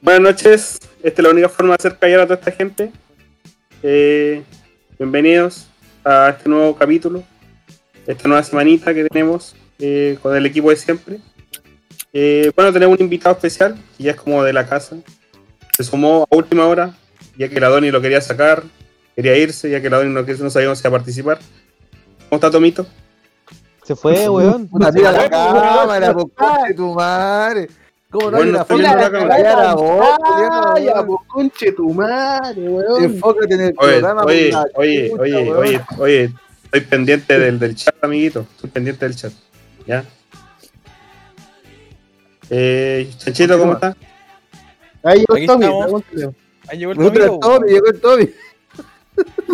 [0.00, 2.92] Buenas noches, esta es la única forma de hacer callar a toda esta gente.
[3.82, 4.44] Eh,
[4.96, 5.66] bienvenidos
[6.04, 7.24] a este nuevo capítulo,
[8.06, 11.18] esta nueva semanita que tenemos eh, con el equipo de siempre.
[12.12, 14.96] Eh, bueno, tenemos un invitado especial, que ya es como de la casa.
[15.76, 16.94] Se sumó a última hora,
[17.36, 18.62] ya que la Doni lo quería sacar,
[19.16, 21.38] quería irse, ya que la Doni no, no sabíamos si iba a participar.
[22.28, 22.86] ¿Cómo está Tomito?
[23.82, 24.68] Se fue, weón.
[24.68, 27.68] Puta, mira la cámara, po, conche tu madre.
[28.10, 29.28] ¿Cómo no hay Bueno, una viendo de la cámara.
[29.36, 30.08] callar a vos,
[30.74, 31.06] Ay, weón?
[31.06, 33.04] pues conche tu madre, weón.
[33.04, 34.24] Enfócate en el Oye, programa.
[34.24, 36.32] oye, oye, oye, oye, oye,
[36.64, 38.46] estoy pendiente del, del chat, amiguito.
[38.56, 39.32] Estoy pendiente del chat.
[39.86, 40.04] ¿Ya?
[42.50, 43.94] Eh, Chanchito, ¿cómo está?
[45.02, 45.66] Ahí llegó Aquí Tommy.
[45.66, 48.30] Ahí llegó el el Tommy, llegó el Tommy.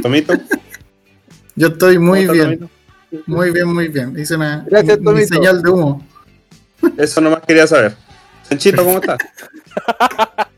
[0.03, 0.35] Tomito.
[1.57, 2.59] Yo estoy muy ¿cómo está, bien,
[3.11, 3.25] Tomito?
[3.27, 4.17] muy bien, muy bien.
[4.19, 5.35] Hice una Gracias, mi Tomito.
[5.35, 6.07] señal de humo.
[6.97, 7.97] Eso nomás quería saber.
[8.49, 9.17] Chanchito, ¿cómo está?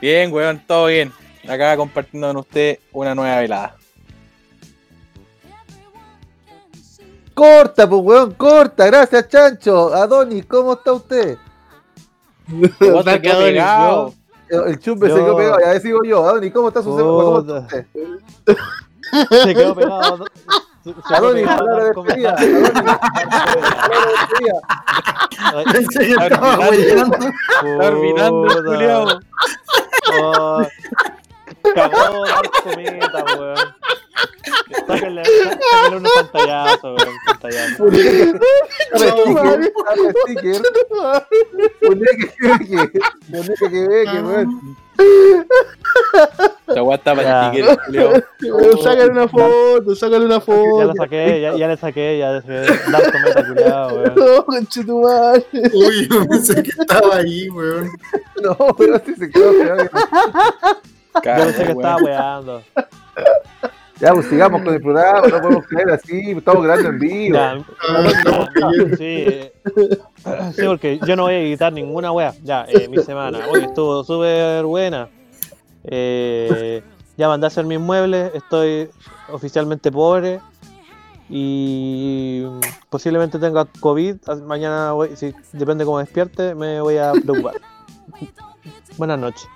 [0.00, 1.12] Bien, weón, todo bien.
[1.48, 3.76] Acá compartiendo con usted una nueva velada.
[7.32, 8.86] Corta, pues, weón, corta.
[8.86, 9.94] Gracias, Chancho.
[9.94, 11.38] Adonis, ¿cómo está usted?
[12.80, 14.14] Está te quedó quedado pegado.
[14.50, 15.58] El chumbe se quedó pegado.
[15.64, 16.28] Ya decido yo.
[16.28, 17.24] Adonis, ¿cómo está su semana?
[17.24, 17.86] ¿Cómo está Puta.
[18.46, 18.56] usted?
[19.44, 20.24] Se quedó pegado.
[20.84, 22.34] De al despedida.
[22.36, 22.46] de
[24.12, 24.58] despedida.
[26.26, 26.58] Estaba.
[30.20, 30.62] Oh,
[31.74, 32.26] Cagó
[32.62, 33.56] Cometa, weón.
[34.86, 37.16] Sáquenle, sáquenle unos pantallazos, weón.
[37.26, 37.84] Pantallazo.
[40.26, 40.60] Que que.
[46.72, 48.22] Que weá está para Ya.
[48.82, 50.84] Sácale una foto, sácale una Ya foto.
[50.84, 54.14] lo saqué, ya, ya le saqué, ya dejé Dark Cometa culiado, weón.
[54.16, 55.44] No, conche tu madre.
[55.72, 57.90] Uy, yo pensé que estaba ahí, weón.
[58.42, 59.84] No, pero si se quedó pegado.
[61.14, 62.62] Yo pensé que estaba weando.
[64.04, 65.26] Ya, pues sigamos con el programa.
[65.28, 66.32] No podemos creer así.
[66.32, 67.36] Estamos grabando en vivo.
[67.36, 67.64] Ya.
[68.98, 69.52] Sí, eh,
[70.54, 72.34] sí, porque yo no voy a editar ninguna wea.
[72.42, 73.38] Ya, eh, mi semana.
[73.50, 75.08] Hoy estuvo súper buena.
[75.84, 76.82] Eh,
[77.16, 78.30] ya mandé a hacer mis muebles.
[78.34, 78.90] Estoy
[79.32, 80.38] oficialmente pobre.
[81.30, 82.44] Y
[82.90, 84.16] posiblemente tenga COVID.
[84.46, 87.54] Mañana, voy- si depende cómo despierte, me voy a preocupar.
[88.98, 89.48] Buenas noches.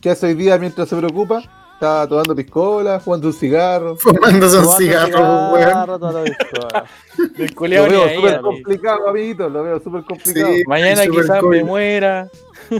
[0.00, 1.42] ¿Qué hace hoy día mientras se preocupa?
[1.78, 3.94] Está tomando piscola, jugando un cigarro.
[3.94, 5.58] Fumándose un cigarro, weón.
[5.58, 6.84] cigarro, toda la piscola.
[7.38, 8.42] El Lo veo súper amigo.
[8.42, 9.48] complicado, amiguito.
[9.48, 10.54] Lo veo súper complicado.
[10.54, 10.62] Sí.
[10.66, 11.56] Mañana quizás COVID.
[11.56, 12.28] me muera.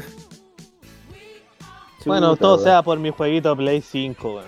[2.06, 4.44] Bueno, Chuta, todo sea por mi jueguito Play 5, weón.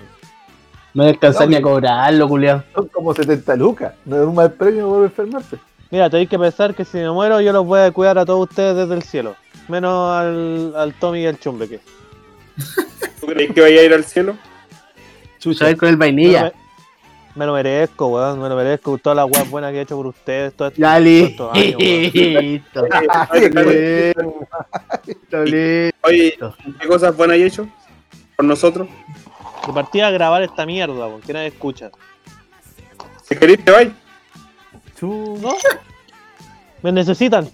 [0.94, 2.64] No alcanzar No, ni a cobrarlo, culiao.
[2.74, 3.94] Son como 70 lucas.
[4.04, 5.58] No es un mal premio por enfermarse.
[5.90, 8.48] Mira, tenéis que pensar que si me muero yo los voy a cuidar a todos
[8.48, 9.34] ustedes desde el cielo.
[9.68, 11.80] Menos al, al Tommy y al Chumbeque.
[13.20, 14.36] ¿Tú crees que vaya a ir al cielo?
[15.38, 16.44] Chucha, con el Me, vainilla.
[16.44, 16.52] lo-
[17.36, 18.40] me lo merezco, weón.
[18.42, 18.98] Me lo merezco.
[18.98, 20.52] Todas las weas buenas que he hecho por ustedes.
[20.54, 22.02] Todo esto, Ya todos estos años, weón.
[25.46, 25.96] listo.
[26.02, 26.38] Oye,
[26.80, 27.68] ¿qué cosas buenas hay hecho?
[28.36, 28.88] Por nosotros.
[29.66, 31.20] De partida a grabar esta mierda, weón.
[31.20, 31.90] Que nadie escucha.
[33.22, 33.90] Si queréis, te vais.
[34.98, 35.54] Chu- ¿No?
[36.82, 37.48] Me necesitan.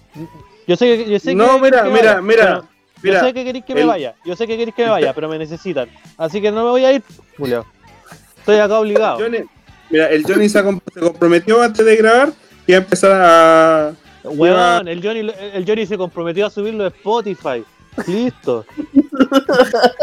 [0.67, 1.09] Yo sé que.
[1.11, 2.67] Yo sé No, que mira, que mira, vaya, mira, pero-
[3.03, 4.15] Mira, yo sé que queréis que me vaya.
[4.25, 5.89] Yo sé que queréis que me vaya, pero me necesitan.
[6.17, 7.03] Así que no me voy a ir,
[7.37, 7.65] Julio.
[8.39, 9.19] Estoy acá obligado.
[9.19, 9.39] Johnny,
[9.89, 12.29] mira, el Johnny se, com- se comprometió antes de grabar
[12.65, 13.93] y a empezar a.
[14.23, 15.19] Weón, el Johnny,
[15.53, 17.63] el Johnny se comprometió a subirlo a Spotify.
[18.07, 18.65] Listo.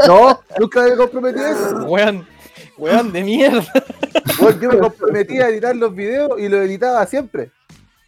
[0.07, 1.77] No, nunca me comprometí a eso.
[1.87, 2.27] Weón,
[2.77, 3.65] weón de mierda.
[4.41, 7.51] Bueno, yo me comprometí a editar los videos y los editaba siempre.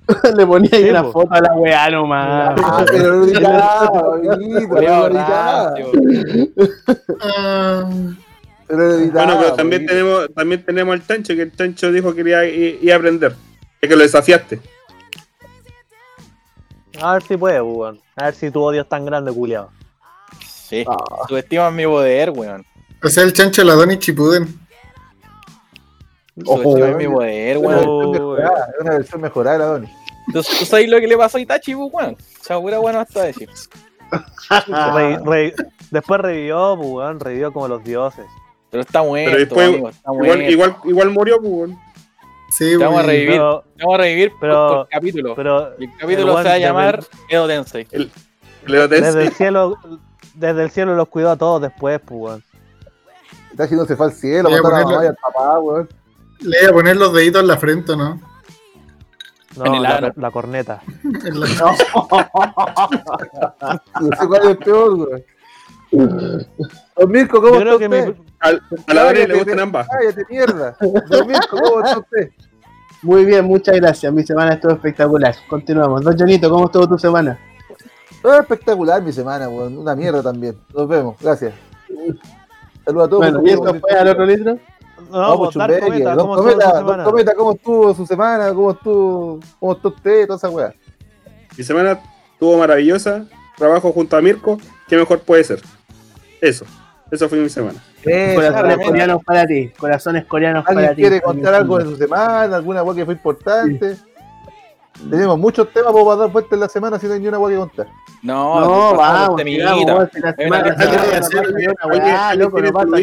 [0.36, 2.54] Le ponía ahí una foto a la weá nomás.
[2.62, 3.90] Ah, pero no editaba.
[7.20, 7.90] Ah,
[8.68, 12.44] Pero Bueno, pero también tenemos, también tenemos al Chancho, que el Chancho dijo que quería
[12.44, 13.34] ir, a aprender.
[13.80, 14.60] Es que lo desafiaste.
[17.00, 18.00] A ver si puede, weón.
[18.16, 19.70] A ver si tu odio es tan grande, culiao.
[20.40, 20.84] Sí,
[21.28, 22.64] subestiman mi poder, weón.
[23.02, 24.48] o sea, el chancho la Donny Chipuden.
[26.44, 28.14] Subestiman mi poder, weón.
[28.14, 29.88] es una versión mejorada de la Doni.
[30.26, 32.16] Entonces, ¿tú sabes lo que le pasó a Itachi, pues, weón?
[32.40, 33.48] Segura, bueno, hasta decir.
[34.94, 35.54] Re- re-
[35.90, 37.20] después revivió, pues, weón.
[37.20, 38.26] Revivió como los dioses.
[38.70, 40.50] Pero está muerto, Pero después, amigo, está igual, muerto.
[40.52, 41.52] igual, igual murió, pues.
[41.52, 41.78] weón.
[42.50, 43.30] Sí, Te vamos a revivir.
[43.32, 45.34] Pero, Vamos a revivir por- Pero- por capítulo.
[45.34, 47.86] pero el capítulo weón se va a llamar el- Edo Tensei.
[48.66, 49.00] Leo Tensei.
[49.12, 49.78] desde el cielo,
[50.34, 52.44] desde el cielo los cuidó a todos después, pues, weón.
[53.50, 55.16] Está haciendo se fue al cielo, Voy a mataron a la ponerlo- mamá y al
[55.16, 55.88] papá, weón.
[56.40, 58.20] Le voy a poner los deditos en la frente, ¿no?
[59.56, 60.82] No, En el la, corneta.
[61.04, 61.46] En la-
[64.00, 65.22] No sé cuál es el peor, weón.
[66.96, 67.88] Don Mirko, ¿cómo está usted?
[68.08, 69.86] mi, Al- a la Dani le gustan ambas.
[69.88, 70.76] Cállate, mierda.
[71.08, 72.30] Don Mirko, ¿cómo está usted?
[73.02, 74.12] Muy bien, muchas gracias.
[74.12, 75.34] Mi semana estuvo espectacular.
[75.48, 76.02] Continuamos.
[76.02, 77.38] Don Jonito, ¿cómo estuvo tu semana?
[78.22, 79.78] Todo espectacular mi semana, weón.
[79.78, 80.56] Una mierda también.
[80.74, 81.16] Nos vemos.
[81.20, 81.54] Gracias.
[82.84, 83.18] Saludos a todos.
[83.32, 84.58] Bueno, ¿y eso fue al otro litro?
[85.10, 85.80] No, No, pues, pues Dark.
[85.80, 87.04] Cometa, ¿cómo estuvo Don semana?
[87.04, 88.48] Cometa, ¿cómo estuvo su semana?
[88.54, 90.26] ¿Cómo estuvo, cómo está usted?
[90.26, 90.74] Toda esa weá.
[91.56, 92.00] Mi semana
[92.32, 93.24] estuvo maravillosa.
[93.56, 94.58] Trabajo junto a Mirko.
[94.88, 95.60] ¿Qué mejor puede ser?
[96.40, 96.64] Eso.
[97.10, 97.78] Eso fue mi semana.
[98.04, 99.68] Corazones coreanos para ti.
[99.78, 101.02] Corazones coreanos para ¿Alguien ti.
[101.02, 102.56] quiere contar algo de su semana?
[102.56, 103.96] ¿Alguna weá que fue importante?
[105.10, 107.54] Tenemos muchos temas para dar vuelta en la semana si no hay ni una weá
[107.54, 107.86] que contar.
[108.22, 109.40] No, No, vamos,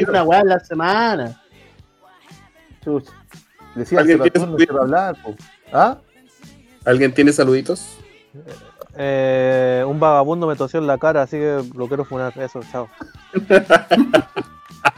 [0.07, 1.42] una weá en la semana.
[2.83, 3.11] Chucha.
[3.75, 5.35] Decía ¿Alguien tiene no hablar, po.
[5.71, 5.97] ¿Ah?
[6.85, 7.97] ¿Alguien tiene saluditos?
[8.95, 12.33] Eh, un vagabundo me tosió en la cara, así que lo quiero funar.
[12.37, 12.87] Eso, chao.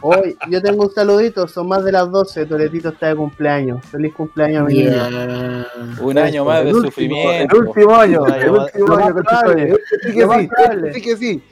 [0.02, 3.86] Hoy, yo tengo un saludito, son más de las 12, Toretito está de cumpleaños.
[3.86, 5.66] Feliz cumpleaños, mi niño.
[6.02, 7.56] Un año más de El último- sufrimiento.
[7.56, 9.16] El último año, el último año.
[9.20, 10.48] Este sí que lo más sí,
[10.86, 11.44] este que sí.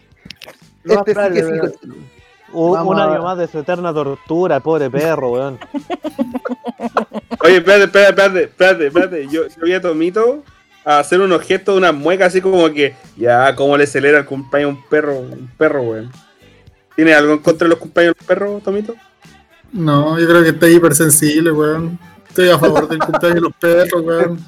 [0.83, 1.89] Este sí que sí.
[2.53, 5.59] Un, Vamos un a- año más de su eterna tortura, pobre perro, weón.
[7.43, 9.27] Oye, espérate, espérate, espérate, espérate, espérate.
[9.27, 10.43] Yo, yo vi a Tomito
[10.85, 14.71] a hacer unos gestos, una mueca así como que, ya, cómo le celebra el cumpleaños
[14.71, 16.11] a un perro, un perro, weón.
[16.95, 18.93] ¿Tiene algo en contra de los cumpleaños de los perros, Tomito?
[19.71, 21.97] No, yo creo que está hipersensible, weón.
[22.29, 24.39] Estoy a favor del cumpleaños de los perros, weón.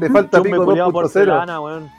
[0.00, 1.90] Le falta pico culiao 2.0.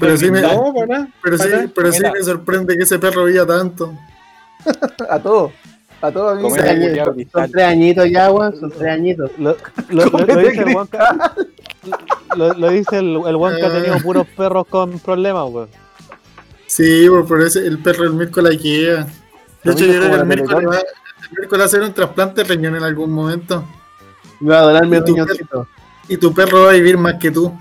[0.00, 0.56] Pero sí me- cristal.
[0.56, 1.08] No, para nada.
[1.22, 1.70] Pero sí, para nada.
[1.74, 2.12] pero sí Mira.
[2.12, 3.94] me sorprende que ese perro viva tanto.
[5.08, 5.52] A todos.
[6.02, 9.30] A todos Son tres añitos ya, weón, son tres añitos.
[9.38, 9.56] Lo,
[9.90, 10.74] lo, lo- lo dice el que,
[12.36, 15.68] lo, dice el, el ha tenido puros perros con problemas, weón.
[16.66, 19.06] Sí, por, por ese, el perro del Mirko la guía.
[19.62, 20.72] De hecho, yo creo que el la Mirko, le Teletón.
[20.74, 20.78] va,
[21.42, 23.64] el va a hacer un trasplante de riñón en algún momento.
[24.40, 25.66] Me va a donar mi ¿Y tu riñoncito.
[26.10, 27.56] Y tu perro va a vivir más que tú.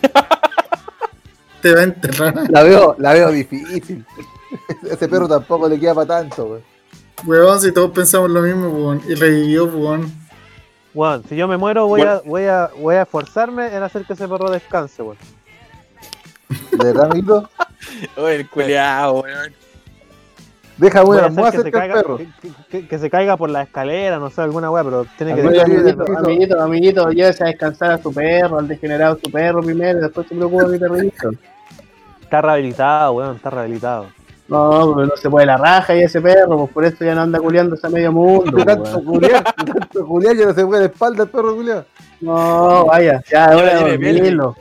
[1.60, 2.50] Te va a enterrar.
[2.50, 4.02] La veo, la veo difícil.
[4.90, 6.62] Ese perro tampoco le queda para tanto, güey.
[7.26, 9.02] Weón, si todos pensamos lo mismo, weón.
[9.06, 10.10] Y revivió, weón.
[10.94, 14.14] Weón, si yo me muero, voy a, voy a, voy a esforzarme en hacer que
[14.14, 15.18] ese perro descanse, weón.
[16.70, 17.50] ¿De verdad, amiguito?
[18.16, 19.52] Oye, el culiao, weón.
[20.76, 22.16] Deja Voy a una mueca que se, caiga, perro.
[22.18, 22.26] que,
[22.70, 25.70] que- que se caiga por la escalera, no sé, alguna weá, pero tiene que descansar.
[25.70, 30.02] amiguito, amiguito, amiguito, llévese a descansar a su perro, al degenerado su perro primero, y
[30.02, 31.30] después se preocupa de mi perrito.
[32.22, 34.06] Está rehabilitado, weón, está rehabilitado.
[34.48, 37.22] No, pero no se puede la raja y ese perro, pues por eso ya no
[37.22, 38.62] anda culiándose a medio mundo.
[38.64, 41.86] Tanto culiar, tanto culiar, ya no se puede de espalda el perro culiar.
[42.20, 44.16] No, vaya, ya, Ya hora de tiene piel.
[44.36, 44.56] dormirlo.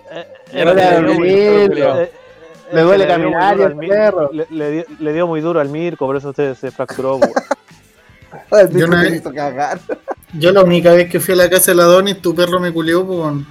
[2.76, 4.30] Le muy duele muy caminar y al el perro.
[4.32, 7.20] Le, le dio, le dio muy duro al Mirko, por eso se, se fracturó,
[8.72, 9.80] Yo no me he- hizo cagar.
[10.34, 12.74] Yo la única vez que fui a la casa de la Donis, tu perro me
[12.74, 13.46] culió, pues, weón.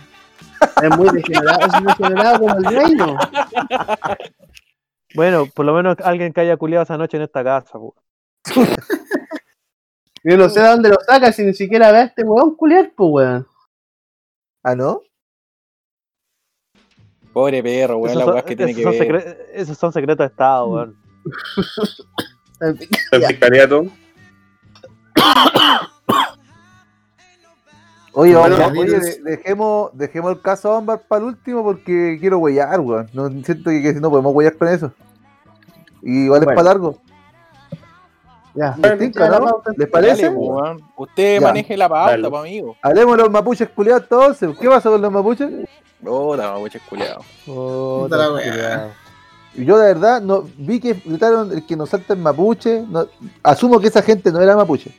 [0.82, 3.16] Es muy degenerado, es degenerado como el reino.
[5.14, 7.94] Bueno, por lo menos alguien que haya culiado esa noche en esta casa, weón.
[10.24, 12.92] Yo no sé de dónde lo saca si ni siquiera ve a este weón culiar,
[12.96, 13.46] pues weón.
[14.64, 15.02] ¿Ah, no?
[17.32, 19.48] Pobre perro, weón, la weá que tiene que son ver.
[19.55, 20.96] esos son secretos de Estado, weón.
[22.60, 22.79] El
[23.27, 23.86] fiscaliato.
[28.15, 32.39] Oye, Bueno, vamos, oye, de- dejemos, dejemos el caso Ámbar para el último porque quiero
[32.39, 33.08] huellar, weón.
[33.15, 34.93] No, siento que, que si no podemos huellar con eso.
[36.03, 36.56] Y igual es Bueno.
[36.58, 37.01] para largo.
[38.54, 39.44] Ya, ¿Les tinca, ya, no?
[39.46, 39.70] la pauta.
[39.76, 40.22] ¿Les parece?
[40.24, 40.82] Dale, weón.
[40.96, 41.40] Usted Ya.
[41.40, 42.30] maneje la pauta, Dale.
[42.30, 42.76] pa' amigo.
[42.82, 44.50] Hablemos de los mapuches culiados entonces.
[44.60, 45.50] ¿Qué pasa con los mapuches?
[46.02, 46.80] Mapuches.
[47.46, 48.50] Puta, la weá.
[48.50, 48.90] culiao.
[49.54, 52.84] Y Yo de verdad no vi que gritaron el que nos salta en mapuche.
[52.88, 53.06] No,
[53.42, 54.90] asumo que esa gente no era mapuche.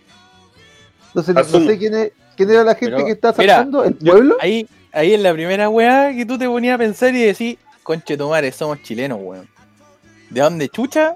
[1.08, 3.98] Entonces no- sé quién, es- quién era la gente Pero, que está mira, saltando, el
[4.00, 4.38] Yo- pueblo.
[4.40, 8.18] ahí, ahí en la primera weá que tú te ponías a pensar y decís, conche
[8.18, 9.48] tu madre, somos chilenos, weón.
[10.32, 11.16] ¿De dónde chucha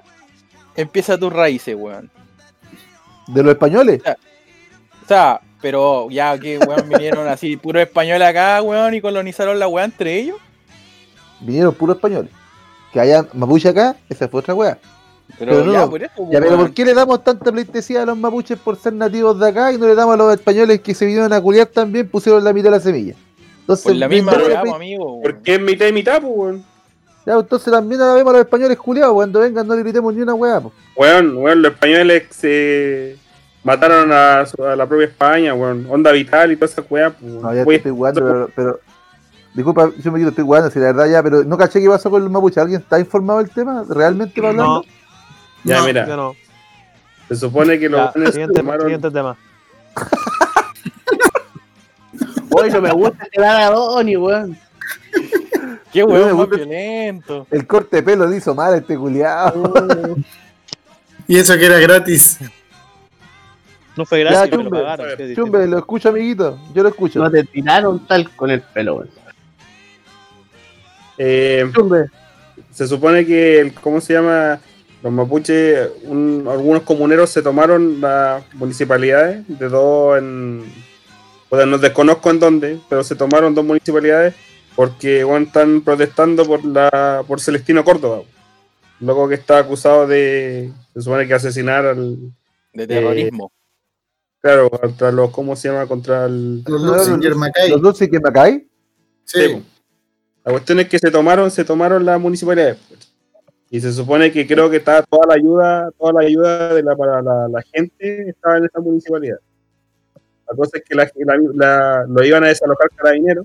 [0.76, 2.10] empieza tus raíces, weón?
[3.28, 4.02] De los españoles.
[5.04, 9.68] O sea, pero ya que weón vinieron así, puro español acá, weón, y colonizaron la
[9.68, 10.36] weá entre ellos.
[11.40, 12.30] Vinieron puros españoles.
[12.92, 14.78] Que haya mapuche acá, esa fue otra weá.
[15.38, 16.56] Pero, Pero no, ya, por eso, Ya, pero.
[16.56, 19.76] ¿por qué le damos tanta pleitesía a los mapuches por ser nativos de acá y
[19.78, 22.70] no le damos a los españoles que se vinieron a culiar también pusieron la mitad
[22.70, 23.14] de la semilla?
[23.60, 25.04] Entonces, Por la misma weá, amigo.
[25.16, 25.22] weón.
[25.22, 26.64] Porque es mitad y mitad, pues, weón.
[27.28, 30.22] Ya, entonces también ahora vemos a los españoles culiados, cuando vengan no le gritemos ni
[30.22, 30.72] una weá, po.
[30.96, 33.18] Weón, weón, los españoles se
[33.62, 35.86] mataron a, la propia España, weón.
[35.90, 37.30] Onda vital y toda esa weá, pues.
[37.30, 38.80] No, ya estoy jugando, pero, pero
[39.52, 42.08] Disculpa, yo me quito, estoy jugando, si la verdad ya, pero no caché qué pasó
[42.10, 42.56] con los mapuches.
[42.58, 43.84] ¿Alguien está informado del tema?
[43.86, 44.84] ¿Realmente va No, hablando?
[45.64, 46.34] Ya, No, mira, yo no.
[47.28, 49.36] se supone que los Ya, siguiente, tomaron- siguiente tema.
[52.52, 54.56] Oye, no me gusta que la haga Donny, weón.
[55.92, 57.46] Qué weón más violento.
[57.50, 59.72] El corte de pelo le hizo mal a este culiado.
[61.30, 62.38] Y eso que era gratis.
[63.94, 65.34] No fue gratis, Ya, pero chumbe, pagaron.
[65.34, 66.58] Chumbe, lo escucho, amiguito.
[66.72, 67.18] Yo lo escucho.
[67.22, 69.04] No te tiraron tal con el pelo,
[71.18, 72.06] eh, Chumbe.
[72.70, 74.58] se supone que, el, ¿cómo se llama?
[75.02, 80.64] Los mapuches, un- algunos comuneros se tomaron las municipalidades de dos en.
[81.50, 84.34] Bueno, no desconozco en dónde, pero se tomaron dos municipalidades
[84.78, 88.22] porque bueno, están protestando por la por Celestino Córdoba.
[89.00, 90.70] Luego que está acusado de.
[90.94, 92.16] Se supone que asesinar al.
[92.72, 93.50] De terrorismo.
[94.40, 95.30] Claro, contra los.
[95.32, 95.86] ¿Cómo se llama?
[95.88, 96.62] Contra el.
[96.64, 96.80] Los
[97.10, 97.70] los- Macay.
[97.70, 98.68] ¿Los dulces que me caí?
[99.24, 99.64] Sí, Sí.
[100.44, 102.78] La cuestión es que se tomaron, se tomaron las municipalidades.
[103.70, 106.94] Y se supone que creo que estaba toda la ayuda, toda la ayuda de la,
[106.96, 109.38] para la, la gente estaba en esa municipalidad.
[110.48, 113.44] La cosa es que la, la- la- lo iban a desalojar carabineros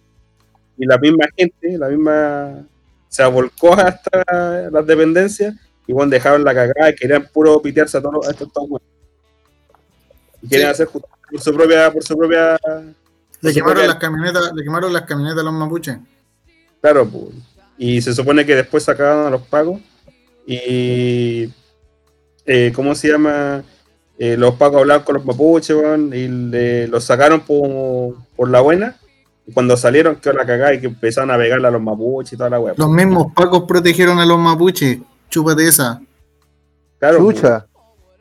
[0.77, 2.65] y la misma gente, la misma
[3.09, 5.53] se volcó hasta las dependencias
[5.85, 8.81] y bueno, dejaron la cagada y querían puro pitearse a todos estos todos.
[10.41, 10.73] Y querían Sí.
[10.83, 12.59] hacer justicia por su propia, por su propia
[13.41, 15.97] Le quemaron las camionetas, le quemaron las camionetas a los mapuches.
[16.81, 17.25] Claro, pues.
[17.77, 19.81] Y se supone que después sacaban a los pagos.
[20.45, 21.49] Y.
[22.45, 23.63] eh, ¿Cómo se llama?
[24.19, 28.61] Eh, los pagos hablaban con los mapuches, weón, y le- los sacaron por, por la
[28.61, 28.97] buena.
[29.53, 32.49] Cuando salieron, quedó la cagada y que empezaron a pegarle a los mapuches y toda
[32.49, 32.73] la weá.
[32.77, 34.99] Los mismos pacos protegieron a los mapuches.
[35.29, 36.01] Chúpate esa.
[36.99, 37.17] Claro.
[37.17, 37.65] Chucha.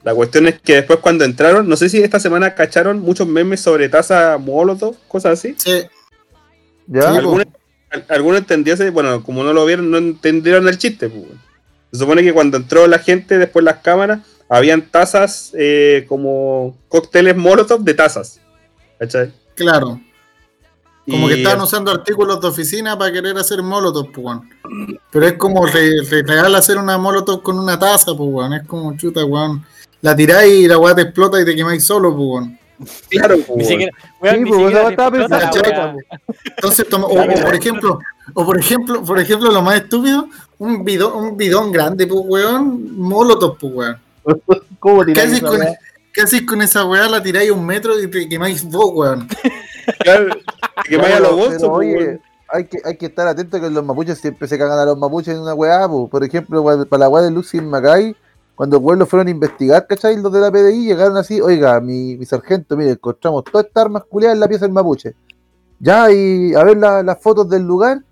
[0.03, 3.61] La cuestión es que después, cuando entraron, no sé si esta semana cacharon muchos memes
[3.61, 5.55] sobre taza Molotov, cosas así.
[5.57, 5.83] Sí,
[6.89, 7.09] ¿Ya?
[7.11, 7.47] Algunos,
[7.91, 11.09] al- algunos entendiese, bueno, como no lo vieron, no entendieron el chiste.
[11.09, 11.25] pues.
[11.93, 17.37] Se supone que cuando entró la gente, después las cámaras, habían tazas eh, como cócteles
[17.37, 18.41] molotov de tazas.
[18.99, 19.33] ¿Cachai?
[19.55, 20.01] claro.
[21.09, 24.49] Como que estaban usando artículos de oficina para querer hacer molotov, pues, weón.
[25.11, 28.53] Pero es como re, re- real hacer una molotov con una taza, pues, weón.
[28.55, 29.65] Es como chuta, weón.
[30.01, 32.59] La tiráis y la weá te explota y te quemáis solo, pues, weón.
[33.11, 33.77] Claro, pues, Sí.
[36.57, 37.99] Entonces, toma- o, o por ejemplo,
[38.35, 40.29] o por ejemplo, por ejemplo, lo más estúpido,
[40.59, 43.97] un bidón, un bidón grande, pues, weón, molotov, pues, weón.
[44.79, 45.75] ¿Cómo ¿Qué haces con, weá?
[46.13, 47.09] qué haces con esa weá?
[47.09, 49.29] La tiráis un metro y te quemáis vos, weón.
[49.99, 50.27] Claro,
[50.89, 53.85] que vaya a los bolsos, pero, oye, hay que, hay que estar atento que los
[53.85, 56.09] mapuches siempre se cagan a los mapuches en una weá, po.
[56.09, 58.15] por ejemplo, para la weá de Lucy en Macay,
[58.55, 60.17] cuando los pueblos fueron a investigar, ¿cachai?
[60.21, 64.05] Los de la PDI llegaron así, oiga, mi, mi sargento, mire, encontramos todas estas armas
[64.09, 65.15] culiadas en la pieza del mapuche.
[65.81, 68.03] Ya, y a ver la- las fotos del lugar,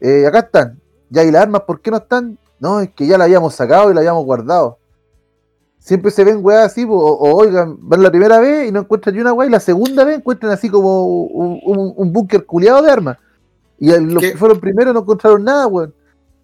[0.00, 0.80] eh, acá están.
[1.10, 2.38] Ya, y las armas, ¿por qué no están?
[2.58, 4.78] No, es que ya la habíamos sacado y la habíamos guardado.
[5.86, 9.14] Siempre se ven weas así, o, o, oigan, van la primera vez y no encuentran
[9.14, 12.82] ni una wea, y la segunda vez encuentran así como un, un- un búnker culiado
[12.82, 13.18] de armas.
[13.78, 15.94] Y el- los que fueron primero no encontraron nada, weón.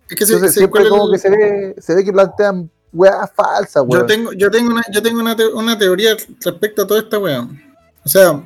[0.08, 2.12] Es que Entonces se- siempre ¿cuál es como el- que se ve, se ve que
[2.12, 4.06] plantean weas falsas, Yo weón.
[4.06, 7.42] tengo, yo tengo una, yo tengo una, te- una teoría respecto a toda esta weá.
[8.04, 8.40] O sea,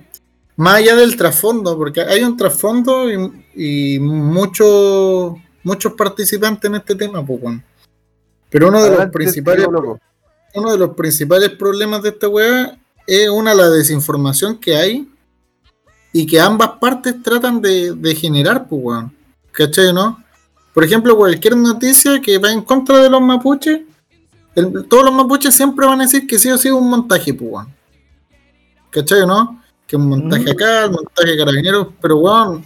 [0.56, 6.94] más allá del trasfondo, porque hay un trasfondo y, y muchos muchos participantes en este
[6.94, 7.62] tema, pues, weón.
[8.48, 9.66] Pero uno de los principales.
[10.56, 15.08] Uno de los principales problemas de esta weá es una la desinformación que hay
[16.12, 19.12] y que ambas partes tratan de, de generar, pues, weón.
[19.52, 20.22] ¿Cachai, no?
[20.75, 23.80] Por ejemplo, cualquier noticia que va en contra de los mapuches,
[24.54, 27.32] el- todos los mapuches siempre van a decir que sí o sí es un montaje,
[27.34, 27.75] pues, weón.
[28.90, 29.62] ¿Cachai, no?
[29.86, 30.48] Que un montaje Mm.
[30.50, 32.64] acá, el montaje de carabineros, pero, weón,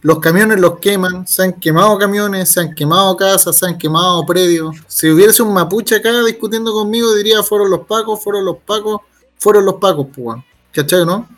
[0.00, 4.24] los camiones los queman, se han quemado camiones, se han quemado casas, se han quemado
[4.24, 4.76] predios.
[4.86, 9.00] Si hubiese un mapuche acá discutiendo conmigo, diría, fueron los pacos, fueron los pacos,
[9.38, 10.38] fueron los pacos, pues.
[10.72, 11.28] ¿Cachai, no?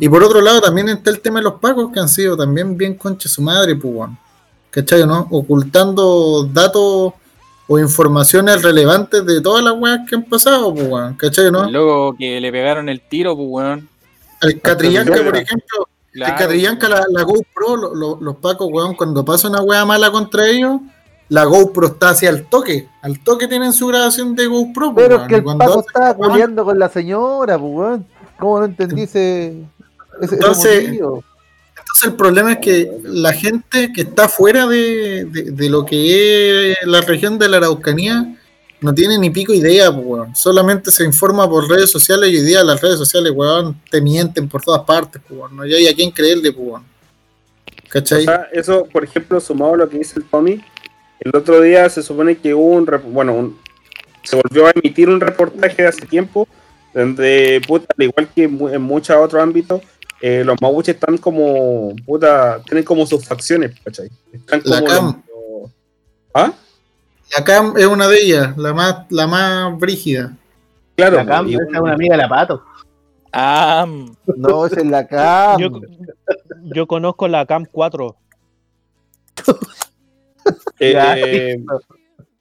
[0.00, 2.76] Y por otro lado, también está el tema de los pacos, que han sido también
[2.76, 4.10] bien concha su madre, pues.
[4.70, 5.28] ¿Cachai, no?
[5.30, 7.12] Ocultando datos
[7.68, 11.16] o informaciones relevantes de todas las weas que han pasado, pues.
[11.16, 11.70] ¿Cachai, no?
[11.70, 13.88] Loco que le pegaron el tiro, pues, weón.
[14.40, 18.94] El Catrillanca, por ejemplo, Claro, el Catrillanca, la, la GoPro, lo- lo- los pacos, weón,
[18.94, 20.80] cuando pasa una wea mala contra ellos,
[21.28, 22.88] la GoPro está hacia el toque.
[23.00, 26.14] Al toque tienen su grabación de GoPro, pues, Pero es que el cuando Paco estaba
[26.14, 28.06] culiando con la señora, pues, weón.
[28.38, 29.54] ¿Cómo no entendí ese,
[30.20, 30.84] ese, Entonces?
[30.88, 36.72] Entonces el problema es que la gente que está fuera de, de- de lo que
[36.72, 38.36] es la región de la Araucanía
[38.82, 40.36] no tiene ni pico idea, pues, weón.
[40.36, 44.48] Solamente se informa por redes sociales y hoy día las redes sociales, weón, te mienten
[44.48, 45.56] por todas partes, pues, weón.
[45.56, 46.84] No hay a quién creerle, pues, weón.
[47.88, 48.20] ¿Cachai?
[48.22, 50.60] O sea, eso, por ejemplo, sumado a lo que dice el Tommy,
[51.20, 52.86] el otro día se supone que hubo un.
[53.12, 53.58] Bueno, un-
[54.24, 56.48] se volvió a emitir un reportaje de hace tiempo,
[56.94, 59.82] donde, puta, al igual que en mu- en muchos otros ámbitos,
[60.20, 61.94] eh, los mapuches están como.
[62.06, 64.08] Puta, tienen como sus facciones, ¿cachai?
[64.32, 64.86] Están La como.
[64.90, 65.22] CAM.
[65.28, 65.70] los-
[66.34, 66.52] ¿Ah?
[67.36, 70.36] La CAM es una de ellas, la más, la más brígida.
[70.96, 72.62] Claro, La Cam, es una amiga de la pato.
[73.32, 73.86] Ah.
[74.36, 75.58] No, esa es la cam.
[75.58, 75.70] Yo,
[76.64, 78.14] yo conozco la Cam 4.
[80.78, 81.56] eh,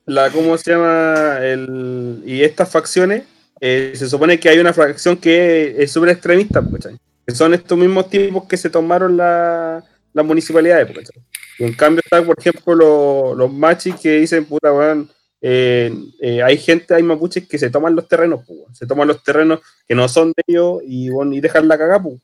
[0.05, 3.23] la cómo se llama el y estas facciones
[3.59, 6.89] eh, se supone que hay una facción que es súper extremista pues,
[7.25, 9.83] que son estos mismos tipos que se tomaron la-
[10.13, 11.23] las municipalidades pues, ¿cachai?
[11.61, 15.09] Y en cambio está por ejemplo lo- los machis que dicen puta weón
[15.43, 15.91] eh,
[16.21, 18.75] eh, hay gente, hay mapuches que se toman los terrenos, pues, weón.
[18.75, 21.99] se toman los terrenos que no son de ellos y, bueno, y dejan la cagada,
[22.03, 22.21] pues.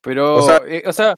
[0.00, 0.62] Pero, O o sea-
[0.92, 1.16] sea,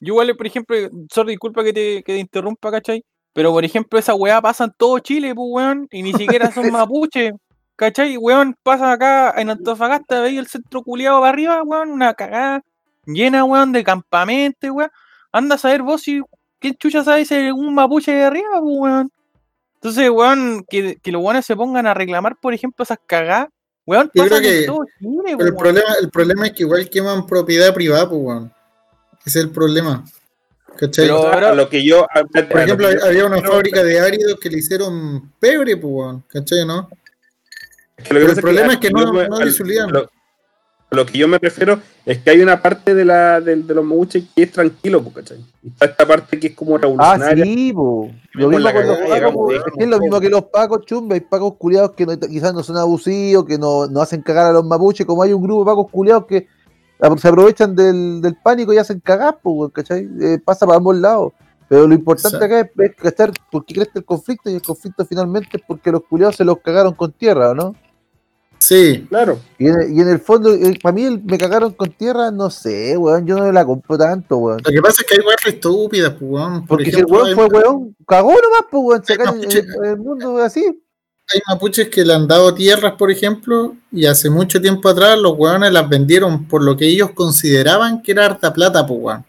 [0.00, 0.76] yo igual, por ejemplo,
[1.12, 3.04] sorry, disculpa que te, que te interrumpa, ¿cachai?
[3.32, 6.64] Pero, por ejemplo, esa weá pasa en todo Chile, pues, weón, y ni siquiera son
[6.72, 7.30] mapuche,
[7.76, 8.16] ¿cachai?
[8.16, 12.62] Weón, pasa acá en Antofagasta, veis el centro culiado para arriba, weón, una cagada
[13.06, 14.90] llena, weón, de campamentos, weón.
[15.30, 16.20] Anda a saber vos si,
[16.58, 19.10] ¿quién chucha sabe si hay un mapuche de arriba, pues, weón?
[19.76, 23.48] Entonces, weón, que, que los weones se pongan a reclamar, por ejemplo, esas cagadas,
[23.86, 25.56] weón, Yo creo que- todo Chile, Pero el weón.
[25.56, 28.52] problema, el problema es que igual queman propiedad privada, pues, weón.
[29.26, 30.04] Ese es el problema.
[30.76, 31.06] ¿Cachai?
[31.06, 32.02] Pero- sea, a lo que yo.
[32.02, 35.32] a- a Por lo ejemplo, que yo- había una fábrica de áridos que le hicieron
[35.38, 36.24] pebre, pues, weón.
[36.28, 36.88] ¿Cachai, no?
[37.96, 39.90] Es que lo que Pero el problema es que no- no al- disolvían.
[40.94, 43.56] Lo, a lo que yo me refiero es que hay una parte de, la, de,
[43.56, 45.38] de los mapuches que es tranquilo, ¿cachai?
[45.62, 47.44] Y está esta parte que es como Ah, revolucionaria.
[47.44, 48.10] sí, po.
[48.34, 51.14] Lo mismo con los pacos, Es que es lo mismo que los pacos, chumbe.
[51.16, 54.52] Hay pacos culiados que no- quizás no son abusivos, que no, no hacen cagar a
[54.52, 56.46] los mapuches, como hay un grupo de pacos culiados que
[57.18, 60.08] se aprovechan del, del pánico y hacen cagar, po, ¿cachai?
[60.20, 61.32] Eh, pasa para ambos lados.
[61.68, 62.44] Pero lo importante Exacto.
[62.56, 65.90] acá es, es cachar por qué crece el conflicto y el conflicto finalmente es porque
[65.90, 67.74] los culiados se los cagaron con tierra, ¿o ¿no?
[68.64, 69.06] Sí.
[69.08, 69.38] Claro.
[69.58, 70.50] Y en, y en el fondo,
[70.82, 74.38] para mí el- me cagaron con tierra, no sé, weón, yo no la compro tanto,
[74.38, 74.60] weón.
[74.64, 76.60] Lo que pasa es que hay weas estúpidas, pues, weón.
[76.66, 79.84] Por Porque si el weón hay, fue weón, cagó nomás, pues weón, se en- en
[79.90, 80.60] el mundo así.
[80.64, 85.34] hay mapuches que le han dado tierras, por ejemplo, y hace mucho tiempo atrás los
[85.38, 89.24] weones las vendieron por lo que ellos consideraban que era harta plata, pues, weón.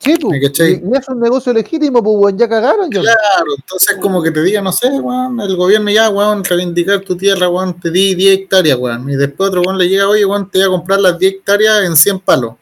[0.00, 0.40] Sí, pues.
[0.60, 2.90] Y, es un negocio legítimo, pues weón, ya cagaron.
[2.90, 3.00] ya.
[3.00, 7.16] Claro, entonces como que te diga, no sé, weón, el gobierno ya, weón, reivindicar tu
[7.16, 9.08] tierra, weón, te di 10 hectáreas, weón.
[9.08, 11.84] Y después otro weón le llega, oye, weón, te voy a comprar las 10 hectáreas
[11.84, 12.54] en 100 palos.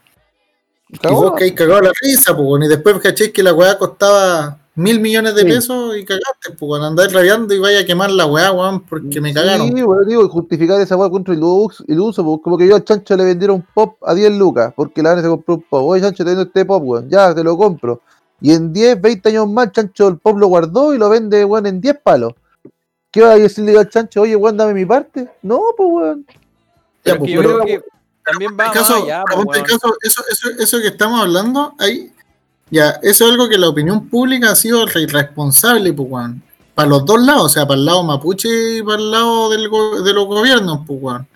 [0.88, 2.62] Y vos que hay cagado la risa, pues, weón.
[2.64, 5.48] Y después caché que la weá costaba mil millones de Sí.
[5.48, 6.82] pesos y cagaste, pues, weón.
[6.84, 9.68] Andáis rabiando y vaya a quemar la weá, weón, porque me cagaron.
[9.74, 12.74] Sí, weón, digo, justificar esa weá contra el uso, el uso, pues, como que yo
[12.76, 15.62] al chancho le vendiera un pop a 10 lucas, porque la Ana se compró un
[15.62, 15.84] pop.
[15.88, 18.00] Oye, chancho, te vendo este pop, weón, ya, te lo compro.
[18.40, 21.66] Y en 10, 20 años más, chancho el pop lo guardó y lo vende, weón,
[21.66, 22.32] en 10 palos.
[23.10, 24.22] ¿Qué va a decirle al chancho?
[24.22, 25.28] Oye, weón, dame mi parte.
[25.42, 26.26] No, pues, weón.
[27.04, 27.84] Ya, pues, es que yo pero- creo que
[28.24, 29.64] también va En más caso, allá, pues, weón.
[29.66, 32.10] caso, eso, eso, eso que estamos hablando, ahí,
[32.72, 36.42] ya, eso es algo que la opinión pública ha sido re- irresponsable, pues, weón.
[36.74, 39.62] Para los dos lados, o sea, para el lado mapuche y para el lado del
[40.04, 41.28] de los gobiernos, pues, weón.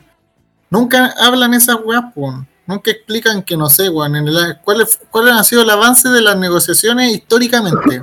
[0.71, 2.35] Nunca hablan esas weas, pues.
[2.67, 4.27] Nunca explican que, no sé, weón, en
[4.65, 8.03] cuál, cuál ha sido el avance de las negociaciones históricamente.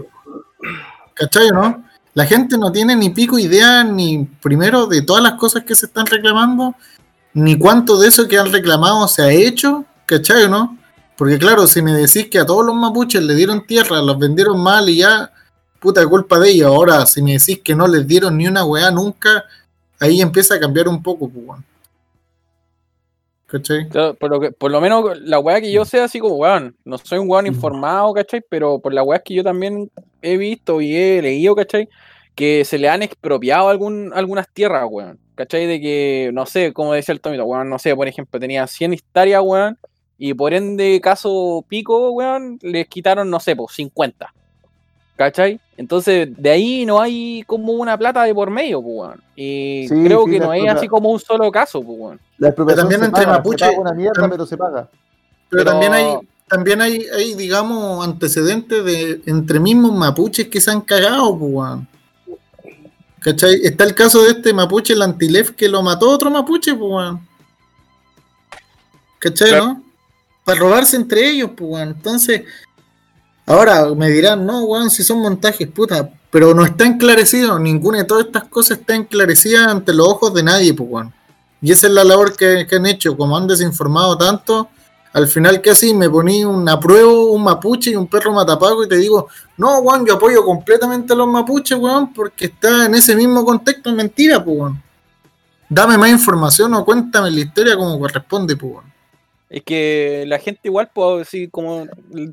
[1.15, 1.83] ¿Cachai, no?
[2.13, 5.87] La gente no tiene ni pico idea, ni primero de todas las cosas que se
[5.87, 6.75] están reclamando,
[7.33, 10.77] ni cuánto de eso que han reclamado se ha hecho, ¿cachai no?
[11.17, 14.61] Porque claro, si me decís que a todos los mapuches le dieron tierra, los vendieron
[14.61, 15.31] mal y ya,
[15.79, 16.67] puta culpa de ellos.
[16.67, 19.45] Ahora, si me decís que no les dieron ni una weá nunca,
[19.99, 21.65] ahí empieza a cambiar un poco, pues, weón.
[23.45, 23.87] ¿Cachai?
[23.89, 26.75] Claro, por, lo que, por lo menos la weá que yo sé, así como weón,
[26.85, 28.41] no soy un weón informado, ¿cachai?
[28.49, 29.91] Pero por la weá que yo también
[30.23, 31.87] he visto y he leído, ¿cachai?
[32.33, 35.19] Que se le han expropiado algún, algunas tierras, weón.
[35.35, 35.67] ¿Cachai?
[35.67, 38.93] De que, no sé, como decía el Tomito, weón, no sé, por ejemplo, tenía 100
[38.93, 39.77] hectáreas, weón,
[40.17, 44.33] y por ende, caso pico, weón, les quitaron, no sé, pues 50.
[45.15, 45.59] ¿Cachai?
[45.77, 49.21] Entonces, de ahí no hay como una plata de por medio, pues, weón.
[49.35, 52.19] Y Sí, creo sí, que no expropia- así como un solo caso, pues, weón.
[52.39, 54.89] La expropiación también se entre paga, mapuche- se paga una mierda, pero se paga.
[55.49, 60.71] Pero, Pero- también hay, también hay, hay, digamos, antecedentes de entre mismos mapuches que se
[60.71, 61.87] han cagado, pues, weón.
[63.19, 63.59] ¿Cachai?
[63.63, 67.27] Está el caso de este mapuche, el Antilef, que lo mató otro mapuche, pues, weón.
[69.19, 69.65] ¿Cachai, Claro.
[69.65, 69.83] no?
[70.43, 71.89] Para robarse entre ellos, pues, weón.
[71.89, 72.43] Entonces,
[73.45, 76.09] ahora me dirán, no, weón, si son montajes, puta.
[76.29, 80.43] Pero no está enclarecido, ninguna de todas estas cosas está enclarecida ante los ojos de
[80.43, 81.13] nadie, pues, weón.
[81.61, 84.67] Y esa es la labor que, han hecho, como han desinformado tanto,
[85.13, 88.89] al final que así me poní un apruebo, un mapuche y un perro matapaco y
[88.89, 93.15] te digo, no, weón, yo apoyo completamente a los mapuches, weón, porque está en ese
[93.15, 94.83] mismo contexto, mentira, pues, weón.
[95.69, 98.92] Dame más información o cuéntame la historia como corresponde, pues, weón.
[99.53, 101.85] Es que la gente igual, pues, así como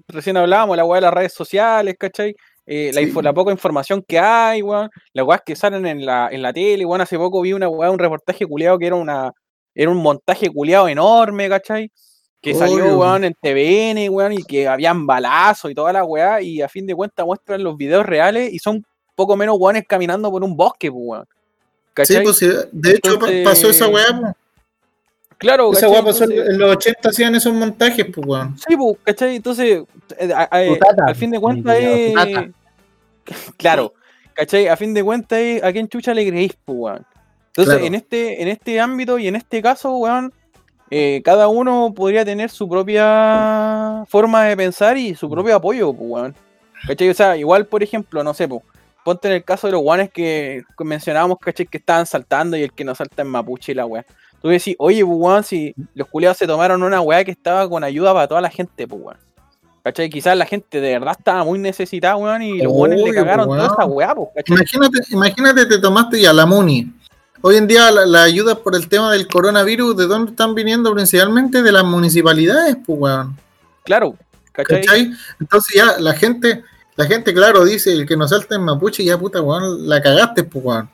[0.08, 2.34] recién hablábamos, la weá de las redes sociales, ¿cachai?
[2.66, 3.08] Eh, la, Sí.
[3.08, 4.88] info- la poca información que hay, weón.
[5.12, 7.02] Las weas que salen en la, en la tele, weón.
[7.02, 9.32] Hace poco vi una weá, un reportaje culiado que era una
[9.74, 11.90] era un montaje culiado enorme, ¿cachai?
[12.40, 16.62] Que salió, weón, en TVN, weón, y que habían balazos y toda la weá, y
[16.62, 18.82] a fin de cuentas muestran los videos reales y son
[19.14, 21.24] poco menos weones caminando por un bosque, pues, weón.
[21.24, 22.22] Sí, ¿Cachai?
[22.22, 24.32] pues sí, de hecho Entonces- pasó esa weá, pues.
[25.40, 28.56] Claro, Esa weá pasó en Entonces- en los 80 hacían esos montajes, pues, weón.
[28.58, 29.36] Sí, pues, ¿cachai?
[29.36, 29.82] Entonces,
[30.18, 32.14] eh, a- a- Tu tata, al fin de cuentas es...
[32.14, 32.48] tata.
[33.56, 33.92] Claro,
[34.34, 34.68] ¿cachai?
[34.68, 37.06] A fin de cuentas es a quién chucha le creéis, pues, weón.
[37.48, 37.84] Entonces, Claro.
[37.86, 40.32] en, este, en este ámbito y en este caso, weón,
[40.90, 46.08] eh, cada uno podría tener su propia forma de pensar y su propio apoyo, pues,
[46.10, 46.34] weón.
[46.86, 47.08] ¿Cachai?
[47.10, 48.62] O sea, igual, por ejemplo, no sé, pues,
[49.04, 51.66] ponte en el caso de los guanes que mencionábamos, ¿cachai?
[51.66, 54.04] Que estaban saltando y el que no salta en mapuche y la weá.
[54.40, 57.84] Tú decís, oye, pues, weón, si los culiados se tomaron una weá que estaba con
[57.84, 59.18] ayuda para toda la gente, pues, weón.
[59.82, 60.10] ¿Cachai?
[60.10, 63.60] Quizás la gente de verdad estaba muy necesitada, weón, y los weones le cagaron pues,
[63.60, 63.96] toda esa weón.
[63.96, 64.56] weá, pues, ¿cachai?
[64.56, 66.92] Imagínate, imagínate, te tomaste ya la Muni.
[67.42, 70.92] Hoy en día la, la ayuda por el tema del coronavirus, ¿de dónde están viniendo?
[70.92, 73.36] Principalmente de las municipalidades, pues, weón.
[73.84, 74.14] Claro,
[74.52, 74.80] ¿cachai?
[74.82, 75.12] ¿Cachai?
[75.38, 76.62] Entonces ya la gente,
[76.96, 80.44] la gente, claro, dice, el que no salta en mapuche, ya puta, weón, la cagaste,
[80.44, 80.90] pues, weón.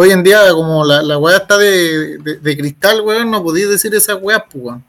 [0.00, 3.68] Hoy en día, como la, la weá está de, de, de cristal, weón, no podías
[3.68, 4.84] decir esa weá, pues, weón.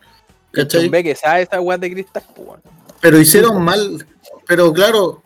[0.52, 0.88] ¿Cachai?
[0.88, 2.62] Ve que sabe esa weá de cristal, pues, weón.
[3.02, 4.06] Pero hicieron mal.
[4.45, 5.24] Pero claro,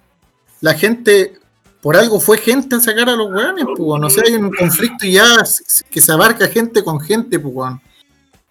[0.62, 1.34] la gente,
[1.82, 4.04] por algo fue gente a sacar a los weones, pues, weón.
[4.06, 5.26] O sea, hay un conflicto y ya
[5.90, 7.82] que se abarca gente con gente, pues, weón.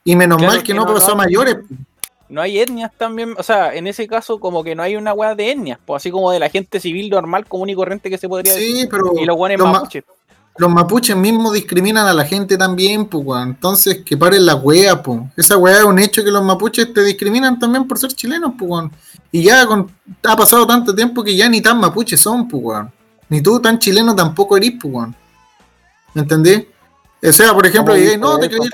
[0.04, 1.12] Y menos Claro mal que que no no, pasó no.
[1.14, 1.80] a mayores, pues.
[2.28, 5.34] No hay etnias también, o sea, en ese caso como que no hay una weá
[5.34, 8.26] de etnias, pues así como de la gente civil normal, común y corriente que se
[8.28, 8.74] podría decir.
[8.74, 10.04] Sí, pero Y los weones los, ma- mapuches.
[10.56, 13.48] Los mapuches mismos discriminan a la gente también, pues, weón.
[13.50, 15.20] Entonces, que paren la wea, pues.
[15.36, 18.70] Esa wea es un hecho que los mapuches te discriminan también por ser chilenos, pues,
[18.70, 18.92] weón.
[19.30, 19.90] Y ya con,
[20.24, 22.92] ha pasado tanto tiempo que ya ni tan mapuches son, pues, weón.
[23.28, 25.16] Ni tú tan chileno tampoco eres, pues, weón.
[26.14, 26.68] ¿Me entendí?
[27.22, 28.68] O sea, por ejemplo, ¿Cómo llegué, dice no, te creí,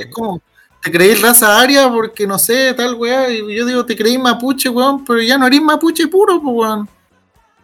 [0.00, 0.42] es como,
[0.82, 3.30] te creí raza aria porque no sé, tal weá.
[3.30, 6.88] Y yo digo, te creí mapuche, weón, pero ya no eres mapuche puro, pues, weón.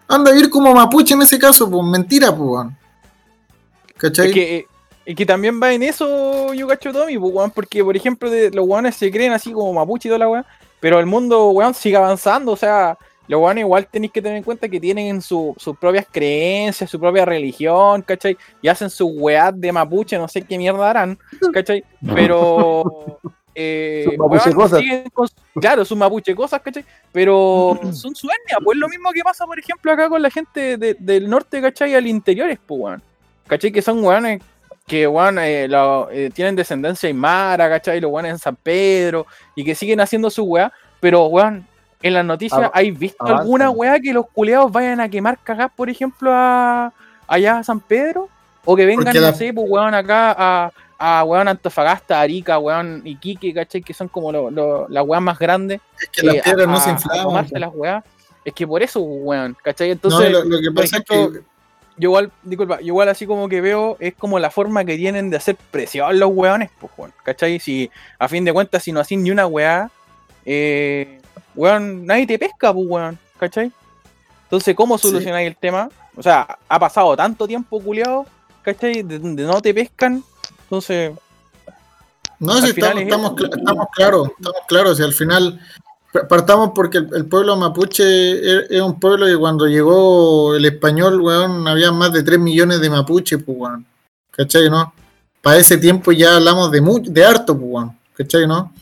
[0.09, 2.79] Anda a vivir como mapuche en ese caso, pues, mentira, pues, weón.
[3.99, 4.29] ¿Cachai?
[4.29, 4.67] Es que, eh,
[5.05, 8.51] es que también va en eso, yo cacho Tommy, pues, weón, porque por ejemplo de,
[8.51, 10.45] los weones se creen así como mapuche y toda la weá,
[10.81, 14.45] pero el mundo, weón, sigue avanzando, o sea, los weones igual tenéis que tener en
[14.45, 18.37] cuenta que tienen su- sus propias creencias, su propia religión, ¿cachai?
[18.63, 21.19] Y hacen su weá de mapuche, no sé qué mierda harán,
[21.53, 21.85] ¿cachai?
[22.15, 23.19] Pero...
[23.61, 24.79] Eh, Sus mapuche cosas.
[24.79, 25.27] siguen con-
[25.61, 26.85] claro, sus mapuche cosas, ¿cachai?
[27.11, 30.77] Pero son su etnia, pues lo mismo que pasa, por ejemplo, acá con la gente
[30.77, 31.93] de- del norte, ¿cachai?
[31.97, 33.03] Al interior, pues, weón.
[33.49, 33.73] ¿Cachai?
[33.73, 34.41] Que son weones
[34.87, 38.01] que weón, eh, la- eh, tienen descendencia aymara, ¿cachai?
[38.01, 41.67] Los weones en San Pedro y que siguen haciendo su weá, pero weón,
[42.03, 43.41] en las noticias, ¿hay visto avanzan.
[43.43, 46.93] alguna weá que los culeados vayan a quemar cagás, por ejemplo, a,
[47.27, 48.29] allá a San Pedro?
[48.65, 53.03] O que vengan, no la- sé, pues weón, acá a, a weón Antofagasta, Arica, weón
[53.05, 53.83] Iquique, ¿cachai?
[53.83, 55.81] Que son como lo- lo- las weas más grandes.
[56.01, 57.23] Es que las eh, piedras a- no se inflaman.
[57.25, 57.61] tomarse pues.
[57.61, 58.05] las weas.
[58.45, 59.89] Es que por eso, weón, ¿cachai?
[59.89, 61.41] No, Entonces, lo, lo que pasa es que
[61.99, 65.31] yo igual, disculpa, yo igual así como que veo, es como la forma que tienen
[65.31, 67.59] de hacer presión los weones, pues, weón, ¿cachai?
[67.61, 69.91] Si a fin de cuentas, si no hacen ni una weá,
[70.45, 71.21] eh,
[71.55, 73.73] weón, nadie te pesca, pues, weón, ¿cachai?
[74.45, 75.09] Entonces, ¿cómo Sí.
[75.09, 75.91] solucionáis el tema?
[76.17, 78.27] O sea, ha pasado tanto tiempo, culiado,
[78.63, 79.03] ¿cachai?
[79.03, 80.23] De donde no te pescan,
[80.65, 81.13] entonces,
[82.41, 84.97] No, si estamos, es estamos, estamos claros, estamos claros.
[84.97, 85.61] Si al final
[86.27, 91.67] partamos porque el, pueblo mapuche es, es un pueblo que cuando llegó el español, weón,
[91.69, 93.87] había más de 3 millones de mapuches, pues, weón.
[94.31, 94.93] ¿Cachai, no?
[95.43, 97.99] Para ese tiempo ya hablamos de, mu- de harto, pues, weón.
[98.15, 98.73] ¿Cachai, no?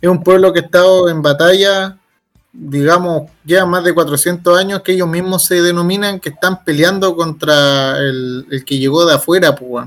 [0.00, 1.96] Es un pueblo que ha estado en batalla,
[2.52, 7.98] digamos, ya más de 400 años, que ellos mismos se denominan que están peleando contra
[7.98, 9.86] el, que llegó de afuera, pues.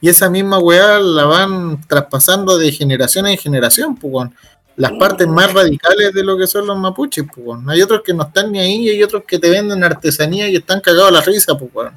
[0.00, 4.30] Y esa misma weá la van traspasando de generación en generación, pues.
[4.76, 7.60] Las partes más radicales de lo que son los mapuches, pues.
[7.68, 10.56] Hay otros que no están ni ahí y hay otros que te venden artesanía y
[10.56, 11.90] están cagados a la risa, pues.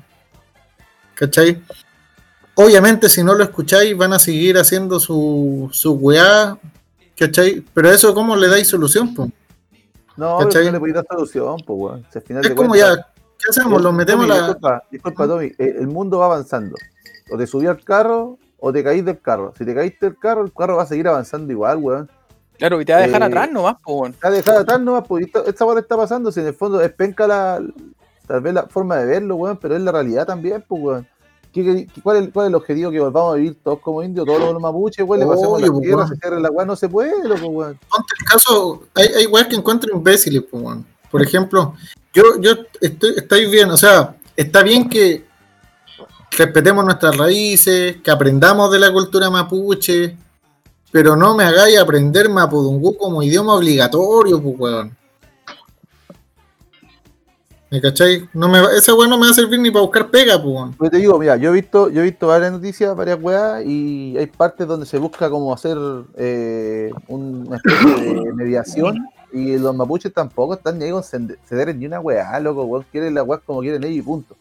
[1.15, 1.61] ¿Cachai?
[2.55, 6.57] Obviamente, si no lo escucháis, van a seguir haciendo su, su weá,
[7.17, 7.63] ¿cachai?
[7.73, 9.29] Pero eso, ¿cómo le dais solución, pues?
[10.15, 12.05] No, no le podéis dar solución, pues, weón.
[12.11, 12.95] Si al final Es como ya,
[13.39, 13.81] ¿qué hacemos?
[13.81, 14.45] Lo metemos Tommy, la.
[14.45, 15.51] Disculpa, disculpa, Tommy.
[15.57, 16.75] El, el mundo va avanzando.
[17.31, 19.53] O te subí al carro o te caís del carro.
[19.57, 22.11] Si te caíste del carro, el carro va a seguir avanzando igual, weón.
[22.57, 24.11] Claro, y te va a dejar Eh, atrás nomás, po, weón.
[24.13, 26.79] Está dejada atrás nomás, pues, y esta, esta weá está pasando, si en el fondo
[26.81, 27.61] es penca la,
[28.27, 31.07] tal vez la forma de verlo, weón, pero es la realidad también, pues, weón.
[31.51, 31.63] ¿Qué-
[31.93, 32.89] qué- cuál, es, ¿Cuál es el objetivo?
[32.89, 35.71] Que volvamos a vivir todos como indios, todos los mapuches, weón, le pasemos Obvio, la
[35.71, 36.07] pues, tierra, weón.
[36.09, 37.79] se cierre la weá, no se puede, loco, weón.
[37.89, 40.85] Ponte el caso, hay, hay weas que encuentro imbéciles, pues, weón.
[41.11, 41.75] Por ejemplo,
[42.13, 45.25] yo, yo estoy, estoy bien, o sea, está bien que
[46.35, 50.17] respetemos nuestras raíces, que aprendamos de la cultura mapuche,
[50.93, 54.95] pero no me hagáis aprender mapudungú como idioma obligatorio, pues, weón.
[57.71, 58.29] ¿Me cachai?
[58.31, 60.75] No me, esa weá no me va a servir ni para buscar pega, pues, weón.
[60.77, 64.15] Pero te digo, mira, yo he visto, yo he visto varias noticias, varias weas, y
[64.15, 65.75] hay partes donde se busca como hacer
[66.15, 71.87] eh, una especie de mediación, y los mapuches tampoco están ni ahí con ceder ni
[71.87, 74.35] una weá, loco, weón, quieren las weas como quieren ellos y punto.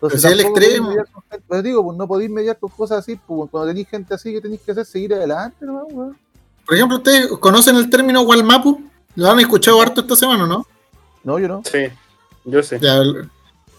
[0.00, 0.94] Entonces, es el extremo.
[1.12, 4.32] con Pero digo, pues no podéis mediar con cosas así, pues cuando tenéis gente así,
[4.32, 4.86] que tenéis que hacer?
[4.86, 6.16] Seguir adelante, ¿no, weón?
[6.64, 8.80] Por ejemplo, ¿ustedes conocen el término Walmapu?
[9.16, 10.64] ¿Lo han escuchado harto esta semana, no?
[11.24, 11.62] No, yo no.
[11.64, 11.88] Sí,
[12.44, 12.78] yo sé.
[12.78, 13.02] Ya,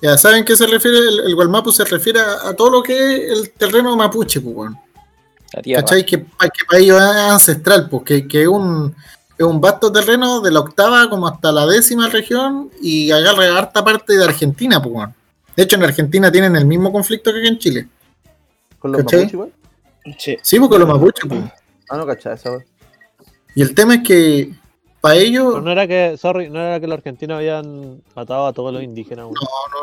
[0.01, 3.32] ya saben qué se refiere, el, el Gualmapu se refiere a, a todo lo que
[3.32, 4.71] es el terreno mapuche, pues,
[5.63, 5.82] tierra.
[5.82, 6.05] ¿Cachai?
[6.05, 8.95] Que, que para ellos es ancestral, pues, que, que es, un,
[9.38, 13.84] es un vasto terreno de la octava como hasta la décima región y agarra harta
[13.84, 15.18] parte de Argentina, pues, weón.
[15.60, 17.88] De hecho, en Argentina tienen el mismo conflicto que aquí en Chile.
[18.80, 19.26] Con los ¿Cachai?
[19.26, 19.54] mapuches, weón.
[20.17, 20.38] Sí.
[20.41, 21.41] Sí, porque los mapuches, pues.
[21.89, 22.65] Ah, no, cachai, esa weón.
[23.56, 24.54] Y el tema es que
[25.02, 28.54] para ellos, Pero no era que, sorry, no era que los argentinos habían matado a
[28.54, 29.26] todos los indígenas.
[29.26, 29.36] weón.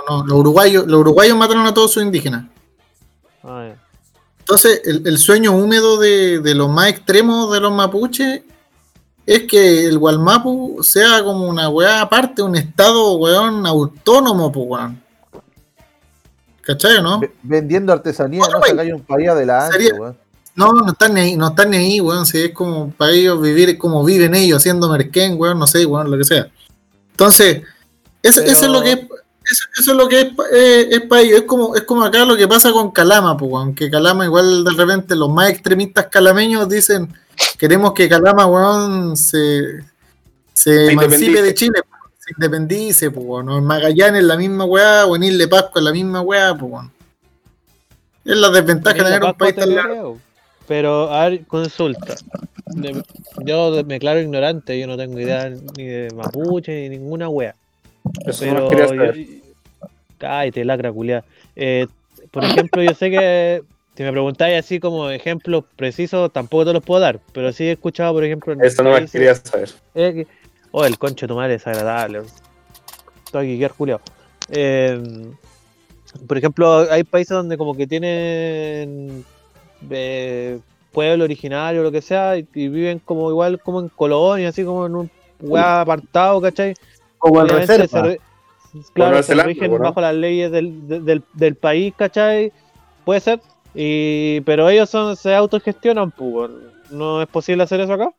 [0.09, 2.47] no, no, los uruguayos, los uruguayos mataron a todos sus indígenas.
[3.43, 3.83] Ah, ya.
[4.39, 8.41] Entonces, el, el sueño húmedo de, de los más extremos de los mapuches
[9.27, 15.06] es que el Gualmapu sea como una weá aparte, un estado, weón, autónomo, pues, weón.
[16.67, 17.21] ¿Cachai o no?
[17.21, 20.19] Ve- Vendiendo artesanía, Otro no sacáis un país adelante, Sería- weón.
[20.57, 22.25] No, no están ni ahí, no están ni ahí, weón.
[22.27, 26.11] Si es como para ellos vivir como viven ellos, haciendo merquén, weón, no sé, weón,
[26.11, 26.49] lo que sea.
[27.13, 27.63] Entonces,
[28.23, 30.89] eso, Pero- eso es lo que es, eso, eso es lo que es, pa- eh,
[30.91, 31.41] es para ellos.
[31.41, 33.75] Es como, es como acá lo que pasa con Calama, pues, weón.
[33.75, 37.15] Que Calama, igual de repente, los más extremistas calameños dicen
[37.59, 39.85] queremos que Calama, weón, se,
[40.55, 41.81] se emancipe de Chile,
[42.27, 43.49] se independice, pues, weón.
[43.49, 46.71] O en Magallanes la misma weá, o en Isla de Pascua la misma weá, pues,
[46.73, 46.91] weón.
[48.25, 50.19] Es la desventaja de tener un país tan largo.
[50.67, 52.17] Pero, a ver, consulta.
[52.67, 53.03] De-
[53.45, 57.55] Yo de- me declaro ignorante, yo no tengo idea ni de mapuche ni ninguna wea.
[58.27, 59.13] Eso Pero no yo-.
[60.19, 61.23] Cállate, lacra culiá.
[61.55, 61.87] Eh,
[62.33, 63.63] por ejemplo, yo sé que
[63.97, 67.73] si me preguntáis así como ejemplos precisos, tampoco te los puedo dar, pero sí he
[67.73, 69.71] escuchado, por ejemplo, en Eso no me quería saber.
[69.95, 70.27] eh,
[70.77, 72.21] oh, el concho de tu madre es agradable.
[73.25, 74.01] Estoy aquí, qué culiao.
[74.51, 75.33] Eh,
[76.29, 79.25] por ejemplo, hay países donde como que tienen
[79.91, 80.59] eh,
[80.93, 84.65] pueblo originario o lo que sea, y, y viven como igual como en colonias, así
[84.65, 85.11] como en un
[85.41, 86.75] weá apartado, ¿cachai?
[87.17, 87.87] Como en reserva.
[87.89, 88.21] se re-
[88.93, 89.79] claro, se Zelanda, rigen ¿no?
[89.79, 92.53] bajo las leyes del, de- del, del país, ¿cachai?
[93.05, 93.41] Puede ser.
[93.75, 96.51] Y, pero ellos son, se autogestionan, pues.
[96.91, 98.13] ¿No es posible hacer eso acá?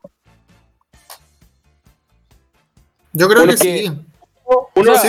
[3.12, 3.92] Yo creo Porque- que sí.
[4.74, 5.08] Uno sí.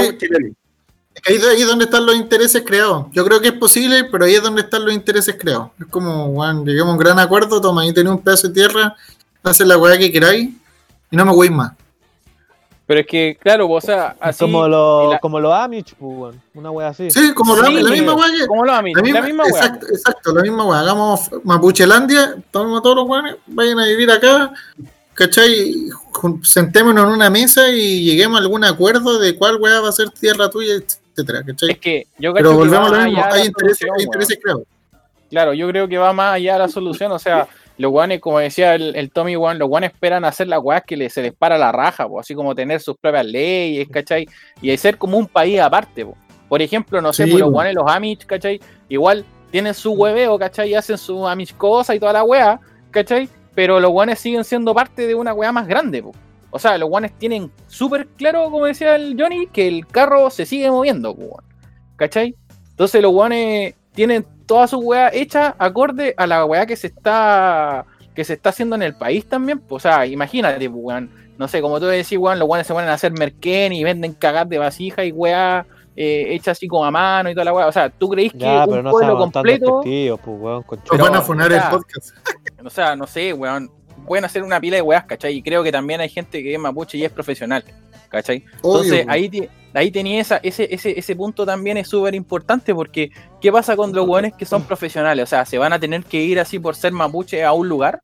[1.28, 3.08] Ahí, ahí es donde están los intereses creados.
[3.12, 5.72] Yo creo que es posible, pero ahí es donde están los intereses creados.
[5.80, 8.96] Es como, weón, lleguemos a un gran acuerdo, toma, ahí tenés un pedazo de tierra,
[9.44, 10.50] haces la weá que queráis
[11.12, 11.74] y no me voy más.
[12.88, 14.40] Pero es que, claro, o sea, así.
[14.40, 16.36] como los y la- como los Amish, pues.
[16.56, 17.12] Una wea así.
[17.12, 18.48] Sí, como la, Sí, la misma weá que.
[18.48, 19.64] Como los amigos, La la misma, misma weá.
[19.66, 20.80] exacto, exacto, la misma weá.
[20.80, 24.54] Hagamos Mapuchelandia, tomemos a todos los weones, vayan a vivir acá,
[25.20, 25.74] ¿cachai?
[26.44, 30.10] Sentémonos en una mesa y lleguemos a algún acuerdo de cuál weá va a ser
[30.10, 31.72] tierra tuya, etcétera, ¿cachai?
[31.72, 34.64] Es que yo Pero cacho que volvemos a lo mismo, hay intereses, hay intereses creados.
[35.30, 37.12] Claro, yo creo que va más allá de la solución.
[37.12, 40.60] O sea, los guanes, como decía el, el Tommy Juan, los guanes esperan hacer las
[40.62, 43.88] weas que le- se les para la raja, po, así como tener sus propias leyes,
[43.92, 44.28] ¿cachai?
[44.62, 46.18] Y ser como un país aparte, po.
[46.48, 48.60] Por ejemplo, no sé, Sí, pues, los guanes, los Amish, ¿cachai?
[48.90, 50.72] Igual tienen su hueveo, ¿cachai?
[50.72, 53.30] Y hacen sus Amish cosas y toda la wea, ¿cachai?
[53.60, 56.14] Pero los guanes siguen siendo parte de una wea más grande, po.
[56.50, 60.46] O sea, los guanes tienen súper claro, como decía el Johnny, que el carro se
[60.46, 61.44] sigue moviendo, po.
[61.98, 62.38] ¿cachai?
[62.70, 67.86] Entonces los guanes tienen toda su weá hecha acorde a la weá que se está
[68.16, 69.60] que se está haciendo en el país también.
[69.60, 71.12] pues, O sea, imagínate, weón.
[71.38, 74.14] No sé, como tú decís, weón, los guanes se ponen a hacer merquén y venden
[74.14, 75.66] cagar de vasija y weá
[75.98, 77.68] eh, hecha así como a mano y toda la weá.
[77.68, 80.64] O sea, ¿tú creís que Ya, pero un no pueblo completo, pues, weón.
[80.90, 82.16] Pero, van a funar el podcast.
[82.64, 83.70] O sea, no sé, weón,
[84.06, 85.36] pueden hacer una pila de weás, ¿cachai?
[85.36, 87.64] Y creo que también hay gente que es mapuche y es profesional,
[88.10, 88.44] ¿cachai?
[88.56, 93.12] Entonces Obvio, ahí, ahí tenía esa, ese, ese, ese punto también es súper importante porque
[93.42, 95.24] ¿qué pasa con los hueones que son profesionales?
[95.24, 98.02] O sea, ¿se van a tener que ir así por ser mapuche a un lugar?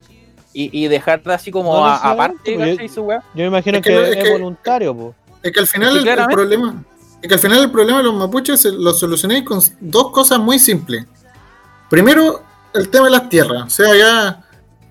[0.57, 2.87] y, y dejar así como No a- necesariamente, aparte, ¿cachai?
[2.87, 3.01] Su.
[3.09, 5.15] Yo me imagino Es que que, no- es es, que- voluntario, po.
[5.43, 6.83] Es que al final Es que el- problema.
[7.21, 10.57] Es que al final el problema de los mapuches lo solucionáis con dos cosas muy
[10.57, 11.05] simples.
[11.89, 12.41] Primero,
[12.73, 13.63] el tema de las tierras.
[13.65, 14.44] O sea, ya,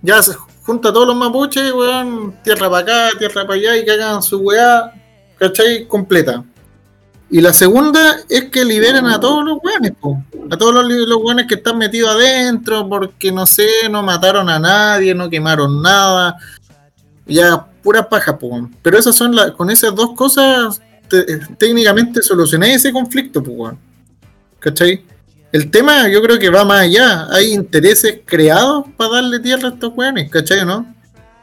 [0.04, 3.84] ya se junta a todos los mapuches, weón, tierra para acá, tierra para allá, y
[3.84, 4.92] que hagan su weá,
[5.38, 5.86] ¿cachai?
[5.86, 6.44] Completa.
[7.30, 10.22] Y la segunda es que liberen a todos los weones, po.
[10.50, 14.58] a todos los, los weones que están metidos adentro, porque no sé, no mataron a
[14.58, 16.36] nadie, no quemaron nada.
[17.26, 18.68] Ya, pura paja, po.
[18.82, 23.72] Pero esas son las, con esas dos cosas, te- técnicamente solucioné ese conflicto, po.
[24.60, 25.04] ¿Cachai?
[25.54, 27.28] El tema yo creo que va más allá.
[27.30, 30.84] Hay intereses creados para darle tierra a estos weones, ¿cachai o no?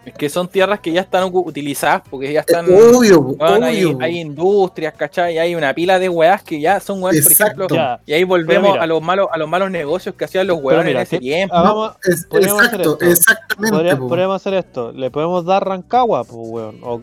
[0.06, 2.66] Es que son tierras que ya están utilizadas porque ya están.
[2.66, 4.00] obvio, weón, hay, obvio.
[4.02, 5.38] hay industrias, ¿cachai?
[5.38, 7.54] Hay una pila de weás que ya son weas, por Exacto.
[7.64, 7.76] ejemplo.
[7.78, 8.00] Ya.
[8.06, 8.84] Y ahí volvemos mira.
[8.84, 11.16] a los malos, a los malos negocios que hacían los Pero weones mira, en ese
[11.16, 11.56] que- tiempo.
[11.56, 13.06] hagamos- Es- podríamos hacer exacto, esto.
[13.06, 13.78] exactamente.
[13.78, 14.08] podría- po.
[14.10, 14.92] podríamos hacer esto.
[14.92, 16.80] Le podemos dar Rancagua, pues, weón.
[16.84, 16.96] O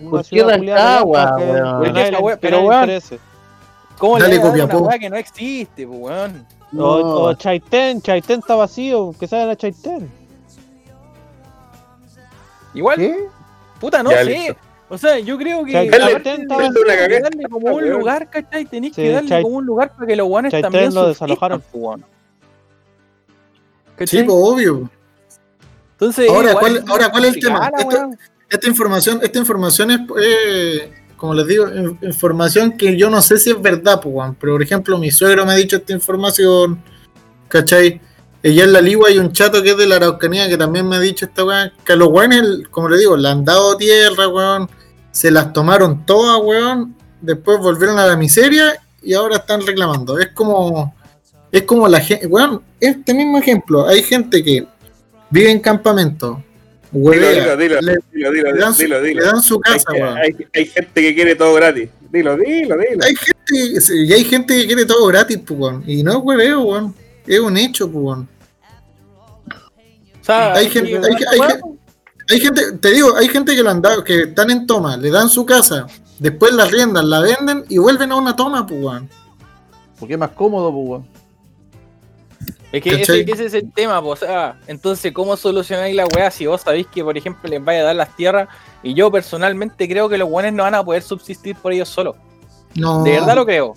[0.00, 2.38] una ¿Por qué Rancagua, weón?
[2.40, 3.18] pero, weón, interese.
[3.98, 6.46] ¿Cómo Dale, le dan una wea que no existe, pues, weón?
[6.72, 6.90] O, No.
[7.22, 10.10] o Chaitén, Chaitén está vacío, que sabe la Chaitén.
[12.74, 13.24] Igual, ¿Qué?
[13.80, 14.30] puta, no Ya, sé.
[14.30, 14.56] listo.
[14.88, 16.70] O sea, yo creo que Chaitén aparte está vacío.
[16.84, 17.20] una cagada.
[17.20, 18.64] darle como un lugar, ¿cachai?
[18.66, 21.08] Tenéis Sí, que darle Chait- como un lugar para que los guanes Chaitén también lo
[21.08, 21.62] desalojaron.
[21.72, 22.04] weón.
[24.04, 24.90] Sí, pues obvio.
[25.92, 27.70] Entonces, Ahora, igual ¿cuál- es ahora, ¿cuál es el tema?
[27.78, 28.08] Esto- weá.
[28.48, 33.38] Esta información, esta información es, eh, como les digo, in- información que yo no sé
[33.38, 34.32] si es verdad, pues.
[34.40, 36.82] Pero por ejemplo, mi suegro me ha dicho esta información,
[37.48, 38.00] ¿cachai?
[38.42, 40.96] Ella en la Ligua hay un chato que es de la Araucanía que también me
[40.96, 44.68] ha dicho esta weón, que los weones, como le digo, le han dado tierra, weón,
[45.10, 50.18] se las tomaron todas, weón, después volvieron a la miseria y ahora están reclamando.
[50.18, 50.94] Es como,
[51.50, 54.66] es como la gente, weón, este mismo ejemplo, hay gente que
[55.30, 56.44] vive en campamento,
[56.92, 59.24] Dilo, dilo, dilo, le- dilo, le dilo, dan su, dilo, le dilo.
[59.24, 61.90] dan su Hay, casa, hay- hay gente que quiere todo gratis.
[62.12, 63.04] Dilo, dilo, dilo.
[63.04, 65.84] Hay gente, y hay gente que quiere todo gratis, pues, weón.
[65.86, 66.94] Y no es hueveo, weón.
[67.26, 68.28] Es un hecho, pues, weón.
[70.20, 70.98] O sea, Hay gente- que,
[72.30, 75.10] hay- gente, te digo, hay gente que lo han dado, que están en toma, le
[75.10, 75.86] dan su casa,
[76.18, 79.08] después la riendan, la venden y vuelven a una toma, pues, weón.
[79.98, 81.06] Porque es más cómodo, pues, weón.
[82.72, 86.30] Es que ese, ese es el tema, po, o sea, entonces, ¿cómo solucionáis la weá
[86.30, 88.48] si vos sabéis que, por ejemplo, les vaya a dar las tierras?
[88.82, 92.16] Y yo personalmente creo que los buenos no van a poder subsistir por ellos solos.
[92.74, 93.74] No, De verdad lo creo.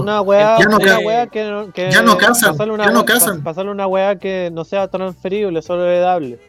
[0.00, 2.90] Una weá, Ya no una weá que, no- que ya no casan, pasarle una ya
[2.90, 3.38] no weá- casan.
[3.38, 6.40] pa- Pasarle una weá que no sea transferible, solo heredable.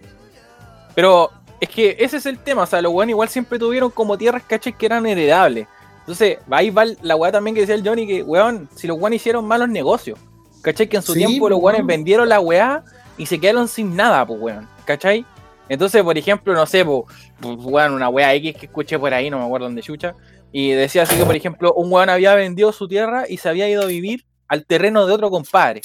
[0.95, 4.17] Pero es que ese es el tema, o sea, los buenos igual siempre tuvieron como
[4.17, 4.73] tierras, ¿cachai?
[4.75, 5.67] Que eran heredables.
[5.99, 9.17] Entonces, ahí va la weá también que decía el Johnny, que, weón, si los buenos
[9.17, 10.17] hicieron malos negocios,
[10.61, 10.87] ¿cachai?
[10.87, 11.85] Que en su Sí, tiempo los weón.
[11.87, 12.83] vendieron la weá
[13.17, 15.25] y se quedaron sin nada, pues, weón, ¿cachai?
[15.67, 17.03] Entonces, por ejemplo, no sé, pues,
[17.39, 20.15] pues, weón, una weá X que escuché por ahí, no me acuerdo dónde chucha,
[20.51, 23.69] y decía así que, por ejemplo, un weón había vendido su tierra y se había
[23.69, 25.81] ido a vivir al terreno de otro compadre,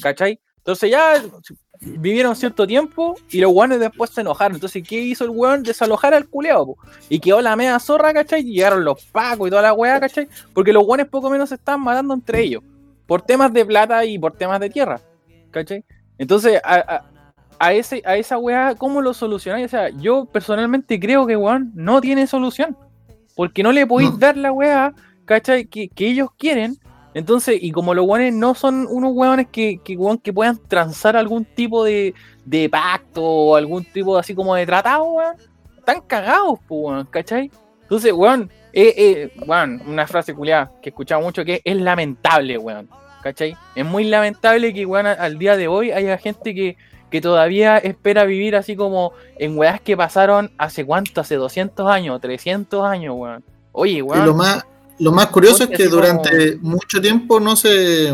[0.00, 0.40] ¿cachai?
[0.58, 1.22] Entonces ya
[1.80, 4.56] vivieron cierto tiempo y los weones después se enojaron.
[4.56, 5.62] Entonces, ¿qué hizo el weón?
[5.62, 6.78] Desalojar al culeado, po.
[7.08, 8.40] Y quedó la media zorra, ¿cachai?
[8.40, 10.26] Y llegaron los pacos y toda la weá, ¿cachai?
[10.54, 12.62] Porque los weones poco menos se estaban matando entre ellos.
[13.06, 15.00] Por temas de plata y por temas de tierra,
[15.50, 15.84] ¿cachai?
[16.18, 17.04] Entonces, a, a-
[17.58, 19.66] a ese, a esa weá, ¿cómo lo solucionáis?
[19.66, 22.76] O sea, yo personalmente creo que weón no tiene solución.
[23.34, 24.18] Porque no le podéis No.
[24.18, 24.92] dar la weá,
[25.24, 25.64] ¿cachai?
[25.66, 26.76] Que, que ellos quieren.
[27.14, 31.16] Entonces, y como los weones no son unos weones que, que, weón, que puedan transar
[31.16, 32.12] algún tipo de,
[32.44, 35.36] de pacto o algún tipo así como de tratado, weón,
[35.78, 37.50] están cagados, pues, weón, ¿cachai?
[37.82, 42.58] Entonces, weón, eh, eh, weón, una frase culiada que he escuchado mucho que es lamentable,
[42.58, 42.88] weón,
[43.22, 43.56] ¿cachai?
[43.74, 46.76] Es muy lamentable que, weón, al día de hoy haya gente que,
[47.10, 52.20] que todavía espera vivir así como en weas que pasaron hace cuánto, hace 200 años,
[52.20, 53.42] 300 años, weón.
[53.72, 54.26] Oye, Y weón.
[54.26, 54.66] lo más,
[54.98, 58.12] lo más curioso es que como- durante mucho tiempo no se.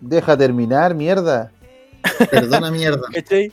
[0.00, 1.52] Deja terminar, mierda.
[2.30, 3.02] Perdona, mierda.
[3.14, 3.52] ¿cachai?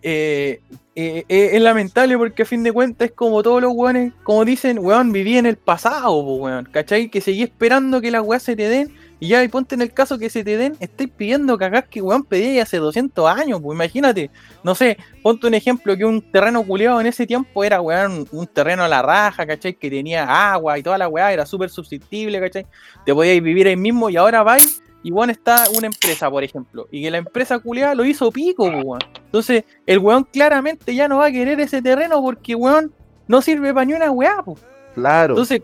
[0.00, 0.60] Eh,
[1.00, 4.44] eh, eh, es lamentable porque a fin de cuentas es como todos los weones, como
[4.44, 7.08] dicen, weón, viví en el pasado, po, weón, ¿cachai?
[7.08, 10.18] Que seguí esperando que las weas se te den y ya, ponte en el caso
[10.18, 14.32] que se te den, estáis pidiendo cagás que weón pedí hace 200 años, pues imagínate,
[14.64, 18.48] no sé, ponte un ejemplo que un terreno culeado en ese tiempo era, weón, un
[18.48, 19.74] terreno a la raja, ¿cachai?
[19.74, 22.66] Que tenía agua y toda la weá, era súper subsistible, ¿cachai?
[23.06, 26.88] Te podíais vivir ahí mismo y ahora vais y weón está una empresa, por ejemplo,
[26.90, 29.00] y que la empresa culeada lo hizo pico, weón.
[29.24, 32.92] Entonces, el weón claramente ya no va a querer ese terreno porque, weón,
[33.26, 34.56] no sirve para ni una weá, po.
[34.94, 35.34] Claro.
[35.34, 35.60] Entonces,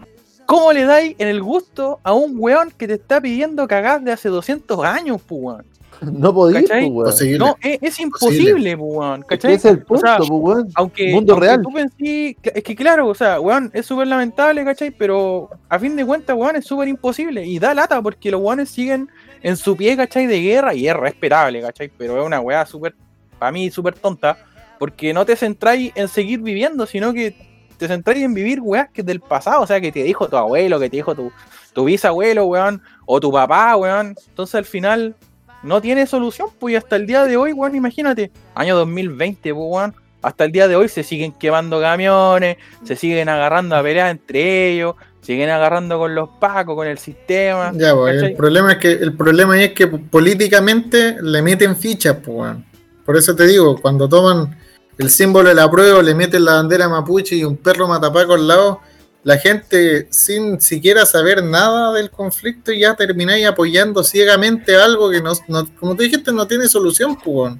[0.46, 4.12] ¿cómo le dais en el gusto a un weón que te está pidiendo cagás de
[4.12, 5.64] hace 200 años, po, weón?
[6.12, 6.82] No podía, ¿Cachai?
[6.82, 7.10] pues, weón.
[7.10, 7.38] Posible.
[7.38, 9.22] No, es, es imposible, pues, weón.
[9.22, 9.54] ¿Cachai?
[9.54, 10.68] es el O punto, sea, pues, weón.
[10.74, 11.62] Aunque, Mundo aunque real.
[11.62, 14.90] tú pensí, es que claro, o sea, weón, es súper lamentable, ¿cachai?
[14.90, 17.44] Pero a fin de cuentas, weón, es súper imposible.
[17.44, 19.08] Y da lata porque los weones siguen
[19.44, 20.26] en su pie, ¿cachai?
[20.26, 21.90] De guerra y es respetable, ¿cachai?
[21.98, 22.94] Pero es una weá súper,
[23.38, 24.38] para mí, súper tonta.
[24.78, 27.36] Porque no te centráis en seguir viviendo, sino que
[27.76, 30.80] te centráis en vivir weás que del pasado, o sea, que te dijo tu abuelo,
[30.80, 31.30] que te dijo tu,
[31.74, 34.16] tu bisabuelo, weón, o tu papá, weón.
[34.28, 35.14] Entonces al final
[35.62, 39.66] no tiene solución, pues y hasta el día de hoy, weón, imagínate, año 2020, pues,
[39.68, 44.10] weón, hasta el día de hoy se siguen quemando camiones, se siguen agarrando a pelear
[44.10, 44.94] entre ellos,
[45.24, 47.72] siguen agarrando con los pacos, con el sistema.
[47.74, 52.28] Ya, pues, el problema es que el problema es que políticamente le meten fichas, pues,
[52.36, 52.64] weón.
[53.04, 54.56] Por eso te digo, cuando toman
[54.98, 58.46] el símbolo de la prueba, le meten la bandera mapuche y un perro matapaco al
[58.46, 58.80] lado,
[59.22, 65.32] la gente sin siquiera saber nada del conflicto ya termináis apoyando ciegamente algo que no,
[65.48, 67.54] no- como tú dijiste, no tiene solución, pues.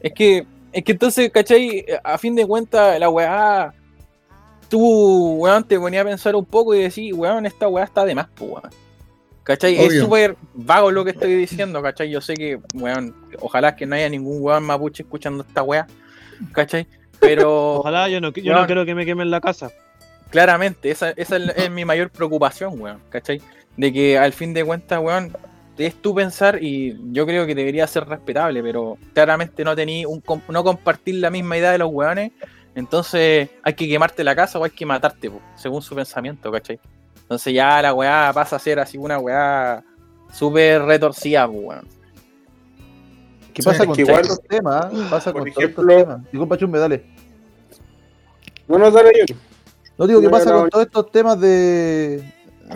[0.00, 1.84] Es que, es que entonces, ¿cachai?
[2.04, 3.74] A fin de cuentas, la weá,
[4.70, 8.14] tú, weón, te ponía a pensar un poco y decís, weón, esta weá está de
[8.14, 8.70] más, pues, weón.
[9.42, 9.76] ¿Cachai?
[9.78, 12.08] Es súper vago lo que estoy diciendo, ¿cachai?
[12.10, 15.86] Yo sé que, weón, ojalá que no haya ningún weón mapuche escuchando esta weá,
[16.52, 16.86] ¿cachai?
[17.18, 18.62] Pero Ojalá yo no, yo Weón.
[18.62, 19.70] no quiero que me quemen la casa.
[20.30, 23.42] claramente, esa, esa es, es mi mayor preocupación, weón, ¿cachai?
[23.76, 25.36] De que al fin de cuentas, weón,
[25.78, 30.22] es tu pensar y yo creo que debería ser respetable, pero claramente no tení un,
[30.48, 32.32] no compartir la misma idea de los weones,
[32.80, 36.80] entonces hay que quemarte la casa o hay que matarte, po, según su pensamiento, ¿cachai?
[37.22, 39.84] Entonces ya la weá pasa a ser así una weá
[40.32, 41.86] súper retorcida, po, weón.
[43.54, 44.86] ¿Qué pasa con que todos igual- estos temas?
[45.10, 46.22] Pasa por con todos estos ejemplo- temas.
[46.32, 47.04] Disculpa, Chumbe, dale.
[48.68, 49.34] No nos dale yo.
[49.98, 50.70] No digo que No, pasa no, con no.
[50.70, 52.24] todos estos temas de,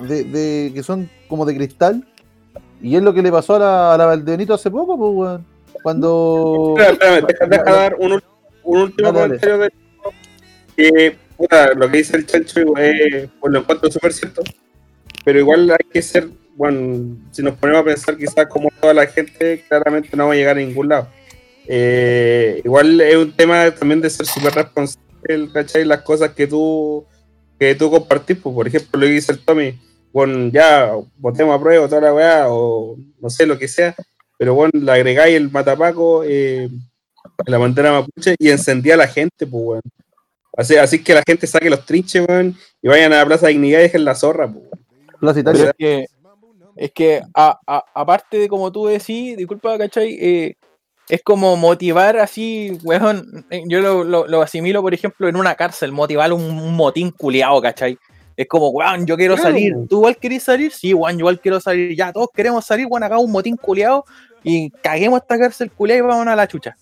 [0.03, 2.07] de, de- que son como de cristal.
[2.83, 5.47] Y es lo que le pasó a la, a la Valdebenito hace poco, pues, weón.
[5.83, 6.75] Cuando.
[6.79, 8.21] Espera, espérame, deja, deja dar un,
[8.65, 9.39] último Dale, dale.
[9.41, 9.73] comentario de
[10.77, 14.43] que puta, lo que dice el chancho eh, pues lo encuentro súper cierto
[15.25, 19.07] pero igual hay que ser bueno si nos ponemos a pensar quizás como toda la
[19.07, 21.09] gente claramente no va a llegar a ningún lado
[21.67, 25.85] Eh, igual es un tema también de ser súper responsable ¿cachai?
[25.87, 27.07] las cosas que tú
[27.59, 29.81] que tú compartís pues, por ejemplo lo que dice el Tommy
[30.13, 33.95] bueno ya votemos a prueba toda la weá o no sé lo que sea
[34.37, 36.69] pero bueno le agregáis el matapaco eh,
[37.47, 39.83] la bandera mapuche y encendía a la gente, pues, weón.
[40.57, 43.81] Así, así que la gente saque los trinches, weón, y vayan a la Plaza Dignidad
[43.81, 44.65] y dejen la zorra, pues.
[44.65, 44.85] weón.
[45.21, 45.71] Plaza Pero Italia.
[45.71, 46.07] es que,
[46.77, 50.17] es que a- a- aparte de como tú decís, disculpa, ¿cachai?
[50.21, 50.55] Eh,
[51.09, 53.45] es como motivar así, weón.
[53.51, 57.11] eh, Yo lo, lo- lo asimilo, por ejemplo, en una cárcel, motivar un, un motín
[57.11, 57.99] culiado, ¿cachai?
[58.37, 59.51] Es como, weón, yo quiero Claro.
[59.51, 59.75] salir.
[59.89, 60.73] ¿Tú igual querés salir?
[60.73, 61.97] Sí, weón, yo igual quiero salir.
[61.97, 64.05] Ya, todos queremos salir, weón, acá un motín culiado
[64.43, 66.77] y caguemos esta cárcel culiada y vamos a la chucha.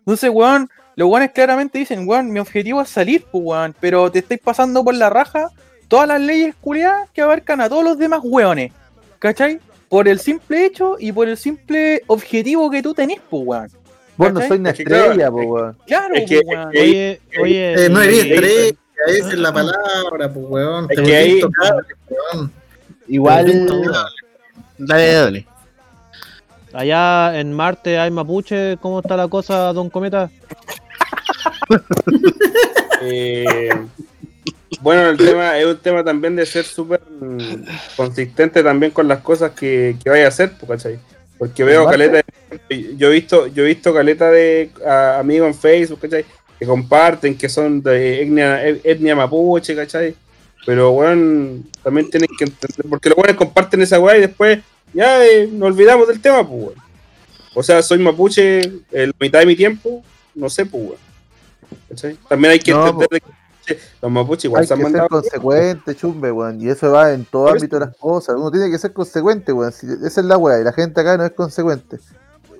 [0.00, 4.18] Entonces, weón, los weones claramente dicen, weón, mi objetivo es salir, pues, weón, pero te
[4.20, 5.50] estáis pasando por la raja
[5.88, 8.72] todas las leyes culiadas que abarcan a todos los demás weones,
[9.18, 9.60] ¿cachai?
[9.88, 13.70] Por el simple hecho y por el simple objetivo que tú tenés, pues, weón.
[14.16, 15.76] Vos soy una estrella, es pues, weón.
[15.86, 16.70] Claro, Es que- pues, weón.
[16.72, 17.84] es que- Oye, oye.
[17.86, 18.76] Eh, no eres estrella,
[19.08, 20.86] esa es la palabra, pues, weón.
[20.90, 21.88] Es Te que ahí- intocable,
[22.34, 22.52] weón.
[23.08, 23.66] Igual.
[24.78, 25.46] Dale, dale.
[26.72, 30.30] Allá en Marte hay mapuche, ¿cómo está la cosa, don Cometa?
[33.02, 33.70] Eh,
[34.82, 37.64] bueno, el tema es un tema también de ser súper mm,
[37.96, 40.98] consistente también con las cosas que, que vaya a hacer, pues, ¿cachai?
[41.38, 42.20] Porque veo caleta,
[42.68, 44.70] de- yo he visto, yo he visto caleta de
[45.18, 46.26] amigos en Facebook, ¿cachai?
[46.58, 50.14] Que comparten, que son de etnia, etnia mapuche, ¿cachai?
[50.66, 54.60] Pero bueno, también tienen que entender, porque los buenos comparten esa weá y después
[54.92, 56.74] ya eh, nos olvidamos del tema, pues, weón.
[57.54, 58.58] O sea, soy mapuche
[58.92, 60.02] eh, la mitad de mi tiempo,
[60.34, 60.98] no sé, pues, weón.
[61.88, 62.16] ¿Cachai?
[62.28, 65.00] También hay que No, entender de que los mapuches igual Hay se que han ser
[65.00, 65.08] mandado.
[65.08, 66.60] consecuente, chumbe, weón.
[66.60, 68.36] Y eso va en todo ámbito de las cosas.
[68.36, 69.72] Uno tiene que ser consecuente, weón.
[69.72, 70.60] Si- esa es la weá.
[70.60, 71.98] Y la gente acá no es consecuente.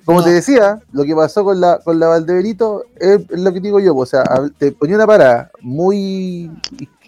[0.05, 3.61] Como te decía, lo que pasó con la, con la Valdebenito es, es lo que
[3.61, 3.95] digo yo.
[3.95, 4.25] O sea,
[4.59, 6.51] te ponía una parada muy,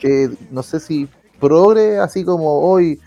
[0.02, 1.08] eh, no sé si
[1.40, 3.00] progre, así como hoy,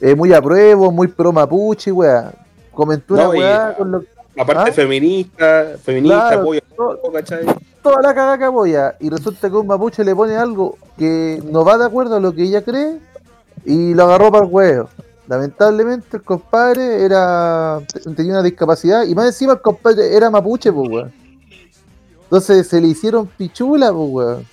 [0.00, 2.32] eh, muy apruebo, muy pro mapuche, weá.
[2.72, 4.04] Comentó una No, weá con lo,
[4.40, 4.72] Aparte ¿Ah?
[4.72, 6.44] feminista, feminista, Claro,
[6.76, 6.96] todo-
[7.82, 11.64] toda la cagada que apoya y resulta que un mapuche le pone algo que no
[11.64, 12.98] va de acuerdo a lo que ella cree
[13.64, 14.88] y lo agarró para el huevo.
[15.26, 17.80] Lamentablemente el compadre era
[18.14, 21.12] tenía una discapacidad y más encima el compadre era mapuche, pues weón.
[22.24, 24.46] Entonces se le hicieron pichula, pues weón.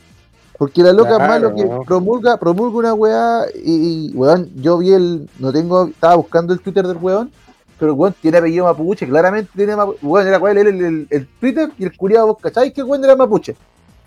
[0.57, 1.33] Porque la loca es Claro.
[1.33, 6.15] malo que promulga, promulga una weá y, y, weón, yo vi el, no tengo, estaba
[6.15, 7.31] buscando el Twitter del weón
[7.77, 9.99] pero el weón tiene apellido mapuche, claramente tiene mapuche.
[10.01, 12.87] Weón, era cuál, él el, el, el Twitter y el culiado, vos cacháis que el
[12.87, 13.53] weón era mapuche.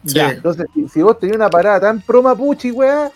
[0.07, 0.19] Sí.
[0.19, 3.11] Entonces, si, si vos tenías una parada tan pro mapuche, weá,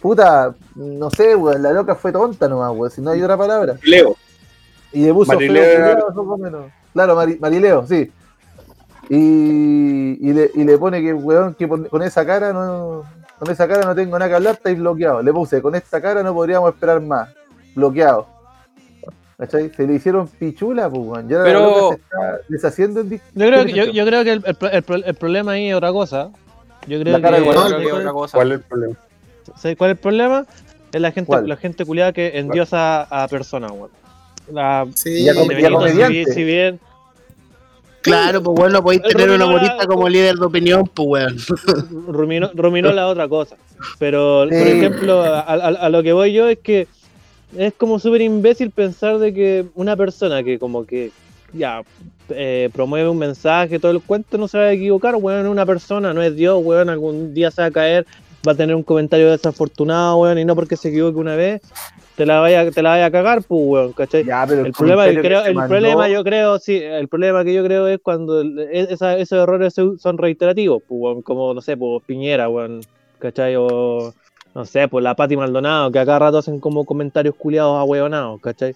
[0.00, 3.76] puta, no sé, weón, la loca fue tonta nomás, weón, si no hay otra palabra.
[3.82, 4.16] Leo.
[4.90, 6.62] Y le puso Marileo feo menos.
[6.94, 8.10] Claro, Mari- Marileo, sí.
[9.10, 13.02] Y, y, le, y le pone que, weón, que con esa cara no.
[13.38, 15.22] Con esa cara no tengo nada que hablar, estáis bloqueado.
[15.22, 17.28] Le puse, con esta cara no podríamos esperar más.
[17.74, 18.26] Bloqueado.
[19.38, 19.70] ¿Cachai?
[19.74, 21.28] Se le hicieron pichula, pues, weón.
[21.28, 24.42] Ya Pero- se está deshaciendo en Yo creo, que- ¿Qué yo, yo creo que el,
[24.46, 26.30] el el pro- el problema ahí es otra cosa.
[26.86, 28.36] Yo creo La cara que, de Yo Igual, creo que ¿sabes otra cosa.
[28.38, 28.94] ¿Cuál es el problema?
[29.56, 30.46] ¿sabes cuál es el problema?
[30.92, 31.48] Es la gente, ¿Cuál?
[31.48, 33.90] la gente culiada que endiosa a personas, weón.
[34.52, 36.12] La, Sí, Ya com- de ya Benito, si, comediante.
[36.12, 36.80] bien- si bien
[38.02, 41.36] Claro, pues bueno, podéis tener un humorista como líder de opinión, pues weón.
[42.08, 43.56] ruminó, ruminó la otra cosa.
[43.98, 46.86] Pero, por ejemplo, a, a- a lo que voy yo es que
[47.56, 51.10] es como súper imbécil pensar de que una persona que como que
[51.52, 51.82] ya
[52.28, 55.66] eh, promueve un mensaje, todo el cuento, no se va a equivocar, weón, es una
[55.66, 58.06] persona, no es Dios, weón, algún día se va a caer,
[58.46, 61.60] va a tener un comentario desafortunado, weón, y no porque se equivoque una vez,
[62.20, 64.24] te la vaya, te la vaya a cagar, pues, weón, ¿cachai?
[64.24, 67.54] Ya, pero El problema, yo creo, el mandó- problema yo creo, sí, el problema que
[67.54, 71.78] yo creo es cuando e- esa- esos errores son reiterativos, pues, weón, como, no sé,
[71.78, 72.82] pues Piñera, weón,
[73.20, 73.54] ¿cachai?
[73.56, 74.12] O,
[74.54, 78.38] no sé, pues la Pati Maldonado, que a cada rato hacen como comentarios culiados a
[78.42, 78.74] ¿cachai?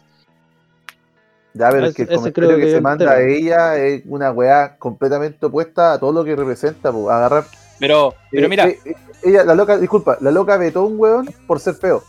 [1.52, 4.32] Ya, pero es que el comentario creo que que se manda a ella es una
[4.32, 7.08] weá completamente opuesta a todo lo que representa, pues.
[7.08, 7.44] Agarrar.
[7.78, 10.98] Pero, pero eh, mira, eh, eh, ella, la loca, disculpa, la loca vetó a un
[10.98, 12.02] weón por ser feo.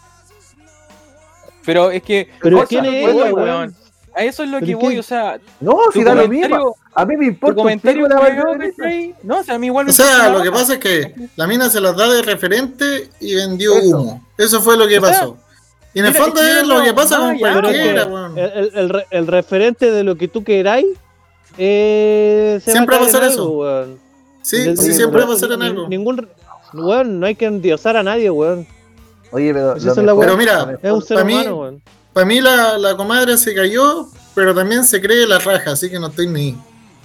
[1.65, 2.29] Pero es que.
[2.41, 3.75] Pero a ¿quién es ella, weón?
[4.17, 4.75] A eso es lo ¿Pero que qué?
[4.75, 6.77] voy, o sea, No, si da lo mismo.
[6.93, 7.55] A mí me importa.
[7.55, 8.15] comentario la.
[9.23, 11.45] No, o sea, a mí igual me O sea, lo que pasa es que la
[11.47, 13.99] mina se las da de referente y vendió Eso.
[13.99, 14.25] humo.
[14.37, 15.37] Eso fue lo que O sea, pasó.
[15.93, 18.37] Y en el fondo es que lo que pasa con cualquiera, weón.
[18.37, 20.85] el, el- el re- el referente de lo que tú queráis
[21.57, 23.41] eh, se Siempre va a ser eso.
[23.43, 23.99] algo, weón.
[24.41, 25.87] Sí, sí, siempre va a ser en algo.
[25.89, 26.27] Ningún,
[26.73, 28.67] weón, no hay que endiosar a nadie, weón.
[29.31, 29.75] Oye, pero.
[29.75, 30.19] Lo es mejor-.
[30.25, 31.81] Pero mira, lo mejor- Es un ser Para mí- humano, weón.
[32.13, 35.99] Para mí la, la comadre se cayó, pero también se cree la raja, así que
[35.99, 36.57] no estoy ni.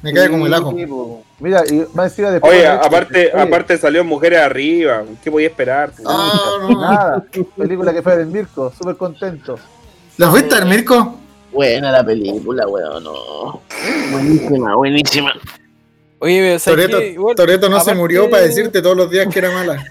[0.03, 0.75] Me cae como el ajo.
[0.89, 1.25] Po.
[1.41, 2.53] Mira, y más encima después.
[2.53, 5.03] Oye, de aparte, oye, aparte salió Mujeres Arriba.
[5.23, 5.93] ¿Qué podía esperar?
[6.07, 6.81] Ah, no.
[6.81, 7.25] Nada,
[7.57, 9.59] película que fue del Mirko, súper contento.
[10.17, 11.19] ¿La fuiste al Mirko?
[11.53, 13.61] Buena la película, weón, no.
[14.13, 15.33] Buenísima, buenísima.
[16.21, 17.07] Oye, ¿sabes Toreto, qué?
[17.13, 19.85] Igual- Toreto no se murió para decirte todos los días que era mala.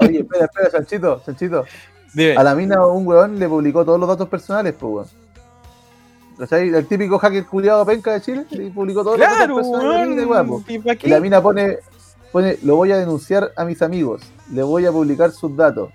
[0.00, 1.64] Oye, espera, espera, Chanchito.
[2.14, 2.36] Dime.
[2.36, 5.08] A la mina un weón le publicó todos los datos personales, pues.
[6.50, 10.26] El típico hacker culiado penca de Chile le publicó todos Claro, los datos personales de
[10.26, 10.98] la.
[11.00, 11.78] ¿Y Y la mina pone,
[12.32, 14.22] pone, lo voy a denunciar a mis amigos,
[14.52, 15.90] le voy a publicar sus datos,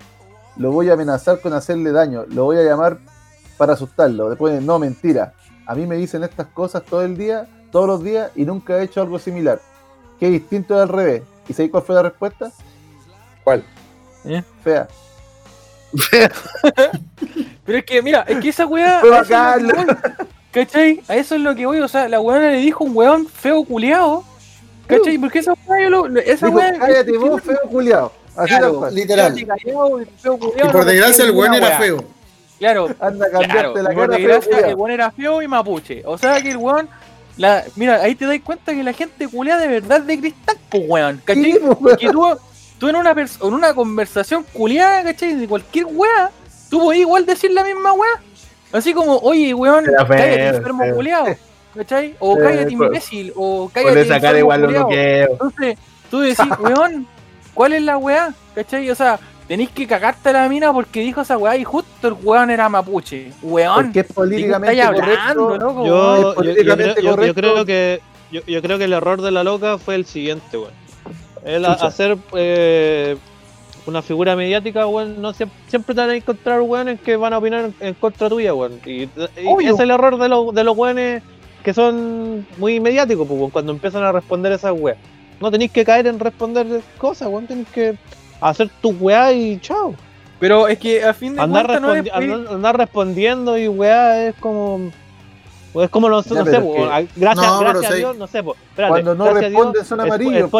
[0.56, 2.98] lo voy a amenazar con hacerle daño, lo voy a llamar
[3.58, 4.30] para asustarlo.
[4.30, 5.34] Después, no, mentira.
[5.66, 8.84] A mí me dicen estas cosas todo el día, todos los días, y nunca he
[8.84, 9.60] hecho algo similar.
[10.18, 11.22] Qué distinto es al revés.
[11.46, 12.50] ¿Y sabéis cuál fue la respuesta?
[13.48, 13.64] ¿Cuál?
[14.62, 14.86] Fea.
[17.64, 19.00] Pero es que, mira, es que esa weá.
[19.00, 19.66] Fue a eso es bacán.
[19.66, 19.96] lo que voy,
[20.52, 21.00] ¿Cachai?
[21.08, 21.80] A eso es lo que voy.
[21.80, 24.22] O sea, la weona le dijo un weón feo culiado.
[24.86, 25.16] ¿Cachai?
[25.16, 26.20] Porque esa weá, yo lo.
[26.20, 26.78] Esa Dijo, weá.
[26.78, 28.12] cállate vos, feo.
[28.36, 28.94] Así Claro, cual.
[28.94, 29.34] Literal.
[29.46, 32.04] Callado, feo Y por no desgracia el weón era feo.
[32.58, 33.72] Claro, Anda a claro.
[33.72, 36.02] cambiarte la por desgracia el weón era feo y mapuche.
[36.04, 36.86] O sea que el weón.
[37.38, 40.82] La, mira, ahí te das cuenta que la gente culiada de verdad de cristal, pues
[40.86, 41.22] weón.
[41.24, 41.44] ¿Cachai?
[41.52, 41.96] Sí, pues, weón.
[41.96, 42.26] que tú,
[42.78, 45.34] tú en una en una conversación culiada, ¿cachai?
[45.34, 46.30] De cualquier weá,
[46.70, 48.20] tú podés igual decir la misma weá.
[48.72, 50.94] Así como, oye, weón, cállate enfermo feo.
[50.94, 51.26] culiado,
[51.74, 52.14] ¿cachai?
[52.18, 52.72] O Sí, cállate pues.
[52.72, 54.90] imbécil, o cállate enfermo igual lo.
[54.90, 55.78] Entonces,
[56.10, 57.06] tú decís, weón,
[57.54, 58.34] ¿cuál es la weá?
[58.54, 58.90] ¿cachai?
[58.90, 62.14] O sea, tenéis que cagarte a la mina porque dijo esa weá y justo el
[62.22, 63.32] weón era mapuche.
[63.42, 65.00] Weón, Porque es ¿de qué políticamente hablando,
[65.48, 65.56] correcto.
[65.66, 65.82] loco?
[65.82, 65.86] weón?
[65.86, 67.40] Yo, es yo, yo políticamente creo, yo- yo correcto.
[67.40, 68.00] creo que
[68.30, 70.72] yo, yo creo que el error de la loca fue el siguiente, weón.
[71.44, 71.86] El Chucha.
[71.86, 73.16] hacer eh,
[73.86, 77.38] una figura mediática, weón, no siempre, siempre te van a encontrar weones que van a
[77.38, 78.80] opinar en, contra tuya, weón.
[78.84, 81.22] Y, es el error de, los de los weones
[81.62, 84.98] que son muy mediáticos, pues, weón, cuando empiezan a responder esas weas.
[85.40, 86.66] No tenéis que caer en responder
[86.98, 87.96] cosas, weón, tenéis que
[88.40, 89.94] hacer tu weá y chao.
[90.40, 92.04] Pero es que a fin de Andar, cuentas no es...
[92.04, 94.90] respondi- andar, andar respondiendo y weá es como.
[95.72, 96.74] pues es como no, sé- Ya, no sé, po,
[97.16, 97.94] gracias, No, pero gracias a.
[97.96, 100.50] Dios, no sé, po, espérate, Cuando no responden son amarillos,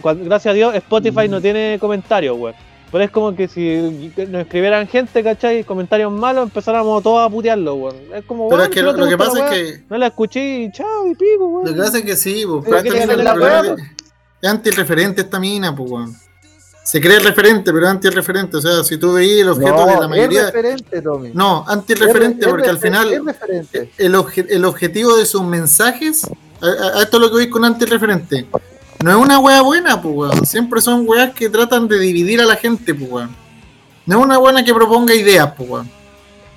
[0.00, 2.54] cuando- gracias a Dios, Spotify no tiene comentarios, weón.
[2.90, 5.64] Pero es como que si nos escribieran gente, ¿cachai?
[5.64, 7.96] Comentarios malos, empezáramos todos a putearlo, weón.
[8.14, 9.44] Es como, Pero weón, es que si lo, no te lo que gusta pasa la
[9.56, 9.84] es weá, que.
[9.88, 11.66] No la escuché y chao, y pico, weón.
[11.66, 12.92] Lo que pasa es que sí, pues, es
[14.42, 16.16] es antirreferente esta mina, pues, weón.
[16.84, 18.56] Se cree referente, pero anti-referente.
[18.56, 20.46] O sea, si tú veías el objeto de la es mayoría.
[20.46, 21.30] referente, Tommy.
[21.32, 23.90] No, anti-referente, Es- es porque al final Es referente.
[23.98, 26.24] el, obje- el objetivo de sus mensajes,
[26.60, 28.46] a, a- a esto es lo que voy con anti-referente,
[29.02, 30.46] no es una wea buena, pues weón.
[30.46, 33.30] Siempre son weas que tratan de dividir a la gente, pues weón.
[34.06, 35.90] No es una buena que proponga ideas, pues weón.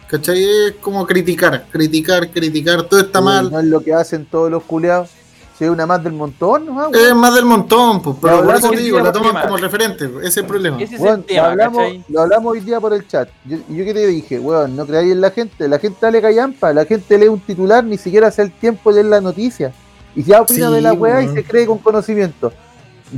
[0.07, 0.43] ¿Cachai?
[0.43, 3.51] Es como criticar, criticar, criticar, todo está mal.
[3.51, 5.09] No es lo que hacen todos los culiados.
[5.57, 6.91] Si es una más del montón, ¿no?
[6.91, 10.03] Es más del montón, pues, pero Lo por eso te digo, la toman como referente,
[10.03, 10.81] ese es el problema.
[10.81, 13.29] Ese es Weón, el lo, hablamos, lo hablamos hoy día por el chat.
[13.45, 15.67] Yo, yo que te dije, weón, no creáis en la gente.
[15.69, 16.73] La gente dale callampa.
[16.73, 19.73] La gente lee un titular, ni siquiera hace el tiempo de leer la noticia.
[20.15, 22.51] Y ya opina Sí, de la weá y se cree con conocimiento.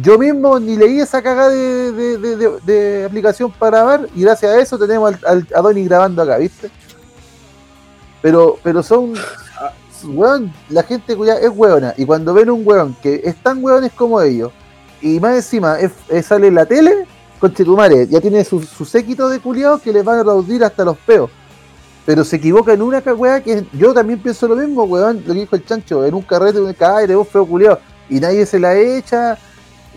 [0.01, 4.21] Yo mismo ni leí esa cagada de, de- de- de- de aplicación para grabar y
[4.21, 6.69] gracias a eso tenemos al, al- a Donny grabando acá, ¿viste?
[8.21, 9.13] Pero, pero son.
[10.03, 11.93] Weón, la gente cuya es weona.
[11.97, 14.51] Y cuando ven un weón que es tan weones como ellos,
[15.01, 17.05] y más encima es- es- sale en la tele,
[17.39, 20.97] conchetumare, ya tiene su, su séquito de culiados que les van a aplaudir hasta los
[20.97, 21.29] peos.
[22.07, 25.39] Pero se equivoca en una weá que yo también pienso lo mismo, weón, lo que
[25.41, 28.57] dijo el chancho, en un carrete, un cae de vos feo culiado, y nadie se
[28.59, 29.37] la echa.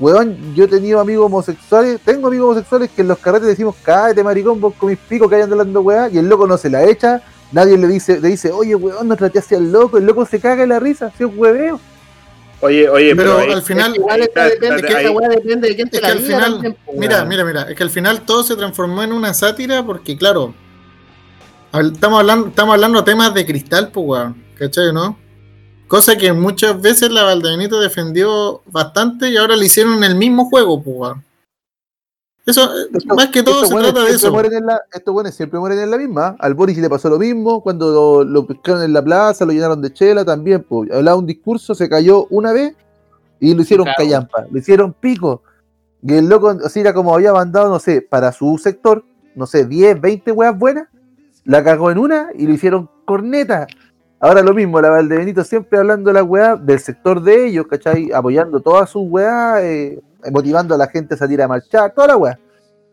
[0.00, 4.24] Weón, yo he tenido amigos homosexuales, tengo amigos homosexuales que en los carretes decimos, cállate
[4.24, 6.82] maricón, vos con mis picos que hayan hablando weá, y el loco no se la
[6.82, 10.26] echa, nadie le dice, le dice, oye weón, no traté así al loco, el loco
[10.26, 11.78] se caga en la risa, así es hueveo.
[12.61, 16.08] Oye, oye, Pero ahí- al final, Igual depende, que esa de quién te Es la
[16.08, 19.32] al final- también, Mira, mira, mira, es que al final todo se transformó en una
[19.32, 20.52] sátira porque, claro,
[21.72, 25.16] estamos hablando, estamos hablando temas de cristal, pues, weón, ¿cachai, no?
[25.88, 30.46] Cosa que muchas veces la Valdebenito defendió bastante y ahora le hicieron en el mismo
[30.46, 31.24] juego, pues, weón.
[32.46, 34.32] Eso, eh, Esto- más que todo se trata de siempre eso.
[34.32, 36.36] mueren en la- estos buenos siempre mueren en la misma.
[36.40, 39.80] Al Boris le pasó lo mismo cuando lo, lo pescaron en la plaza, lo llenaron
[39.82, 40.64] de chela también.
[40.68, 40.90] Pues.
[40.90, 42.74] Hablaba un discurso, se cayó una vez
[43.38, 43.96] y lo hicieron Claro.
[43.98, 45.42] callampa, lo hicieron pico.
[46.02, 49.04] Y el loco, así era como había mandado, no sé, para su sector,
[49.34, 50.88] no sé, 10, 20 weas buenas,
[51.45, 53.66] la cagó en una y lo hicieron corneta.
[54.20, 58.11] Ahora lo mismo, la Valdebenito siempre hablando de la weá del sector de ellos, ¿cachai?
[58.12, 59.99] Apoyando todas sus weas, eh,
[60.30, 62.38] motivando a la gente a salir a marchar, toda la weá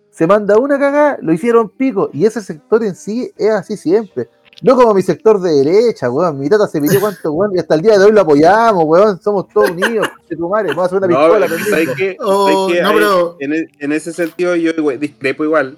[0.10, 2.10] se manda una cagada, lo hicieron pico.
[2.12, 4.28] Y ese sector en sí es así siempre.
[4.64, 6.39] No como mi sector de derecha, weón.
[6.39, 9.22] Mi tata se pidió cuánto, weón, y hasta el día de hoy lo apoyamos, weón.
[9.22, 10.08] Somos todos unidos.
[10.50, 12.16] madre, vamos a hacer una No, pistola.
[12.22, 15.78] Oh, no, Ahí, pero- en, e- en ese sentido yo discrepo igual.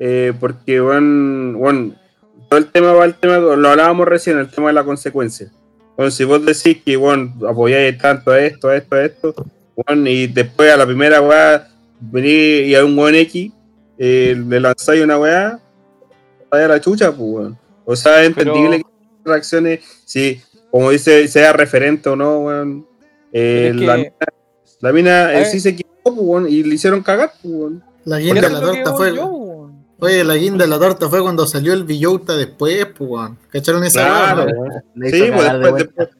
[0.00, 2.05] eh, porque, bueno, bueno, todo
[2.50, 5.50] el tema va al tema, lo hablábamos recién, el tema de la consecuencia.
[5.96, 9.34] Bueno, si vos decís que, bueno, apoyáis tanto a esto, a esto, a esto,
[9.74, 11.68] bueno, y después a la primera weá,
[12.00, 13.50] venís y a un weón X,
[13.98, 15.58] eh, le lanzáis una weá,
[16.50, 17.58] vaya a la chucha, pues, weón.
[17.84, 20.40] O sea, es Pero- entendible que reacciones, si,
[20.70, 22.86] como dice, sea referente o no, weón.
[23.32, 24.16] eh, Pero la, que- mina,
[24.80, 25.46] la mina en ver.
[25.46, 27.82] sí se equivocó, pues, weón, y le hicieron cagar, pues, weón.
[28.04, 29.16] La guinda de la torta fue.
[29.16, 29.45] yo.
[29.98, 33.38] Oye, la guinda de la torta fue cuando salió el Villota después, pues, weón.
[33.50, 34.64] ¿Cacharon esa Claro, no?
[34.74, 36.10] Sí, pues, de después- vuelta.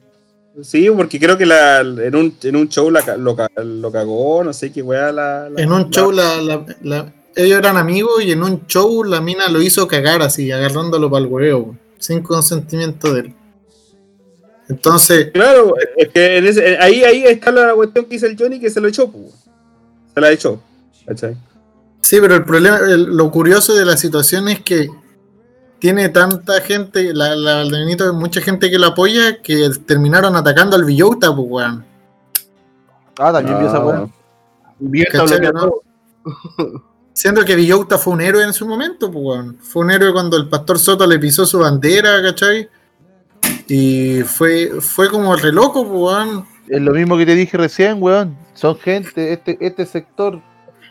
[0.63, 4.43] Sí, porque creo que la, en, un, en un show la, lo, ca- lo cagó,
[4.43, 5.11] no sé qué weá.
[5.11, 8.65] La, la- En un la- show, la, la- la- ellos eran amigos y en un
[8.65, 13.19] show la mina lo hizo cagar así, agarrándolo para el huevo, weón, sin consentimiento de
[13.19, 13.33] él.
[14.69, 18.59] Entonces, Claro, es que en ese- ahí, ahí está la cuestión que hizo el Johnny
[18.59, 19.25] que se lo echó, pues.
[20.15, 20.59] Se la echó.
[21.05, 21.37] ¿Cachai?
[22.01, 24.89] Sí, pero el problema, el- lo curioso de la situación es que
[25.79, 27.63] tiene tanta gente, la, la
[28.13, 31.85] mucha gente que lo apoya, que terminaron atacando al Villota, pues, weón.
[33.19, 33.81] Ah, también vio esa Ah,
[35.53, 35.83] todo.
[37.13, 39.57] Siendo que Villota fue un héroe en su momento, pues, weón.
[39.59, 42.69] Fue un héroe cuando el pastor Soto le pisó su bandera, ¿cachai?
[43.67, 46.45] Y fue, fue como re loco, pues, weón.
[46.67, 48.37] Es lo mismo que te dije recién, weón.
[48.53, 50.41] Son gente, este, este sector,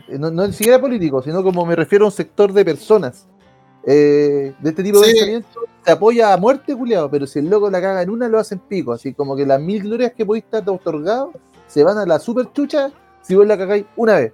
[0.08, 3.26] no, no ni siquiera político, sino como me refiero a un sector de personas.
[3.88, 5.12] eh, de este tipo de Sí.
[5.12, 8.40] pensamiento, se apoya a muerte, culiado, pero si el loco la caga en una, lo
[8.40, 8.92] hacen pico.
[8.92, 11.30] Así como que las mil glorias que podéis estar otorgado
[11.68, 12.90] se van a la super chucha
[13.22, 14.32] si vos la cagáis una vez.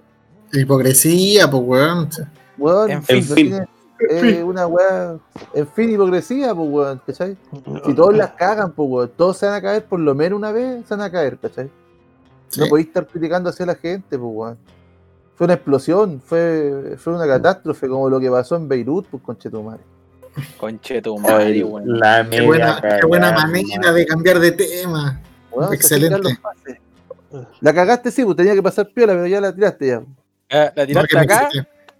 [0.53, 2.09] Hipocresía, pues, weón.
[2.57, 3.35] Weón, En no fin.
[3.35, 3.67] tiene-
[4.09, 5.17] eh, una weá,
[5.53, 7.37] en fin, hipocresía, pues weón, ¿cachai?
[7.85, 10.51] Si todos las cagan, pues weón, todos se van a caer por lo menos una
[10.51, 11.69] vez, se van a caer, ¿cachai?
[12.57, 12.69] No Sí.
[12.69, 14.57] podéis estar criticando hacia la gente, pues weón.
[15.35, 19.81] Fue una explosión, fue, fue una catástrofe como lo que pasó en Beirut, pues conchetumare.
[20.57, 21.83] Conche tu madre, weón.
[21.99, 25.19] La Qué buena, qué buena manera de cambiar de tema.
[25.71, 26.37] Excelente.
[27.61, 30.01] La cagaste, sí, pues tenía que pasar piola, pero ya la tiraste ya.
[30.49, 31.49] Eh, la tiraste acá,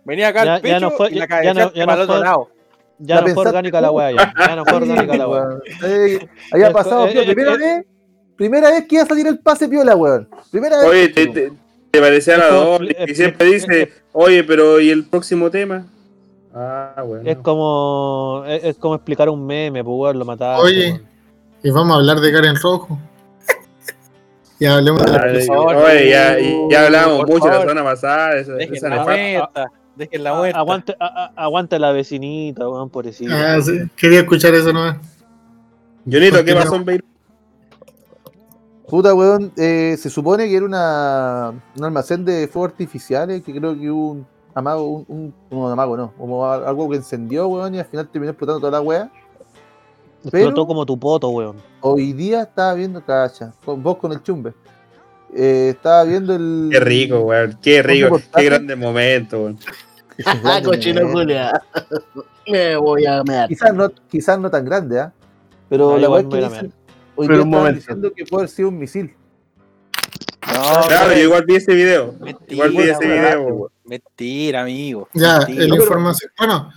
[0.06, 1.86] venía acá Ya- al ya pecho no fue- y la ya cabezaste no- ya no
[1.88, 2.50] para el otro fue- lado.
[3.00, 4.34] Ya La no fue pensaste orgánica la weá, ya.
[4.48, 5.44] Ya no fue orgánica la weá.
[5.86, 7.86] Eh, había pasado, eh, piola, eh, primera eh, vez,
[8.36, 10.30] primera vez que iba a salir el pase piola, weón.
[10.52, 10.88] Primera vez.
[10.88, 11.54] Oye, te, te-
[11.94, 15.86] Se parecía a la es- y siempre es- dice, oye, pero ¿y el próximo tema?
[16.52, 17.30] Ah, bueno.
[17.30, 20.66] Es como, es, es como explicar un meme, pues weón, lo mataron.
[20.66, 21.00] Oye.
[21.62, 22.98] Y vamos a hablar de Karen Rojo.
[24.60, 26.36] y hablemos de la Ay, favor, oye, ya,
[26.72, 27.70] ya hablábamos por mucho la favor.
[27.70, 28.38] semana pasada.
[28.38, 29.66] Esa, Dejen esa la muerta.
[29.96, 30.60] Dejen la muerta.
[30.60, 33.54] Aguante, a- la vecinita, weón, pobrecita.
[33.56, 33.82] Ah, sí.
[33.96, 34.98] Quería escuchar eso nomás.
[36.12, 37.06] Jonito, ¿qué pasó en Beirut?
[38.94, 43.74] Puta, weón, eh, se supone que era una, un almacén de fuegos artificiales, que creo
[43.76, 47.48] que hubo un amago, un, un, no, un amago no, como a- algo que encendió,
[47.48, 49.10] weón, y al final terminó explotando toda la weá.
[50.24, 51.56] Explotó como tu poto, weón.
[51.82, 54.54] Hoy día estaba viendo, cacha, con vos con el chumbe.
[55.34, 56.70] Eh, estaba viendo el.
[56.72, 57.58] Qué rico, weón.
[57.64, 58.22] Qué rico.
[58.36, 59.58] Qué grande momento, weón.
[60.46, 61.10] Ah, cochino.
[61.12, 61.60] Julia.
[62.48, 63.50] Me voy a mear.
[63.50, 65.12] Quizás no, quizás no tan grande, ¿ah?
[65.68, 66.83] Pero Ah, la igual weá es me que la dicen,
[67.16, 67.80] hoy Pero día un momento.
[67.80, 69.14] diciendo que puede haber sido un misil.
[70.48, 72.14] No, Claro, yo igual vi ese video.
[72.20, 73.72] Mentira, Igual vi ese video.
[73.86, 75.08] Mentira, amigo.
[75.14, 75.66] Ya, Mentira.
[75.68, 76.32] la información.
[76.38, 76.72] Bueno,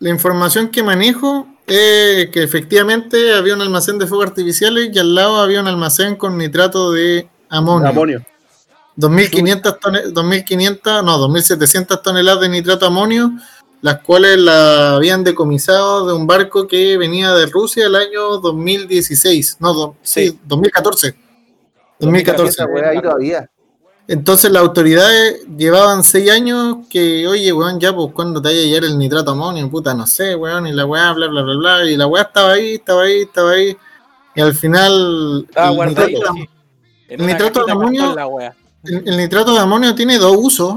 [0.00, 5.14] la información que manejo es que efectivamente había un almacén de fuegos artificiales y al
[5.14, 7.88] lado había un almacén con nitrato de amonio.
[7.88, 8.24] Amonio.
[8.96, 13.30] 2.500, tone- 2.500, no, 2.700 toneladas de nitrato de amonio,
[13.82, 19.58] las cuales la habían decomisado de un barco que venía de Rusia el año 2016,
[19.60, 20.38] no, do- sí, Sí.
[20.44, 21.14] 2014.
[22.00, 22.50] 2014.
[22.50, 23.50] Esa weá ahí todavía.
[24.08, 28.64] Entonces las autoridades llevaban seis años que, oye, weón, ya, pues, cuando te vaya a
[28.64, 29.68] llegar el nitrato de amonio?
[29.68, 32.52] Puta, no sé, weón, y la weá, bla, bla, bla, bla, y la weá estaba
[32.52, 33.76] ahí, estaba ahí, estaba ahí,
[34.36, 35.44] y al final...
[35.48, 36.34] Estaba el nitrato-.
[37.08, 38.14] En el nitrato amonio-
[38.84, 40.76] el, el nitrato de amonio tiene dos usos,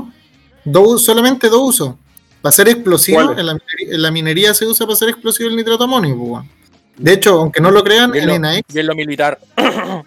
[0.66, 1.96] dos, solamente dos usos.
[2.42, 5.56] Para ser explosivo, en la, minería, en la minería se usa para ser explosivo el
[5.56, 6.46] nitrato de amonio.
[6.98, 9.40] De hecho, aunque no lo crean, Bien en lo- Y en lo militar.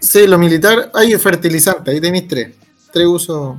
[0.00, 2.54] sí, lo militar, hay fertilizante, ahí tenéis tres,
[2.92, 3.56] tres usos.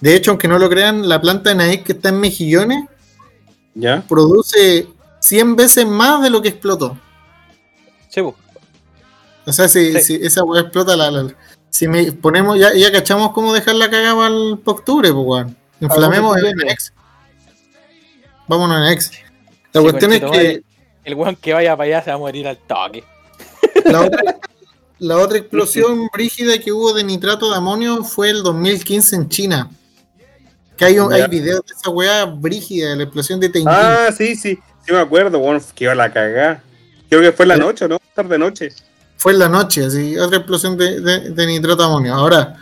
[0.00, 2.84] De hecho, aunque no lo crean, la planta ENAEX que está en Mejillones
[3.74, 4.04] ¿Ya?
[4.08, 4.86] produce
[5.20, 6.98] 100 veces más de lo que explotó.
[8.08, 8.34] Sí, pues.
[9.46, 10.00] O sea, si, Sí.
[10.00, 11.34] si esa weá explota, la, la-
[11.70, 14.34] si me ponemos, ya, ya cachamos cómo dejar la cagada para
[14.76, 15.46] octubre, pues.
[15.84, 16.92] Inflamemos ¿A en Ex.
[18.46, 19.10] Vámonos en Ex.
[19.72, 20.62] La Sí, cuestión es que.
[21.04, 23.04] El weón que vaya para allá se va a morir al toque.
[23.84, 24.22] la otra,
[24.98, 29.70] la otra explosión brígida que hubo de nitrato de amonio fue el 2015 en China.
[30.76, 33.68] Que hay, un- hay videos de esa weá brígida, de la explosión de Tianjin.
[33.72, 34.58] Ah, sí, sí.
[34.86, 35.62] Sí me acuerdo, weón.
[35.74, 36.62] Que iba a la cagada.
[37.08, 37.98] Creo que fue en la noche, ¿no?
[38.14, 38.70] Tarde noche.
[39.16, 42.14] Fue en la noche, así, otra explosión de, de- de nitrato de amonio.
[42.14, 42.56] Ahora,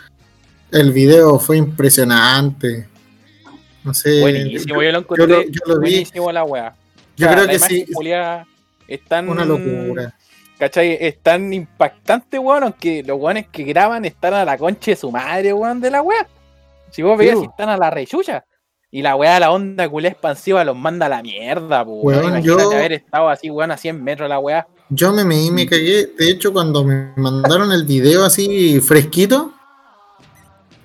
[0.71, 2.87] el video fue impresionante.
[3.83, 4.21] No sé.
[4.21, 5.27] Buenísimo, yo lo encontré.
[5.27, 5.91] yo lo- yo lo vi.
[5.91, 6.75] buenísimo la wea.
[7.17, 8.47] Yo O sea, creo que sí, culiada
[8.87, 9.29] es tan.
[9.29, 10.15] una locura.
[10.59, 10.97] ¿Cachai?
[11.01, 15.11] Es tan impactante, weón, aunque los weones que graban están a la concha de su
[15.11, 16.27] madre, weón, de la wea.
[16.91, 18.45] Si vos veías, si están a la rechucha.
[18.91, 22.31] Y la weá, la onda culé expansiva los manda a la mierda, po, Weón, weón.
[22.37, 24.67] Imagínate yo- haber estado así, weón, a 100 metros la weá.
[24.89, 26.05] Yo me meí, me cagué.
[26.17, 29.51] De hecho, cuando me mandaron el video así fresquito,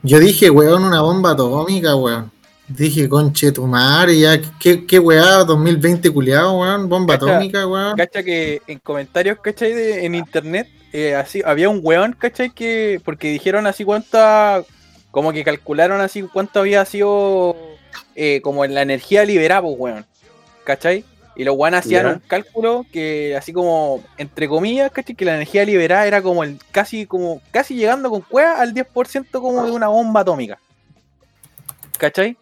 [0.02, 2.30] yo dije, weón, una bomba atómica, weón.
[2.68, 7.36] Dije, conche tu madre, ya, qué, qué weá, 2020 culiado, weón, bomba Cacha.
[7.36, 7.96] atómica, weón.
[7.96, 9.72] Cacha que en comentarios, ¿cachai?
[9.72, 12.50] De, en internet, eh, así, había un weón, ¿cachai?
[12.50, 14.62] Que, porque dijeron así cuánta,
[15.10, 17.56] como que calcularon así cuánto había sido,
[18.14, 20.06] eh, como la energía liberada, pues, weón.
[20.64, 21.06] ¿Cachai?
[21.36, 25.14] Y los weones hacían un cálculo que, así como, entre comillas, ¿cachai?
[25.14, 29.30] Que la energía liberada era como el, casi, como, casi llegando con cueva al 10%
[29.40, 30.58] como de una bomba atómica.
[31.98, 32.36] ¿Cachai?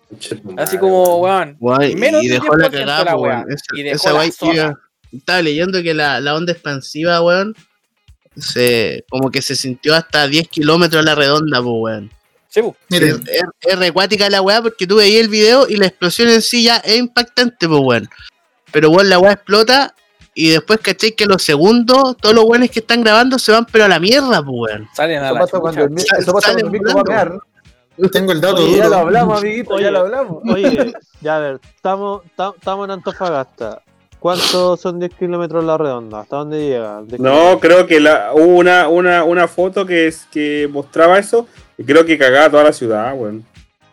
[0.57, 1.57] Así como, weón.
[1.59, 3.47] Weón, Menos y dejó la 10% cagada, la weón.
[3.51, 4.73] Esa, Y dejó esa la yo
[5.13, 7.55] estaba leyendo que la, la onda expansiva, weón,
[8.37, 12.11] se, como que se sintió hasta 10 kilómetros a la redonda, pues, weón.
[12.49, 12.75] Sí, pues.
[12.91, 13.25] Miren,
[13.63, 16.77] Es, recuática la weá porque tú veías el video y la explosión en sí ya
[16.77, 18.09] es impactante, pues, weón.
[18.73, 19.95] Pero, weón, la weá explota
[20.35, 21.13] y después, ¿cachai?
[21.13, 24.43] Que los segundos, todos los weones que están grabando se van, pero a la mierda,
[24.45, 24.89] pues, weón.
[24.95, 27.25] Salen a Eso la pasa cuando el, eso pasa sale cuando el micro va a
[27.25, 27.43] volando.
[27.99, 28.11] Mear.
[28.11, 29.85] tengo el dato Oye, ya lo hablamos, amiguito, Oye.
[29.85, 30.43] ya lo hablamos.
[30.53, 33.83] Oye, ya a ver, estamos estamos en Antofagasta.
[34.19, 36.21] ¿Cuántos son 10 kilómetros la redonda?
[36.21, 37.03] ¿Hasta dónde llega?
[37.03, 41.47] 10 No, creo que la, hubo una, una, una foto que, es, que mostraba eso
[41.79, 43.45] y creo que cagaba toda la ciudad, weón.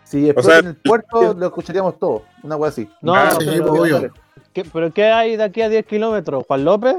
[0.05, 2.23] Si explota sea, en el puerto, lo escucharíamos todo.
[2.41, 2.89] Una wea así.
[3.01, 4.13] No, Ah, sí, pero, obvio.
[4.53, 6.45] ¿qué, ¿pero qué hay de aquí a 10 kilómetros?
[6.47, 6.95] ¿Juan López?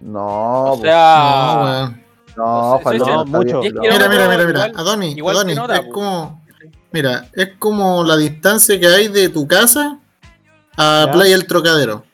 [0.00, 2.02] No, O pues, sea, No, weón.
[2.38, 3.60] No, está mucho.
[3.60, 4.64] Mira, mira, mira, mira.
[4.76, 6.44] Adoni, igual Adoni, nota, es como.
[6.90, 9.98] Mira, es como la distancia que hay de tu casa
[10.76, 11.12] a Ya.
[11.12, 12.04] Playa El Trocadero.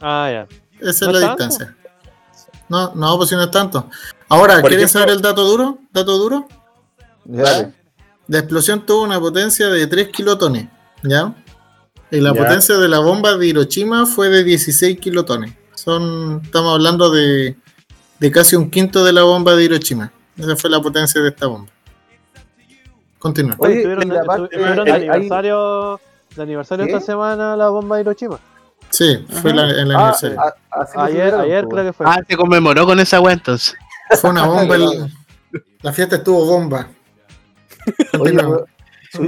[0.00, 0.46] Ah, ya.
[0.80, 1.44] Esa ¿No es la tanto?
[1.44, 1.76] distancia.
[2.68, 3.88] No, no, pues si no es tanto.
[4.28, 5.78] Ahora, ¿quieren ejemplo- saber el dato duro?
[5.92, 6.48] ¿Dato duro?
[7.24, 7.70] ¿Ya?
[8.26, 10.68] La explosión tuvo una potencia de 3 kilotones,
[11.02, 11.34] ¿ya?
[12.10, 12.40] Y la Ya.
[12.42, 15.54] potencia de la bomba de Hiroshima fue de 16 kilotones.
[15.84, 17.56] Son, estamos hablando de,
[18.18, 20.10] de casi un quinto de la bomba de Hiroshima.
[20.38, 21.70] Esa fue la potencia de esta bomba.
[23.18, 23.56] Continúa.
[23.58, 26.00] Oye, en la parte- hay- aniversario,
[26.36, 26.92] de aniversario ¿Qué?
[26.92, 28.38] esta semana la bomba de Hiroshima.
[28.90, 30.40] Sí, fue la, el Ah, aniversario.
[30.40, 32.06] a- así lo Ayer, ayer creo que fue.
[32.08, 33.74] Ah, se conmemoró con esa weá entonces.
[34.20, 34.74] Fue una bomba.
[34.76, 35.12] el-
[35.82, 36.88] la fiesta estuvo bomba.
[38.18, 38.38] Oye,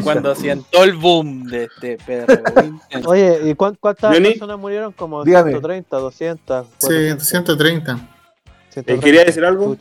[0.03, 2.34] Cuando siento el boom de este perro.
[2.64, 3.09] intenso.
[3.11, 4.93] Oye, ¿y cuán- cuántas Johnny, personas murieron?
[4.93, 5.51] Como dígame.
[5.51, 6.66] 130, 200.
[6.66, 8.09] Sí, 400, 130.
[8.70, 8.93] 130.
[8.93, 9.76] Eh, ¿Quería decir algo?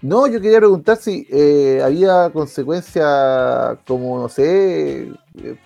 [0.00, 5.08] No, yo quería preguntar si eh, había consecuencias como, no sé,
[5.42, 5.56] eh,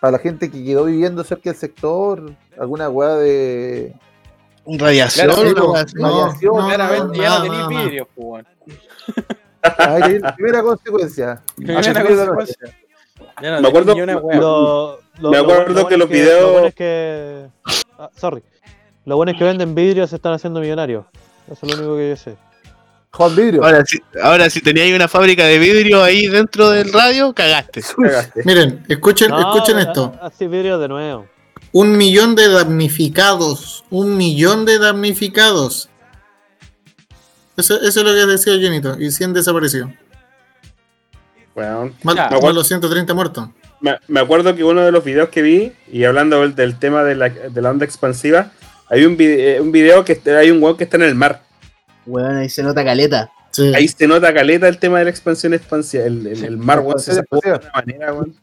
[0.00, 3.94] para la gente que quedó viviendo cerca del sector, alguna weá de...
[4.66, 5.94] Radiación, Claro, sí, así.
[5.96, 8.44] No, Radiación, no, Claramente ya no tenéis nada,
[9.78, 11.42] Ahí primera consecuencia.
[11.56, 12.56] Primera consecuencia.
[13.42, 14.14] no Me acuerdo- una.
[14.14, 17.46] Lo- lo- Me lo acuerdo bueno- lo que los es videos- Lo bueno es que.
[17.98, 18.42] ah, sorry.
[19.04, 21.04] Lo bueno es que venden vidrios se están haciendo millonarios.
[21.50, 22.36] Eso es lo único que yo sé.
[23.12, 23.64] Juan Vidrio.
[23.64, 27.82] Ahora, si, ahora, si teníais una fábrica de vidrio ahí dentro del radio, cagaste.
[27.96, 28.42] Cagaste.
[28.44, 30.14] Miren, escuchen, No, escuchen ah, esto.
[30.22, 31.26] Así vidrios de nuevo.
[31.72, 33.84] Un millón de damnificados.
[33.90, 35.88] Un millón de damnificados.
[37.60, 38.96] Eso, eso es lo que decía Jenito.
[38.98, 39.90] Y 100 desaparecidos.
[41.54, 41.94] Weón.
[42.02, 42.28] Más, Ya.
[42.30, 43.48] más los 130 muertos.
[43.80, 47.02] Me, me acuerdo que uno de los videos que vi, y hablando del, del tema
[47.02, 48.52] de la, de la onda expansiva,
[48.88, 51.42] hay un, vide- eh, un video que hay un weón que está en el mar.
[52.06, 53.30] Weón, ahí se nota caleta.
[53.52, 53.72] Sí.
[53.74, 56.04] Ahí se nota caleta el tema de la expansión expansiva.
[56.04, 58.36] El, el, el mar, weón, se sacó de una manera, weón.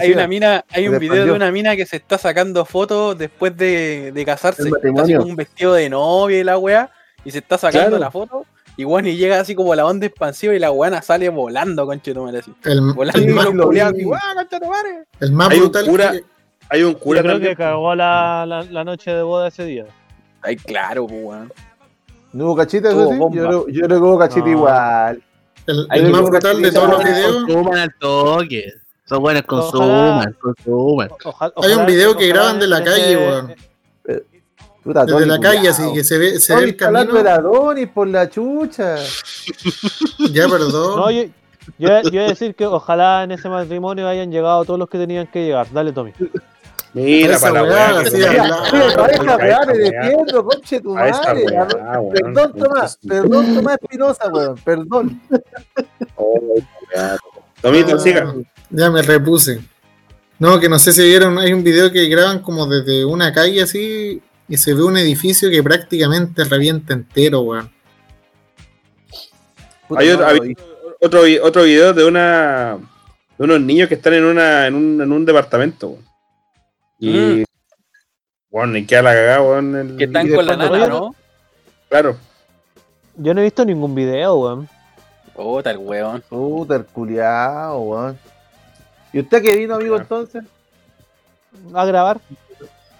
[0.00, 3.56] Hay una mina, hay un video de una mina que se está sacando fotos después
[3.56, 4.62] de, de casarse.
[4.62, 6.90] Así con un vestido de novia y la weá.
[7.24, 7.98] Y se está sacando Claro.
[7.98, 8.46] la foto.
[8.76, 12.38] Y weón, y llega así como la onda expansiva y la weana sale volando, conchetumare
[12.38, 12.52] así.
[12.64, 14.20] El, Volando el y más, lo así, ¡guau,
[15.20, 15.86] el más Hay un brutal.
[15.86, 16.24] cura- que-
[16.72, 17.52] Hay un Yo cura creo también.
[17.52, 19.86] que cagó la, la, la noche de boda ese día.
[20.40, 21.52] Ay, claro, pues weón.
[22.32, 22.90] ¿No hubo cachita?
[22.90, 23.18] eso sí?
[23.18, 24.50] Yo, creo- yo creo que hubo cachita No.
[24.52, 25.22] igual.
[25.66, 27.44] el, más brutal de todos los videos.
[27.44, 28.72] Consuman al toque.
[29.04, 31.10] Son buenas, Ojalá- consuman, consuman.
[31.56, 33.54] Hay un video que graban de la calle, weón.
[34.82, 37.12] Puta, Desde la calle, así que se ve, se ve el camino.
[37.12, 38.96] de la Donis por la chucha.
[40.32, 40.96] Ya, perdón.
[40.96, 41.24] No, yo,
[41.78, 44.98] yo, yo iba a decir que ojalá en ese matrimonio hayan llegado todos los que
[44.98, 45.66] tenían que llegar.
[45.72, 46.12] Dale, Tommy.
[46.92, 48.02] Mira, Esa para la weá,
[48.72, 51.44] Mira, weá me conche tu madre.
[51.46, 51.68] weá.
[52.12, 55.20] Perdón, Tomás, perdón, Tomás Espinosa, weón, perdón.
[56.16, 56.56] Oh.
[57.62, 58.34] Tomito, siga.
[58.70, 59.60] Ya me repuse.
[60.38, 63.62] No, que no sé si vieron, hay un video que graban como desde una calle
[63.62, 67.70] así y se ve un edificio que prácticamente revienta entero, weón.
[69.96, 70.56] Hay otro, hay
[71.00, 72.78] otro, otro video de una
[73.38, 75.88] de unos niños que están en una en un, en un departamento.
[75.88, 76.04] weón.
[76.98, 77.44] Y
[78.50, 79.76] bueno, y queda la cagada, weón.
[79.76, 81.14] el- Que están con la nana, no-.
[81.88, 82.16] Claro.
[83.16, 84.68] Yo no he visto ningún video, weón.
[85.34, 86.22] Puta el weón.
[86.28, 88.18] Puta, el culiao, weón.
[89.12, 90.02] ¿Y usted qué vino, amigo, Ya.
[90.02, 90.44] entonces?
[91.74, 92.20] A grabar.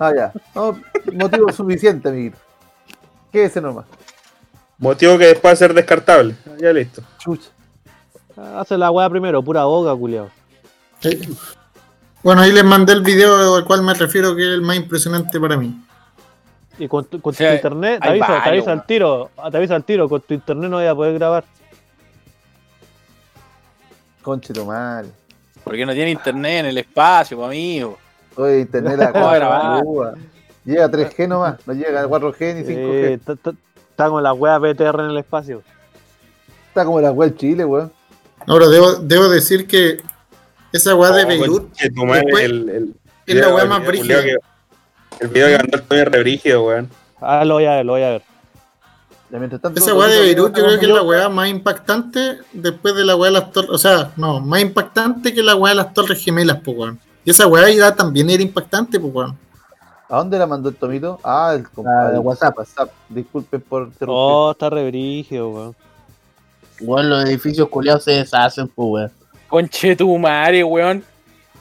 [0.00, 0.32] Ah, ya.
[0.54, 0.80] No,
[1.12, 2.38] motivo suficiente, amiguito.
[3.30, 3.84] Quédese nomás.
[4.78, 6.34] Motivo que después va a ser descartable.
[6.58, 7.02] Ya listo.
[7.18, 7.50] Chucha.
[8.56, 10.30] Hace la weá primero, pura boca, culiao.
[12.22, 15.38] Bueno, ahí les mandé el video al cual me refiero que es el más impresionante
[15.38, 15.78] para mí.
[16.78, 19.74] Y con tu, con tu sea, internet, te avisa, te avisa al tiro, te avisa
[19.74, 21.44] al tiro, con tu internet no voy a poder grabar.
[24.22, 25.10] Conche tu madre.
[25.62, 27.98] Porque no tiene internet en el espacio, amigo.
[28.36, 29.84] Oye, internet la ¿Cómo grabar?
[29.84, 30.14] cosa.
[30.64, 32.68] Llega 3G nomás, no llega a 4G ni 5G.
[32.76, 33.20] Eh,
[33.90, 35.62] Está con la weá PTR en el espacio.
[36.68, 37.92] Está como la web Chile, weón.
[38.46, 40.00] Ahora, debo, debo decir que
[40.72, 41.70] esa weá de Oh, Beirut
[43.26, 44.20] es la weá más brígida.
[45.20, 46.90] El video que mandó el Toño es re brígido, weón.
[47.20, 48.22] Ah, lo voy a ver, lo voy a ver.
[49.76, 53.16] Esa weá de Beirut yo creo que es la weá más impactante después de la
[53.16, 53.70] weá de las torres.
[53.70, 57.00] O sea, no, más impactante que la weá de las torres gemelas, pues weón.
[57.24, 59.36] Y esa weá ya también era impactante, pues weón.
[60.08, 61.20] ¿A dónde la mandó el Tomito?
[61.22, 62.56] Ah, el Ah, de WhatsApp.
[63.08, 64.08] Disculpen por interrumpir.
[64.08, 65.76] Oh, está re brígido, weón.
[66.80, 69.12] Weón, los edificios culiados se deshacen, pues, weón.
[69.48, 71.04] Conche tu madre, weón.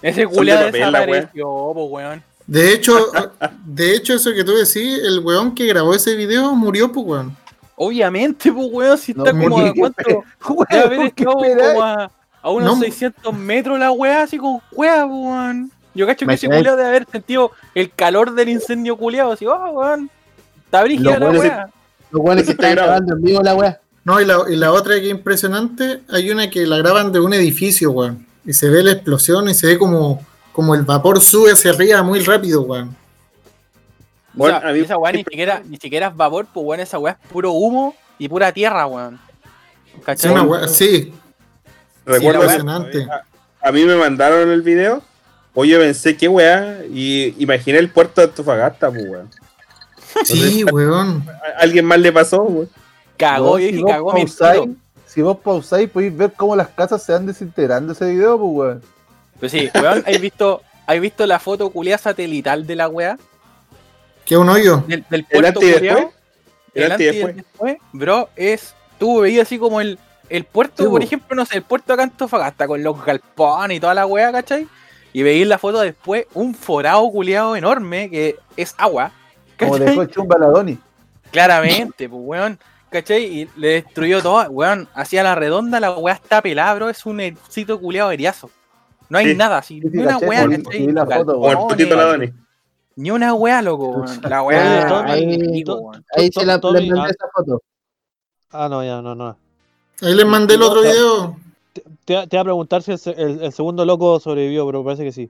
[0.01, 2.23] Ese de culiado la desapareció, pues, weón.
[2.47, 2.93] De hecho,
[3.65, 7.37] de hecho, eso que tú decís, el weón que grabó ese video murió, pues weón.
[7.75, 10.23] Obviamente, pues, weón, si No, está como a ¿qué- cuánto.
[10.49, 12.83] Weón, como a, a unos No.
[12.83, 15.71] 600 metros la weá, así con pues, weón.
[15.95, 19.69] Yo cacho que ese culiado debe haber sentido el calor del incendio culiado, así, oh,
[19.71, 20.09] weón.
[20.65, 21.69] Está brígida la weá.
[22.11, 23.79] Los weones que Eso está grabando en vivo la weá.
[24.05, 27.19] No, y la, y la otra que es impresionante, hay una que la graban de
[27.19, 28.25] un edificio, weón.
[28.45, 32.01] Y se ve la explosión y se ve como, como el vapor sube hacia arriba
[32.01, 32.95] muy rápido, weón.
[34.33, 36.79] Bueno, o sea, a mí- esa weá ni siquiera, ni siquiera es vapor, pues weón,
[36.79, 39.19] esa weá es puro humo y pura tierra, weón.
[40.15, 41.11] Sí, una weá- sí,
[42.09, 43.23] Recuerdo a,
[43.61, 45.03] a mí me mandaron el video.
[45.53, 46.81] Oye, pensé, qué weá.
[46.91, 49.29] Y imaginé el puerto de Antofagasta, pues, weón.
[50.25, 51.23] Sí, weón.
[51.29, 52.69] ¿A alguien más le pasó, weón?
[53.15, 54.25] Cagó, yo si cagó mi.
[55.05, 58.81] Si vos pausáis, podéis ver cómo las casas se van desintegrando ese video, pues, weón.
[59.39, 63.17] Pues sí, weón, ¿has visto, ¿has visto la foto culiada satelital de la weá?
[64.25, 64.83] Que un hoyo.
[64.87, 66.07] Del, del ¿El puerto antes y después?
[66.73, 67.35] El El antes y antes y el después.
[67.35, 68.73] después, bro, es.
[68.97, 69.97] Tú veías así como el,
[70.29, 71.05] el puerto, Sí, por po.
[71.05, 74.67] ejemplo, no sé, el puerto de Antofagasta con los galpones y toda la weá, ¿cachai?
[75.11, 79.11] Y veías la foto después, un forado culiado enorme que es agua,
[79.57, 79.87] Como ¿cachai?
[79.87, 80.77] dejó chumba la Doni.
[81.31, 82.59] Claramente, pues weón,
[82.89, 83.23] ¿cachai?
[83.25, 87.19] Y le destruyó todo, weón, hacia la redonda la weá está pelada, bro, es un
[87.49, 88.49] sitio culiado eriazo.
[89.09, 89.35] No hay Sí.
[89.35, 90.63] nada, así, Sí, sí, ni una caché, weá, ¿cachai?
[90.71, 92.33] sí, la foto, Como el Galpones.
[92.95, 94.21] Ni una weá, loco, weón.
[94.29, 94.87] La weá.
[94.87, 95.63] Tommy,
[96.15, 97.07] ahí, se la mandé ah.
[97.09, 97.61] esa foto.
[98.51, 99.37] Ah, no, ya, no, no.
[100.01, 101.37] Ahí les mandé el otro video.
[101.73, 101.81] Te,
[102.27, 105.11] te iba a preguntar si el, se- el- el segundo loco sobrevivió, pero parece que
[105.11, 105.29] sí.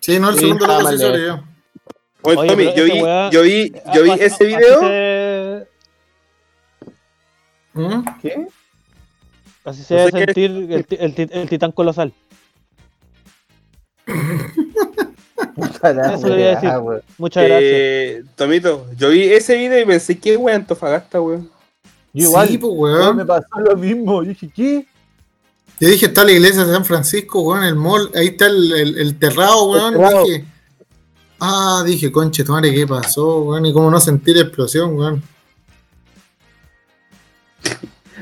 [0.00, 1.44] Sí, no, el Sí, segundo loco sí de- sobrevivió.
[2.22, 4.80] Oye, Oye, Tommy, yo vi, weá- yo vi, yo vi Así- ese video.
[4.80, 5.66] se-
[7.74, 8.04] ¿Mm?
[8.22, 8.46] ¿Qué?
[9.64, 12.12] Así se No debe sentir el, el el titán colosal.
[14.06, 16.70] Eso quería weá, decir.
[16.80, 17.02] weón.
[17.18, 17.62] Muchas gracias.
[17.72, 21.50] Eh, Tomito, yo vi ese video y pensé, qué weá Antofagasta, weón.
[22.16, 24.22] Yo igual, Sí, pues, weón, me pasó lo mismo.
[24.22, 24.86] Yo dije, ¿qué?
[25.78, 28.98] Yo dije, está la iglesia de San Francisco, weón, el mall, ahí está el, el,
[28.98, 29.92] el terrado, weón.
[29.92, 30.24] terrado.
[30.24, 30.44] Dije,
[31.40, 33.66] ah, dije, conche, tu madre, ¿qué pasó, weón?
[33.66, 35.22] Y cómo no sentir explosión, weón.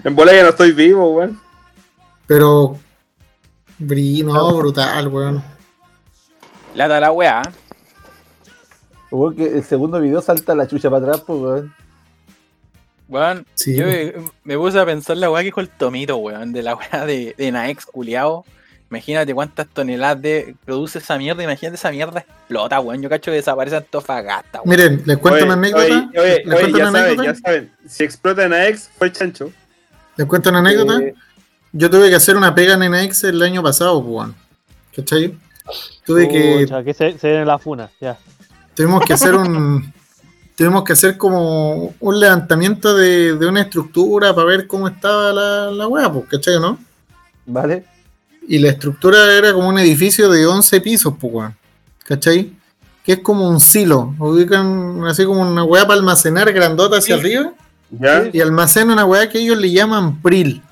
[0.03, 1.41] En bola ya no estoy vivo, weón.
[2.27, 2.77] Pero,
[3.79, 5.45] no, brutal, weón.
[6.75, 7.43] Lata la weá.
[9.13, 11.84] Weón, que el segundo video salta la chucha para atrás, pues, weón.
[13.09, 14.13] Weón, Sí, yo weón.
[14.45, 17.05] me, me puse a pensar la weá que dijo el Tomito, weón, de la weá
[17.07, 18.45] de, de Naex culiao.
[18.91, 23.03] Imagínate cuántas toneladas de produce esa mierda, imagínate esa mierda explota, weón.
[23.03, 24.71] Yo cacho que desaparece Antofagasta, weón.
[24.71, 25.85] Miren, les cuento Oye, una anécdota.
[25.85, 27.33] Oye, oye, les oye, cuento ya una saben, anécdota.
[27.33, 27.73] ya saben.
[27.89, 29.53] Si explota en AX, fue el chancho.
[30.17, 30.99] Les cuento una anécdota.
[31.03, 31.15] Eh,
[31.73, 34.35] Yo tuve que hacer una pega en NX el año pasado, pues, weón.
[34.95, 35.35] ¿Cachai?
[36.07, 38.17] Tuve que Pucha, que se, se viene la funa, ya.
[38.75, 39.93] tuvimos que hacer un
[40.57, 45.71] tuvimos que hacer como un levantamiento de, de una estructura para ver cómo estaba la,
[45.71, 46.79] la weá, pues, ¿cachai, no?
[47.47, 47.85] ¿Vale?
[48.47, 51.57] Y la estructura era como un edificio de 11 pisos, pues, weón.
[52.05, 52.53] ¿Cachai?
[53.05, 54.15] Que es como un silo.
[54.19, 57.21] Ubican así como una weá para almacenar grandota hacia Sí.
[57.21, 57.53] arriba.
[57.91, 58.29] ¿Ya?
[58.33, 60.63] Y almacena una weá que ellos le llaman pril.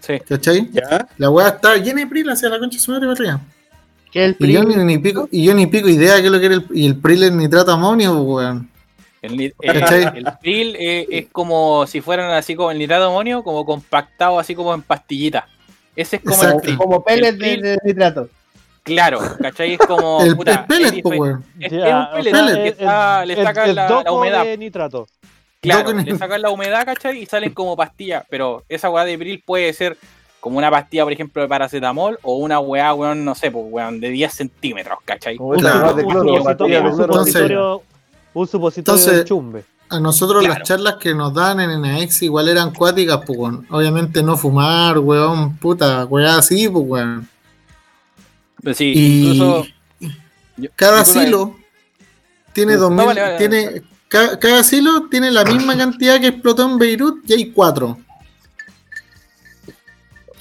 [0.00, 0.14] Sí.
[0.28, 0.70] ¿Cachai?
[0.72, 1.08] ¿Ya?
[1.16, 3.40] La weá está llena de pril hacia la concha de su madre para arriba.
[4.12, 6.26] ¿Qué es el Y yo ni, ni pico, y yo ni pico idea de qué
[6.26, 8.70] es lo que era el, y el pril es nitrato amonio, pues, weón.
[9.24, 13.64] El, ni- el, eh, es como si fueran así como el nitrato de amonio, como
[13.64, 15.44] compactado así como en pastillitas.
[15.96, 16.56] Ese es como el.
[16.60, 16.76] Pril.
[16.76, 18.28] Como pellets El de, nitrato.
[18.82, 19.72] Claro, ¿cachai?
[19.74, 20.20] Es como.
[20.22, 21.20] el, puta, el pellet, es pues,
[21.60, 23.74] es- Ya, es un o pellet sea, que el- está- el- le el- sacan el
[23.76, 24.44] la, humedad.
[24.44, 25.06] de nitrato.
[25.60, 27.22] Claro, Doco- le sacan la humedad, ¿cachai?
[27.22, 28.24] Y salen como pastillas.
[28.28, 29.96] Pero esa weá de Pril puede ser
[30.40, 33.98] como una pastilla, por ejemplo, de paracetamol o una weá, weón, no sé, pues, weón,
[34.00, 35.38] de 10 centímetros, ¿cachai?
[35.38, 35.48] Claro.
[35.48, 36.02] weá de
[38.34, 39.64] un supositorio, Entonces- de chumbe.
[39.90, 40.58] A nosotros Claro.
[40.58, 43.66] las charlas que nos dan en NX igual eran cuáticas, pues, weón.
[43.70, 47.28] Obviamente no fumar, weón, puta, weá así, pues, weón.
[48.62, 49.66] Pero sí, Y incluso.
[50.74, 51.56] cada disculpa, silo
[52.54, 53.82] tiene No, 2000, vale, vale, tiene, vale.
[54.08, 57.98] ca- cada silo tiene la misma cantidad que explotó en Beirut y hay cuatro.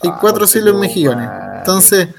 [0.02, 1.30] Hay Ah, cuatro porque silos en no, Mejillones.
[1.60, 2.10] Entonces,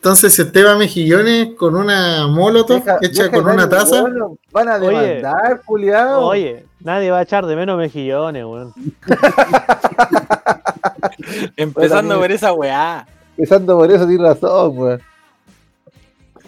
[0.00, 0.32] entonces
[0.70, 4.02] a Mejillones con una molotov Deja- hecha deja con una taza,
[4.50, 5.16] Van a Oye.
[5.16, 6.24] demandar, culiao.
[6.26, 8.72] Oye, nadie va a echar de menos mejillones, weón.
[11.56, 13.06] Empezando por esa weá.
[13.36, 15.02] Empezando por eso, tienes razón, weón.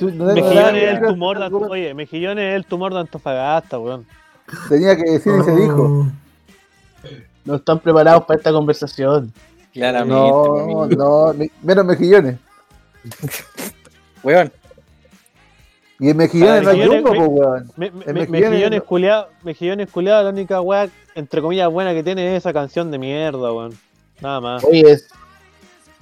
[0.00, 4.06] No Mejillones es el tumor de Ant- Oye, Mejillones es el tumor de Antofagasta, weón.
[4.68, 5.82] Tenía que decir y se dijo.
[5.82, 6.06] Oh,
[7.44, 9.32] No están preparados para esta conversación.
[9.72, 10.14] Claramente.
[10.14, 12.36] No, no, me- menos mejillones.
[14.22, 14.52] Weón.
[16.00, 17.72] Y en mejillones no hay Mejillones, jumbo, me- po, weón.
[17.76, 21.92] Me- me- En me- Mejillones Mejillones culiados, Mejillones culiados, la única weá, entre comillas, buena
[21.92, 23.76] que tiene es esa canción de mierda, weón.
[24.20, 24.64] Nada más.
[24.64, 25.08] Oye, es.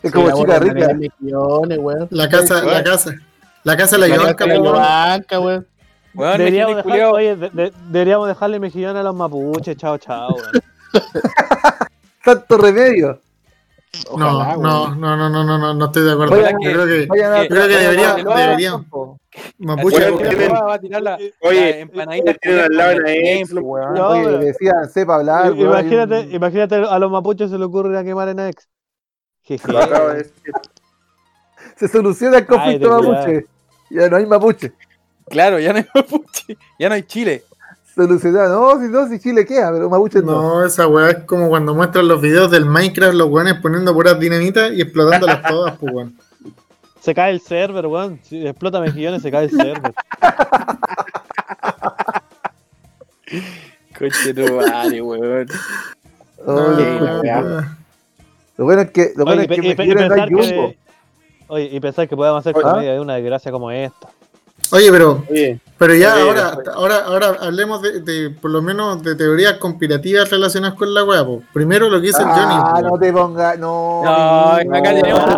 [0.02, 0.88] Es como chica rica.
[1.18, 2.08] Millones, weón.
[2.10, 3.14] la casa, la casa,
[3.64, 5.66] la casa de la La Yobanca, casa de la pues, weón.
[6.14, 6.38] Weón.
[6.38, 10.34] Deberíamos, dejar- oye, de- de- deberíamos dejarle mejillón a los mapuches, chao, chao.
[10.34, 10.52] weón.
[12.24, 13.20] Tanto remedio.
[14.16, 16.36] No, Ojalá, no, no, no, no, no, no, no estoy de acuerdo.
[16.36, 18.72] Vayan, Yo creo que a- que- creo que a- debería- vayan a- deberían.
[18.72, 19.20] campo.
[19.58, 23.44] Mapuche, va a tirar la, Oye, la empanadita tienen al lado con en el ahí,
[23.44, 23.94] tiempo, weón.
[23.94, 25.56] No, Oye, pero- decían, sepa hablar.
[25.56, 28.68] Imagínate, imagínate a los mapuches se le ocurre ir a quemar en ex.
[29.42, 29.72] Jeje.
[29.72, 30.52] Lo acabo de decir.
[31.76, 33.46] Se soluciona el conflicto mapuche.
[33.90, 34.72] Ya no hay mapuche.
[35.28, 37.44] Claro, ya no hay mapuche, ya no hay Chile.
[37.96, 38.74] Solucionado.
[38.74, 40.32] No, si no, si Chile queda, pero mapuche no.
[40.32, 44.20] No, esa weá es como cuando muestran los videos del Minecraft, los weones poniendo puras
[44.20, 46.14] dinamitas y explotándolas todas, pues weón.
[47.00, 48.20] Se cae el server, weón.
[48.22, 49.94] Si explota mejillones, se cae el server.
[53.98, 55.46] Coche tu madre, weón.
[55.46, 55.54] Qué
[57.00, 57.76] lo- weá.
[58.58, 60.76] Lo bueno es que, lo bueno Oye, es y, que y no pensar que,
[61.48, 64.08] oye, y pensar que podemos hacer Oye, comedia de una desgracia como esta.
[64.72, 66.70] Oye, pero, Oye, pero ya Oye, ahora, oye.
[66.74, 71.24] ahora, ahora hablemos de, de, por lo menos de teorías conspirativas relacionadas con la weá,
[71.24, 71.40] pues.
[71.52, 72.54] Primero lo que dice el Johnny.
[72.58, 74.02] Ah, pues, no te pongas, no.
[74.04, 75.36] No, acá tenemos-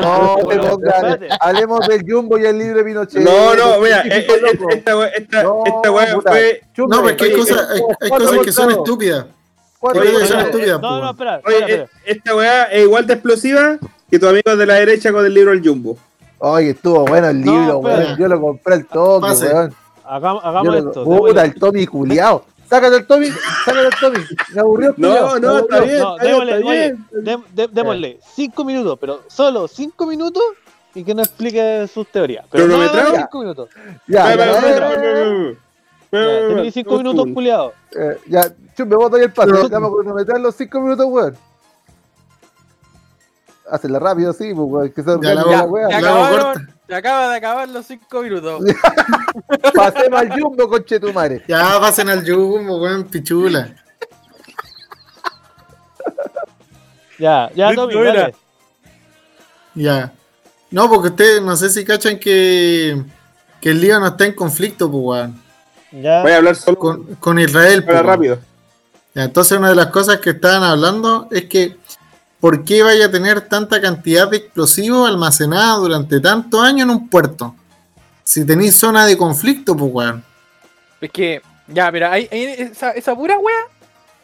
[0.00, 1.18] No te Bueno, pongas.
[1.40, 3.22] Hablemos del Jumbo y el libre Pinochet.
[3.22, 4.74] no, no, mira, eh, científicos eh, locos.
[4.74, 6.60] esta esta- No, esta weá fue.
[6.76, 9.26] No, porque hay Oye, cosas, hay, hay cosas que son estúpidas.
[9.78, 10.12] Cuatro Oye,
[10.80, 11.40] No, no, espera.
[11.44, 13.78] Oye, espera, eh, esta weá es igual de explosiva
[14.10, 15.98] que tu amigo de la derecha con el libro El Jumbo.
[16.38, 18.16] Oye, estuvo bueno el No, libro, weón.
[18.18, 19.46] Yo lo compré al toque, Pase.
[19.54, 19.74] weón.
[20.04, 21.04] Hagamos, hagamos lo- esto.
[21.04, 22.44] Puta, el Tommy culiao.
[22.68, 23.28] Sácate el Tommy,
[23.64, 24.18] sácate el Tommy.
[24.54, 29.20] Me aburrió No, no, está bien, No, está bien, démosle, oye, démosle cinco minutos, pero
[29.28, 30.42] solo cinco minutos
[30.94, 32.44] y que nos explique sus teorías.
[32.50, 32.76] Pero no
[33.16, 33.68] cinco minutos.
[34.08, 35.52] Ya, ya, ya,
[36.10, 37.72] Tenéis cinco minutos, culiados.
[37.98, 39.50] Eh, ya, chumbe, vos doy el pase.
[39.52, 41.36] Pero- Vamos a cronometrar los cinco minutos, weón.
[43.70, 44.92] Hácela rápido, sí, pues, weón.
[44.92, 45.44] Que se Ya la.
[45.90, 48.62] Ya acabaron, acaba de acabar los cinco minutos.
[49.74, 51.42] Pasemos al Jumbo, conche tu madre.
[51.48, 53.74] Ya pasen al Jumbo, weón, pichula.
[57.18, 58.34] Ya, ya, Tommy, dale.
[59.74, 60.12] Ya.
[60.70, 63.02] No, porque ustedes no sé si cachan que,
[63.60, 65.42] que el lío no está en conflicto, pues, weón.
[65.92, 66.22] Ya.
[66.22, 68.06] Voy a hablar solo Con, con Israel, pues, para weón.
[68.06, 68.38] rápido.
[69.14, 71.78] Ya, entonces una de las cosas que estaban hablando es que
[72.40, 77.08] ¿por qué vaya a tener tanta cantidad de explosivos almacenados durante tantos años en un
[77.08, 77.54] puerto?
[78.24, 80.24] Si tenéis zona de conflicto, pues weón.
[81.00, 83.60] Es que, ya, pero hay, hay esa, esa pura wea,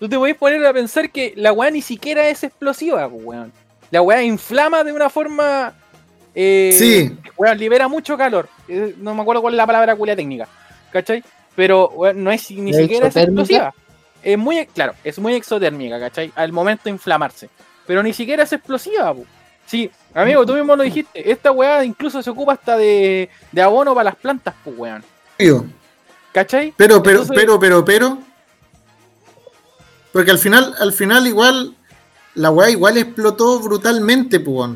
[0.00, 3.52] tú te podés poner a pensar que la wea ni siquiera es explosiva, pues, weón.
[3.90, 5.74] La wea inflama de una forma.
[6.34, 7.16] Eh, Sí.
[7.36, 8.48] Weón, libera mucho calor.
[8.66, 10.48] Eh, no me acuerdo cuál es la palabra culia técnica.
[10.90, 11.22] ¿Cachai?
[11.54, 13.74] Pero weón, no es ni ¿La siquiera es explosiva.
[14.22, 16.32] Es muy, claro, es muy exotérmica, ¿cachai?
[16.34, 17.50] Al momento de inflamarse.
[17.86, 19.24] Pero ni siquiera es explosiva, po.
[19.66, 21.30] Sí, amigo, tú mismo lo dijiste.
[21.30, 25.04] Esta weá incluso se ocupa hasta de, de abono para las plantas, pues, weón.
[26.32, 26.72] ¿Cachai?
[26.76, 28.18] Pero, pero, Entonces- pero, pero, pero.
[30.12, 31.74] Porque al final, al final igual,
[32.34, 34.70] la weá igual explotó brutalmente, pues.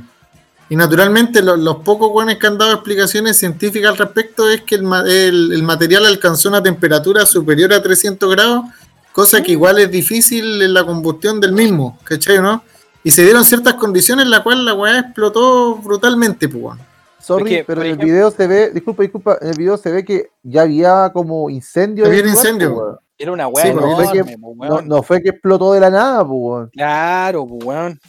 [0.68, 4.76] Y naturalmente lo- los pocos weones que han dado explicaciones científicas al respecto es que
[4.76, 8.64] el, el- el material alcanzó una temperatura superior a 300 grados,
[9.12, 12.64] cosa que igual es difícil en la combustión del mismo, ¿cachai no?
[13.04, 16.62] Y se dieron ciertas condiciones en las cuales la weá explotó brutalmente, pues.
[16.62, 16.78] weón.
[17.20, 20.04] Sorry, pero en el ejemplo- video se ve, disculpa, disculpa, en el video se ve
[20.04, 22.06] que ya había como incendio.
[22.06, 22.68] Había lugar, incendio.
[22.74, 22.98] pues, weón.
[23.18, 25.90] Era una weá Sí, no, enorme, fue que- po, no, fue que explotó de la
[25.90, 26.70] nada, pues, weón.
[26.72, 28.00] Claro, pues, weón.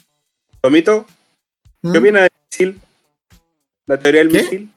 [0.60, 1.04] Tomito,
[1.82, 1.92] ¿Mm?
[1.92, 2.80] ¿qué opinas del misil?
[3.86, 4.42] La teoría del ¿Qué?
[4.42, 4.72] misil.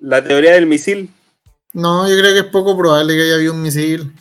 [0.00, 1.10] La teoría del misil.
[1.72, 4.12] No, yo creo que es poco probable que haya habido un misil.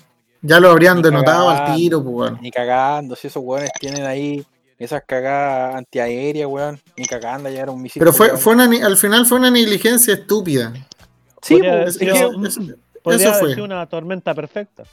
[0.41, 2.39] Ya lo habrían Ni denotado al tiro, pues, weón.
[2.41, 4.45] Ni cagando, si esos weones tienen ahí
[4.79, 6.79] esas cagadas antiaéreas, weón.
[6.97, 7.99] Ni cagando, ya era un misil.
[7.99, 10.73] Pero fue, fue una, al final fue una negligencia estúpida.
[11.41, 12.61] Sí, Podría pues, haber es sido- que- Eso-
[13.03, 13.53] Podría eso haber fue.
[13.53, 14.83] sido una tormenta perfecta.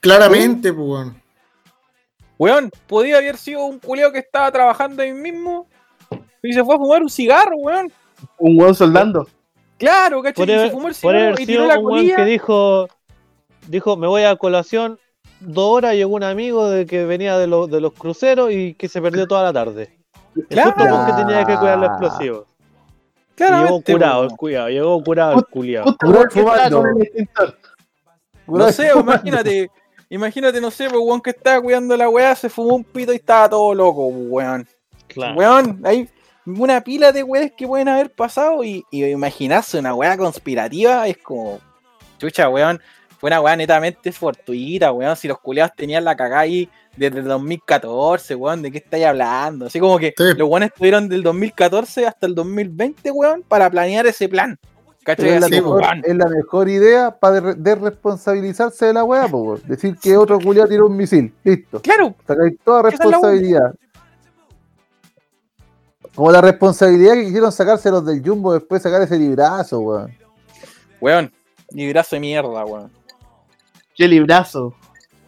[0.00, 1.22] Claramente, pues, weón.
[2.38, 5.66] Weón, podía haber sido un culeo que estaba trabajando ahí mismo
[6.40, 7.92] y se fue a fumar un cigarro, weón.
[8.38, 9.26] Un weón soldando.
[9.76, 10.46] Claro, ¿cachai?
[10.46, 12.88] Se fumó el cigarro y tiró la un weón que dijo,
[13.66, 15.00] dijo, me voy a colación,
[15.40, 18.88] dos horas llegó un amigo de que venía de, los de los cruceros y que
[18.88, 19.98] se perdió toda la tarde.
[20.48, 20.72] Claro.
[20.72, 22.46] justo porque tenía que cuidar los explosivos.
[23.38, 25.96] Y llegó curado el cuidado, llegó curado el culiado.
[27.14, 27.28] El.
[28.46, 29.70] No sé, imagínate,
[30.08, 33.16] imagínate, no sé, pues weón que estaba cuidando la weá, se fumó un pito y
[33.16, 34.66] estaba todo loco, weón.
[35.06, 35.36] Claro.
[35.36, 36.08] Weón, hay
[36.46, 41.18] una pila de weas que pueden haber pasado y, y imaginarse una wea conspirativa es
[41.18, 41.60] como,
[42.18, 42.80] chucha, weón,
[43.18, 47.24] fue una wea netamente fortuita, weón, si los culeados tenían la cagada ahí desde el
[47.26, 49.66] 2014, weón, ¿de qué estáis hablando?
[49.66, 50.24] Así como que Sí.
[50.36, 54.58] los weones estuvieron del 2014 hasta el 2020, weón, para planear ese plan,
[55.16, 59.62] es, la mejor, es la mejor idea para desresponsabilizarse de la weá, po, weón.
[59.66, 61.32] Decir que otro culiado tiró un misil.
[61.44, 61.80] Listo.
[61.80, 63.74] Claro, Sacáis toda responsabilidad.
[66.14, 70.12] Como la responsabilidad que quisieron sacarse los del Jumbo después de sacar ese librazo, weón.
[71.00, 71.32] weón.
[71.70, 72.90] Librazo de mierda, weón.
[73.98, 74.74] Qué librazo.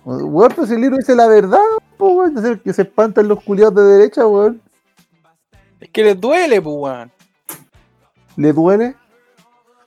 [0.04, 1.58] Weón, pues el libro dice la verdad,
[1.98, 2.38] po, weón.
[2.38, 4.62] Es el que se espantan los culiados de derecha, weón.
[5.80, 7.12] Es que les duele, pues, weón.
[8.36, 8.94] ¿Le duele?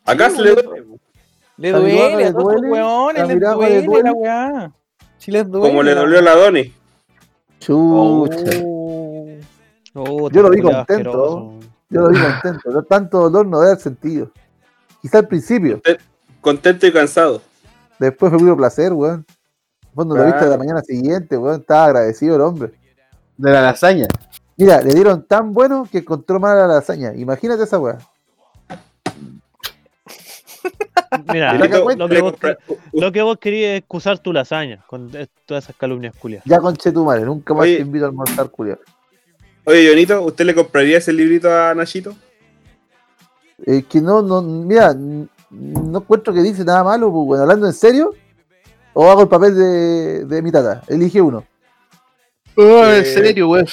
[0.05, 0.84] Acá Sí, se le duele.
[1.55, 2.69] Le ¿A mi duele, le duele?
[2.72, 4.03] weones ¿A les le duele duele?
[4.03, 4.72] la weá.
[5.18, 5.68] Si les duele.
[5.69, 6.73] Como le dolió a la Doni.
[7.60, 8.51] Chucha.
[8.65, 9.27] Oh.
[9.95, 10.81] Oh, Yo lo vi contento.
[10.81, 11.60] asqueroso.
[11.89, 12.69] Yo lo vi contento.
[12.72, 14.30] No, tanto dolor no haber sentido.
[15.01, 15.81] Quizá al principio.
[16.41, 17.41] Contento y cansado.
[17.99, 19.25] Después fue puro placer, weón.
[19.95, 20.51] Cuando lo viste Claro.
[20.53, 22.71] la mañana siguiente, weón, estaba agradecido el hombre.
[23.37, 24.07] De la lasaña.
[24.57, 27.13] Mira, le dieron tan bueno que encontró mal a la lasaña.
[27.15, 27.97] Imagínate esa weá.
[31.31, 31.95] Mira, lo, que vos,
[32.33, 32.57] compra-
[32.91, 35.11] lo que vos querías es excusar tu lasaña con
[35.45, 36.43] todas esas calumnias culias.
[36.45, 37.75] Ya conche tu madre, nunca más Oye.
[37.77, 38.79] te invito a almorzar, culiao.
[39.65, 42.15] Oye, Jonito, ¿usted le compraría ese librito a Nachito?
[43.63, 44.95] Es que no, no, mira,
[45.53, 48.13] no encuentro que dice nada malo, pues, bueno, hablando en serio,
[48.93, 51.43] o hago el papel de, de mi tata, elige uno.
[52.55, 53.65] Oh, Eh, en serio, weón.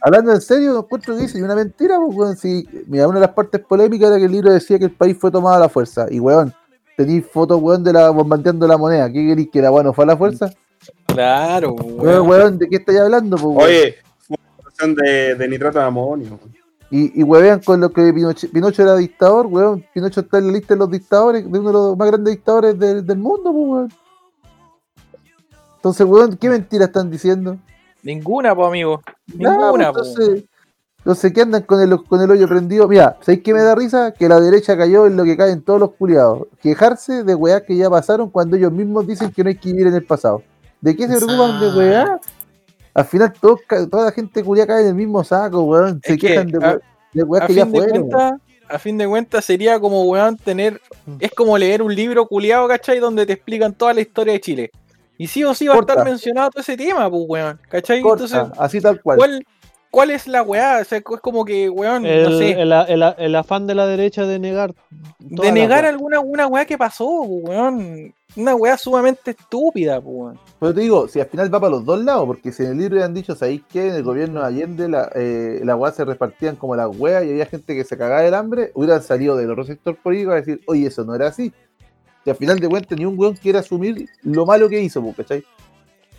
[0.00, 3.20] Hablando en serio, no encuentro que dice ni una mentira, pues, weón, si, mira, una
[3.20, 5.60] de las partes polémicas era que el libro decía que el país fue tomado a
[5.60, 6.52] la fuerza, y weón,
[6.96, 10.04] tenéis fotos, weón, de la bombardeando la moneda, ¿qué queréis que la weón no fue
[10.04, 10.50] a la fuerza?
[11.06, 12.28] Claro, Weón, weón.
[12.28, 13.62] weón, ¿de qué estáis hablando, pues, weón?
[13.62, 14.36] Oye, fue
[14.84, 16.38] una de, de nitrato de amonio.
[16.90, 19.84] Y, y huevean con lo que Pinocho, Pinocho era dictador, weón.
[19.92, 22.78] Pinocho está en la lista de los dictadores, de uno de los más grandes dictadores
[22.78, 23.92] del, del mundo, pues, weón.
[25.76, 27.58] Entonces, weón, ¿qué mentiras están diciendo?
[28.02, 29.02] Ninguna, pues, amigo.
[29.26, 30.18] Ninguna, pues, pues.
[30.18, 30.44] entonces,
[31.06, 32.88] entonces, ¿qué andan con el, con el hoyo prendido?
[32.88, 34.10] Mira, ¿sabéis qué me da risa?
[34.10, 36.48] Que la derecha cayó en lo que caen todos los culiados.
[36.60, 39.86] Quejarse de weá que ya pasaron cuando ellos mismos dicen que no hay que vivir
[39.86, 40.42] en el pasado.
[40.80, 42.20] ¿De qué se preocupan de weá?
[42.96, 46.00] Al final todos ca- toda la gente culiada cae en el mismo saco, weón.
[46.02, 46.78] Se Es que, quejan de, a-
[47.12, 47.90] de weá A que ya fueron.
[47.90, 48.08] weón.
[48.10, 50.80] cuentas, a fin de cuentas sería como, weón, tener...
[51.20, 52.98] Es como leer un libro culiado, ¿cachai?
[52.98, 54.70] Donde te explican toda la historia de Chile.
[55.18, 57.60] Y sí o sí va a estar mencionado todo ese tema, pues, weón.
[57.68, 58.00] ¿Cachai?
[58.00, 59.18] Corta, Entonces, así tal cual.
[59.18, 59.46] ¿cuál,
[59.96, 60.80] ¿cuál es la weá?
[60.82, 62.50] O sea, es como que, weón, El, no sé.
[62.50, 64.74] el- el- el afán de la derecha de negar.
[65.18, 65.90] de negar weá.
[65.90, 68.12] alguna una weá que pasó, pues, weón.
[68.36, 70.38] Una weá sumamente estúpida, pues, weón.
[70.60, 72.78] Pero te digo, si al final va para los dos lados, porque si en el
[72.78, 76.04] libro han dicho, ¿sabéis que en el gobierno de Allende la, eh, las weas se
[76.04, 79.50] repartían como las weas y había gente que se cagaba del hambre, hubieran salido del
[79.50, 81.50] otro sector político a decir, oye, eso no era así.
[82.26, 85.16] Y al final de cuentas, ni un weón quiere asumir lo malo que hizo, pues,
[85.16, 85.42] ¿cachai?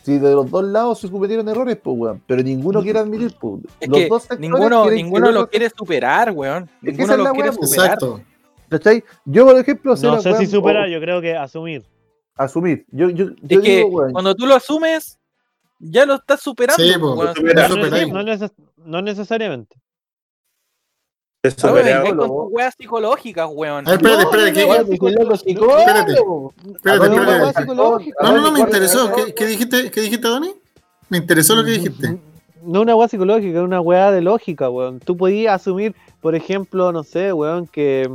[0.07, 3.61] Si de los dos lados se cometieron errores, pues, weón, pero ninguno quiere admitir, pues.
[3.81, 6.67] Es los que dos sectores ninguno, ninguno lo quiere superar, weón.
[6.81, 7.85] que Ninguno esa es lo la quiere superar.
[7.87, 8.21] Exacto.
[8.69, 9.03] ¿cachai?
[9.25, 11.83] Yo, por ejemplo, No la sé si superar, o- yo creo que asumir.
[12.37, 12.85] asumir.
[12.89, 15.19] Yo, yo, yo Es que digo, weón, cuando tú lo asumes,
[15.77, 16.81] ya lo estás superando.
[16.81, 17.35] Sí, pues,
[18.23, 19.75] neces- no necesariamente.
[21.43, 23.87] Es No con tus weas psicológicas, weón.
[23.87, 25.77] Espérate, espérate, ¿qué- Weón, dije, loco, psicólogo.
[25.77, 26.13] Espérate.
[26.75, 27.75] Espérate, no.
[27.75, 29.11] No, no, no, me interesó.
[29.13, 30.53] ¿Qué, qué dijiste, ¿Qué dijiste, Dani?
[31.09, 32.17] Me interesó lo que dijiste.
[32.63, 34.99] No una weá psicológica, es una weá de lógica, weón.
[34.99, 38.09] Tú podías asumir, por ejemplo, no sé, weón, que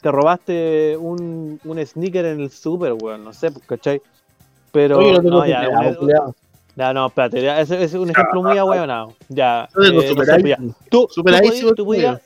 [0.00, 4.00] te robaste un, un sneaker en el super, weón, no sé, pues, ¿cachai?
[4.72, 6.34] Pero, Oye, no no, ya, culiao.
[6.76, 9.14] ya, no, espérate, ya, ese, ese es un ejemplo muy ahueonado.
[9.28, 10.58] Ya, eh, no sé, ya.
[10.88, 12.20] Tú, tú, podías, tú, podías,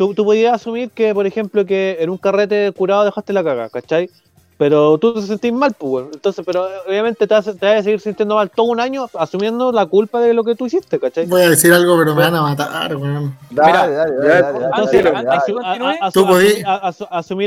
[0.00, 3.68] tú, tú podías asumir que, por ejemplo, que en un carrete curado dejaste la caga,
[3.68, 4.08] ¿cachai?
[4.56, 6.08] Pero tú te sentís mal, pues, weón.
[6.14, 9.08] Entonces, pero obviamente te vas, a- te vas a seguir sintiendo mal todo un año
[9.18, 11.26] asumiendo la culpa de lo que tú hiciste, ¿cachai?
[11.26, 13.36] Voy a decir algo, pero me van a matar, weón.
[13.50, 16.10] Dale, Mira, dale, dale,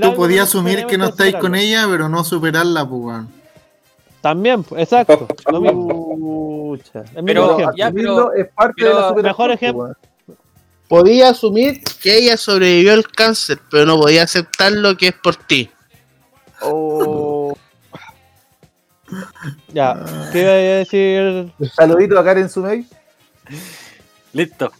[0.01, 3.27] Tú podías asumir que no estáis con ella, pero no superarla, pues, weón.
[4.21, 5.27] También, pues, exacto.
[5.51, 6.77] lo mismo.
[7.25, 9.97] Pero- ya, es parte pero de la superación, mejor pues, ejemplo- weón.
[10.87, 15.35] Podía asumir que ella sobrevivió al cáncer, pero no podía aceptar lo que es por
[15.35, 15.69] ti.
[16.61, 17.57] Oh.
[19.69, 21.51] Ya, ¿qué iba a decir?
[21.75, 22.85] Saludito a Karen Sumey.
[24.33, 24.71] Listo.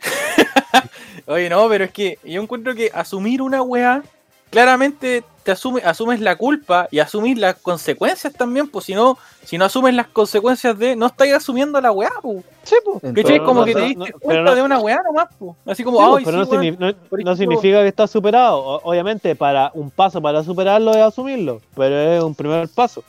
[1.26, 4.02] Oye, no, pero es que yo encuentro que asumir una weá,
[4.50, 9.58] claramente te asume, asumes la culpa y asumir las consecuencias también, pues si no, si
[9.58, 12.44] no asumes las consecuencias de, no estáis asumiendo la weá, pues.
[12.62, 13.02] Sí, pues.
[13.02, 15.56] No, Como no, que te diste no, cuenta no- de una weá nomás, pues.
[15.66, 16.62] Así como, Sí, pues, ay, pero sí, no, weón".
[16.62, 18.58] signi- no- por no ejemplo- significa que está superado.
[18.58, 23.02] O- obviamente, para un paso para superarlo es asumirlo, pero es un primer paso.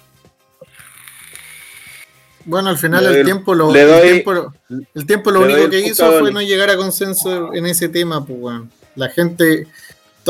[2.43, 4.53] Bueno, al final Le el doy- tiempo lo, el doy- tiempo, lo-
[4.95, 7.87] el tiempo lo doy único el que hizo fue no llegar a consenso en ese
[7.87, 8.71] tema, pues, weón.
[8.95, 9.67] La gente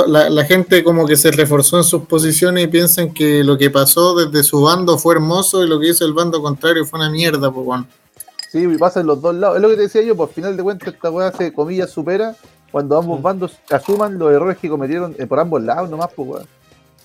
[0.08, 3.70] la, la gente como que se reforzó en sus posiciones y piensan que lo que
[3.70, 7.10] pasó desde su bando fue hermoso y lo que hizo el bando contrario fue una
[7.10, 7.86] mierda, pues bueno.
[8.52, 9.56] Sí, y pasa en los dos lados.
[9.58, 12.36] Es lo que te decía yo, por final de cuentas esta weá se comillas supera
[12.72, 13.24] cuando ambos Mm.
[13.24, 16.48] bandos asuman los errores que cometieron eh, por ambos lados nomás, pues weón.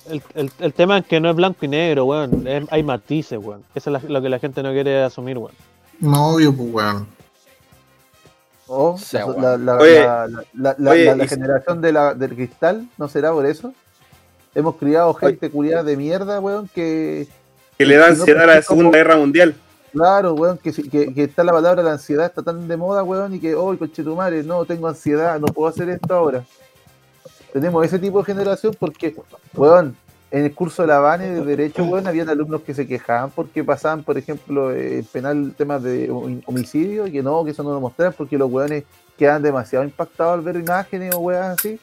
[0.09, 2.47] El, el, el tema es que no es blanco y negro, weón.
[2.47, 3.63] es- hay matices, weón.
[3.75, 5.53] Eso es la- lo que la gente no quiere asumir, weón.
[6.01, 7.07] No, obvio, pues weón.
[8.69, 13.47] O O sea, la, la- Oye, oye, generación de la, del cristal, ¿no será por
[13.47, 13.73] eso?
[14.55, 17.29] Hemos criado gente culiada de mierda, weón, que,
[17.79, 19.55] Que le da ansiedad a la como- Segunda Guerra Mundial.
[19.93, 23.03] claro, weón, que, si- que, que está la palabra la ansiedad, está tan de moda,
[23.05, 26.45] weón, y que, oh, conchetumare, no, tengo ansiedad, no puedo hacer esto ahora.
[27.53, 29.15] Tenemos ese tipo de generación porque,
[29.55, 29.97] weón,
[30.31, 33.63] en el curso de la BANE de Derecho, weón, habían alumnos que se quejaban porque
[33.63, 37.63] pasaban, por ejemplo, eh, en penal temas de hom- homicidio, y que no, que eso
[37.63, 38.85] no lo mostraban porque los weones
[39.17, 41.79] quedan demasiado impactados al ver imágenes o weas así.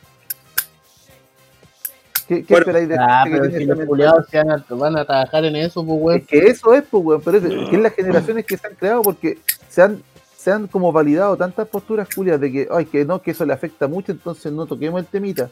[2.27, 4.65] ¿Qué, qué Bueno, esperáis de Ah, gente que tiene si los culiados se van a,
[4.75, 6.21] van a trabajar en eso, pues, Es weón.
[6.21, 9.01] que eso es, pues, weón, pero es, que es las generaciones que se han creado
[9.01, 9.39] porque
[9.69, 10.01] se han,
[10.37, 13.53] se han como validado tantas posturas culias de que, ay, que no, que eso le
[13.53, 15.49] afecta mucho, entonces no toquemos el temita.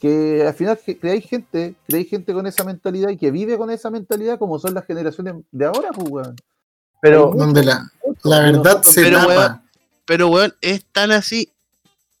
[0.00, 3.70] Que al final que creáis gente, creáis gente con esa mentalidad y que vive con
[3.70, 6.36] esa mentalidad como son las generaciones de ahora, pues, weón.
[7.02, 7.90] Pero, Donde la,
[8.24, 9.28] la verdad nosotros- se Pero, tapa.
[9.28, 9.62] weón,
[10.06, 11.50] Pero, weón, es tan así.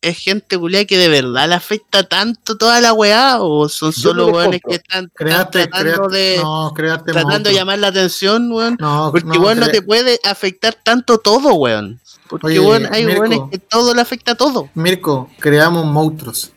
[0.02, 3.36] ¿Es gente culiada que de verdad le afecta tanto toda la weá?
[3.42, 8.78] ¿O son solo weones que están, tratando de, no, tratando de llamar la atención, weón?
[8.80, 12.00] No, Porque, no, weón, no te puede afectar tanto todo, weón.
[12.30, 13.20] Porque, Oye, weón, hay Mirko.
[13.20, 14.70] weones que todo le afecta todo.
[14.74, 16.50] Mirko, creamos monstruos.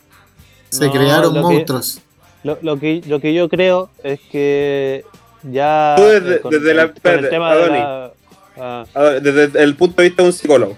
[0.73, 1.99] Se No, crearon lo que- monstruos.
[2.43, 5.05] Lo, lo que, lo que yo creo es que
[5.43, 5.93] ya.
[5.97, 8.11] Tú desde- eh, con, desde la- el- con el de la.
[8.57, 8.85] ah,
[9.21, 10.77] Desde el punto de vista de un psicólogo.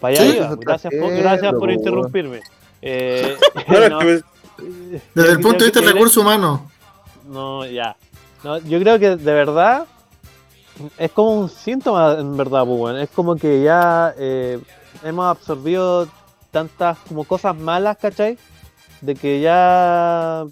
[0.00, 0.56] para allá Sí, iba.
[0.56, 2.40] Gracias, por, gracias por po, interrumpirme.
[2.84, 3.36] Eh,
[3.88, 3.98] No,
[5.14, 6.68] Desde el punto de vista del recurso humano.
[7.28, 7.96] No, ya.
[8.42, 9.84] No, yo creo que de verdad
[10.98, 12.96] es como un síntoma, en verdad, pues.
[13.04, 14.58] Es como que ya eh,
[15.04, 16.08] hemos absorbido
[16.52, 18.38] tantas como cosas malas, ¿cachai?
[19.00, 20.44] De que ya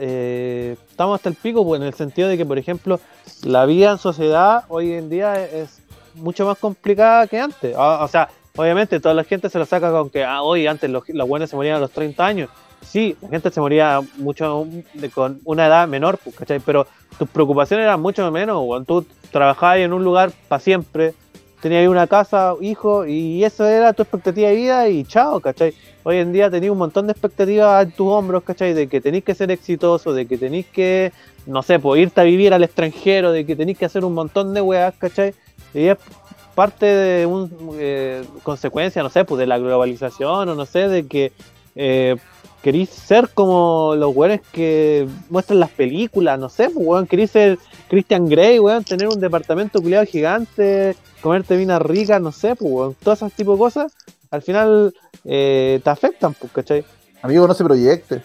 [0.00, 2.98] eh, estamos hasta el pico, pues, en el sentido de que, por ejemplo,
[3.42, 5.82] la vida en sociedad hoy en día es,
[6.14, 7.76] mucho más complicada que antes.
[7.76, 10.88] O, o sea, obviamente toda la gente se lo saca con que, ah, hoy antes
[10.88, 12.50] los, los buenos se morían a los 30 años.
[12.82, 14.66] Sí, la gente se moría mucho
[15.14, 16.60] con una edad menor, pues, ¿cachai?
[16.60, 16.86] Pero
[17.18, 18.84] tus preocupaciones eran mucho menos, weón.
[18.84, 21.14] Tú trabajabas en un lugar para siempre,
[21.64, 25.72] tenías una casa, hijo, y eso era tu expectativa de vida y chao, ¿cachai?
[26.02, 28.74] Hoy en día tenías un montón de expectativas en tus hombros, ¿cachai?
[28.74, 31.10] De que tenéis que ser exitoso, de que tenéis que,
[31.46, 34.52] no sé, pues irte a vivir al extranjero, de que tenéis que hacer un montón
[34.52, 35.32] de weas, ¿cachai?
[35.72, 35.96] Y es
[36.54, 41.06] parte de un eh, consecuencia, no sé, pues de la globalización o no sé, de
[41.06, 41.32] que
[41.76, 42.16] eh,
[42.64, 47.58] queréis ser como los weones que muestran las películas, no sé, pues weón, queréis ser
[47.90, 52.96] Christian Grey, weón, tener un departamento culiado gigante, comerte vinas ricas, no sé, pues weón,
[53.04, 53.92] todas esas tipo de cosas,
[54.30, 54.94] al final
[55.26, 56.86] eh, te afectan, pues, ¿cachai?
[57.20, 58.22] Amigo, no se proyecte.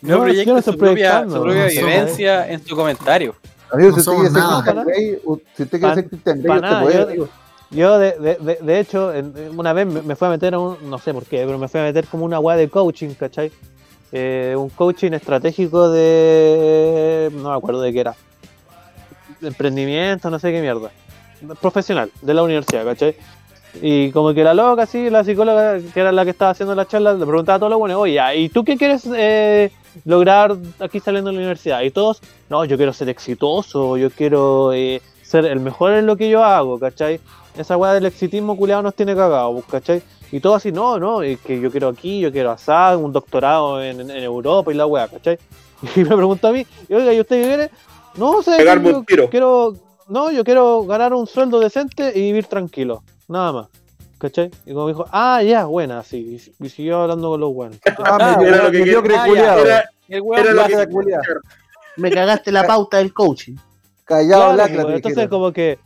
[0.00, 3.34] No, No, proyecta yo no su propia, su propia no somos- vivencia en su comentario.
[3.70, 4.62] Amigo, No si usted quiere ser nada.
[4.62, 5.18] Christian Grey,
[5.56, 7.28] si usted quiere ser Christian Grey, usted puede, yo- amigo.
[7.70, 9.12] Yo, de, de, de, hecho,
[9.56, 11.68] una vez me, me fui a meter a un, no sé por qué, pero me
[11.68, 13.52] fui a meter como una weá de coaching, ¿cachai?
[14.12, 17.30] Eh, un coaching estratégico de.
[17.32, 18.16] No me acuerdo de qué era.
[19.40, 20.90] Emprendimiento, no sé qué mierda.
[21.60, 23.16] Profesional, de la universidad, ¿cachai?
[23.80, 26.88] Y como que la loca, así, la psicóloga, que era la que estaba haciendo la
[26.88, 29.70] charla, le preguntaba a todos los buenos, oye, ya, ¿y tú qué quieres eh,
[30.04, 31.82] lograr aquí saliendo de la universidad?
[31.82, 36.16] Y todos, no, yo quiero ser exitoso, yo quiero eh, ser el mejor en lo
[36.16, 37.20] que yo hago, ¿cachai?
[37.56, 40.02] Esa weá del exitismo culiado nos tiene cagados, pues, ¿cachai?
[40.32, 43.82] Y todo así, no, no, es que yo quiero aquí, yo quiero asar, un doctorado
[43.82, 45.38] en, Europa y la weá, ¿cachai?
[45.96, 47.70] Y me pregunta a mí, y, oiga, ¿y usted qué quiere?
[48.16, 49.30] No, sé, Pegarme yo un tiro.
[49.30, 49.74] quiero,
[50.08, 53.68] no, yo quiero ganar un sueldo decente y vivir tranquilo, nada más.
[54.18, 54.50] ¿Cachai?
[54.66, 56.38] Y como dijo, ah, ya, buena, sí.
[56.60, 57.78] Y, y siguió hablando con los buenos.
[58.04, 59.58] Ah, Ah, me era lo que quería- culiao.
[59.64, 61.16] Era, El era lo que.
[61.96, 63.56] Me cagaste la pauta del coaching.
[64.04, 65.78] Callado, Claro, lacra, pues, entonces como que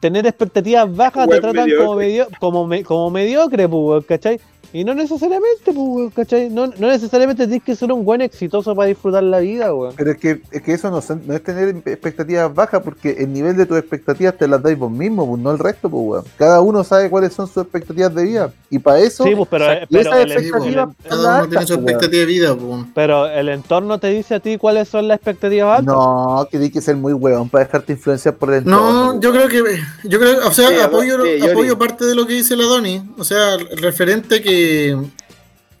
[0.00, 1.84] tener expectativas bajas te tratan mediocre.
[1.86, 4.40] como, medio, como, me- como mediocre, pues, ¿cachai?
[4.72, 6.48] Y no necesariamente, pues, weón, ¿cachai?
[6.48, 9.94] No, no necesariamente tienes que ser un buen exitoso para disfrutar la vida, weón.
[9.96, 13.66] Pero es que, es que eso no, es tener expectativas bajas, porque el nivel de
[13.66, 16.24] tus expectativas te las dais vos mismo, pues, no el resto, pues, weón.
[16.36, 18.52] Cada uno sabe cuáles son sus expectativas de vida.
[18.70, 21.88] Y para eso, Sí, pues, pero, el, Cada uno tiene su pues, weón.
[21.88, 22.86] expectativa de vida, po.
[22.94, 25.94] pero el entorno te dice a ti cuáles son las expectativas altas.
[25.94, 28.92] No, que tienes que ser muy weón para dejarte influenciar por el entorno.
[28.92, 32.14] No, pues, yo creo que, yo creo, o sea, Sí, apoyo, sí, apoyo parte de
[32.14, 34.59] lo que dice la Doni, o sea, referente que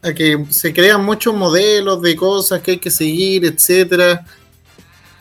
[0.02, 4.24] a que se crean muchos modelos de cosas que hay que seguir, etcétera.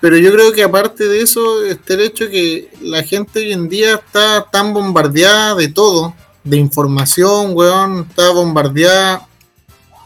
[0.02, 3.68] Pero yo creo que aparte de eso, está el hecho que la gente hoy en
[3.68, 9.27] día está tan bombardeada de todo, de información, weón, está bombardeada,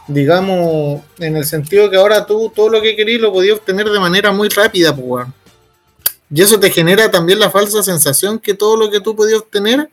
[0.08, 4.00] digamos, en el sentido que ahora tú todo lo que querías lo podías obtener de
[4.00, 5.28] manera muy rápida, pues.
[6.28, 9.88] Y eso te genera también la falsa sensación que todo lo que tú podías obtener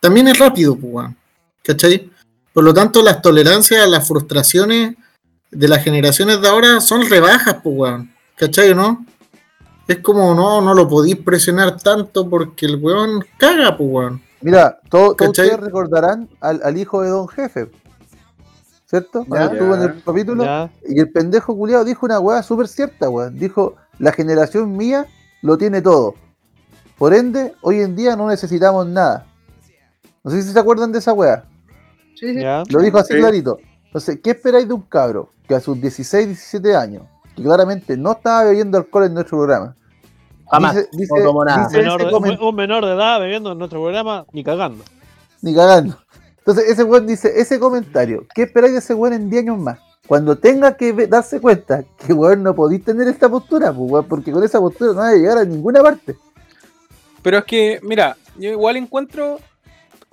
[0.00, 1.06] también es rápido, pues.
[1.62, 2.10] ¿Cachai?
[2.52, 4.94] Por lo tanto, las tolerancias a las frustraciones
[5.50, 8.12] de las generaciones de ahora son rebajas, pues, weón.
[8.36, 9.04] ¿Cachai o no?
[9.88, 14.22] Es como, no, no lo podéis presionar tanto porque el weón caga, pues, weón.
[14.40, 17.70] Mira, todo- todos ustedes recordarán al, al hijo de Don Jefe.
[18.86, 19.24] ¿Cierto?
[19.26, 19.52] Cuando Ya.
[19.54, 20.44] estuvo en el capítulo.
[20.44, 23.38] Ya, Y el pendejo culiado dijo una weá súper cierta, weón.
[23.38, 25.06] Dijo, la generación mía
[25.42, 26.14] lo tiene todo.
[26.98, 29.26] Por ende, hoy en día no necesitamos nada.
[30.22, 31.44] No sé si se acuerdan de esa weá.
[32.14, 32.34] Sí.
[32.70, 33.20] Lo dijo así Sí.
[33.20, 33.58] clarito.
[33.86, 37.02] Entonces, ¿qué esperáis de un cabro que a sus 16, 17 años,
[37.36, 39.76] que claramente no estaba bebiendo alcohol en nuestro programa?
[40.50, 40.74] Jamás.
[40.76, 41.66] Dice, dice- no tomo nada.
[41.66, 44.84] dice Menor ese de- comen- un menor de edad bebiendo en nuestro programa, ni cagando.
[45.40, 45.98] Ni cagando.
[46.38, 49.78] Entonces, ese weón dice, ese comentario, ¿qué esperáis de ese weón en 10 años más?
[50.06, 54.32] Cuando tenga que darse cuenta que weón no podéis tener esta postura, pues, weón, porque
[54.32, 56.16] con esa postura no va a llegar a ninguna parte.
[57.22, 59.38] Pero es que, mira, yo igual encuentro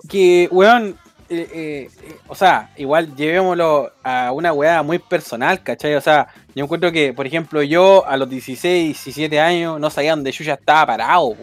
[0.08, 0.96] que, weón,
[1.30, 5.94] eh, eh, eh, o sea, igual llevémoslo a una weá muy personal, ¿cachai?
[5.94, 10.10] O sea, yo encuentro que, por ejemplo, yo a los 16, 17 años no sabía
[10.16, 11.34] dónde yo ya estaba parado.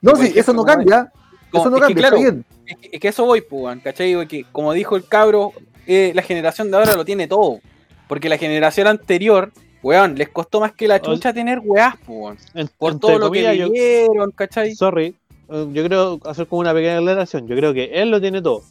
[0.00, 1.12] No, sí, eso no cambia.
[1.50, 2.44] como- Eso no es que, cambia, claro, está bien.
[2.66, 4.14] Es que, es que eso voy, pues, weón, ¿cachai?
[4.14, 5.52] Porque, como dijo el cabro,
[5.86, 7.60] eh, la generación de ahora lo tiene todo.
[8.08, 12.08] Porque la generación anterior, weón, les costó más que la chucha tener weás, pues,
[12.54, 12.68] weón.
[12.78, 14.74] Por todo lo que comillas, yo- vivieron, ¿cachai?
[14.74, 15.16] Sorry,
[15.48, 17.46] eh, yo creo hacer como una pequeña aclaración.
[17.48, 18.62] Yo creo que él lo tiene todo.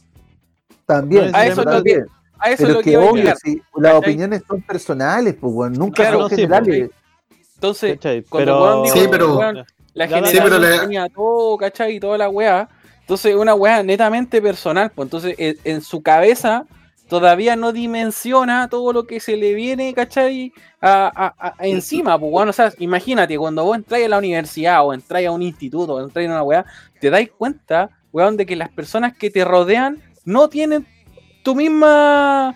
[0.86, 2.06] También, A eso es lo también.
[2.38, 3.94] A eso Pero lo que que obvio, las ¿Cachai?
[3.96, 6.90] opiniones son personales, pues, nunca Claro, son sí, generales.
[7.54, 8.22] Entonces, ¿cachai?
[8.22, 8.60] cuando Pero...
[8.60, 9.64] Juan dijo, Sí, pero- weón,
[9.94, 11.96] la generación sí, pero la- tenía todo, ¿cachai?
[11.96, 12.68] Y toda la weá.
[13.00, 14.90] Entonces, una weá netamente personal.
[14.94, 16.66] Pues entonces, en, en su cabeza
[17.08, 20.52] todavía no dimensiona todo lo que se le viene, ¿cachai?
[20.80, 22.48] A, a- a- encima, pues.
[22.48, 26.00] O sea, imagínate, cuando vos entráis a la universidad o entráis a un instituto o
[26.04, 26.66] entráis a una weá,
[27.00, 30.86] te dais cuenta, weón, de que las personas que te rodean no tienen
[31.42, 32.54] tu misma.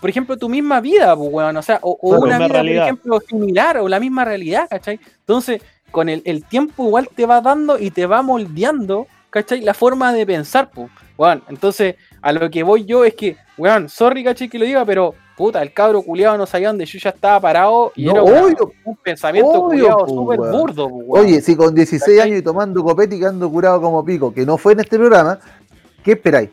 [0.00, 1.56] Por ejemplo, tu misma vida, pues, weón.
[1.56, 2.80] O sea, o, una vida, realidad.
[2.80, 4.98] por ejemplo, similar o la misma realidad, ¿cachai?
[5.20, 9.60] Entonces, con el, el tiempo igual te va dando y te va moldeando, ¿cachai?
[9.60, 10.88] La forma de pensar, pues.
[11.16, 14.48] Weón, entonces, a lo que voy yo es que, weón, sorry, ¿cachai?
[14.48, 17.90] Que lo diga, pero, puta, el cabro culiado no sabía dónde yo ya estaba parado
[17.96, 21.24] y No, era una- un pensamiento culiado súper burdo, weón.
[21.26, 22.20] Oye, si con 16 ¿Cachai?
[22.30, 25.38] años y tomando copete y quedando curado como pico, que no fue en este programa,
[26.04, 26.50] ¿qué esperáis?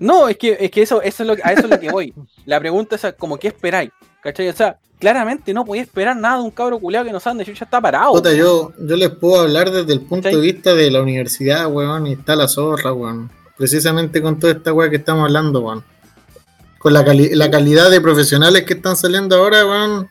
[0.00, 2.12] No, es que, es que eso, eso es lo, a eso es lo que voy.
[2.46, 3.90] La pregunta es como, ¿qué esperáis?
[4.22, 4.48] ¿Cachai?
[4.48, 7.52] O sea, claramente no podía esperar nada de un cabro culiado que no sabe yo
[7.52, 8.12] ya está parado.
[8.14, 12.06] Puta, yo, yo les puedo hablar desde el punto de vista de la universidad, weón,
[12.06, 13.30] y está la zorra, weón.
[13.56, 15.84] Precisamente con toda esta weá que estamos hablando, weón.
[16.78, 20.08] Con la, cali- la calidad de profesionales que están saliendo ahora, weón,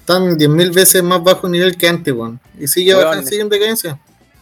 [0.00, 2.40] están 10.000 veces más bajo nivel que antes, weón.
[2.58, 4.00] Y sigue, Weón, sigue en decadencia.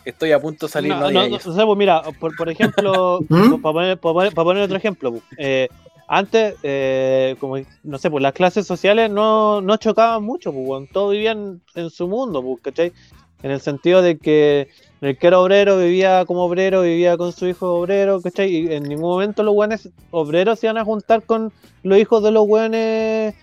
[0.08, 3.20] Estoy a punto de salir, no, No, no, no sé, pues mira, por, por ejemplo,
[3.28, 3.60] ¿Mm?
[3.60, 5.68] para poner, pa' poner- otro ejemplo, pues, eh,
[6.06, 11.12] antes, eh, como no sé, pues las clases sociales no, no chocaban mucho, pues, todos
[11.12, 12.92] vivían en su mundo, pues, ¿cachai?
[13.42, 14.68] En el sentido de que
[15.02, 18.48] el que era obrero vivía como obrero, vivía con su hijo obrero, ¿cachai?
[18.50, 21.52] Y en ningún momento los buenos obreros se iban a juntar con
[21.82, 23.34] los hijos de los buenos eh,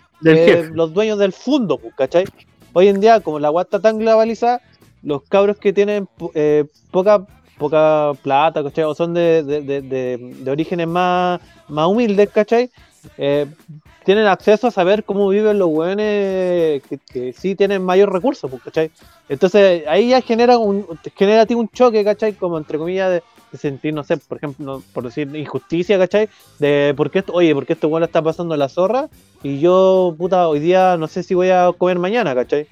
[0.73, 2.25] los dueños del fondo, pues, ¿cachai?
[2.73, 4.61] Hoy en día, como la agua está tan globalizada,
[5.06, 7.26] los cabros que tienen eh, poca
[7.57, 8.84] poca plata, ¿cachai?
[8.84, 12.69] O son de, de, de, de- orígenes más, más humildes, ¿cachai?
[13.18, 13.45] Eh,
[14.03, 18.61] tienen acceso a saber cómo viven los hueones que, que sí tienen mayor recursos, pues,
[18.61, 18.91] ¿cachai?
[19.30, 22.34] Entonces ahí ya genera un, genera un choque, ¿cachai?
[22.34, 26.30] Como entre comillas de, de sentir, no sé, por ejemplo, por decir injusticia, ¿cachai?
[26.60, 29.07] De por qué oye, ¿por qué este le está pasando la zorra?
[29.44, 32.68] Y yo, puta, hoy día no sé si voy a comer mañana, ¿cachai?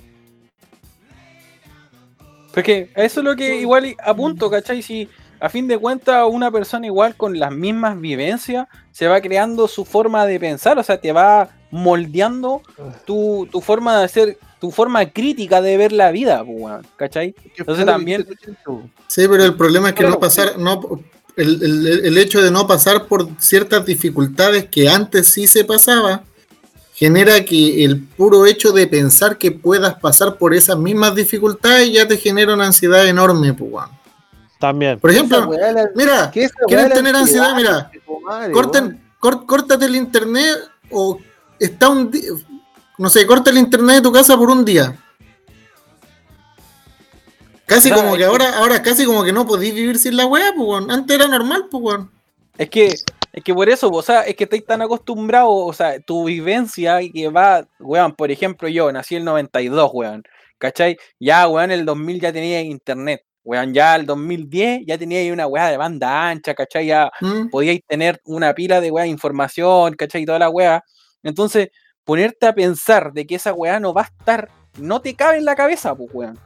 [2.53, 4.81] Porque eso es lo que igual apunto, ¿cachai?
[4.81, 5.09] Si
[5.39, 9.83] a fin de cuentas una persona igual con las mismas vivencias se va creando su
[9.85, 12.61] forma de pensar, o sea, te va moldeando
[13.05, 17.35] tu, tu forma de hacer, tu forma crítica de ver la vida, pues, ¿cachai?
[17.57, 18.25] Entonces también-
[19.07, 20.79] Sí, pero el problema es que Claro, no pasar, no,
[21.35, 26.23] el, el- el hecho de no pasar por ciertas dificultades que antes sí se pasaba,
[27.03, 32.07] genera que el puro hecho de pensar que puedas pasar por esas mismas dificultades ya
[32.07, 33.89] te genera una ansiedad enorme, pues, weón.
[34.57, 34.97] También.
[35.01, 35.51] Por ejemplo,
[35.95, 37.53] mira, ¿quieren tener ansiedad?
[37.57, 37.91] Mira,
[38.53, 40.57] corten, cor- córtate el internet
[40.89, 41.19] o
[41.59, 42.31] está un día,
[42.97, 44.97] no sé, corta el internet de tu casa por un día.
[47.65, 50.25] Casi como es que que- ahora, ahora casi como que no podís vivir sin la
[50.25, 50.85] weá, pues.
[50.89, 51.99] Antes era normal, pues.
[52.57, 52.95] Es que,
[53.33, 57.01] es que por eso, o sea, es que estáis tan acostumbrados, o sea, tu vivencia
[57.01, 60.23] y que va, weón, por ejemplo, yo nací en el 92, weón,
[60.59, 60.97] ¿cachai?
[61.19, 65.47] Ya, weón, el 2000 ya tenía internet, weón, ya el 2010 ya tenía ahí una
[65.47, 66.85] weá de banda ancha, ¿cachai?
[66.85, 67.49] Ya ¿Mm?
[67.49, 70.21] podíais tener una pila de weá de información, ¿cachai?
[70.21, 70.83] Y toda la weá.
[71.23, 71.69] Entonces,
[72.03, 75.45] ponerte a pensar de que esa weá no va a estar, no te cabe en
[75.45, 76.37] la cabeza, pues, weón.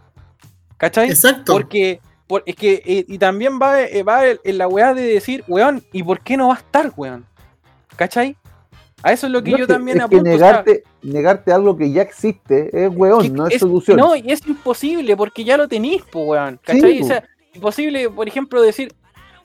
[0.77, 1.09] ¿Cachai?
[1.09, 1.51] Exacto.
[1.51, 5.01] Porque, por- es que, eh, y también va, eh, va en en la weá de
[5.03, 7.25] decir, weón, ¿y por qué no va a estar, weón?
[7.95, 8.35] ¿Cachai?
[9.03, 10.35] A eso es lo que No, yo también es que apunto.
[10.35, 13.97] o sea, negarte, negarte algo que ya existe es weón, que no es, es- solución.
[13.97, 16.59] No, y es imposible porque ya lo tenéis, pues, weón.
[16.63, 17.01] ¿Cachai?
[17.01, 17.23] o sea,
[17.53, 18.93] imposible, por ejemplo, decir,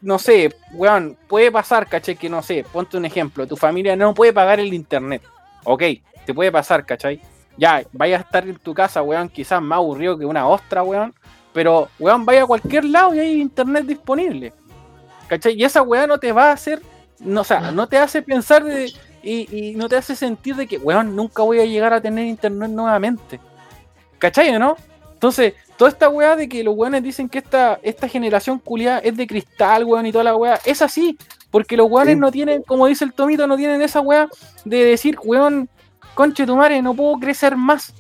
[0.01, 2.17] no sé, weón, puede pasar, ¿cachai?
[2.17, 5.23] Que no sé, ponte un ejemplo, tu familia no puede pagar el internet.
[5.65, 5.83] Ok,
[6.27, 7.21] te puede pasar, ¿cachai?
[7.59, 11.15] Ya, vaya a estar en tu casa, weón, quizás más aburrido que una ostra, weón.
[11.53, 14.53] Pero, weón, vaya a cualquier lado y hay internet disponible.
[15.29, 15.55] ¿Cachai?
[15.55, 16.81] Y esa weá no te va a hacer,
[17.21, 18.93] no, o sea, no te hace pensar de,
[19.23, 22.27] y, y no te hace sentir de que, weón, nunca voy a llegar a tener
[22.27, 23.41] internet nuevamente.
[24.19, 24.77] ¿Cachai o no?
[25.13, 29.17] Entonces, toda esta weá de que los weones dicen que esta, esta generación culiada es
[29.17, 31.17] de cristal, weón, y toda la weá, es así.
[31.51, 32.21] Porque los weones Sí.
[32.21, 34.29] no tienen, como dice el Tomito, no tienen esa weá
[34.65, 35.69] de decir, weón,
[36.15, 37.95] conche tu madre, no puedo crecer más.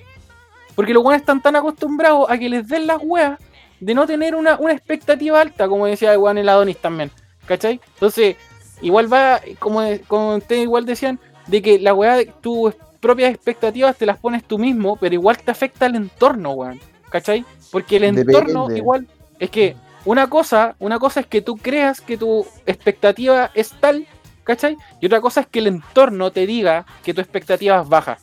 [0.74, 3.38] Porque los weones están tan acostumbrados a que les den las weas
[3.80, 7.10] de no tener una, una expectativa alta, como decía el weón el Adonis también.
[7.46, 7.80] ¿Cachai?
[7.94, 8.36] Entonces,
[8.80, 14.06] igual va, como, como ustedes igual decían, de que la weá, tus propias expectativas te
[14.06, 16.80] las pones tú mismo, pero igual te afecta el entorno, weón.
[17.10, 17.44] ¿Cachai?
[17.70, 18.32] Porque el Depende.
[18.32, 19.06] entorno igual
[19.38, 24.06] es que una cosa, una cosa es que tú creas que tu expectativa es tal,
[24.44, 24.76] ¿cachai?
[25.00, 28.18] Y otra cosa es que el entorno te diga que tu expectativa es baja.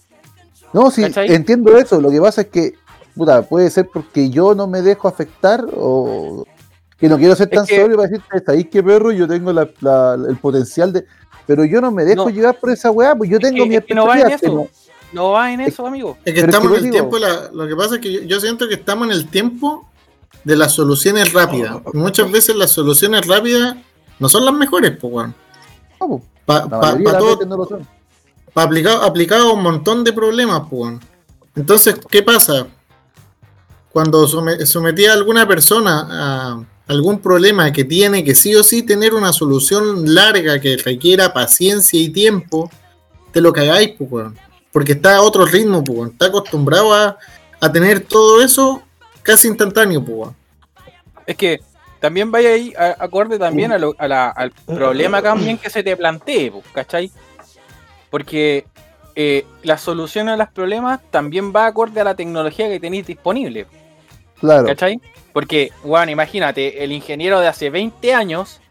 [0.74, 1.34] No, sí, ¿Cachai?
[1.34, 2.00] entiendo eso.
[2.02, 2.74] Lo que pasa es que,
[3.16, 6.46] puta, puede ser porque yo no me dejo afectar o
[6.98, 9.12] que no quiero ser Es tan que- sobrio para decirte, ¿sabéis qué perro?
[9.12, 11.06] Yo tengo la- la- el potencial de.
[11.48, 12.30] Pero yo no me dejo No.
[12.30, 14.68] llevar por esa weá, pues yo tengo que- mi es que no va en eso.
[15.12, 16.18] No va en eso, amigo.
[16.24, 18.02] Es que Pero es estamos que en el digo- tiempo, la- lo que pasa es
[18.02, 19.90] que yo, yo siento que estamos en el tiempo
[20.44, 21.78] de las soluciones rápidas.
[21.94, 23.76] Muchas veces las soluciones rápidas
[24.20, 25.34] no son las mejores, pues, weón.
[26.00, 27.40] No, pues, Para todo,
[28.56, 30.96] aplicado, aplicado a un montón de problemas, pues.
[31.56, 32.68] Entonces, ¿qué pasa?
[33.92, 38.84] Cuando some- sometía a alguna persona a algún problema que tiene que sí o sí
[38.84, 42.70] tener una solución larga que requiera paciencia y tiempo,
[43.32, 44.28] te lo cagáis, pues.
[44.72, 46.12] Porque está a otro ritmo, pues.
[46.12, 47.18] Está acostumbrado a,
[47.60, 48.82] a tener todo eso
[49.24, 50.30] casi instantáneo, pues.
[51.26, 51.60] Es que
[52.00, 55.84] también vaya ahí a- acorde también a lo- a la- al problema también que se
[55.84, 57.12] te plantee, pues, ¿cachai?
[58.10, 58.66] Porque
[59.16, 63.66] eh, la solución a los problemas también va acorde a la tecnología que tenéis disponible,
[64.40, 64.66] Claro.
[64.68, 65.00] ¿cachai?
[65.34, 68.62] Porque, bueno, imagínate, el ingeniero de hace 20 años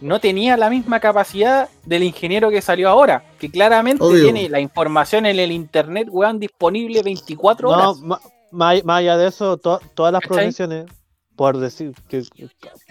[0.00, 4.22] no tenía la misma capacidad del ingeniero que salió ahora, que claramente Obvio.
[4.22, 7.98] tiene la información en el internet, weón, disponible 24 No, horas.
[8.00, 8.20] ma-
[8.52, 10.36] más, más allá de eso, to- todas las ¿Cachai?
[10.36, 10.86] profesiones,
[11.34, 12.22] por decir que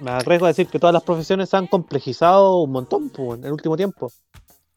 [0.02, 3.45] me arriesgo a decir que todas las profesiones se han complejizado un montón pues, en
[3.45, 4.11] el último tiempo.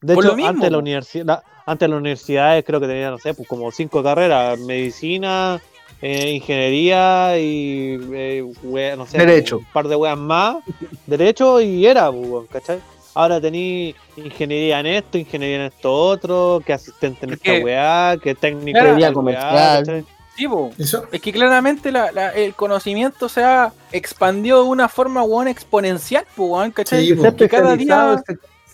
[0.01, 3.35] De Por hecho, lo antes, la universidad, antes las universidades creo que tenían, no sé,
[3.35, 5.61] pues como cinco carreras, medicina,
[6.01, 9.59] eh, ingeniería y eh, wea- no sé, Derecho.
[9.59, 10.57] un par de weas más,
[11.05, 12.79] derecho y era, pues, ¿cachai?
[13.13, 17.63] Ahora tení ingeniería en esto, ingeniería en esto otro, que asistente en Es esta que-
[17.63, 19.05] weá, que técnico Claro.
[19.05, 19.85] en comercial.
[19.85, 20.05] ¿cachai?
[20.35, 20.47] Sí.
[20.79, 25.47] Eso, Es que claramente la- la- el conocimiento se ha expandido de una forma, weón,
[25.47, 27.05] exponencial, weón, ¿cachai?
[27.05, 27.35] Sí, po.
[27.35, 28.23] Que cada día-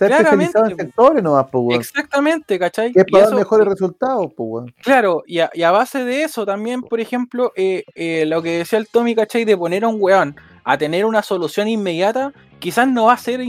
[0.05, 0.83] especializado en po.
[0.83, 1.79] sectores nomás, pues, weón.
[1.81, 2.91] Exactamente, ¿cachai?
[2.93, 4.75] Que es Y para dar eso- mejores resultados, pues, weón.
[4.83, 8.59] Claro, y a, y a base de eso también, por ejemplo, eh, eh, lo que
[8.59, 9.45] decía el Tommy, ¿cachai?
[9.45, 13.41] De poner a un weón a tener una solución inmediata, quizás no va a ser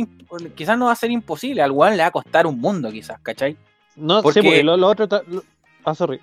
[0.54, 3.18] quizás no va a ser imposible, al weón le va a costar un mundo, quizás,
[3.22, 3.56] ¿cachai?
[3.96, 5.08] No, Porque- sí, porque lo, lo otro.
[5.08, 5.42] ta- lo-
[5.84, 6.20] Ah, sorry.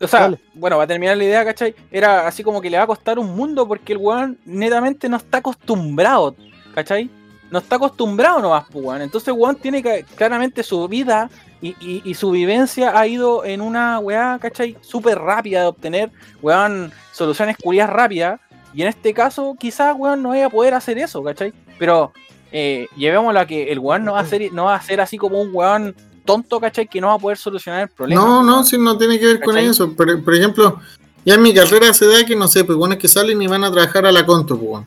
[0.00, 0.38] O sea, Dale.
[0.54, 1.74] bueno, va a terminar la idea, ¿cachai?
[1.90, 5.16] Era así como que le va a costar un mundo porque el weón netamente no
[5.16, 6.36] está acostumbrado,
[6.74, 7.10] ¿cachai?
[7.50, 9.00] No está acostumbrado nomás, pues.
[9.00, 11.30] Entonces, weón tiene que, claramente su vida
[11.62, 14.76] y, y- y su vivencia ha ido en una weá, ¿cachai?
[14.80, 16.10] Súper rápida de obtener,
[16.42, 18.40] weón, soluciones curiosas rápidas.
[18.74, 21.52] Y en este caso, quizás, weón, no vaya a poder hacer eso, ¿cachai?
[21.78, 22.12] Pero
[22.52, 25.16] eh, llevémoslo a que el weón no va a ser, no va a ser así
[25.16, 25.94] como un weón
[26.24, 26.86] tonto, ¿cachai?
[26.88, 28.20] Que no va a poder solucionar el problema.
[28.20, 29.92] no, no, sí, no tiene que ver con eso.
[29.94, 30.80] Por, por ejemplo,
[31.24, 33.62] ya en mi carrera se da que, no sé, pues, bueno, que salen y van
[33.64, 34.84] a trabajar a la Contro, pues.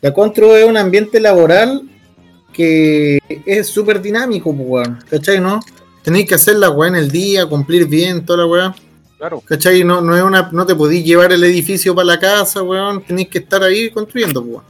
[0.00, 1.82] La Contro es un ambiente laboral
[2.52, 5.60] que es súper dinámico, pues, weón, ¿cachai, no?
[6.02, 8.74] tenéis que hacer la weá en el día, cumplir bien, toda la weá.
[9.18, 9.42] Claro.
[9.44, 9.84] ¿Cachai?
[9.84, 13.02] No, no, es una, no te podís llevar el edificio para la casa, weón.
[13.04, 14.64] Tenéis que estar ahí construyendo, pues, weón.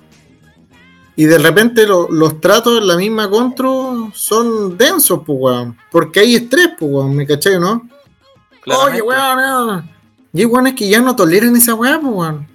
[1.14, 5.76] Y de repente lo- los tratos en la misma contro son densos, pues, weón.
[5.92, 7.14] Porque hay estrés, pues, weón.
[7.14, 7.88] ¿Me cachai no?
[8.62, 9.02] Claramente.
[9.02, 9.90] Oye, weón, weón.
[10.32, 12.48] Y hay weones que ya no toleran esa weá, pues, weón.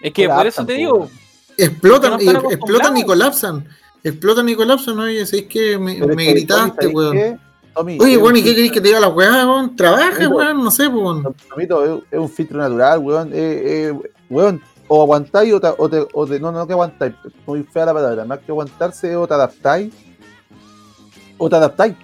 [0.00, 1.10] Es que por eso te digo, weón.
[1.56, 3.66] Explotan, y, explotan y colapsan.
[4.02, 7.40] Explotan y colapsan, oye, es que me, me que, gritaste, Tommy, ¿sabes weón.
[7.74, 9.76] Tommy, Oye, weón, ¿y qué querés que te diga la weá, weón?
[9.76, 11.34] Trabaja, weón, no sé, weón.
[11.48, 13.30] Tomito, es, un filtro natural, weón.
[13.32, 13.98] Eh, eh,
[14.28, 17.14] weón, o aguantáis o te, o te, o te- no, no que aguantáis,
[17.46, 19.94] muy fea la palabra, más que aguantarse o te adaptáis,
[21.38, 21.94] o te adaptáis.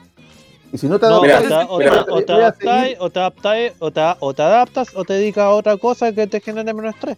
[0.72, 5.04] Y si no te Mira, te, adaptáis, o te- o adaptáis, o te adaptas, o
[5.04, 7.16] te dedicas a otra cosa que te genere menos estrés.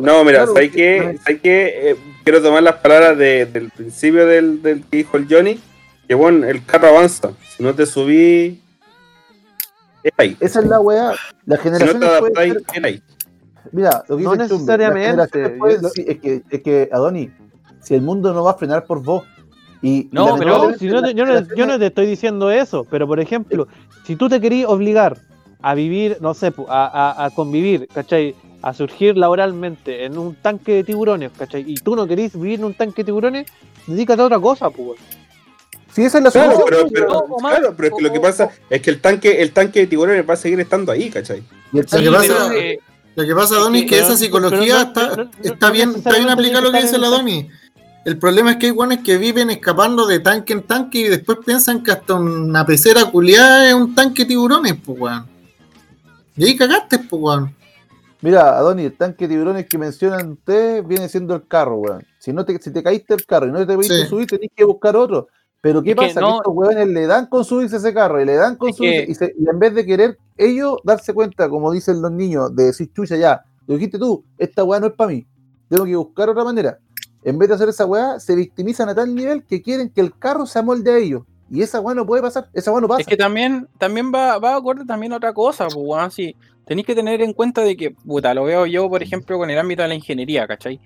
[0.00, 1.18] No, mira, Claro, ¿sabes que-?
[1.24, 1.90] ¿Sabes qué?
[1.90, 5.60] Eh, quiero tomar las palabras de- del principio del, del que dijo el Johnny.
[6.08, 7.30] Que bueno, el carro avanza.
[7.56, 8.60] Si no te subí,
[10.02, 10.36] es ahí.
[10.40, 11.12] Esa es la weá.
[11.46, 13.02] Las Si no te adaptáis, ser- es ahí.
[13.72, 15.56] Mira, lo que No necesariamente.
[15.58, 17.30] Yo- es, que, es que, Adoni,
[17.80, 19.24] si el mundo no va a frenar por vos.
[19.80, 22.84] Y, No, y pero- si no te- yo, no, yo no te estoy diciendo eso,
[22.90, 23.66] pero por ejemplo,
[24.06, 25.18] si tú te querías obligar
[25.62, 28.34] a vivir, no sé, a, a- a convivir, ¿cachai?
[28.66, 31.64] A surgir laboralmente en un tanque de tiburones, ¿cachai?
[31.70, 33.46] Y tú no querís vivir en un tanque de tiburones,
[33.86, 34.98] dedícate a otra cosa, pues.
[35.92, 36.88] Sí, esa es la Claro, solución.
[36.90, 39.80] pero, pero- claro, pero es que lo que pasa es que el tanque, el tanque
[39.80, 41.42] de tiburones va a seguir estando ahí, ¿cachai?
[41.72, 42.78] Y el Lo que tanque- pasa- eh,
[43.16, 46.14] Lo que pasa, Donny, es que esa psicología no- está, no- está no bien, está
[46.16, 47.48] bien aplicado lo que dice la Donny.
[48.06, 51.38] El problema es que hay guanes que viven escapando de tanque en tanque y después
[51.44, 55.26] piensan que hasta una pecera culiada es un tanque de tiburones, pues, weón.
[56.36, 57.54] Y ahí cagaste, pues, weón.
[58.24, 62.02] Mira, Adoni, el tanque de tiburones que mencionan ustedes viene siendo el carro, weón.
[62.18, 64.06] Si no te, si te caíste el carro y no te pudiste Sí.
[64.06, 65.28] subir, tenés que buscar otro.
[65.60, 66.14] Pero ¿qué Es pasa?
[66.14, 68.76] Que, no- estos weones le dan con subirse ese carro y le dan con Es
[68.76, 72.12] subirse que- y, se- y en vez de querer ellos darse cuenta, como dicen los
[72.12, 75.26] niños, de decir chucha ya, lo dijiste tú, esta weá no es para mí,
[75.68, 76.78] tengo que buscar otra manera.
[77.24, 80.18] En vez de hacer esa weá, se victimizan a tal nivel que quieren que el
[80.18, 81.24] carro se amolde a ellos.
[81.50, 83.02] Y esa weá no puede pasar, esa weá no pasa.
[83.02, 86.16] Es que también, también va, va a ocurrir también otra cosa, pues.
[86.66, 89.58] Tenéis que tener en cuenta de que, puta, lo veo yo, por ejemplo, con el
[89.58, 90.80] ámbito de la ingeniería, ¿cachai?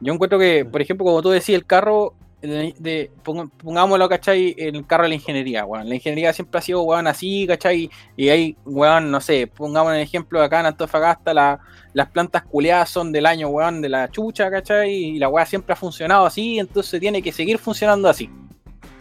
[0.00, 4.54] Yo encuentro que, por ejemplo, como tú decías, el carro, de, de- pong- pongámoslo, ¿cachai?
[4.56, 5.88] El carro de la ingeniería, weón.
[5.88, 7.90] La ingeniería siempre ha sido, weón, así, ¿cachai?
[8.16, 11.58] Y hay, weón, no sé, pongamos el ejemplo acá en Antofagasta, la-
[11.94, 14.92] las plantas culeadas son del año, weón, de la chucha, ¿cachai?
[14.92, 18.30] Y la weá siempre ha funcionado así, entonces tiene que seguir funcionando así.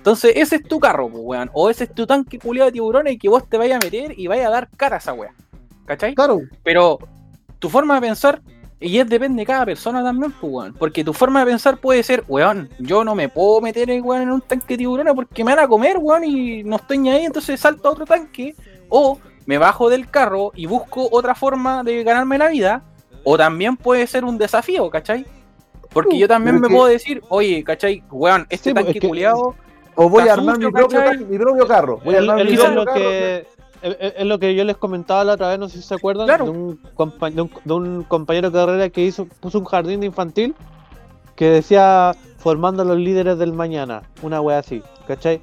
[0.03, 1.49] Entonces, ese es tu carro, pues, weón.
[1.53, 4.27] O ese es tu tanque culiado de tiburones que vos te vayas a meter y
[4.27, 5.33] vayas a dar cara a esa weá.
[5.85, 6.13] ¿Cachai?
[6.13, 6.99] Claro, Pero
[7.59, 8.41] tu forma de pensar,
[8.81, 10.73] y es depende de cada persona también, pues, weón.
[10.73, 14.31] Porque tu forma de pensar puede ser, weón, yo no me puedo meter weón, en
[14.31, 17.23] un tanque de tiburones porque me van a comer, weón, y no estoy ni ahí,
[17.23, 18.55] entonces salto a otro tanque.
[18.89, 22.83] O me bajo del carro y busco otra forma de ganarme la vida.
[23.23, 25.25] O también puede ser un desafío, ¿cachai?
[25.93, 28.03] Porque yo también me que- puedo decir, oye, ¿cachai?
[28.11, 29.55] Weón, este Sí, pues, tanque es que- culiado
[29.95, 30.73] o voy a armar sucio, mi
[31.37, 31.99] propio, carro.
[32.03, 32.99] Voy a Es, armar es mi lo- propio lo carro.
[32.99, 33.47] que,
[33.81, 36.45] es, lo que yo les comentaba la otra vez, no sé si se acuerdan, Claro.
[36.45, 36.79] de, un
[37.35, 40.55] de un- de un compañero de carrera que hizo, puso un jardín de infantil
[41.35, 45.41] que decía formando a los líderes del mañana, una wea así, ¿cachai?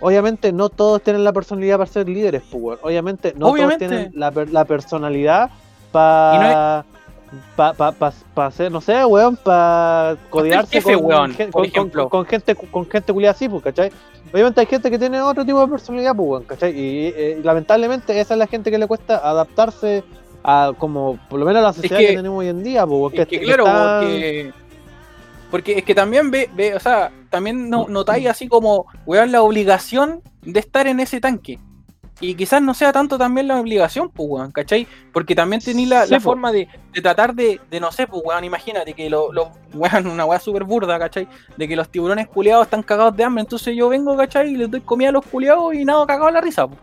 [0.00, 2.78] Obviamente no todos tienen la personalidad para ser líderes, pues, weón.
[2.82, 3.86] Obviamente no Obviamente.
[3.86, 5.50] todos tienen la, per- la personalidad
[5.92, 6.84] para...
[7.56, 11.50] Pa, pa, pa, pa hacer, no sé, weón, para codearse jefe, con, weón, por con-
[11.52, 12.08] con- ejemplo.
[12.10, 13.90] con gente con gente culiada así, pues, ¿cachai?
[14.32, 16.78] Obviamente hay gente que tiene otro tipo de personalidad, pues, weón, ¿cachai?
[16.78, 20.04] Y, eh, lamentablemente esa es la gente que le cuesta adaptarse
[20.44, 22.98] a como, por lo menos a la sociedad que, que- tenemos hoy en día, pues,
[23.00, 24.52] weón, Es que que claro, está- porque,
[25.50, 29.42] porque es que también ve, ve, o sea, también no, notáis así como, weón, la
[29.42, 31.58] obligación de estar en ese tanque.
[32.20, 34.86] Y quizás no sea tanto también la obligación, pues, weón, ¿cachai?
[35.12, 36.24] Porque también tenéis la, Sí, la po.
[36.24, 40.06] forma de, de tratar de, de, no sé, pues, weón, imagínate que los, lo, weón,
[40.06, 41.26] una weá súper burda, ¿cachai?
[41.56, 44.52] De que los tiburones culiados están cagados de hambre, entonces yo vengo, ¿cachai?
[44.52, 46.78] Y les doy comida a los culiados y nada, cagado la risa, pues.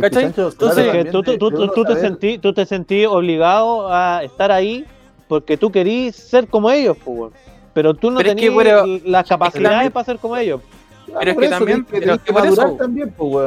[0.00, 0.24] ¿cachai?
[0.24, 4.84] Entonces, tú, te sentí, tú te sentí obligado a estar ahí
[5.28, 7.32] porque tú querías ser como ellos, pues, weón.
[7.72, 10.62] Pero tú no Pero es que, tenías bueno, las capacidades para ser como ellos.
[11.14, 11.86] Ah, pero es que también-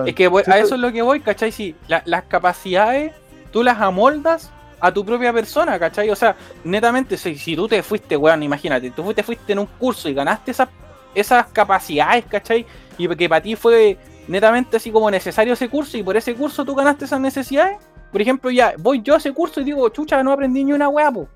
[0.08, 0.66] es que voy- a pues.
[0.66, 1.52] eso es lo que voy, ¿cachai?
[1.52, 3.14] Sí, la- las capacidades
[3.52, 6.10] tú las amoldas a tu propia persona, ¿cachai?
[6.10, 9.66] O sea, netamente, si, si tú te fuiste, weón, imagínate, tú fuiste, fuiste en un
[9.66, 10.70] curso y ganaste esas,
[11.16, 12.66] esas capacidades, ¿cachai?
[12.98, 16.64] Y que para ti fue netamente así como necesario ese curso y por ese curso
[16.64, 17.78] tú ganaste esas necesidades.
[18.12, 20.88] Por ejemplo, ya voy yo a ese curso y digo, chucha, no aprendí ni una
[20.88, 21.28] weá, po.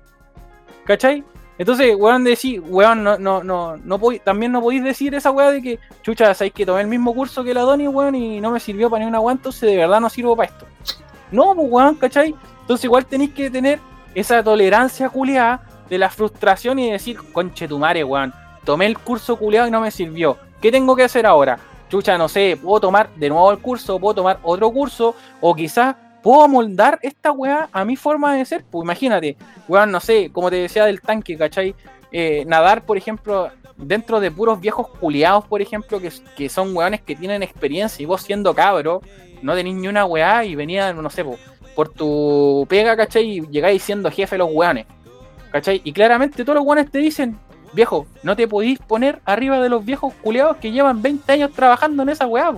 [0.86, 1.22] ¿cachai?
[1.56, 5.62] Entonces, weón, decís, weón, no, no, no, no también no podéis decir esa weá de
[5.62, 8.58] que, chucha, sabéis que tomé el mismo curso que la Doni, weón, y no me
[8.58, 10.66] sirvió para ni una weá, entonces de verdad no sirvo para esto.
[11.30, 12.34] No, pues weón, ¿cachai?
[12.60, 13.78] Entonces igual tenéis que tener
[14.14, 18.32] esa tolerancia culiada de la frustración y decir, conche tu madre, weón,
[18.64, 20.36] tomé el curso culiado y no me sirvió.
[20.60, 21.58] ¿Qué tengo que hacer ahora?
[21.88, 25.94] Chucha, no sé, puedo tomar de nuevo el curso, puedo tomar otro curso, o quizás
[26.24, 28.64] puedo moldar esta weá a mi forma de ser.
[28.64, 29.36] Pues imagínate,
[29.68, 31.74] weón, no sé, como te decía del tanque, ¿cachai?
[32.10, 37.02] Eh, nadar, por ejemplo, dentro de puros viejos culiados, por ejemplo, que, que son weones
[37.02, 39.02] que tienen experiencia y vos siendo cabro,
[39.42, 41.36] no tenés ni una weá y venía, no sé, po,
[41.76, 43.38] por tu pega, ¿cachai?
[43.38, 44.86] Y llegáis siendo jefe de los weones,
[45.52, 45.82] ¿cachai?
[45.84, 47.38] Y claramente todos los weones te dicen,
[47.74, 52.02] viejo, no te podís poner arriba de los viejos culiados que llevan 20 años trabajando
[52.02, 52.54] en esa weá.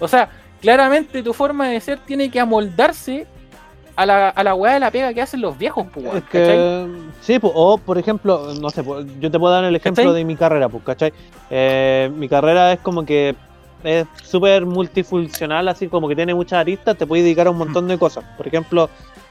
[0.00, 3.26] O sea, claramente tu forma de ser tiene que amoldarse
[3.96, 6.86] a la, a la weá de la pega que hacen los viejos, weón, Es
[7.20, 10.14] sí, pues, o por ejemplo, no sé, pues, yo te puedo dar el ejemplo ¿Cachai?
[10.14, 11.12] de mi carrera, pues, ¿cachai?
[11.50, 13.34] Eh, mi carrera es como que
[13.82, 17.88] es súper multifuncional, así como que tiene muchas aristas, te puedes dedicar a un montón
[17.88, 18.24] de cosas.
[18.36, 18.88] Por ejemplo,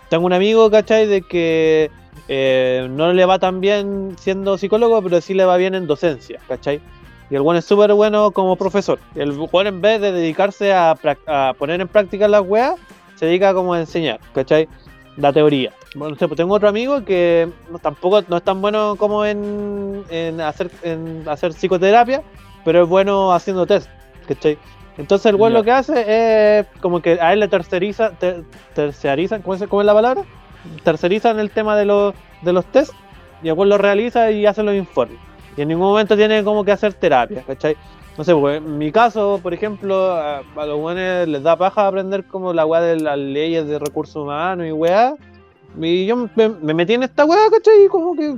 [0.10, 1.08] tengo un amigo, ¿cachai?
[1.08, 1.90] De que
[2.28, 6.40] eh, no le va tan bien siendo psicólogo, pero sí le va bien en docencia,
[6.48, 6.82] ¿cachai?
[7.30, 9.00] Y el bueno es súper bueno como profesor.
[9.16, 10.96] El bueno en vez de dedicarse a,
[11.58, 12.76] poner en práctica las weas,
[13.16, 14.68] se dedica como a enseñar, ¿cachai?
[15.18, 15.74] La teoría.
[15.96, 19.26] Bueno, no sé, pues tengo otro amigo que no, tampoco no es tan bueno como
[19.26, 22.22] en, en hacer en hacer psicoterapia,
[22.64, 23.90] pero es bueno haciendo test,
[24.28, 24.58] ¿cachai?
[24.98, 25.60] Entonces el weón Ya.
[25.60, 28.44] lo que hace es como que a él le terceriza, ter-
[28.74, 30.24] terciarizan, ¿cómo es, cómo es la palabra?
[30.84, 32.94] Tercerizan el tema de los, de los test
[33.42, 35.18] y el weón lo realiza y hace los informes.
[35.58, 37.76] Y en ningún momento tiene como que hacer terapia, ¿cachai?
[38.18, 41.88] No sé, pues en mi caso, por ejemplo, a, a los buenos les da paja
[41.88, 45.16] aprender como la weá de las leyes de recursos humanos y weá.
[45.80, 47.86] Y yo me, me metí en esta weá, ¿cachai?
[47.86, 48.36] Y como que,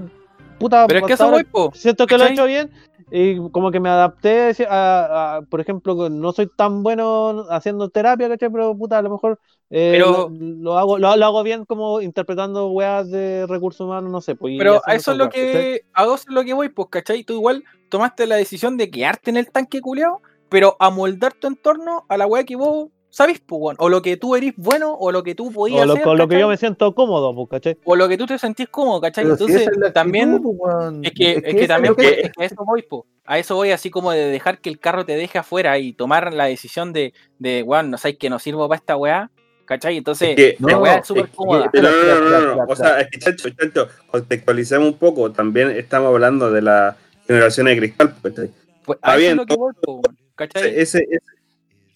[0.58, 1.72] puta, Pero es que eso voy, po.
[1.74, 2.72] siento que lo he hecho bien
[3.12, 8.30] y como que me adapté a, a- por ejemplo, no soy tan bueno haciendo terapia,
[8.30, 8.50] ¿cachai?
[8.52, 12.02] Pero puta, a lo mejor eh, Pero- lo, lo hago, lo, lo hago bien como
[12.02, 14.36] interpretando weas de recursos humanos, no sé.
[14.36, 15.84] Pues, Pero a eso es lo que.
[15.94, 17.24] A eso es lo que voy, pues, ¿cachai?
[17.24, 22.06] Tú igual tomaste la decisión de quedarte en el tanque culeado, pero amoldar tu entorno
[22.10, 23.76] a la weá que vos sabés, pues.
[23.80, 26.04] O lo que tú eres bueno, o lo que tú podías O lo, hacer.
[26.06, 27.78] con lo que yo me siento cómodo, pues, ¿cachai?
[27.84, 29.24] O lo que tú te sentís cómodo, ¿cachai?
[29.26, 30.42] Pero si Entonces, esa es la actitud, también.
[30.42, 31.06] pues, weón.
[31.06, 33.06] Es que, es que también que- pues, es que a eso voy, po.
[33.26, 36.34] A eso voy así como de dejar que el carro te deje afuera y tomar
[36.34, 39.30] la decisión de, de weón, no sabes que no sirvo para esta weá,
[39.66, 39.98] ¿cachai?
[39.98, 41.70] Entonces, Es que- la no, weá es Es súper que- cómoda.
[41.72, 45.32] pero no, no, no, no, O sea, es que, chancho, chancho, contextualicemos un poco.
[45.32, 48.16] También estamos hablando de la generación de cristal.
[48.22, 48.52] pues, ¿cachai?
[48.86, 50.02] Pues, está a bien, es lo que voy, po,
[50.36, 50.70] ¿cachai?
[50.80, 51.20] Ese, ese-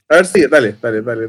[0.10, 1.26] A ver, sí, dale, dale, dale.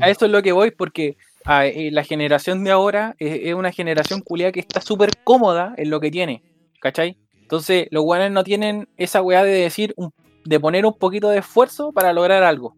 [0.00, 3.54] A eso es lo que voy porque ah, eh, la generación de ahora es, es
[3.54, 6.42] una generación culiada que está súper cómoda en lo que tiene,
[6.80, 7.16] ¿cachai?
[7.42, 10.10] Entonces, los guanes no tienen esa weá de decir, un-
[10.44, 12.74] de poner un poquito de esfuerzo para lograr algo,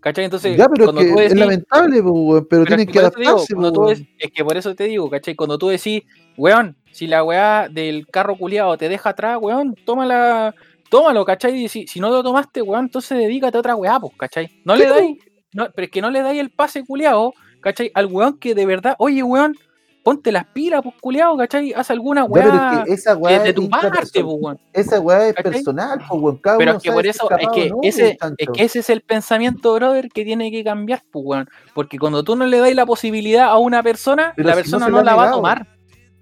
[0.00, 0.24] ¿cachai?
[0.24, 2.80] Entonces, Ya, pero es cuando que tú es decís- lamentable, pues, weón, pero, Pero tienen
[2.80, 5.34] es que digo, adaptarse, tú des- es que por eso te digo, ¿cachai?
[5.36, 6.02] Cuando tú decís,
[6.36, 10.54] weón, si la weá del carro culiado te deja atrás, weón, tómala,
[10.90, 11.64] tómalo, ¿cachai?
[11.64, 14.60] Y si, si no lo tomaste, weón, entonces dedícate a otra weá, pues, ¿cachai?
[14.64, 15.16] No le dais,
[15.54, 17.90] no, pero es que no le dais el pase culiado, ¿cachai?
[17.94, 19.56] Al weón que de verdad, oye, weón,
[20.02, 21.72] ponte las pilas, pues, culiado, ¿cachai?
[21.72, 24.60] Haz alguna Ya, pero weá es que esa weá de es tu parte, pues, weón.
[24.72, 25.52] Esa weá es ¿Cachai?
[25.52, 26.36] personal, pues, weón.
[26.38, 28.90] Cada Pero es que por eso, es que, no, ese, pues, es que ese es
[28.90, 31.48] el pensamiento, brother, que tiene que cambiar, pues, weón.
[31.74, 34.62] Porque cuando tú no le das la posibilidad a una persona, Pero la si no
[34.62, 35.66] persona se no, la la va a tomar.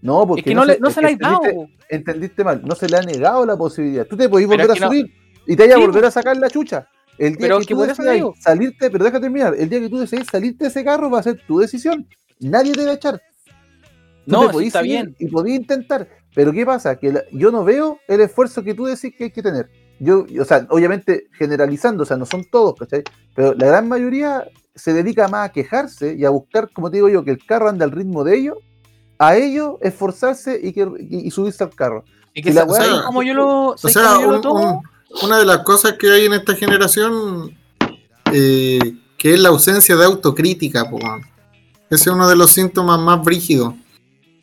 [0.00, 1.40] No, porque Es que no, no se la has dado.
[1.88, 2.62] entendiste, mal.
[2.64, 4.06] No se le ha negado la posibilidad.
[4.06, 5.12] Tú te podés volver a no- subir
[5.46, 6.86] y te vayas a Sí, volver a sacar la chucha.
[7.18, 9.54] El día Pero que tú decidas salirte, pero deja terminar.
[9.58, 12.06] El día que tú decides salirte de ese carro va a ser tu decisión.
[12.38, 13.20] Nadie te va a echar.
[14.24, 15.16] Tú No, te está bien.
[15.18, 16.08] Y podías intentar.
[16.34, 16.96] Pero ¿qué pasa?
[16.96, 19.68] Que la- yo no veo el esfuerzo que tú decís que hay que tener.
[19.98, 23.02] Yo, o sea, obviamente generalizando, o sea, no son todos, ¿cachai?
[23.34, 24.46] Pero la gran mayoría
[24.76, 27.68] se dedica más a quejarse y a buscar, como te digo yo, que el carro
[27.68, 28.58] ande al ritmo de ellos,
[29.18, 32.04] a ellos esforzarse y, que, y, y subirse al carro.
[32.34, 34.82] Y que Y la sa- ¿sabes weá- cómo yo lo, O sea, lo tomo?
[35.10, 37.56] un- una de las cosas que hay en esta generación,
[38.32, 38.78] eh,
[39.16, 40.98] que es la ausencia de autocrítica, po.
[41.90, 43.74] Ese es uno de los síntomas más brígidos.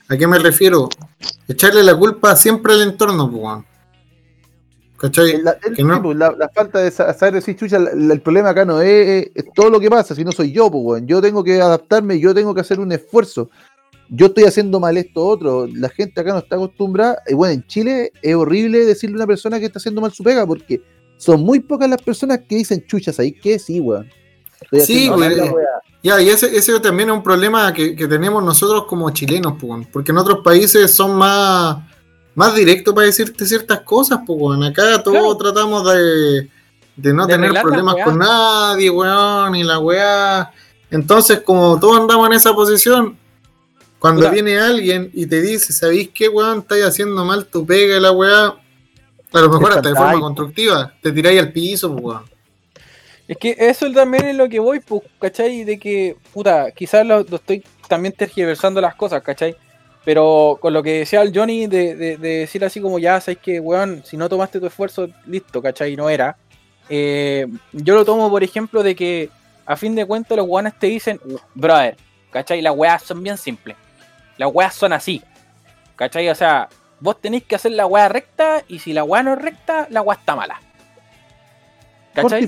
[0.10, 0.90] ¿A qué me refiero?
[1.48, 3.64] Echarle la culpa siempre al entorno, po.
[4.98, 5.42] ¿Cachai?
[5.42, 8.22] La, el- que no- sí, la- la falta de sa- saber decir, chucha, la- el
[8.22, 11.04] problema acá no es, todo lo que pasa, si no soy yo, pues.
[11.06, 13.50] Yo tengo que adaptarme, yo tengo que hacer un esfuerzo.
[14.10, 15.68] Yo estoy haciendo mal esto otro.
[15.73, 17.18] La gente acá no está acostumbrada.
[17.27, 20.23] Y bueno, en Chile es horrible decirle a una persona que está haciendo mal su
[20.23, 20.82] pega porque
[21.18, 24.10] son muy pocas las personas que dicen chuchas ahí que sí, weón.
[24.61, 25.36] Estoy Sí, güey.
[25.36, 25.65] la weá".
[26.03, 29.68] Ya, y ese, ese también es un problema que, que tenemos nosotros como chilenos, po,
[29.68, 29.86] weón.
[29.91, 31.77] porque en otros países son más,
[32.36, 34.64] más directo para decirte ciertas cosas, pues, weón.
[34.64, 35.38] Acá todos Claro.
[35.38, 36.49] tratamos de,
[36.95, 40.52] de no De tener problemas con nadie, weón, y la weá.
[40.91, 43.18] Entonces, como todos andamos en esa posición,
[44.06, 46.60] cuando viene alguien y te dice, ¿sabéis qué, weón?
[46.60, 48.56] Estáis haciendo mal tu pega y la weá.
[49.34, 52.23] A lo mejor hasta de forma constructiva, te tiráis al piso, pues, weón.
[53.27, 55.64] Es que eso también es lo que voy, pues, ¿cachai?
[55.64, 59.56] De que, puta, quizás lo, lo estoy también tergiversando las cosas, ¿cachai?
[60.03, 63.40] Pero con lo que decía el Johnny de, de- de decir así como ya, sabes
[63.40, 65.95] que, weón, si no tomaste tu esfuerzo, listo, ¿cachai?
[65.95, 66.38] No era.
[66.90, 69.30] Eh, yo lo tomo, por ejemplo, de que
[69.65, 71.19] a fin de cuentas los weones te dicen,
[71.56, 71.98] brother,
[72.32, 72.61] ¿cachai?
[72.61, 73.76] Las weas son bien simples.
[74.38, 75.22] Las weas son así,
[75.95, 76.30] ¿cachai?
[76.30, 76.68] O sea,
[76.99, 80.02] vos tenéis que hacer la wea recta y si la wea no es recta, la
[80.02, 80.60] wea está mala.
[82.14, 82.48] ¿Cachai?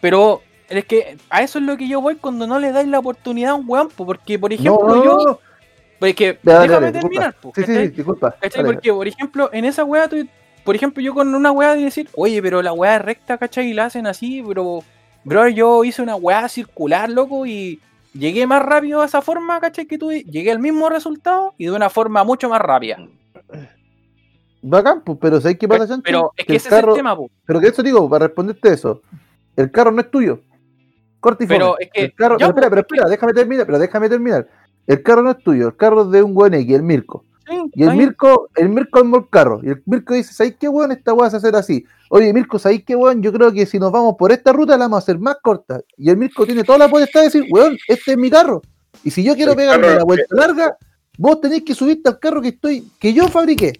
[0.00, 2.98] Pero es que a eso es lo que yo voy cuando no le dais la
[2.98, 5.38] oportunidad a un weón, po, porque por ejemplo no, yo, no.
[5.98, 7.40] pues dale, déjame dale, terminar, disculpa.
[7.40, 8.30] po, Sí, sí, disculpa.
[8.40, 8.62] ¿Cachai?
[8.62, 10.28] Dale, Porque por ejemplo en esa weá, tú-
[10.64, 13.70] por ejemplo yo con una weá de decir, oye, pero la weá es recta, ¿cachai?
[13.70, 14.84] Y la hacen así, pero
[15.24, 17.80] bro, yo hice una weá circular, loco, y
[18.12, 19.86] llegué más rápido a esa forma, ¿cachai?
[19.86, 22.98] Que tú, llegué al mismo resultado y de una forma mucho más rápida.
[24.60, 25.98] Bacán, pues, pero ¿sabes qué pasa?
[26.02, 27.30] Pero es que ese es carro- el tema, po.
[27.46, 29.02] Pero que eso digo, para responderte eso,
[29.56, 30.40] el carro no es tuyo.
[31.20, 31.58] Cortifome.
[31.58, 34.48] Pero es que- el carro, pero espera, pues, pero espera, déjame terminar, pero déjame terminar.
[34.86, 37.24] El carro no es tuyo, el carro es de un buen X, el Mirko.
[37.48, 39.60] Sí, Y el ahí- Mirko, el Mirko armó el carro.
[39.62, 40.92] Y el Mirko dice, ¿sabes qué weón?
[40.92, 41.84] Esta weá se hacer así.
[42.10, 43.22] Oye, Mirko, ¿sabes qué weón?
[43.22, 45.80] Yo creo que si nos vamos por esta ruta la vamos a hacer más corta.
[45.96, 48.60] Y el Mirko tiene toda la potestad de decir, weón, este es mi carro.
[49.04, 50.76] Y si yo quiero pegarme la vuelta larga,
[51.16, 53.72] vos tenés que subirte al carro que estoy, que yo fabriqué.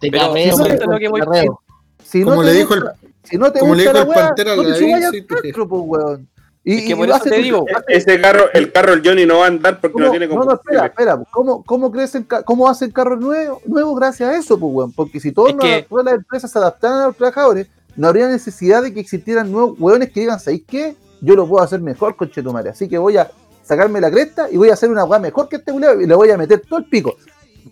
[0.00, 1.60] Te Pero carreo, si no te te- lo que voy- carreo.
[2.02, 3.92] Si no Como te le dijo el- gusta- si no te como le gusta dijo
[3.92, 6.28] la el weá, Pantera no te al carro, pues, weón.
[6.66, 9.38] Y, Es que y por eso te digo, Ese carro, el carro el Johnny no
[9.38, 10.04] va a andar porque ¿Cómo?
[10.06, 10.86] no tiene No, no, espera, combustible.
[10.86, 11.22] espera.
[11.30, 14.92] ¿Cómo, cómo crecen, ca- cómo hacen carros nuevos, nuevos gracias a eso, pues, weón?
[14.92, 18.28] Porque si todas Es que- todas las empresas se adaptaran a los trabajadores, no habría
[18.28, 20.96] necesidad de que existieran nuevos weones que digan, ¿sabéis qué?
[21.20, 22.70] Yo lo puedo hacer mejor, conchetumare.
[22.70, 23.30] Así que voy a
[23.62, 26.14] sacarme la cresta y voy a hacer una weá mejor que este culiao y le
[26.14, 27.14] voy a meter todo el pico.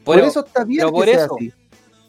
[0.04, 1.34] Por, eso está bien pero que por sea eso.
[1.36, 1.52] así.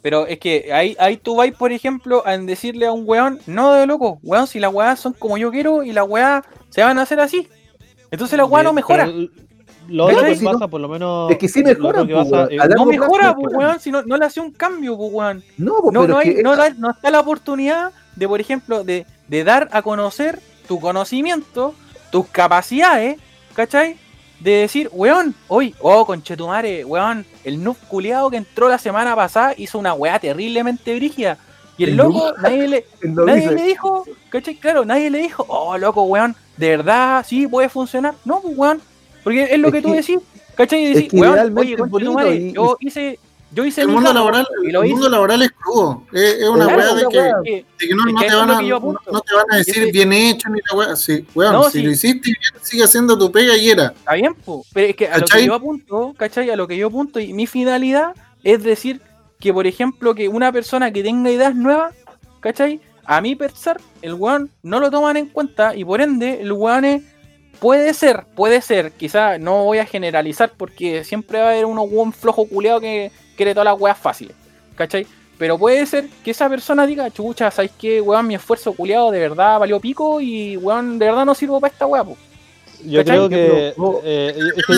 [0.04, 3.74] Pero es que ahí, ahí tú vas, por ejemplo, a decirle a un weón, no
[3.74, 7.00] de loco, weón, si las weas son como yo quiero y las weas se van
[7.00, 7.48] a hacer así.
[8.12, 9.06] Entonces la wea no mejora.
[9.06, 9.28] pero
[9.88, 11.32] Lo otro que pasa, por lo menos.
[11.32, 12.52] Es que sí mejoran, que pasa- weón.
[12.52, 15.44] eh, No plazo mejora, pues weón, si no, no le hace un cambio, pues weón.
[15.58, 18.28] No, pues, No, pero no, es hay, que- no, da- no está la oportunidad de,
[18.28, 21.74] por ejemplo, de, de dar a conocer tu conocimiento,
[22.12, 23.18] tus capacidades,
[23.56, 23.96] ¿cachai?
[24.44, 29.54] De decir, weón, hoy, oh, conchetumare, weón, el noob culiado que entró la semana pasada
[29.58, 31.38] hizo una weá terriblemente brígida.
[31.78, 34.56] Y el El loco, nadie le, nadie le dijo, ¿cachai?
[34.56, 38.16] Claro, nadie le dijo, oh, loco, weón, de verdad, sí, puede funcionar.
[38.26, 38.82] No, pues, weón,
[39.24, 40.20] porque es lo Es que tú que- decís,
[40.56, 40.82] ¿cachai?
[40.82, 43.20] Y es decís, que weón, oye, conchetumare, yo hice,
[43.54, 44.94] yo hice El mundo laboral, y el hice.
[44.94, 46.04] mundo laboral es crudo.
[46.12, 47.34] Es, es una Claro, weá de que, weá.
[47.44, 49.92] que- de que no, es no que te van a, no, te van a decir
[49.92, 50.96] bien hecho ni la weá.
[50.96, 51.84] Sí, weón, No, si sí.
[51.84, 53.94] lo hiciste bien, sigue haciendo tu pega y era.
[53.96, 54.66] Está bien, po.
[54.74, 56.50] pero es que a lo que yo apunto, ¿cachai?
[56.50, 58.14] A lo que yo apunto y mi finalidad
[58.44, 59.02] es decir
[59.40, 61.94] que, por ejemplo, que una persona que tenga ideas nuevas,
[62.40, 62.80] ¿cachai?
[63.06, 66.86] A mi pensar, el weón no lo toman en cuenta y por ende el weón
[66.86, 67.04] es-
[67.60, 71.84] puede ser, puede ser, quizá no voy a generalizar porque siempre va a haber uno
[71.84, 74.36] weón flojo culeado que quiere todas las weas fáciles,
[74.76, 75.06] ¿cachai?
[75.38, 78.28] Pero puede ser que esa persona diga, chucha, ¿sabes qué, weón?
[78.28, 81.86] Mi esfuerzo culeado de verdad valió pico y, weón, de verdad no sirvo para esta
[81.86, 82.16] wea, po.
[82.86, 83.16] Yo ¿Cachai?
[83.18, 83.74] creo que.
[83.76, 84.74] Pero, eh, es que-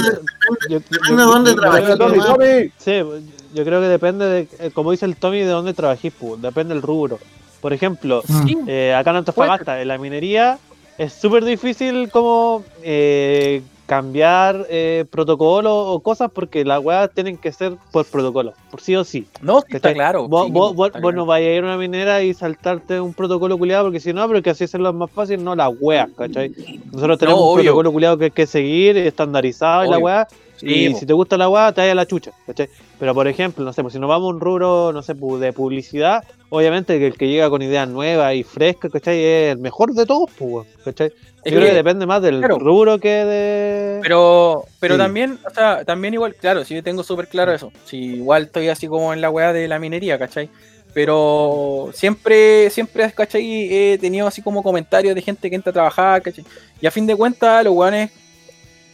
[0.70, 2.20] yo- Depende yo- de dónde.
[2.20, 2.72] Tommy.
[2.78, 6.42] Sí, yo creo que depende de, eh, como dice el Tommy, de dónde trabajís, pues,
[6.42, 7.20] depende del rubro.
[7.62, 10.60] Por ejemplo, Sí, eh, acá en Antofagasta, en la minería,
[11.00, 17.52] es súper difícil como eh, cambiar eh, protocolo o cosas porque las weas tienen que
[17.52, 19.28] ser por protocolo, por sí o sí.
[19.42, 19.94] no, está ¿cachai?
[19.94, 20.28] claro.
[20.28, 21.18] Vos, sí, vos- po, vos- está vos claro.
[21.18, 24.28] no vayas a ir a una minera y saltarte un protocolo culiado porque si no,
[24.28, 26.52] pero que así hacerlo más fácil, no las weas, ¿cachai?
[26.92, 27.64] Nosotros tenemos un obvio.
[27.64, 30.06] protocolo culiado que hay que seguir, estandarizado y la Obvio.
[30.06, 30.28] wea,
[30.58, 31.00] Sí, y po.
[31.00, 32.70] si te gusta la weá, te vaya a la chucha, ¿cachai?
[33.00, 35.42] Pero por ejemplo, no sé, pues si nos vamos a un rubro, no sé, pues,
[35.42, 39.20] de publicidad, obviamente que el que llega con ideas nuevas y frescas, ¿cachai?
[39.22, 41.08] Es el mejor de todos, pues, ¿cachai?
[41.44, 42.58] Es Yo creo que- que depende más del claro.
[42.60, 44.00] rubro que de.
[44.02, 45.00] Pero, pero Sí.
[45.00, 47.72] también, o sea, también igual, claro, sí tengo súper claro eso.
[47.86, 50.50] Sí, igual estoy así como en la weá de la minería, ¿cachai?
[50.94, 53.44] Pero siempre, siempre, ¿cachai?
[53.72, 56.46] He tenido así como comentarios de gente que entra a trabajar, ¿cachai?
[56.82, 58.10] Y a fin de cuentas, los weones,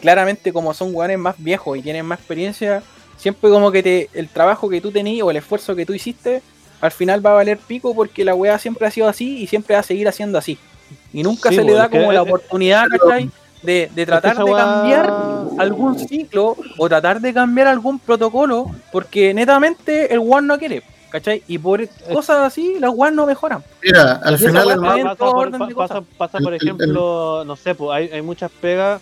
[0.01, 2.83] claramente como son weones más viejos y tienen más experiencia,
[3.17, 6.41] siempre como que te, el trabajo que tú tenías o el esfuerzo que tú hiciste,
[6.81, 9.75] al final va a valer pico porque la weá siempre ha sido así y siempre
[9.75, 10.57] va a seguir haciendo así.
[11.13, 13.29] Y nunca Sí, se le pues, da como la es- oportunidad, ¿cachai?
[13.61, 15.13] de, de tratar de cambiar
[15.59, 21.43] algún ciclo o tratar de cambiar algún protocolo porque netamente el one no quiere, ¿cachai?
[21.47, 23.63] Y por cosas así, las one no mejoran.
[23.83, 26.09] Mira, al final, pasa, todo por, orden pa- de pasa, cosas.
[26.17, 28.99] pasa, por El- el- ejemplo, no sé, pues hay, hay muchas pegas,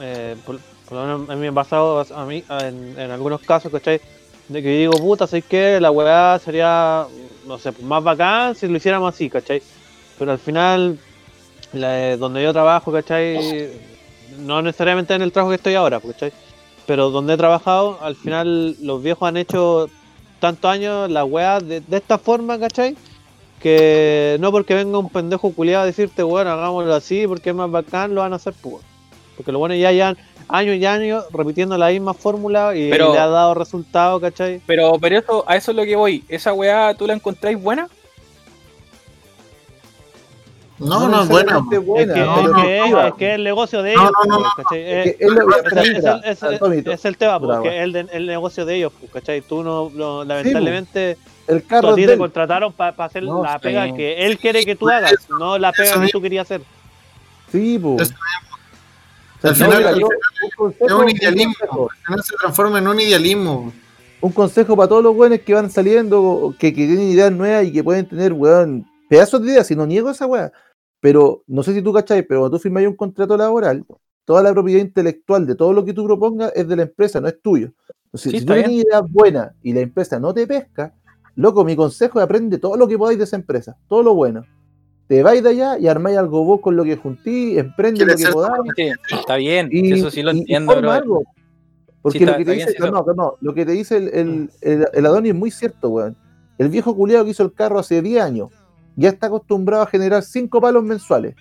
[0.00, 0.58] eh, por,
[0.90, 4.00] lo menos a mí me ha pasado a mí en, algunos casos, ¿cachai?
[4.48, 5.80] De que digo, puta, ¿sabes qué?
[5.80, 7.06] La weá sería,
[7.46, 9.62] no sé, más bacán si lo hiciéramos así, ¿cachai?
[10.18, 10.98] Pero al final,
[11.72, 13.70] la- donde yo trabajo, ¿cachai?
[14.38, 16.32] No necesariamente en el trabajo que estoy ahora, ¿cachai?
[16.86, 19.88] Pero donde he trabajado, al final los viejos han hecho
[20.38, 22.96] tantos años las weas de, de esta forma, ¿cachai?
[23.60, 27.70] Que no porque venga un pendejo culiado a decirte, bueno, hagámoslo así porque es más
[27.70, 28.84] bacán, lo van a hacer, pues.
[29.36, 30.16] Porque lo bueno ya llevan
[30.48, 34.60] años y años repitiendo la misma fórmula y, Pero- le ha dado resultados, ¿cachai?
[34.66, 36.24] Pero, pero eso, a eso es lo que voy.
[36.28, 37.88] ¿Esa weá tú la encontráis buena?
[40.78, 41.58] no, no es buena.
[41.58, 42.14] Es que, no, es, no,
[42.62, 44.48] que, no, es que es el negocio de ellos, no, no, no.
[44.56, 45.16] ¿cachai?
[46.86, 49.40] Es el tema, porque es el, el negocio de ellos, pues, ¿cachai?
[49.40, 53.58] Tú no, no- lamentablemente, el tú carro a ti te contrataron para hacer No, la
[53.58, 56.60] pega que él quiere que tú hagas, no la pega Eso que tú querías hacer.
[57.50, 58.12] Sí, pues.
[59.48, 61.54] Al final, al final es un idealismo.
[61.58, 63.72] consejo, Al final se transforma en un idealismo.
[64.20, 67.72] un consejo para todos los weones que van saliendo, que, que tienen ideas nuevas y
[67.72, 70.52] que pueden tener, weón, pedazos de ideas, si no niego esa weá.
[71.00, 73.84] Pero no sé si tú cachai, pero cuando tú firmas un contrato laboral,
[74.24, 77.28] toda la propiedad intelectual de todo lo que tú propongas es de la empresa, no
[77.28, 77.72] es tuyo.
[78.06, 80.94] Entonces, Sí, si tú tienes ideas buenas y la empresa no te pesca,
[81.36, 84.44] loco, mi consejo es aprende todo lo que podáis de esa empresa, todo lo bueno.
[85.08, 88.26] Te vais de allá y armáis algo vos con lo que juntí, emprende lo que
[88.28, 88.72] podáis.
[88.76, 90.90] Sí, está bien, Y, eso sí lo entiendo, bro.
[90.90, 91.22] algo.
[92.02, 94.50] Porque Sí, lo que te bien, dice, no, no, lo que te dice el, el,
[94.60, 96.16] el, el Adonis es muy cierto, weón.
[96.58, 98.50] El viejo culiado que hizo el carro hace 10 años
[98.96, 101.34] ya está acostumbrado a generar 5 palos mensuales.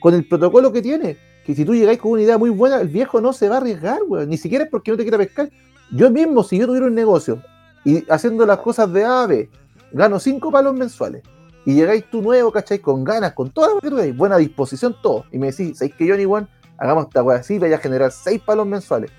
[0.00, 2.88] Con el protocolo que tiene, que si tú llegáis con una idea muy buena, el
[2.88, 4.28] viejo no se va a arriesgar, weón.
[4.28, 5.50] Ni siquiera es porque no te quiera pescar.
[5.92, 7.40] Yo mismo, si yo tuviera un negocio
[7.84, 9.50] y haciendo las cosas de A a B,
[9.92, 11.22] gano 5 palos mensuales.
[11.66, 12.78] Y llegáis tú nuevo, ¿cachai?
[12.78, 15.24] Con ganas, con toda lo que tú veis, buena disposición, todo.
[15.32, 18.40] Y me decís, ¿sabéis que Johnny Juan, hagamos esta weá así, vaya a generar 6
[18.42, 19.10] palos mensuales?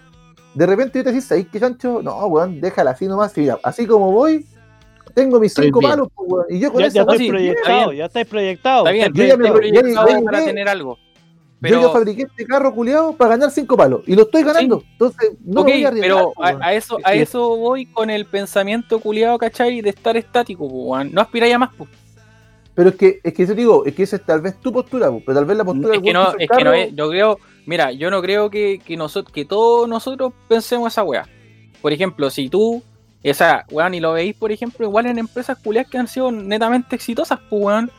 [0.54, 2.02] De repente yo te decís, ¿sabéis que chancho?
[2.04, 3.36] No, weón, déjala así nomás.
[3.38, 4.46] y mira, así como voy,
[5.14, 5.92] tengo mis Estoy 5 bien.
[5.92, 6.46] palos, pues, weón.
[6.50, 7.98] Y yo con Ya, esa ya estoy sí, proyectado, está bien.
[7.98, 8.78] ya estáis proyectado.
[8.86, 10.98] Está bien, Yo ya me- proyectado ya- para tener algo.
[11.62, 14.02] yo ya Pero, fabriqué este carro culiado para ganar 5 palos.
[14.06, 14.84] Y lo estoy ganando.
[14.92, 16.16] Entonces, no ok, me voy a arriesgar.
[16.18, 17.20] pero pues, a, a eso, a Sí.
[17.20, 19.82] eso voy con el pensamiento culiado, ¿cachai?
[19.82, 21.12] De estar estático, po, weón.
[21.12, 21.88] No aspiráis a más, po.
[22.76, 24.72] Pero es que, es que eso te digo, es que esa es tal vez tu
[24.72, 27.40] postura, pero tal vez la postura Es que no, es que no es, yo creo,
[27.66, 31.26] mira, yo no creo que, que, nosotros, que todos nosotros pensemos esa weá.
[31.82, 32.84] Por ejemplo, si tú,
[33.24, 36.98] esa weón, y lo veis, por ejemplo, igual en empresas culiadas que han sido netamente
[36.98, 37.92] exitosas, pues weón,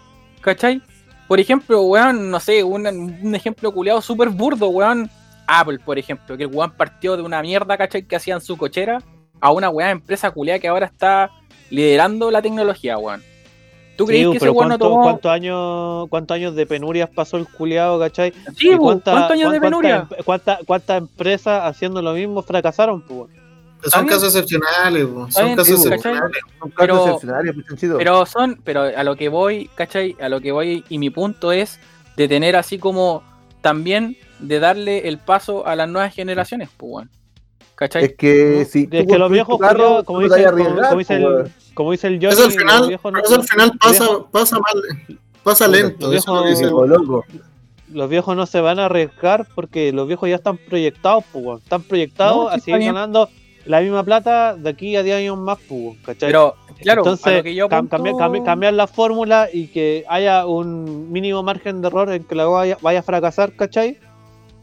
[0.42, 0.82] ¿cachai?
[1.26, 5.10] Por ejemplo, weón, no sé, un, un ejemplo culiado súper burdo, weón.
[5.46, 8.02] Apple, por ejemplo, que el weón partió de una mierda, ¿cachai?
[8.02, 8.98] Que hacían su cochera
[9.40, 11.30] a una weá empresa culiada que ahora está
[11.70, 13.22] liderando la tecnología, weón.
[13.96, 15.02] ¿Tú Sí, crees que ese pero no ¿cuánto- tomó...
[15.02, 18.32] ¿cuántos, años, ¿cuántos años de penurias pasó el culiado, cachai?
[18.56, 19.96] Sí, ¿Y po, cuánta- ¿cuántos años de cuán- penuria?
[20.08, 23.00] cuántas em- cuántas- ¿Cuántas empresas haciendo lo mismo fracasaron?
[23.02, 23.30] Pues?
[23.92, 26.40] Son casos excepcionales, son casos sí, excepcionales.
[26.58, 27.98] Son casos pero- excepcionales, chanchito.
[27.98, 30.16] Pero son, pero a lo que voy, ¿cachai?
[30.20, 31.78] A lo que voy y mi punto es
[32.16, 33.22] de tener así como
[33.60, 37.06] también de darle el paso a las nuevas generaciones, pues.
[37.76, 38.04] ¿Cachai?
[38.04, 42.28] Es que si Es que los viejos carro, como dice, el, como dice el Johnny,
[42.32, 45.68] Eso al los final, viejos no- eso al final los pasa, viejos- pasa mal, pasa
[45.68, 46.10] Los lento.
[46.10, 47.24] viejos- eso es lo que dice el- loco.
[47.92, 51.82] los viejos no se van a arriesgar porque los viejos ya están proyectados, pues, están
[51.82, 52.94] proyectados No, sí, a seguir bien.
[52.94, 53.28] ganando
[53.66, 56.28] la misma plata de aquí a 10 años más, pues, ¿cachai?
[56.30, 59.66] Pero, claro, a Entonces, lo que yo cam- apunto- cambiar, cambiar- cambiar la fórmula y
[59.68, 63.98] que haya un mínimo margen de error en que la vaya, vaya a fracasar, ¿cachai?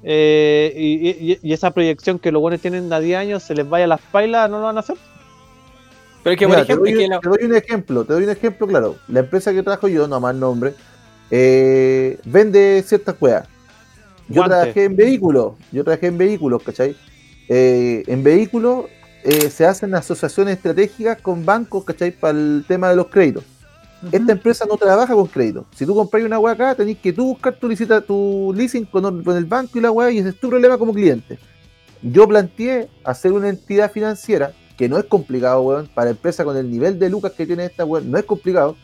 [0.04, 3.68] Eh, y, y- y esa proyección que los buenos tienen a 10 años se les
[3.68, 4.98] vaya a las pailas, no lo van a hacer.
[6.24, 8.06] pero es que, Mira, por ejemplo, te, es doy, que la- te doy un ejemplo,
[8.06, 8.96] te doy un ejemplo claro.
[9.08, 10.74] La empresa que trabajo yo, no más nombre,
[11.32, 13.48] eh, vende ciertas weas.
[14.28, 14.56] Yo Guante.
[14.56, 16.96] trabajé en vehículos, yo trabajé en vehículos, ¿cachai?
[17.50, 18.86] Eh, en vehículos
[19.24, 22.12] eh, se hacen asociaciones estratégicas con bancos, ¿cachai?
[22.12, 23.44] Para el tema de los créditos.
[24.12, 25.66] Esta empresa no trabaja con crédito.
[25.76, 29.24] Si tú compras una wea acá, tenés que tú buscar tu, licita, tu leasing con,
[29.24, 31.40] con el banco y la wea, y ese es tu problema como cliente.
[32.02, 36.70] Yo planteé hacer una entidad financiera, que no es complicado, weón, para empresa con el
[36.70, 38.76] nivel de lucas que tiene esta weón, no es complicado,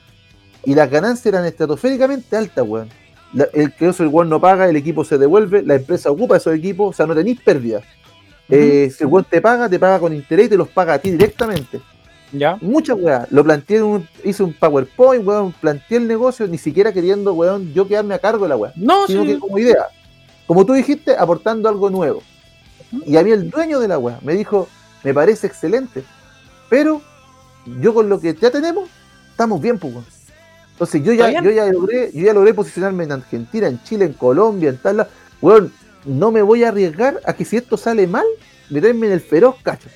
[0.65, 2.89] y las ganancias eran estratosféricamente altas, weón.
[3.33, 6.37] La- el que eso el weón no paga, el equipo se devuelve, la empresa ocupa
[6.37, 7.83] esos equipos, o sea, no tenéis pérdidas.
[8.49, 10.99] Eh, si el weón te paga, te paga con interés y te los paga a
[10.99, 11.81] ti directamente.
[12.31, 12.57] Ya.
[12.61, 13.31] Muchas weas.
[13.31, 17.87] Lo planteé, un- hice un PowerPoint, weón, planteé el negocio, ni siquiera queriendo, weón, yo
[17.87, 19.27] quedarme a cargo de la wea No, sino sí.
[19.29, 19.87] que como idea.
[20.47, 22.23] como tú dijiste, aportando algo nuevo.
[23.05, 24.67] Y a mí el dueño de la weá me dijo,
[25.03, 26.03] me parece excelente,
[26.69, 27.01] pero
[27.79, 28.89] yo con lo que ya tenemos,
[29.31, 29.93] estamos bien, pues.
[29.93, 30.05] weón".
[30.71, 34.05] Entonces yo ya, ¿Está yo ya logré, yo ya logré posicionarme en Argentina, en Chile,
[34.05, 35.09] en Colombia, en tal lado.
[35.41, 35.71] Weón,
[36.05, 38.25] no me voy a arriesgar a que si esto sale mal,
[38.69, 39.89] meterme en el feroz, cacho.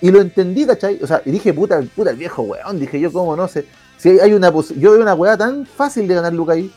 [0.00, 0.98] Y lo entendí, ¿cachai?
[1.02, 3.64] O sea, y dije, puta, puta el viejo weón, dije yo, cómo no sé.
[3.96, 6.70] Si hay- una yo veo una weá tan fácil de ganar Luca ahí.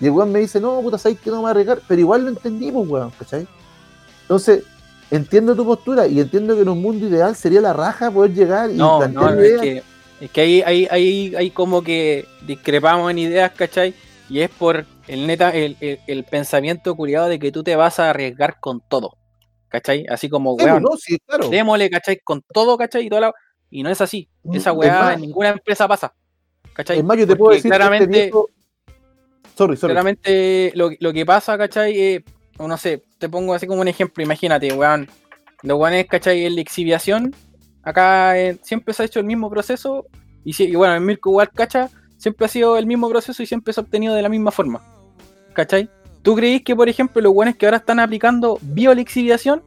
[0.00, 2.00] Y el weón me dice, no, puta, sabes que no me voy a arriesgar, pero
[2.00, 3.46] igual lo entendí, pues weón, ¿cachai?
[4.22, 4.62] Entonces,
[5.10, 8.70] entiendo tu postura y entiendo que en un mundo ideal sería la raja poder llegar
[8.70, 9.60] y No, plantear no, es ideas.
[9.62, 9.82] que,
[10.24, 13.94] es que ahí, ahí, ahí, ahí como que discrepamos en ideas, ¿cachai?
[14.28, 17.98] Y es por el neta, el, el, el pensamiento culiado de que tú te vas
[17.98, 19.16] a arriesgar con todo,
[19.70, 20.04] ¿cachai?
[20.10, 21.48] Así como, Sí, weón, no, sí, claro.
[21.48, 22.18] démosle, ¿cachai?
[22.22, 23.06] Con todo, ¿cachai?
[23.06, 23.34] Y, toda la-
[23.70, 24.28] y no es así.
[24.52, 26.12] Esa Es weá en ninguna empresa pasa,
[26.74, 26.98] ¿cachai?
[26.98, 28.48] Es más, yo te puedo decir que este claramente, viejo-
[29.56, 29.92] Sorry, sorry.
[29.94, 31.98] claramente lo, lo que pasa, ¿cachai?
[31.98, 32.24] Eh,
[32.58, 35.08] no sé, te pongo así como un ejemplo, imagínate, weón.
[35.62, 36.44] Los weones, ¿cachai?
[36.46, 37.34] En la exhibición,
[37.82, 40.06] acá eh, siempre se ha hecho el mismo proceso.
[40.44, 41.88] Y, si- y bueno, en Mirko igual, ¿cachai?
[42.16, 44.82] Siempre ha sido el mismo proceso y siempre se ha obtenido de la misma forma.
[45.52, 45.88] ¿Cachai?
[46.22, 49.62] ¿Tú creís que, por ejemplo, los weones que ahora están aplicando biolexiviación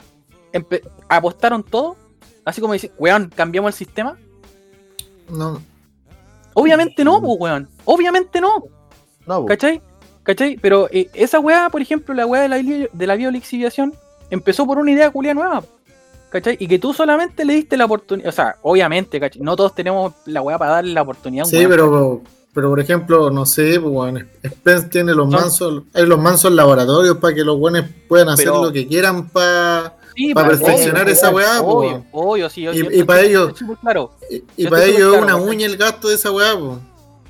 [0.51, 1.95] empe- apostaron todo?
[2.45, 4.17] Así como decir, weón, cambiamos el sistema.
[5.29, 5.61] No,
[6.55, 7.67] Obviamente no, pues, weón.
[7.85, 8.63] Obviamente no.
[9.25, 9.45] No, po.
[9.45, 9.81] ¿Cachai?
[10.21, 10.57] ¿Cachai?
[10.61, 13.93] Pero eh, esa weá, por ejemplo, la weá de la, de la biolixiviación,
[14.29, 15.63] empezó por una idea culia nueva.
[16.29, 16.57] ¿Cachai?
[16.59, 18.29] Y que tú solamente le diste la oportunidad.
[18.29, 19.41] O sea, obviamente, ¿cachai?
[19.41, 21.69] No todos tenemos la weá para darle la oportunidad a un sí, weón.
[21.69, 22.21] pero,
[22.53, 27.17] pero por ejemplo, no sé, pues, weón, Spence tiene los mansos, hay los mansos laboratorios
[27.17, 31.03] para que los buenos puedan hacer Pero- lo que quieran para Sí, para pues, perfeccionar
[31.05, 32.05] obvio, esa weá, pues, Obvio, weón.
[32.11, 32.61] obvio, sí.
[32.61, 34.11] Y- yo y estoy- para ellos- claro.
[34.57, 36.77] y, para ellos es una uña el gasto de esa weá, pues.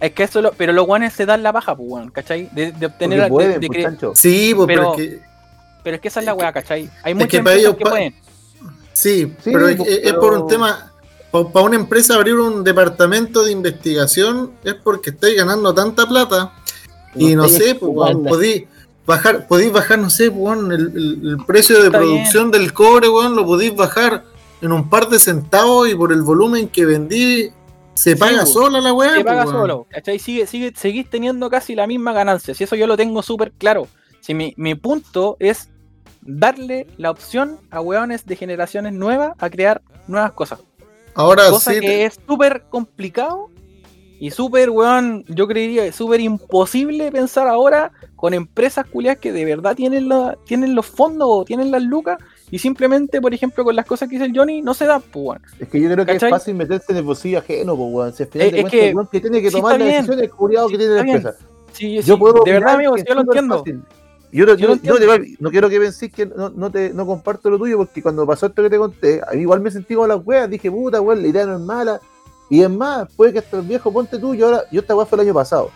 [0.01, 2.49] Es que eso lo, pero los weones se dan la paja, pues, weón, ¿cachai?
[2.51, 3.21] De, de obtener.
[3.21, 4.19] De- pueden, de pues.
[4.19, 5.19] Sí, pues, pero, Pero- es que,
[5.81, 6.89] pero es que esa es la weá, ¿cachai?
[7.03, 8.15] Hay es muchas que para empresas ellos que pa- pueden.
[8.91, 10.91] sí, Sí, pero es, pues, es- es por un tema,
[11.41, 16.53] para una empresa abrir un departamento de investigación es porque estáis ganando tanta plata
[17.15, 18.65] y no sé, pues, podéis
[19.03, 23.47] bajar, podéis bajar, no sé, pues, el, precio de Está producción del cobre, weón, lo
[23.47, 24.25] podéis bajar
[24.61, 27.49] en un par de centavos y por el volumen que vendí
[27.95, 29.15] se paga pues, sola la weá.
[29.15, 29.55] te pues, paga weón.
[29.55, 30.19] solo, ¿cachai?
[30.19, 32.53] Sigue, sigue, seguís teniendo casi la misma ganancia.
[32.53, 33.87] Si eso yo lo tengo súper claro.
[34.19, 35.69] Si mi, mi punto es
[36.21, 40.59] darle la opción a weones de generaciones nuevas a crear nuevas cosas.
[41.15, 43.49] Ahora Cosa sí, que te- es súper complicado
[44.19, 49.75] y súper, weón, yo creería súper imposible pensar ahora con empresas culiadas que de verdad
[49.75, 52.17] tienen, la, tienen los fondos o tienen las lucas
[52.49, 55.25] y simplemente, por ejemplo, con las cosas que dice el Johnny, no se da, pues,
[55.25, 55.41] weón.
[55.59, 58.13] Es que yo creo que es fácil meterse en el bolsillo ajeno, pues, weón.
[58.13, 59.87] Si al final Eh, de es que- el weón que tiene que sí, tomar las
[59.87, 61.35] decisiones, el culiado que tiene la empresa.
[61.73, 63.57] Sí, Yo sí, puedo de verdad, amigo, yo lo entiendo.
[63.59, 63.81] fácil.
[64.33, 64.99] Yo, no- Yo yo- entiendo.
[64.99, 68.25] de- no quiero que penséis que no, no, te, no comparto lo tuyo, porque cuando
[68.25, 70.99] pasó esto que te conté, a mí igual me sentí con las weas, dije, puta,
[71.01, 72.01] weón, la idea no es mala.
[72.49, 75.05] Y es más, puede que hasta el viejo ponte tú, yo ahora, yo esta wea
[75.05, 75.69] fue el año pasado.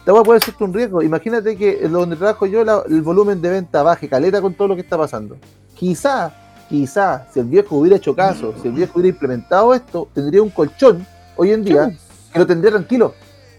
[0.00, 1.02] Esta wea puede ser un riesgo.
[1.02, 4.68] Imagínate que en donde trabajo yo, la- el volumen de venta baje, caleta con todo
[4.68, 5.36] lo que está pasando.
[5.74, 6.30] Quizá,
[6.68, 10.50] quizá, si el viejo hubiera hecho caso, si el viejo hubiera implementado esto, tendría un
[10.50, 11.06] colchón
[11.36, 11.90] hoy en día
[12.32, 13.14] que lo tendría tranquilo.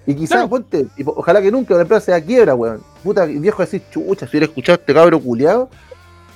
[0.07, 0.49] Y quizás, Claro.
[0.49, 2.81] ponte, y ojalá que nunca la empresa sea quiebra, weón.
[3.05, 5.69] Puta, viejo decir, chucha, si hubiera escuchado a este cabro culiado,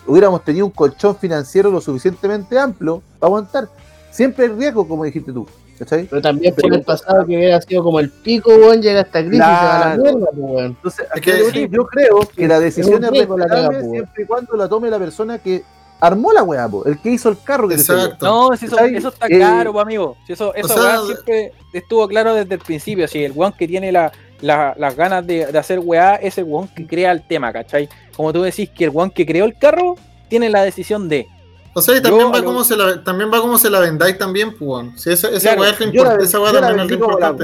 [0.06, 3.70] hubiéramos tenido un colchón financiero lo suficientemente amplio para aguantar.
[4.12, 5.48] Siempre hay riesgo, como dijiste tú.
[5.80, 6.04] ¿Cachai?
[6.04, 9.40] Pero también puede el pasado que hubiera sido como el pico, weón, llega esta crisis
[9.40, 10.66] y se va a la mierda, weón.
[10.66, 13.91] Entonces, Es yo creo que la decisión es respetable po.
[13.91, 15.64] siempre y cuando la tome la persona que
[16.00, 17.76] armó la weá, po, el que hizo el carro que.
[17.76, 18.26] Exacto.
[18.26, 20.18] No, si eso, eso está Eh, claro, pues, amigo.
[20.26, 23.08] Si eso, eso sea- weá siempre estuvo claro desde el principio.
[23.08, 24.12] Si el weón que tiene la,
[24.42, 27.90] la- las ganas de, de hacer weá es el weón que crea el tema, ¿cachai?
[28.16, 29.96] Como tú decís que el weón que creó el carro
[30.30, 31.28] tiene la decisión de.
[31.74, 33.80] O sea, y también Yo va lo- como se la, también va como se la
[33.80, 34.88] vendáis también, pues.
[35.02, 37.44] Si esa, esa Claro, weá es lo esa weá también es lo importante.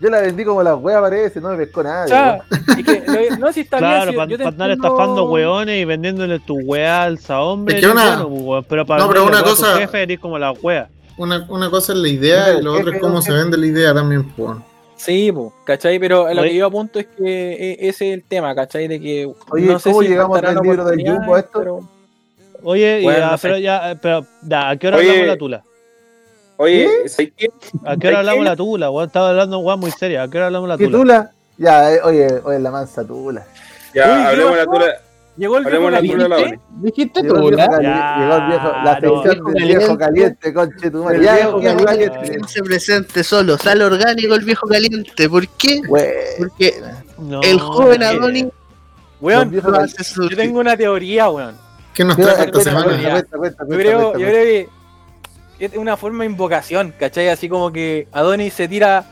[0.00, 0.10] Wea.
[0.10, 2.08] Yo la vendí como la wea parece, no me pescó O nadie.
[2.08, 2.42] sea,
[2.78, 4.28] y que lo- no si está Claro, bien.
[4.30, 7.76] si para andar entiendo- estafando weones y vendiéndole tu weá al hombre.
[7.76, 8.26] Es que una-
[8.68, 10.88] pero para No, pero una weá a tu cosa- jefe eres como la wea.
[11.16, 13.92] Una, una cosa es la idea y lo otro es cómo se vende la idea
[13.92, 14.56] también, pues.
[14.96, 15.98] Sí, pues, ¿cachai?
[15.98, 16.50] Pero lo Oye.
[16.50, 18.86] que yo apunto es que e- ese es el tema, ¿cachai?
[18.88, 19.30] De que.
[19.50, 21.58] Oye, no sé ¿cómo si llegamos del libro del Jumbo esto?
[21.58, 21.80] pero-
[22.62, 23.48] Oye, y Bueno, ya, no sé.
[23.48, 25.08] pero ya, eh, pero, ya, ¿a qué hora Oye.
[25.08, 25.64] hablamos la tula?
[26.62, 27.48] Oye, ¿sabes qué?
[27.86, 28.90] ¿A qué hora hablamos la tula?
[28.90, 29.06] weón?
[29.06, 30.24] Estaba hablando weá muy seria.
[30.24, 30.98] ¿A qué hora hablamos la ¿Qué tula?
[30.98, 31.30] tula?
[31.56, 33.46] Ya, eh, oye, oye, la mansa tula.
[33.94, 34.86] Ya, Uy, ¿qué hablemos de la tula.
[35.38, 36.58] Llegó el viejo la tula la.
[36.82, 39.22] Dijiste Llegó tú, el viejo, la no.
[39.22, 40.52] sección del Viejo caliente.
[40.52, 41.16] conche tu madre.
[41.16, 42.38] El Ya, viejo viejo caliente.
[42.46, 45.30] Se presente solo, sale orgánico el viejo caliente.
[45.30, 45.80] ¿Por qué?
[46.38, 46.74] Porque
[47.18, 48.46] No, el joven eh, Adonis
[49.22, 51.54] Weón, yo tengo una teoría, weón.
[51.94, 53.22] ¿Qué nos trajo esta semana?
[53.26, 54.68] yo creo que
[55.60, 57.28] es una forma de invocación, ¿cachai?
[57.28, 59.04] Así como que Adonis se tira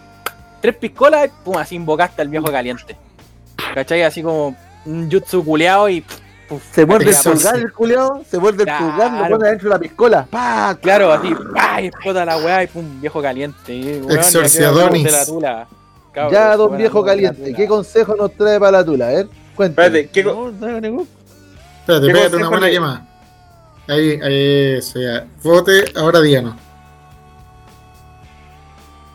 [0.60, 2.96] tres piscolas y pum, así invocaste al viejo caliente.
[3.74, 4.02] ¿Cachai?
[4.02, 4.56] Así como
[4.86, 6.00] un jutsu culeado y
[6.48, 9.74] puf, Se muerde el pulgar el culiao, se muerde el pulgar, lo pone adentro de
[9.74, 10.26] la piscola.
[10.30, 10.76] ¡Pah!
[10.80, 11.80] Claro, así, ¡pah!
[11.82, 13.74] y explota la weá y pum, viejo caliente.
[13.74, 15.02] y, weón, ya Exorciadonis.
[15.04, 15.66] quedó de la tula.
[16.12, 17.52] Cabrón, Ya, don viejo caliente.
[17.54, 19.08] ¿qué consejo nos trae para la tula?
[19.08, 19.86] A ver, cuéntame.
[19.88, 21.08] Espérate, ¿qué, co- No, no ningún-
[21.80, 23.07] Espérate, ¿Qué pégate una buena le- quemada.
[23.88, 25.26] Ahí, ahí, eso ya.
[25.42, 26.54] Vote, ahora díganos.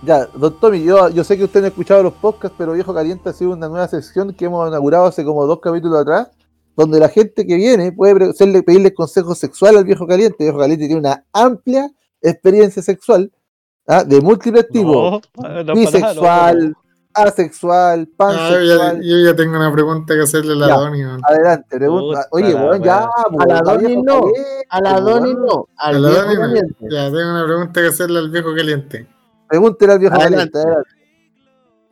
[0.01, 2.93] Ya, don Tommy, yo, yo sé que usted no ha escuchado los podcasts, pero Viejo
[2.93, 6.27] Caliente ha sido una nueva sección que hemos inaugurado hace como dos capítulos atrás,
[6.75, 10.37] donde la gente que viene puede hacerle, pedirle consejo sexual al Viejo Caliente.
[10.39, 11.89] El Viejo Caliente tiene una amplia
[12.19, 13.31] experiencia sexual,
[13.87, 14.03] ¿ah?
[14.03, 16.82] de múltiples tipos, No, no, bisexual, no.
[17.14, 19.02] Asexual, Ah, yo, ya, pansexual.
[19.03, 20.73] yo ya tengo una pregunta que hacerle a la Ya.
[20.76, 21.03] Doni.
[21.03, 21.22] man.
[21.23, 22.27] Adelante, pregunta.
[22.31, 26.02] Oye, weón, ya, pues, A la Doni no, Caliente, A la Doni no, A al
[26.02, 26.41] la viejo Doni, no.
[26.41, 26.76] caliente.
[26.90, 29.07] Ya, tengo una pregunta que hacerle al viejo caliente.
[29.48, 30.52] Pregúntele al Viejo Adelante.
[30.52, 30.90] Caliente, adelante.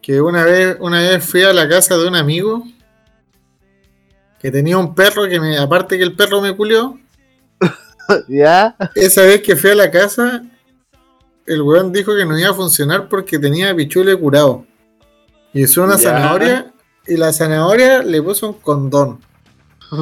[0.02, 2.64] Que una vez, una vez fui a la casa de un amigo
[4.40, 6.98] que tenía un perro que me, aparte que el perro me culió,
[8.28, 8.76] ¿Ya?
[8.96, 10.42] esa vez que fui a la casa,
[11.46, 14.66] el weón dijo que no iba a funcionar porque tenía pichule curado.
[15.54, 16.12] Y usó una Ya.
[16.12, 16.74] zanahoria
[17.08, 19.20] y la zanahoria le puso un condón.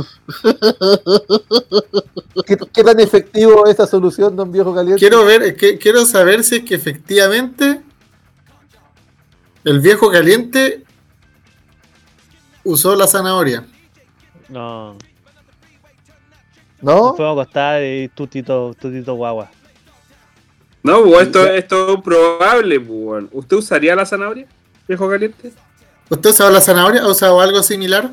[2.45, 4.99] ¿Qué, qué tan efectivo es esa solución, don Viejo Caliente?
[4.99, 7.81] Quiero ver, que, quiero saber si es que efectivamente
[9.63, 10.83] el viejo caliente
[12.63, 13.65] usó la zanahoria.
[14.47, 14.95] No,
[16.81, 16.95] ¿No?
[17.07, 19.51] nos podemos acostar y tutito, tutito guagua.
[20.81, 23.25] No, pues esto, esto es probable, pues.
[23.31, 24.47] ¿Usted usaría la zanahoria,
[24.89, 25.53] viejo caliente?
[26.09, 27.01] ¿Usted usaba la zanahoria?
[27.03, 28.09] ¿Ha usado algo similar?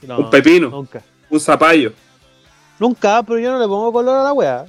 [0.00, 0.70] No, Un pepino.
[0.70, 1.02] Nunca.
[1.28, 1.92] Un zapallo.
[2.78, 4.64] Nunca, pero yo no le pongo color a la wea.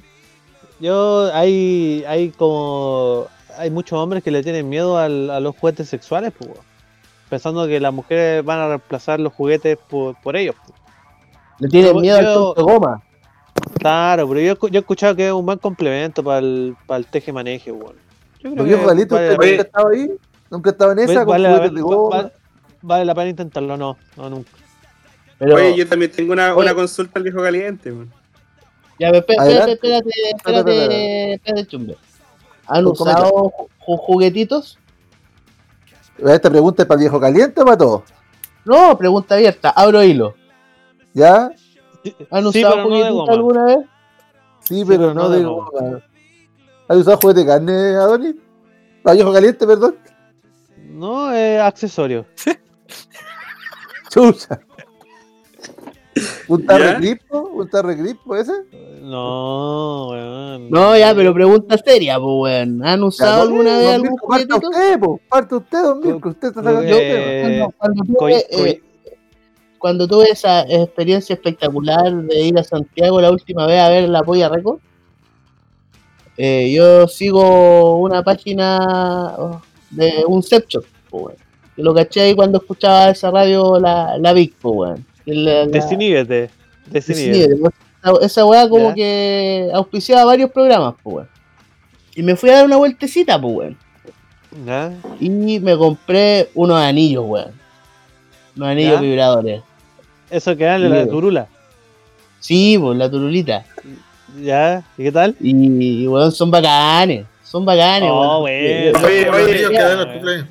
[0.78, 3.26] Yo, hay, hay como,
[3.56, 6.62] hay muchos hombres que le tienen miedo al- a los juguetes sexuales, pues, weón.
[7.30, 10.54] pensando que las mujeres van a reemplazar los juguetes por, por ellos.
[10.66, 10.78] pues.
[11.60, 13.02] Le tienen miedo al yo- tonto de goma.
[13.78, 17.06] Claro, pero yo, yo he escuchado que es un buen complemento para el, para el
[17.06, 17.94] teje-maneje, weón.
[18.40, 20.10] Yo creo que Viejo Caliente, vale ¿usted ahí?
[20.50, 21.06] ¿Nunca ha estado en esa?
[21.08, 22.16] pena- con vale, juguetes de va- goma?
[22.22, 22.32] va-
[22.82, 24.50] vale la pena intentarlo, no, no, nunca.
[25.38, 28.12] Pero, Oye, yo también tengo una, una consulta al viejo caliente, weón.
[28.98, 31.96] ya, pero espérate, espérate, espérate, Espérate, espérate, espérate, chumbe.
[32.66, 33.68] ¿Han Pues, usado ju-
[33.98, 34.78] juguetitos?
[36.18, 38.02] Esta pregunta es para el Viejo Caliente o para todos.
[38.64, 40.34] No, pregunta abierta, abro hilo.
[41.12, 41.50] ¿Ya?
[42.30, 43.78] ¿Han Sí, usado no juguetitos alguna vez?
[44.60, 46.00] Sí, pero pero no no de de goma.
[46.88, 48.36] ¿Has usado juguete de carne, Adonis?
[49.02, 49.96] ¿Para Viejo Caliente, perdón?
[50.94, 52.24] No, es accesorio.
[54.10, 54.60] Chucha.
[56.46, 56.66] ¿Un ¿Ya?
[56.68, 57.40] tarre gripo?
[57.40, 58.52] ¿Un tarre gripo ese?
[59.02, 60.70] No, weón.
[60.70, 62.86] No, ya, pero pregunta seria, pues, weón.
[62.86, 64.68] ¿Han usado Ya, alguna vez algún Parta juguetito?
[64.70, 65.20] usted, po.
[65.28, 66.28] Parta usted, don Mirko.
[66.28, 67.72] Usted está sacando.
[67.76, 68.82] Cuando, tuve, eh, coi-
[69.78, 74.22] cuando tuve esa experiencia espectacular de ir a Santiago la última vez a ver la
[74.22, 74.78] Polla Record,
[76.36, 79.60] eh, yo sigo una página oh,
[79.96, 81.34] de un sex shop, weón.
[81.76, 85.04] Que lo caché ahí cuando escuchaba esa radio, la, la Big, po, weón.
[85.26, 85.64] La-.
[88.20, 88.94] Esa, weá como Ya.
[88.94, 91.28] que auspiciaba varios programas, weón.
[92.14, 93.76] Y me fui a dar una vueltecita, po, weón.
[94.64, 94.92] ¿Ya?
[95.18, 97.52] Y me compré unos anillos, weón.
[98.56, 99.00] Unos anillos ¿Ya?
[99.00, 99.62] vibradores.
[100.30, 101.48] Eso que dan la turula.
[102.40, 103.64] Sí, pues la turulita.
[104.42, 104.84] ¿Ya?
[104.98, 105.34] ¿Y qué tal?
[105.40, 107.24] Y, y, weón, son bacanes.
[107.54, 108.98] Son bacanes, Oh, bueno.
[109.06, 110.10] Oye, oye, niños que ya, dan los eh.
[110.14, 110.46] cumpleaños.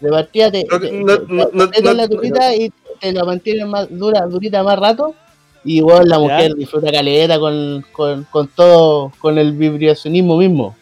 [0.00, 4.22] De partida te, No, te- te la no, turita y te la mantienen más dura,
[4.26, 5.14] durita más rato.
[5.62, 6.20] Y weón, la Ya.
[6.20, 10.74] mujer disfruta caleta con, con, con todo, con el vibracionismo mismo.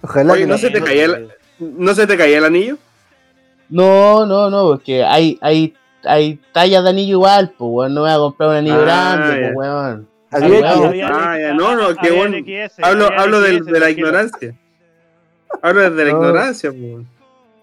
[0.00, 0.58] Ojalá Oye, que ¿no no.
[0.58, 1.28] se te caía el,
[1.58, 2.78] ¿no se te caía el anillo?
[3.68, 8.08] No, no, no, porque hay, hay, hay tallas de anillo igual, pues weón, no me
[8.08, 9.52] voy a comprar un anillo Ah, grande, ya.
[9.52, 10.08] pues weón.
[10.30, 12.38] Ah, ya, no, no, qué bueno.
[12.80, 14.54] Hablo, hablo de la ignorancia.
[15.62, 16.18] Hablo desde la No.
[16.18, 17.06] ignorancia, pues.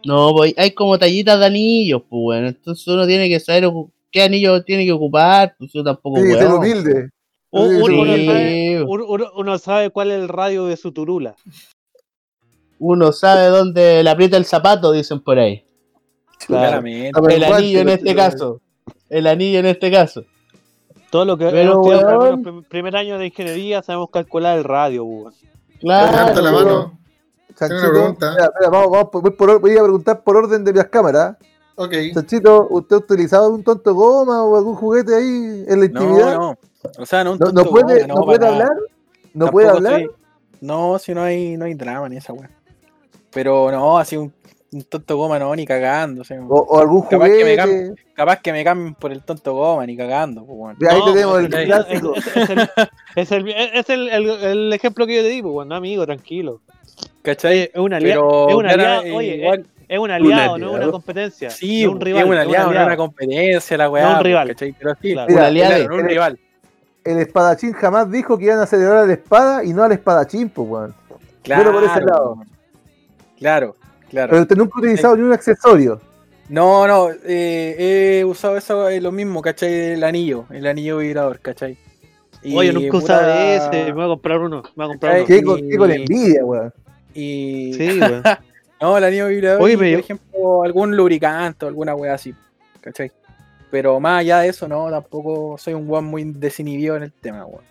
[0.06, 2.46] No, pues hay como tallitas de anillos, pues weón.
[2.46, 3.70] Entonces uno tiene que saber
[4.12, 6.54] qué anillo tiene que ocupar, pues yo tampoco, Sí, weón.
[6.54, 7.10] humilde.
[7.52, 7.94] Uno, sí.
[7.94, 8.84] uno sabe, Sí.
[8.88, 11.36] uno- uno- uno sabe cuál es el radio de su turula.
[12.80, 15.64] Uno sabe dónde le aprieta el zapato, dicen por ahí.
[16.46, 17.12] Claramente.
[17.18, 18.62] A ver, El anillo en este caso.
[19.10, 20.26] El anillo en este caso.
[21.10, 25.34] Todo lo que Pero, hemos prim- primer año de ingeniería sabemos calcular el radio, weón.
[25.82, 26.52] Levanta la Claro.
[26.66, 27.00] mano.
[27.56, 28.30] Chanchito, Tengo una pregunta.
[28.30, 31.38] espera, espera, vamos, vamos, voy, por or- voy a preguntar por orden de las cámaras.
[31.76, 31.94] Ok.
[32.14, 36.34] Chanchito, ¿usted ha utilizado un tonto goma o algún juguete ahí en la intimidad?
[36.36, 36.58] No, no.
[37.00, 38.70] O sea, no un No, no tonto puede, goma, no puede hablar.
[39.34, 39.94] No puede hablar.
[40.02, 40.10] soy-
[40.62, 42.50] No, si no hay, no hay drama ni esa weá.
[43.32, 44.32] Pero no, así un,
[44.72, 46.22] un tonto goma no, ni cagando.
[46.22, 47.96] o sea, O, o algún Capaz que me juguete.
[48.16, 50.46] capaz que me cambien por el tonto goma, ni cagando.
[50.46, 52.14] Pues, ahí No, tenemos el pues, es- clásico.
[52.16, 52.70] Es, es el,
[53.16, 56.62] es el- es el- el- el ejemplo que yo te di, pues, bueno, amigo, tranquilo.
[57.22, 57.72] ¿Cachai?
[57.74, 60.92] Es un aliado, Pero es un aliado, oye, igual, es un aliado, no es una
[60.92, 61.50] competencia.
[61.50, 64.04] sí, no un rival, es un es aliado, no una competencia la weá.
[64.04, 64.48] No un pues, rival.
[64.50, 64.76] ¿cachai?
[64.78, 65.34] Pero sí, Claro.
[65.34, 65.76] Un aliado.
[65.76, 66.40] claro, no un rival.
[67.04, 70.50] El espadachín jamás dijo que iban a celebrar a la espada y no al espadachín,
[70.50, 70.96] pues, weón.
[71.44, 72.38] Claro, por ese lado.
[73.38, 73.76] Claro,
[74.10, 74.30] claro.
[74.32, 76.02] Pero usted nunca ha utilizado ni un accesorio.
[76.50, 79.92] No, no, eh, he usado eso, eh, lo mismo, ¿cachai?
[79.94, 81.78] El anillo, el anillo vibrador, ¿cachai?
[82.44, 84.62] Y, Oye, nunca he usado puta, ese, me voy a comprar uno.
[84.64, 85.26] Me voy a comprar uno.
[85.26, 86.74] ¿Qué, Y- con, qué con envidia, weón?
[87.16, 87.74] Y...
[87.74, 88.22] Sí, weón.
[88.82, 92.36] No, el anillo vibrador, Oye, y, por yo- ejemplo, algún lubricante o alguna wea así,
[92.82, 93.10] ¿cachai?
[93.72, 97.46] Pero más allá de eso, no, tampoco soy un weón muy desinhibido en el tema,
[97.46, 97.64] weón.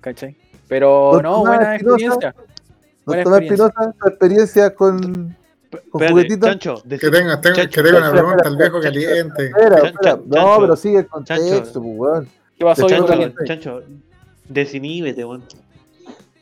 [0.00, 0.36] ¿Cachai?
[0.68, 2.34] Pero no, buena experiencia.
[3.06, 3.66] Buena experiencia.
[3.68, 5.36] Espinosa, su experiencia con, con
[5.72, 6.48] Espérate, juguetitos.
[6.50, 9.46] Chancho, Que tenga, tenga- Chancho, que tenga una pregunta al viejo Chancho, caliente.
[9.46, 10.16] Espera, espera.
[10.26, 10.60] No, Chancho.
[10.60, 11.72] pero sigue el contexto, Chancho.
[11.80, 12.28] pues, weón.
[12.58, 13.44] ¿Qué pasó, viejo Chancho, caliente?
[13.46, 13.82] Chancho,
[14.48, 15.44] desiníbete, weón.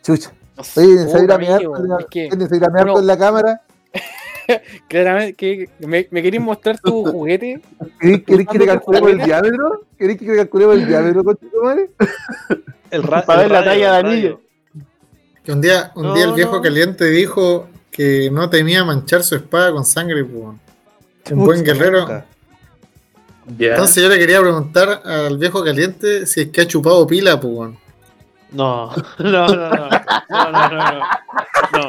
[0.02, 0.32] Chucha.
[0.76, 3.18] Oye, ¿se irá a mirar amigo, es que- ¿Se irá a mirar uno- con la
[3.18, 3.62] cámara?
[4.88, 7.60] Claramente, que me, me queréis mostrar tu juguete.
[8.00, 9.84] ¿Queréis queréis que le calculemos el diámetro?
[9.98, 11.22] ¿Queréis que le calculemos el diámetro,
[11.62, 11.90] madre?
[12.90, 14.40] El ra- Para el ver la talla de anillo.
[15.44, 16.62] Que un día, un No, día el viejo no.
[16.62, 20.22] caliente dijo que no temía manchar su espada con sangre.
[20.22, 20.58] Un
[21.30, 22.22] buen guerrero.
[23.58, 27.70] Entonces yo le quería preguntar al viejo caliente si es que ha chupado pila, pues.
[28.52, 29.68] No, no, no, no.
[30.28, 31.00] No, no, no, no.
[31.72, 31.88] No.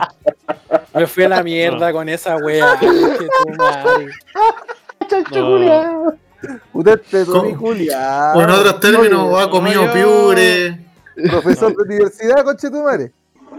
[0.94, 2.76] Me fui a la mierda con esa wea.
[2.80, 4.08] conche tu madre.
[5.32, 6.14] No.
[6.74, 7.56] Usted te tomó ¿Cómo?
[7.58, 8.32] Julia.
[8.36, 10.80] O en otros términos, ha comido piure.
[11.30, 13.12] Profesor de universidad, concha tu madre.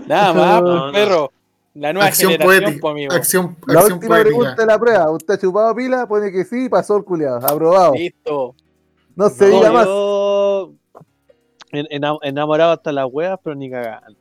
[0.07, 0.93] Nada más, No, pues, no.
[0.93, 1.33] perro.
[1.75, 2.81] La nueva Acción generación, poética.
[2.83, 3.13] po, amigo.
[3.15, 5.11] Acción, La acción última pregunta de la prueba.
[5.11, 6.07] ¿Usted ha chupado pila?
[6.07, 7.39] Pone que sí, pasó el culiado.
[7.47, 7.95] Aprobado.
[7.95, 8.55] Listo.
[9.17, 9.87] No se No, diga más.
[9.87, 10.73] yo
[11.73, 14.17] enamorado hasta las weas, pero ni cagando.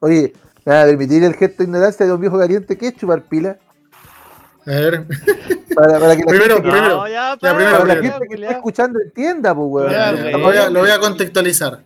[0.00, 0.32] Oye,
[0.64, 3.22] ¿me va a permitir el gesto de ignorancia de un viejo caliente que es chupar
[3.22, 3.58] pila?
[4.66, 5.04] A ver,
[5.74, 6.88] Para, para que la Primero, gente, primero.
[6.88, 8.18] No, ya, ya, para, primero, para la primero.
[8.18, 9.90] gente que está escuchando entienda, pues, weón.
[9.90, 10.42] Ya, lo, güey.
[10.42, 11.80] voy a, lo voy a contextualizar.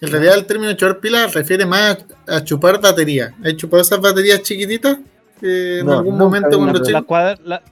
[0.00, 3.34] En realidad el término chupar pila refiere más a, a chupar batería.
[3.44, 4.98] ¿Has chupado esas baterías chiquititas?
[5.40, 7.62] que en No, algún momento cuando Las cuadras, la,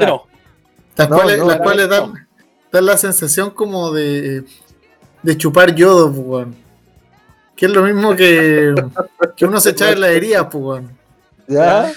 [0.00, 0.26] no.
[0.96, 2.28] Las No, cuales, no, las cuales dan,
[2.70, 4.44] dan la sensación como de,
[5.22, 6.56] de chupar yodo, pues, weón.
[7.56, 8.74] Que es lo mismo que,
[9.36, 10.90] que uno se echa en la herida, pues, weón.
[11.46, 11.92] ¿Ya?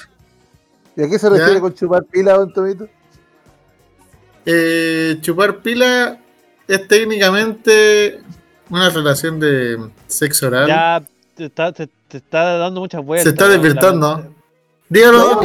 [0.95, 1.59] ¿Y a qué se refiere Ya.
[1.59, 2.87] con chupar pila, don Tomito?
[4.45, 6.19] Eh, chupar pila
[6.67, 8.21] es técnicamente
[8.69, 10.67] una relación de sexo oral.
[10.67, 11.03] Ya
[11.35, 13.23] te está, te, te está dando muchas vueltas.
[13.23, 14.34] se está weón.
[14.87, 15.39] Dígalo,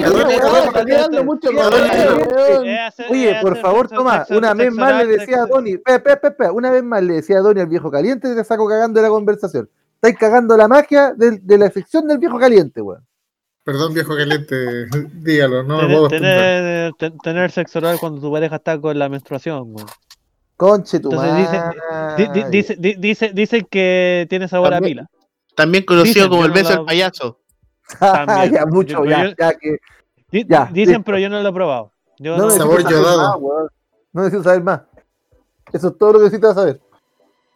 [3.09, 5.77] Oye, por favor, sexo- toma, una vez más le oral, decía a Tony,
[6.53, 9.07] una vez más le decía a Tony al viejo caliente y te saco cagando de
[9.07, 9.69] la conversación.
[9.95, 13.07] Estáis cagando la magia de, la sección del viejo caliente, weón.
[13.65, 18.31] Perdón, viejo caliente, dígalo, no me puedo Tener, tener, ten- tener sexo oral cuando tu
[18.33, 19.89] pareja está con la menstruación, weón.
[20.57, 21.49] Conche tu Entonces
[23.33, 25.11] dicen que tiene sabor a También- pila.
[25.57, 27.40] También conocido como el beso del payaso.
[27.99, 28.53] También.
[28.55, 29.77] ya, mucho, Yo- ya, yo- ya que.
[30.31, 31.03] Di- Ya, dicen, listo.
[31.05, 31.93] pero yo no lo he probado.
[32.19, 33.41] Yo No no, necesito Sabor saber yodado.
[33.41, 33.71] más.
[34.13, 34.81] No necesito saber más.
[35.73, 36.81] Eso es todo lo que necesitas saber.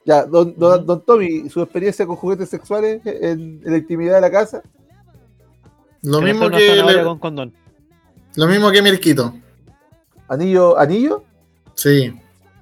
[0.06, 4.20] Ya, don, don, don Tommy, su experiencia con juguetes sexuales en, en la intimidad de
[4.20, 4.62] la casa.
[6.02, 7.54] Lo que mismo que le- con condón.
[8.36, 9.32] lo mismo que Mirquito.
[10.28, 10.78] ¿Anillo?
[10.78, 11.22] ¿Anillo?
[11.74, 12.12] Sí,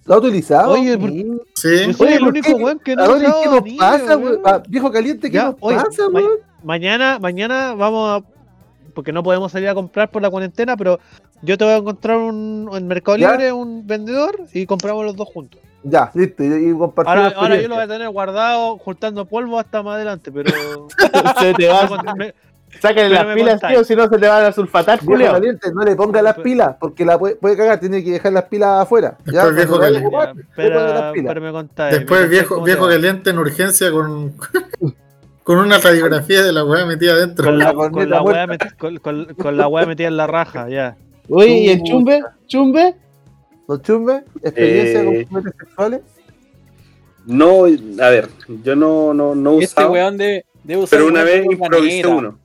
[0.05, 0.73] ¿Lo ha utilizado?
[0.73, 1.31] Oye, ¿por- Sí.
[1.55, 1.87] sí.
[1.87, 2.55] Yo soy Oye, el ¿por único qué?
[2.65, 4.41] weón que no ¿A ha usado qué nos pasa, weón.
[4.45, 6.31] Ah, Viejo caliente, ¿qué Ya, nos oye, pasa, weón?
[6.63, 8.27] Mañana, mañana vamos a.
[8.95, 11.01] Porque no podemos salir a comprar por la cuarentena, pero
[11.41, 13.31] yo te voy a encontrar un, en Mercado ¿Ya?
[13.33, 15.61] Libre un vendedor y compramos los dos juntos.
[15.83, 19.59] Ya, listo, y, y compartimos Ahora, ahora yo lo voy a tener guardado, juntando polvo
[19.59, 20.51] hasta más adelante, pero.
[21.41, 21.89] Se te va,
[22.81, 23.75] sácale pero las pilas, contáis.
[23.75, 27.05] tío, si no se te van a sulfatar, caliente, no le ponga las pilas, porque
[27.05, 29.19] la puede, puede cagar, tiene que dejar las pilas afuera.
[29.27, 30.11] Ya, Después, viejo a caliente.
[30.37, 31.35] le pero, pilas.
[31.35, 31.99] pero me contáis.
[31.99, 34.35] Después viejo, viejo caliente en urgencia con,
[35.45, 37.45] con una radiografía de la weá metida adentro.
[37.47, 38.45] Con la, la con, corneta la muerta.
[38.47, 40.97] wea meti- con, con- con la wea metida en la raja, ya.
[41.29, 42.23] Oye, ¿y el chumbe?
[42.47, 42.95] ¿Chumbe?
[43.69, 46.01] Don Chumbe, experiencia Eh, con juguetes sexuales.
[47.25, 48.29] No, a ver,
[48.65, 52.09] yo no, no, no Este usado, weón de, debe usar pero una vez improvisé manera.
[52.09, 52.39] uno.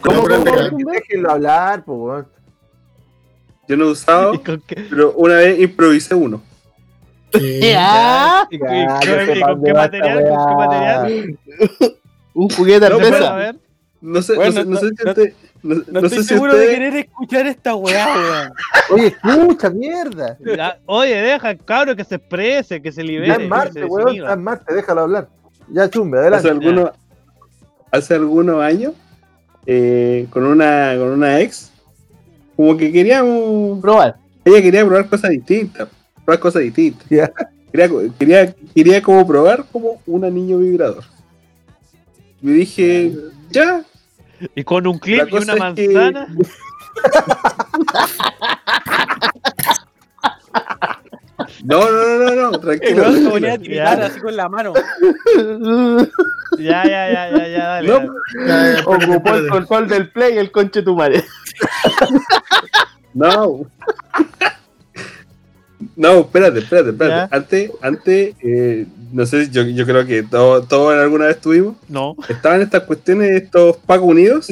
[0.00, 0.90] ¿Cómo, cómo, cómo?
[0.90, 2.26] Déjenlo hablar, pues, weón.
[3.68, 6.42] Yo no he usado, ¿Y con qué, pero una vez improvisé uno.
[7.32, 7.60] ¿Qué?
[7.60, 8.46] Ya.
[8.50, 9.62] y, Ya, y- con material?
[9.62, 10.56] ¿Con qué weá.
[10.56, 11.38] material?
[12.34, 13.28] Un juguete No, ¿Puedo pero- artesa.
[13.28, 13.56] saber?
[14.02, 15.32] No sé, Bueno, no, sé- no no- sé si no- usted.
[15.62, 18.52] No, No, no estoy sé si seguro de querer escuchar esta weá, weón.
[18.90, 20.38] Oye, escucha, mierda.
[20.56, 23.32] Ya, Oye, deja, cabro, que se exprese, que se Ya libere.
[23.32, 25.28] es que Marte, weón, ya es Marte, déjalo hablar.
[25.68, 26.66] Ya, chumbe, Hace adelante.
[26.68, 26.90] algunos,
[27.90, 28.92] hace algunos años,
[29.66, 31.72] eh, con una con una ex,
[32.54, 33.80] como que queríamos.
[33.80, 34.16] Probar.
[34.44, 35.88] Ella quería probar cosas distintas.
[36.26, 37.08] Probar cosas distintas.
[37.08, 37.32] Ya.
[37.72, 37.88] Quería,
[38.18, 41.04] quería, quería como probar como un anillo vibrador.
[42.42, 43.12] Y dije,
[43.50, 43.82] ya,
[44.54, 46.26] Y con un clip y cosa una es que- manzana.
[51.64, 53.02] no, no, no, no, no, El tranquilo.
[53.02, 53.30] tranquilo.
[53.30, 54.06] ponía a tiritar Ya.
[54.06, 54.72] así con la mano.
[56.58, 57.88] Ya, ya, ya, ya, ya, dale.
[57.88, 58.08] No, dale.
[58.34, 61.24] Ya, ya, espérate, Ocupó el control del play el conche tu madre.
[63.14, 63.66] No.
[65.94, 67.28] No, espérate, espérate, espérate.
[67.30, 67.36] Ya.
[67.36, 71.76] Antes, antes eh, no sé, yo, yo creo que todos todo alguna vez tuvimos.
[71.88, 72.16] No.
[72.28, 74.48] Estaban estas cuestiones de estos Pacos Unidos.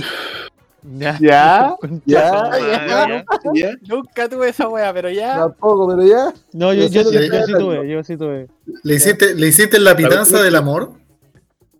[0.97, 1.19] Ya.
[1.21, 1.75] Ya.
[2.05, 3.09] Ya, su madre, ya.
[3.09, 3.25] ya.
[3.55, 3.71] ¿ya?
[3.89, 5.39] Nunca tuve esa weá, pero ya.
[5.39, 6.35] Tampoco, pero ya.
[6.53, 8.49] No, yo, yo, sí, yo sí tuve, yo sí tuve.
[8.83, 10.93] ¿Le hiciste, ¿Le hiciste la pitanza del amor?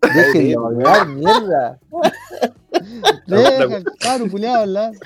[0.01, 1.79] Hablar, mierda.
[3.27, 4.91] Deja, culiado, hablar.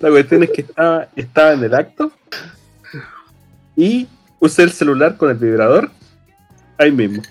[0.00, 2.12] La cuestión es que estaba, estaba en el acto
[3.76, 4.06] y
[4.38, 5.90] usé el celular con el vibrador
[6.78, 7.22] ahí mismo.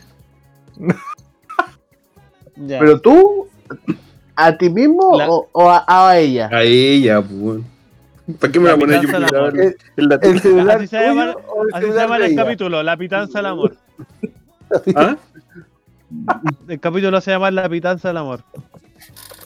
[2.56, 2.78] Ya.
[2.78, 3.48] Pero tú,
[4.36, 6.50] ¿a ti mismo La- o, o a, a ella?
[6.52, 7.62] A ella, pues.
[8.40, 9.76] ¿Para qué me La voy a poner yo vibrador en
[10.08, 11.36] la El celular Así se llama- el
[11.74, 13.76] Así se llama el capítulo, La Pitanza del Amor.
[14.96, 15.18] ¿Ah?
[16.68, 18.44] El capítulo se llama La Pitanza del Amor.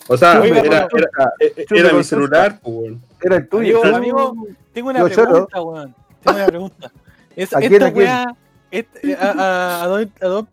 [0.08, 2.76] O sea, Oiga, era, pero- era, era- Chupe era mi celular, pues.
[2.76, 3.02] weón.
[3.22, 3.84] Era el tuyo.
[3.96, 4.36] Amigo,
[4.74, 5.96] tengo una Yo pregunta, weón.
[6.24, 6.92] Tengo una pregunta.
[7.36, 8.36] Es, ¿A esta weá,
[8.72, 10.46] este, a, a, a dos, a dos,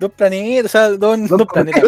[0.00, 1.82] dos planetas, o sea, dos, Dos dos planetas.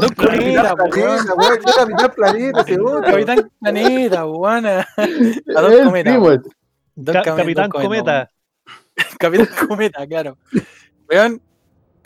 [0.00, 0.90] Dos planetas, Capitán weón.
[0.90, 3.02] Planeta, weón, Capitán Planeta, seguro.
[3.02, 4.66] Capitán Planeta, weón.
[4.66, 6.12] A, a dos El cometas.
[6.12, 6.26] primo.
[6.26, 6.42] weón.
[6.94, 8.30] Dos Ca- came- Capitán Cometa.
[9.18, 10.38] Capitán Cometa, claro.
[11.10, 11.40] Weón,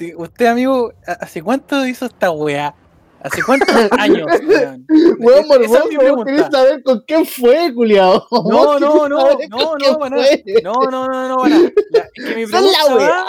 [0.00, 2.74] te- usted, amigo, ¿hace cuánto hizo esta weá?
[3.22, 3.68] ¿Hace cuántos
[3.98, 4.86] años, weón?
[5.18, 6.24] Weón es morboso, pregunta.
[6.24, 8.26] querés saber con quién fue, culiao.
[8.30, 10.42] No, no, no, no, no, con para fue.
[10.64, 11.58] No, no, no, no, para.
[11.58, 11.68] La-
[12.14, 13.26] Es que mi es pregunta la va,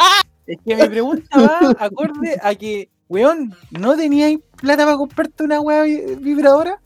[0.48, 5.60] es que mi pregunta va acorde a que, weón, ¿no teníais plata para comprarte una
[5.60, 6.80] weá vi- vibradora?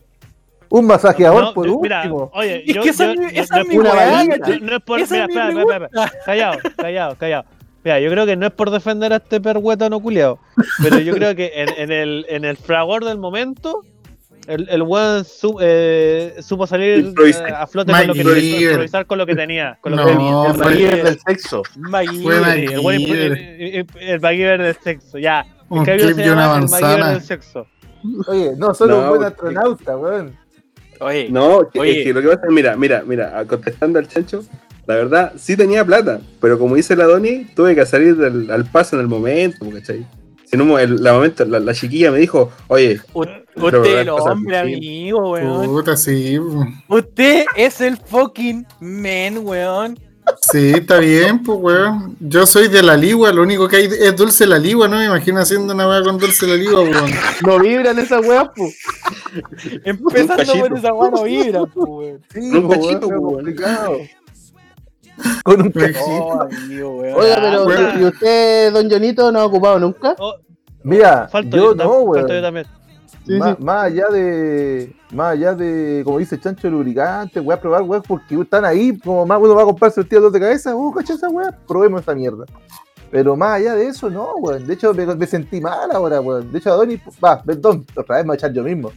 [0.68, 2.28] Un masajeador No, por yo- mira, último.
[2.34, 4.24] oye, Es yo, que esa yo- es mi- no- esa no es mi por- weá,
[4.24, 4.36] no-
[4.66, 6.24] no es por, Esa mira, es mi espera, espera, espera, espera.
[6.24, 7.44] Callado, callado, callado.
[7.86, 10.40] Mira, yo creo que no es por defender a este perhueta no culiao,
[10.82, 13.84] pero yo creo que en, en el, en el fragor del momento,
[14.48, 17.14] el, el weón su- eh, supo salir
[17.54, 19.78] a flote con lo que improvisar con lo que tenía.
[19.80, 20.46] Con lo No, que tenía.
[20.48, 21.62] El fue- MacGyver del sexo.
[21.76, 22.48] MacGyver.
[22.58, 23.32] el el-
[23.76, 25.46] el- el MacGyver del sexo, ya.
[25.68, 27.10] Un El clip se de una el manzana.
[27.12, 27.68] del sexo.
[28.26, 30.36] Oye, no, solo No, un buen astronauta, weón.
[30.98, 32.00] Oye, No, Oye.
[32.00, 34.42] es que lo que pasa es, mira, mira, mira, contestando al chancho,
[34.86, 38.64] la verdad, sí tenía plata, pero como dice la Doni, tuve que salir del- al
[38.66, 40.06] paso en el momento, ¿cachai?
[40.44, 43.22] Si no, el, la, momento, la, la chiquilla me dijo, oye, u-
[43.56, 45.66] usted es el las cosas hombre, amigo, weón.
[45.66, 46.38] Puta, sí.
[46.88, 49.98] Usted es el fucking man, weón.
[50.52, 52.16] Sí, está bien, pues, weón.
[52.20, 54.98] Yo soy de la ligua, lo único que hay es dulce la ligua, ¿no?
[54.98, 57.10] Me imagino haciendo una weá con dulce la ligua, weón.
[57.44, 58.68] No vibran esas weas, po.
[59.84, 62.20] Empezando por esa weá no vibra, pues, weón.
[62.32, 63.56] Sí, un cachito, weón.
[65.44, 66.00] Con un cachito.
[66.04, 67.20] Oh, amigo, weón.
[67.20, 68.00] Oiga, pero weón.
[68.00, 70.14] ¿y usted, don Jonito, no ha ocupado nunca?
[70.18, 70.34] Oh,
[70.82, 72.22] Mira, falto yo yo, no, weón.
[72.22, 72.66] falto yo también.
[73.26, 73.64] Sí, más, sí.
[73.64, 78.40] más allá de, más allá de, como dice Chancho, lubricante, voy a probar, weón, porque
[78.40, 81.14] están ahí, como más uno va a comprarse el tío dos de cabeza, uh, cacha
[81.14, 82.44] esa weá, probemos esta mierda.
[83.10, 84.66] Pero más allá de eso, no, weón.
[84.66, 86.52] De hecho, me, me sentí mal ahora, weón.
[86.52, 88.92] De hecho, Adonis, va, perdón, otra vez me voy a echar yo mismo.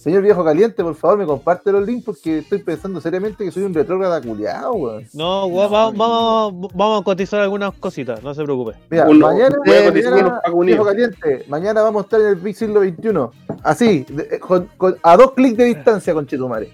[0.00, 3.64] Señor viejo caliente, por favor, me comparte los links porque estoy pensando seriamente que soy
[3.64, 5.04] un retrógrada culiado, weón.
[5.12, 8.72] No, weón, vamos, vamos, vamos a cotizar algunas cositas, no se preocupe.
[8.88, 12.56] Mira, Uno, mañana, voy a mañana, viejo caliente, mañana vamos a estar en el Big
[12.56, 13.28] siglo XXI.
[13.62, 16.70] Así, de- eh, con- con- a dos clics de distancia con Chetumare.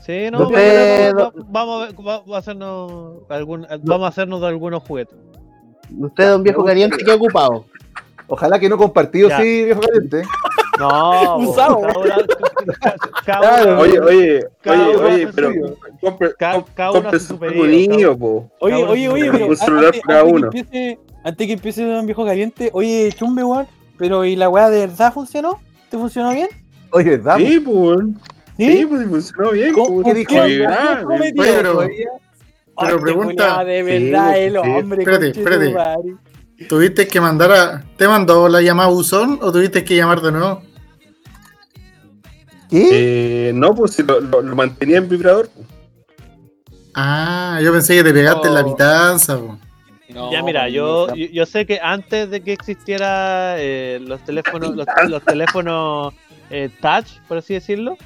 [0.00, 4.08] Sí, no, Usted- va- va- vamos a, ver- va- va a hacernos algún, vamos a
[4.08, 5.18] hacernos de algunos juguetes.
[5.94, 7.66] Usted, don viejo caliente, ¿qué ha ocupado?
[8.28, 9.36] Ojalá que no compartido, Ya.
[9.42, 10.22] sí, viejo caliente.
[10.88, 11.78] No, Usado.
[13.78, 15.52] Oye, oye, oye, oye, pero
[16.00, 18.50] compre, su niño, po.
[18.60, 20.50] Oye, oye, oye, pero un celular antes, para uno.
[20.50, 23.66] Que empiece, antes que empiece Don Viejo Caliente, oye, chumbe, weón,
[23.98, 25.60] pero ¿y la weá de verdad funcionó?
[25.90, 26.48] ¿Te funcionó bien?
[26.90, 27.36] Oye, ¿verdad?
[27.38, 28.18] Sí, weón.
[28.56, 29.72] Sí, pues funcionó bien.
[29.72, 30.32] ¿Cómo- pues, qué dijo,
[31.36, 35.02] pero- pregunta- de Sí, verdad el sí, hombre.
[35.02, 35.74] espérate, espérate.
[36.68, 37.84] ¿Tuviste que mandar a.
[37.96, 40.62] ¿Te mandó la llamada buzón o tuviste que llamar de nuevo?
[42.72, 43.48] ¿Qué?
[43.48, 45.48] Eh, no, pues si lo, lo- lo mantenía en vibrador.
[46.94, 49.38] Ah, yo pensé que te pegaste en la pitanza.
[50.08, 54.22] No, Ya mira, pues, yo, yo, yo sé que antes de que existiera eh, los
[54.24, 56.12] teléfonos, los, los teléfonos
[56.50, 57.96] eh, touch, por así decirlo,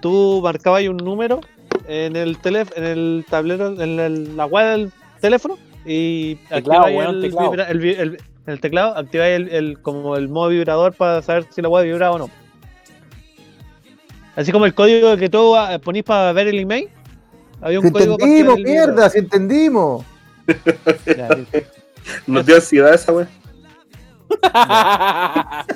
[0.00, 1.40] tú marcabas ahí un número
[1.86, 6.56] en el teléfono, en el tablero, en el- la web del teléfono y Teclado,
[6.86, 7.50] activabas weón, el, teclado.
[7.52, 11.46] vibra- el vi- el- el teclado, activabas el, el- como el modo vibrador para saber
[11.50, 12.30] si la web vibraba o no.
[14.36, 16.88] Así como el código que tú ah, ponís para ver el email.
[17.60, 20.04] Había un Si código entendimos, mierda, si entendimos.
[22.26, 23.26] Nos dio ansiedad esa wea.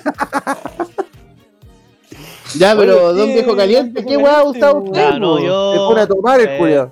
[2.58, 4.92] Ya, pero Oye, don viejo caliente, ¿qué weá caliente, usaba usted?
[5.00, 6.90] Ya, no, yo- Se pone a tomar el eh, culiao.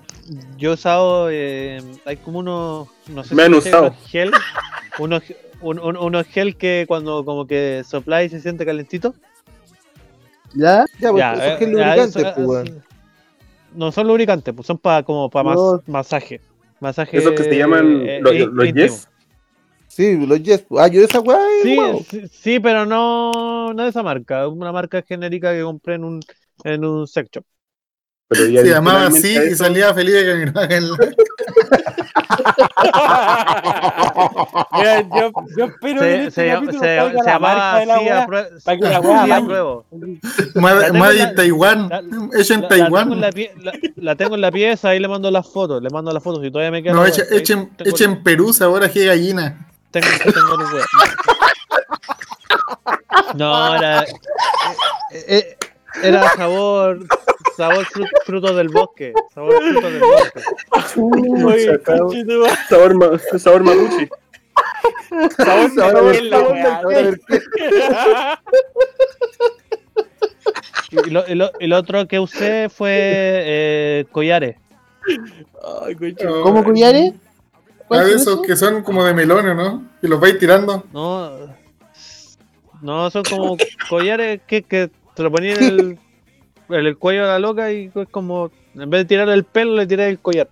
[0.56, 3.88] Yo he usado, eh, hay como unos, no sé Me han usado.
[3.88, 4.30] unos gel,
[4.98, 5.22] unos,
[5.60, 9.14] un- un- unos gel que cuando como que sopla y se siente calentito.
[10.54, 10.84] ¿Ya?
[10.98, 12.84] Ya, pues Ya, eso eh, es que es ya, lubricante, eso- pues, weón.
[13.74, 15.82] No son lubricantes, pues son para como para No.
[15.86, 16.40] masaje.
[16.80, 17.18] Masaje.
[17.18, 18.72] Esos que se llaman eh, los, eh, los.
[18.72, 19.08] Yes.
[19.88, 20.64] Sí, los Yes.
[20.78, 22.04] Ah, yo esa weá, eh, Sí, guau.
[22.08, 26.20] sí, sí, pero no, no de esa marca, una marca genérica que compré en un,
[26.64, 27.44] en un sex shop.
[28.28, 30.96] Pero ya Se llamaba así y eso- salía Felipe caminando en la.
[34.72, 38.04] Mira, yo, yo espero que en Se, este se, se- se marca de la así
[38.04, 39.44] weá, a prue- para que la sí, weá a vaya.
[39.44, 39.84] pruebo.
[40.54, 41.88] Mad- La tengo Made en Taiwán.
[41.88, 42.02] la-
[42.40, 43.20] Hecho en Taiwán.
[43.96, 46.50] la, tengo en la pieza, ahí le mando las fotos, le mando las fotos y
[46.50, 46.92] todavía me queda.
[46.94, 49.66] No, echa, echen, echen Perú, sabor a que gallina.
[49.90, 50.84] tengo- tengo la wea.
[53.34, 54.02] No, era.
[54.02, 55.56] eh, eh,
[56.02, 57.00] era sabor.
[57.58, 59.12] Sabor fru- fruto del bosque.
[59.34, 60.40] Sabor fruto del bosque.
[60.96, 61.66] Uy.
[62.68, 64.08] Sabor, ma- sabor mapuche.
[65.36, 66.14] Sabor Sabor
[70.92, 74.56] Y lo, y lo- y lo otro que usé fue eh, collares.
[75.84, 75.96] Ay.
[76.42, 77.12] ¿Cómo cuñare?
[77.12, 77.58] Ah,
[77.88, 78.42] ¿Cuál de es esos eso?
[78.42, 79.82] que son como de melones, ¿no?
[80.00, 80.84] Y los vais tirando.
[80.92, 81.56] No,
[82.82, 83.56] no son como
[83.88, 85.98] collares que, que te lo ponían en el,
[86.68, 88.50] el cuello de la loca y es como.
[88.74, 90.48] En vez de tirar el pelo, le tiré el collar.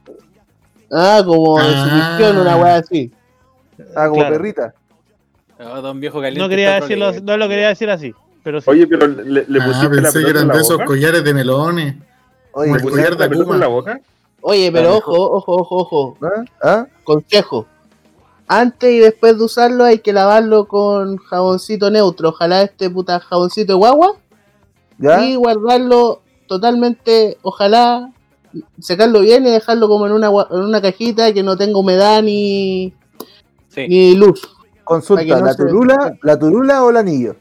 [0.90, 1.88] Ah, como de Ah.
[1.90, 3.12] sugestión, una weá así.
[3.94, 4.34] Ah, como Claro.
[4.36, 4.74] perrita.
[5.59, 6.40] No, don viejo caliente.
[6.40, 8.14] No quería decirlo, no lo quería decir así.
[8.43, 8.70] Pero sí.
[8.70, 11.34] Oye, pero le, le Ah, pusiste la pensé que en eran de esos collares de
[11.34, 11.97] melones.
[12.52, 14.01] Oye, ¿Le el pusiste collar de la pelota en la boca?
[14.43, 16.18] Oye, pero La ojo, ojo, ojo, ojo.
[16.22, 16.44] ¿ah?
[16.62, 16.86] ¿Ah?
[17.05, 17.66] Consejo.
[18.48, 22.28] Antes y después de usarlo hay que lavarlo con jaboncito neutro.
[22.28, 24.14] Ojalá este puta jaboncito de guagua.
[24.98, 25.24] ¿Ya?
[25.24, 28.10] Y guardarlo totalmente, ojalá
[28.81, 32.93] secarlo bien y dejarlo como en una, en una cajita que no tenga humedad ni,
[33.68, 33.86] Sí.
[33.89, 34.48] ni luz.
[34.85, 37.36] Consulta, no ¿la se- turula, ¿la turula o el anillo?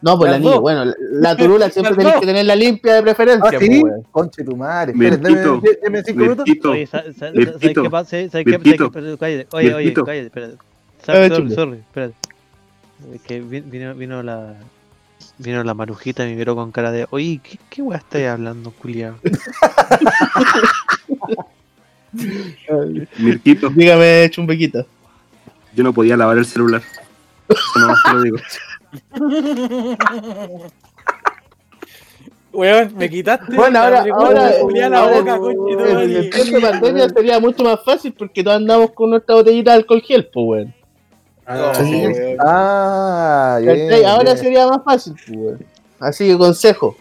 [0.00, 0.60] No, pues niña, dos.
[0.60, 2.20] bueno, la, la turula siempre tenés dos.
[2.20, 3.48] que tenerla limpia de preferencia.
[3.48, 3.82] Ah, pues, sí.
[4.12, 4.92] Conche tu madre.
[4.92, 5.22] Esperen,
[5.82, 6.44] deme, cinco minutos.
[6.46, 6.88] Mirtito, Oye.
[9.52, 10.56] Oye, oye, cállate, espérate.
[11.04, 12.14] Sorry, sorry, espérate.
[13.14, 14.54] Es que vi- vino, vino la.
[15.38, 17.06] Vino la marujita y me miró con cara de.
[17.10, 19.16] Oye, ¿qué, qué weá estáis hablando, culiao?
[23.18, 24.84] Mirtito, Dígame, chumbequito.
[25.74, 26.82] yo no podía lavar el celular.
[27.48, 28.38] Eso nomás te lo digo.
[32.52, 33.54] Weón, me quitaste.
[33.54, 36.02] Bueno, ahora, ahora, Julián la ahora boca, conchetumare.
[36.04, 39.70] en el tiempo de pandemia sería mucho más fácil porque todos andamos con nuestra botellita
[39.72, 40.74] de alcohol gel, pues, weón.
[41.50, 42.04] Ah, Sí.
[42.40, 43.58] Ah.
[44.06, 44.38] Ahora bien.
[44.38, 45.64] sería más fácil, pues, weón.
[45.98, 46.96] Así que consejo: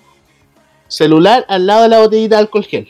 [0.87, 2.87] celular al lado de la botellita de alcohol gel.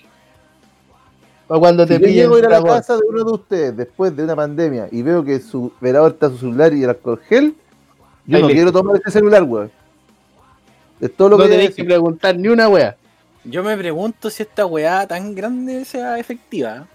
[1.48, 2.22] Para cuando te Si yo pillen.
[2.24, 5.02] llego a ir a la casa de uno de ustedes después de una pandemia y
[5.02, 7.56] veo que su velador está su celular y el alcohol gel,
[8.26, 9.72] yo Ahí no quiero tomar ese celular, weón.
[11.00, 12.96] Es todo lo No que tenéis que preguntar ni una wea.
[13.46, 16.86] Yo me pregunto si esta weá tan grande sea efectiva.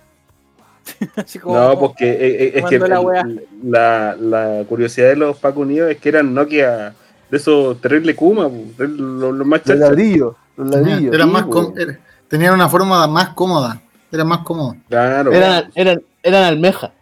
[1.16, 1.56] Así como.
[1.56, 3.24] No, porque eh, eh, es que la
[3.62, 6.94] la, la curiosidad de los Paco Unidos es que eran Nokia
[7.30, 11.14] de esos terrible Kuma, los, los más Los ladrillos, los ladrillos.
[11.14, 11.66] Eran sí, más weón.
[11.66, 11.98] com- era-
[12.28, 13.80] tenían una forma más cómoda.
[14.10, 14.76] Era más cómodo.
[14.88, 15.32] Claro.
[15.32, 16.92] Eran, eran, eran almeja.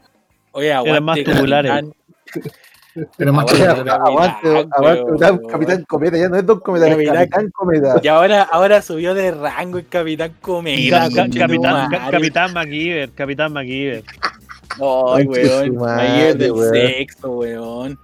[0.52, 1.01] Oye, aguante.
[1.01, 1.85] más tubulares.
[2.94, 3.08] Capitán.
[3.18, 3.92] Era más Aguante, cómodo.
[4.04, 5.46] Aguante, Capitán, aguante.
[5.52, 8.00] Capitán, Cometa, ya no es Don Cometa, es Capitán- Capitán Cometa.
[8.02, 11.08] Y ahora, ahora subió de rango el Capitán Cometa.
[11.08, 14.04] Ca- ca- capitán, capitán MacGyver, Capitán MacGyver.
[14.80, 15.76] Ay, weón.
[15.76, 16.72] madre, Ayer del weón.
[16.74, 17.98] sexo, weón.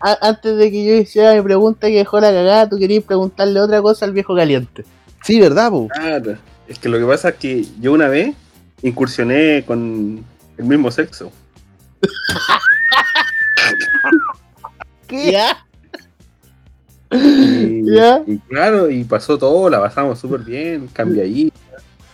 [0.00, 3.82] Antes de que yo hiciera mi pregunta que dejó la cagada, tú querías preguntarle otra
[3.82, 4.84] cosa al viejo caliente.
[5.24, 5.88] Sí, ¿verdad, po?
[5.88, 6.36] Claro.
[6.68, 8.36] Es que lo que pasa es que yo una vez
[8.82, 10.24] incursioné con
[10.56, 11.32] el mismo sexo.
[15.10, 15.64] ¿Ya?
[17.10, 18.22] Y, Ya.
[18.26, 21.50] y claro, y pasó todo, la pasamos súper bien, cambia ahí.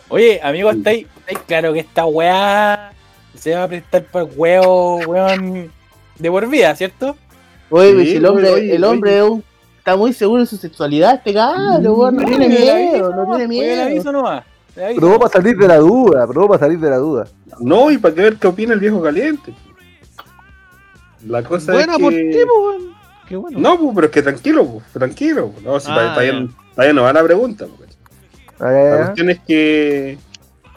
[0.08, 2.92] Oye, amigo, ¿estáis, estáis claro que esta weá
[3.34, 5.70] se va a prestar para el huevo, weón,
[6.18, 7.16] de por vida, ¿cierto?
[7.70, 9.20] Oye, Sí, si el hombre, oye, el hombre
[9.78, 13.82] está muy seguro de su sexualidad, este cabrón, weón, no tiene miedo, no tiene miedo.
[13.82, 14.44] aviso nomás,
[14.96, 17.26] Probó para salir de la duda, probó para salir de la duda.
[17.60, 19.54] No, y para ver qué opina el viejo caliente.
[21.26, 22.02] La cosa Buena es que...
[22.04, 22.30] por ti.
[23.28, 23.58] Qué bueno.
[23.58, 25.48] No, pues, pero es que tranquilo, pues, tranquilo.
[25.52, 25.64] pues.
[25.64, 26.48] No, si Ah, todavía, ya.
[26.74, 27.66] todavía no va la pregunta.
[27.76, 27.90] pues.
[28.60, 30.18] Ah, La cuestión es que,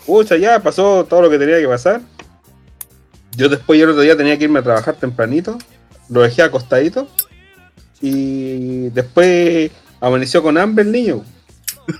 [0.06, 2.02] pucha, ya pasó todo lo que tenía que pasar.
[3.36, 5.58] Yo después, yo el otro día tenía que irme a trabajar tempranito,
[6.10, 7.08] lo dejé acostadito
[8.02, 11.24] y después amaneció con hambre el niño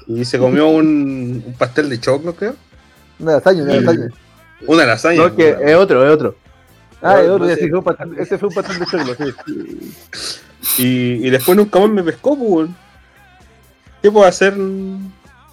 [0.08, 2.56] y se comió un, un pastel de choclo, creo.
[3.20, 4.08] Una lasaña, una lasaña.
[4.66, 5.18] Una lasaña.
[5.28, 6.36] No, que es otro, es otro.
[7.02, 7.62] Ah, No, el otro no día sé.
[7.64, 9.94] sí fue un pastel- ese fue un pastel de choclo, sí.
[10.80, 12.50] Y, y después nunca más me pescó, pues.
[12.52, 12.76] weón.
[14.02, 14.54] ¿Qué puedo hacer?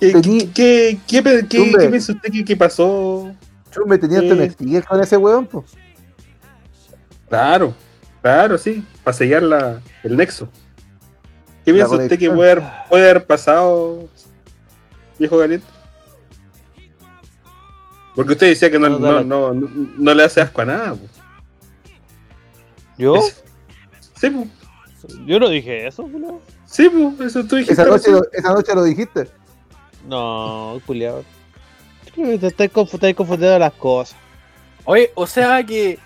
[0.01, 3.35] ¿Qué, Tení- qué, qué, qué, qué- piensa usted que, que pasó?
[3.75, 5.65] Yo me tenía que investigar con ese weón, pues.
[7.29, 7.75] Claro,
[8.23, 10.49] claro, sí, para sellar la, el nexo.
[11.65, 14.09] ¿Qué La piensa usted que puede haber, puede haber pasado,
[15.19, 15.66] viejo caliente?
[18.15, 19.25] Porque usted decía que no, No, no, dale.
[19.27, 19.69] no, no,
[19.99, 20.95] no le hace asco a nada.
[20.95, 21.11] pues.
[22.99, 23.16] ¿Yo?
[23.16, 23.43] Es-
[24.21, 24.49] Sí, pues,
[25.27, 26.41] Yo no dije eso, culiao.
[26.66, 27.75] sí, pues, eso tú dijiste.
[27.75, 29.29] Esa noche, lo, esa noche lo dijiste.
[30.07, 30.81] No,
[32.15, 34.16] que Te estás confu- estás confundiendo las cosas.
[34.85, 35.99] Oye, o sea que.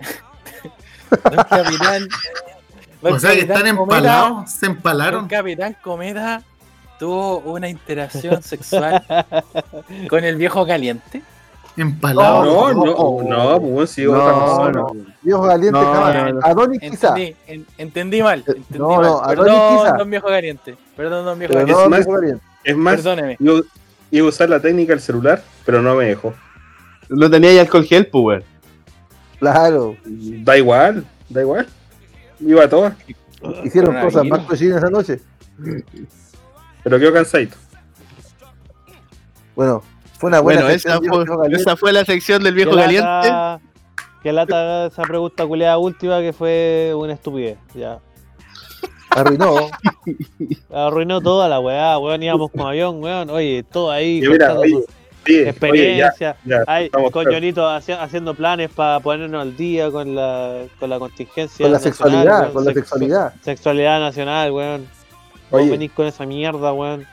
[1.10, 2.08] Don Capitán.
[3.02, 5.28] Don O sea que Capitán están Cometa- empalados, se Don empalaron.
[5.28, 6.42] Capitán Cometa
[6.98, 9.04] tuvo una interacción sexual
[10.08, 11.22] con el viejo caliente.
[11.76, 12.46] Empalados.
[12.46, 14.72] No, no, No, no, pues, bueno, sí, no, otra persona.
[14.72, 14.92] no.
[15.22, 16.14] Viejo caliente, No, jamás.
[16.14, 16.40] no, no.
[16.46, 17.08] Adonis quizá.
[17.08, 18.38] Entendí, en- entendí mal.
[18.46, 19.02] Entendí no, mal.
[19.02, 19.96] no, Adonis Perdón, quizá.
[19.96, 20.76] don viejo caliente.
[20.96, 21.72] Perdón, don viejo caliente.
[21.82, 22.44] no, más- viejo caliente.
[22.64, 23.36] Es más, Perdóneme.
[23.38, 23.60] iba,
[24.10, 26.32] iba a usar la técnica del celular, pero no me dejó.
[27.08, 28.42] No tenía ya alcohol gel, pues.
[29.38, 29.96] Claro.
[30.06, 31.66] Da igual, da igual.
[32.40, 32.94] Iba a todas,
[33.64, 35.20] Hicieron cosas más cochinas esa noche.
[36.82, 37.56] pero quedó cansadito.
[39.54, 39.82] Bueno,
[40.18, 43.02] fue una buena Bueno, sección, esa fue, esa fue la sección del viejo Que caliente.
[43.06, 43.60] lata-
[44.22, 47.58] Que lata esa pregunta culiada última que fue una estupidez.
[47.74, 47.98] Ya.
[49.10, 49.70] Arruinó.
[50.72, 52.22] Arruinó toda la weá, weón.
[52.22, 53.30] Íbamos con avión, weón.
[53.30, 54.20] Oye, todo ahí.
[54.28, 54.84] Mira, oye, oye,
[55.26, 56.36] oye, ya, experiencia.
[56.44, 61.64] ya, haci- haciendo planes para ponernos al día con la, con la contingencia.
[61.64, 62.52] Con la nacional, sexualidad, weón.
[62.52, 63.34] con la Sexu- sexualidad.
[63.42, 64.86] Sexualidad nacional, weón.
[65.50, 65.70] Vos Oye.
[65.70, 67.06] venís con esa mierda, weón.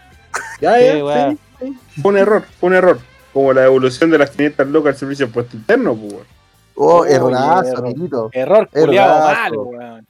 [0.59, 1.37] Ya, Sí, sí, sí.
[1.59, 2.99] Fue un error, fue un error.
[3.33, 6.13] Como la devolución de las 500 locas al servicio de puesto interno, pues.
[6.13, 6.25] weón.
[6.75, 7.85] Oh, Oye, errorazo, error.
[7.85, 8.29] amiguito.
[8.33, 8.85] Error Errazo.
[8.85, 10.07] culiado malo, weón.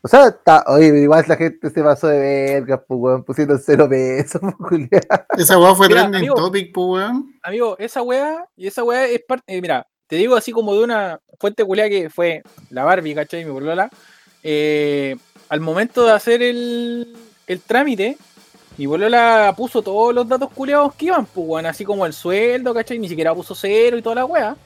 [0.00, 2.18] O sea, está, oye, igual la gente se pasó de
[2.60, 5.02] vergas, pues, weón, pusieron cero pesos, pues, Julián.
[5.36, 6.34] Esa weá fue Mira, trending amigo.
[6.36, 7.34] topic, pues weón.
[7.42, 10.84] Amigo, esa weá, y esa weá es parte, eh, mira, te digo así como de
[10.84, 13.44] una fuente culiada que fue la Barbie, ¿cachai?
[13.44, 13.90] Mi bolola.
[14.44, 15.16] Eh,
[15.48, 17.16] al momento de hacer el,
[17.48, 18.16] el trámite,
[18.78, 22.72] mi bolola puso todos los datos culiados que iban, pues, weón, así como el sueldo,
[22.72, 23.00] ¿cachai?
[23.00, 24.56] Ni siquiera puso cero y toda la weá.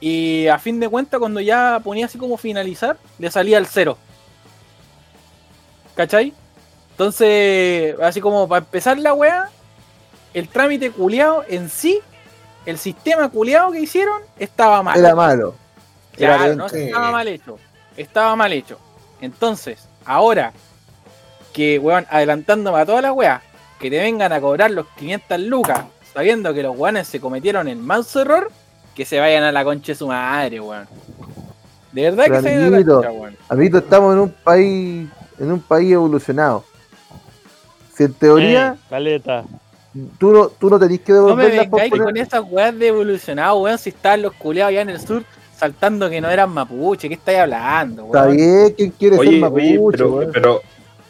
[0.00, 3.98] Y a fin de cuentas, cuando ya ponía así como finalizar, le salía el cero.
[5.96, 6.32] ¿Cachai?
[6.92, 9.50] Entonces, así como para empezar la weá,
[10.34, 11.98] el trámite culiado en sí,
[12.64, 15.00] el sistema culiado que hicieron, estaba mal.
[15.00, 15.56] Era malo.
[16.16, 17.58] Era Claro, no, estaba mal hecho.
[17.96, 18.78] Estaba mal hecho.
[19.20, 20.52] Entonces, ahora
[21.52, 23.42] que, weón, adelantándome a toda la weá,
[23.78, 27.76] que te vengan a cobrar los 500 lucas, sabiendo que los weones se cometieron el
[27.76, 28.50] manso error,
[28.94, 30.86] que se vayan a la concha de su madre, weón.
[31.92, 32.94] De verdad que se vayan a la Amiguito.
[32.96, 33.36] concha, weón.
[33.48, 35.08] Amiguito, estamos en un país,
[35.38, 36.64] en un país evolucionado.
[37.96, 39.44] Si en teoría, Eh, caleta.
[40.18, 43.78] tú, no, tú no tenés que No me vengáis con esas weas de evolucionado, weón,
[43.78, 45.24] si estaban los culeados allá en el sur
[45.56, 48.36] saltando que no eran mapuche, ¿qué estáis hablando, Está weón?
[48.36, 50.30] bien, ¿quién quiere ser mapuche, oye, pero, weón?
[50.32, 50.60] pero,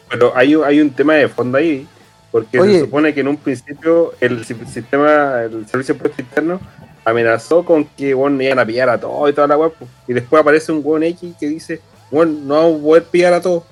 [0.09, 1.87] pero hay, un- hay un tema de fondo ahí,
[2.31, 2.73] porque Oye.
[2.75, 6.59] se supone que en un principio el si- sistema, el servicio de puesto interno
[7.05, 9.73] amenazó con que bueno, iban a pillar a todo y toda la web,
[10.07, 13.41] y después aparece un buen X que dice, bueno, no vamos a poder pillar a
[13.41, 13.63] todos,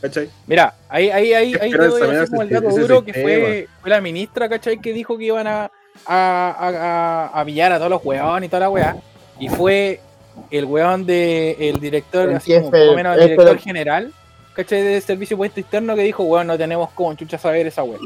[0.00, 0.28] ¿cachai?
[0.46, 3.68] Mira, ahí, ahí, ahí, ¿Qué ahí te doy así como el dato duro que fue,
[3.80, 4.80] fue la ministra, ¿cachai?
[4.80, 5.70] Que dijo que iban a,
[6.06, 6.68] a, a,
[7.30, 8.96] a- a pillar a todos los weones y toda la wea.
[9.40, 10.00] Y fue
[10.50, 14.12] el weón de el director, El así como menos el el- director general,
[14.54, 14.82] ¿cachai?
[14.82, 17.98] De servicio puesto interno que dicho, weón, no tenemos como chucha saber esa wea.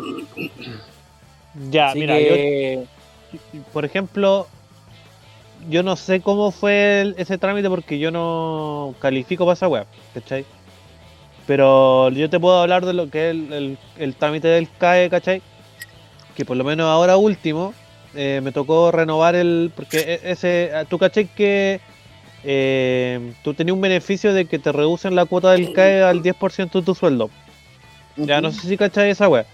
[1.71, 2.87] Ya, Así mira, que,
[3.53, 4.47] yo, por ejemplo,
[5.69, 9.87] yo no sé cómo fue el- ese trámite porque yo no califico para esa web,
[10.15, 10.45] ¿cachai?
[11.47, 15.09] Pero yo te puedo hablar de lo que es el, el- el trámite del CAE,
[15.11, 15.43] ¿cachai?
[16.37, 17.75] Que por lo menos ahora último
[18.15, 19.73] eh, me tocó renovar el.
[19.75, 20.71] Porque e- ese.
[20.89, 21.27] Tú, ¿cachai?
[21.27, 21.81] Que
[22.45, 26.79] eh, tú tenías un beneficio de que te reducen la cuota del CAE al 10%
[26.79, 27.31] de tu sueldo.
[28.17, 29.47] Ya no sé si cachai esa web.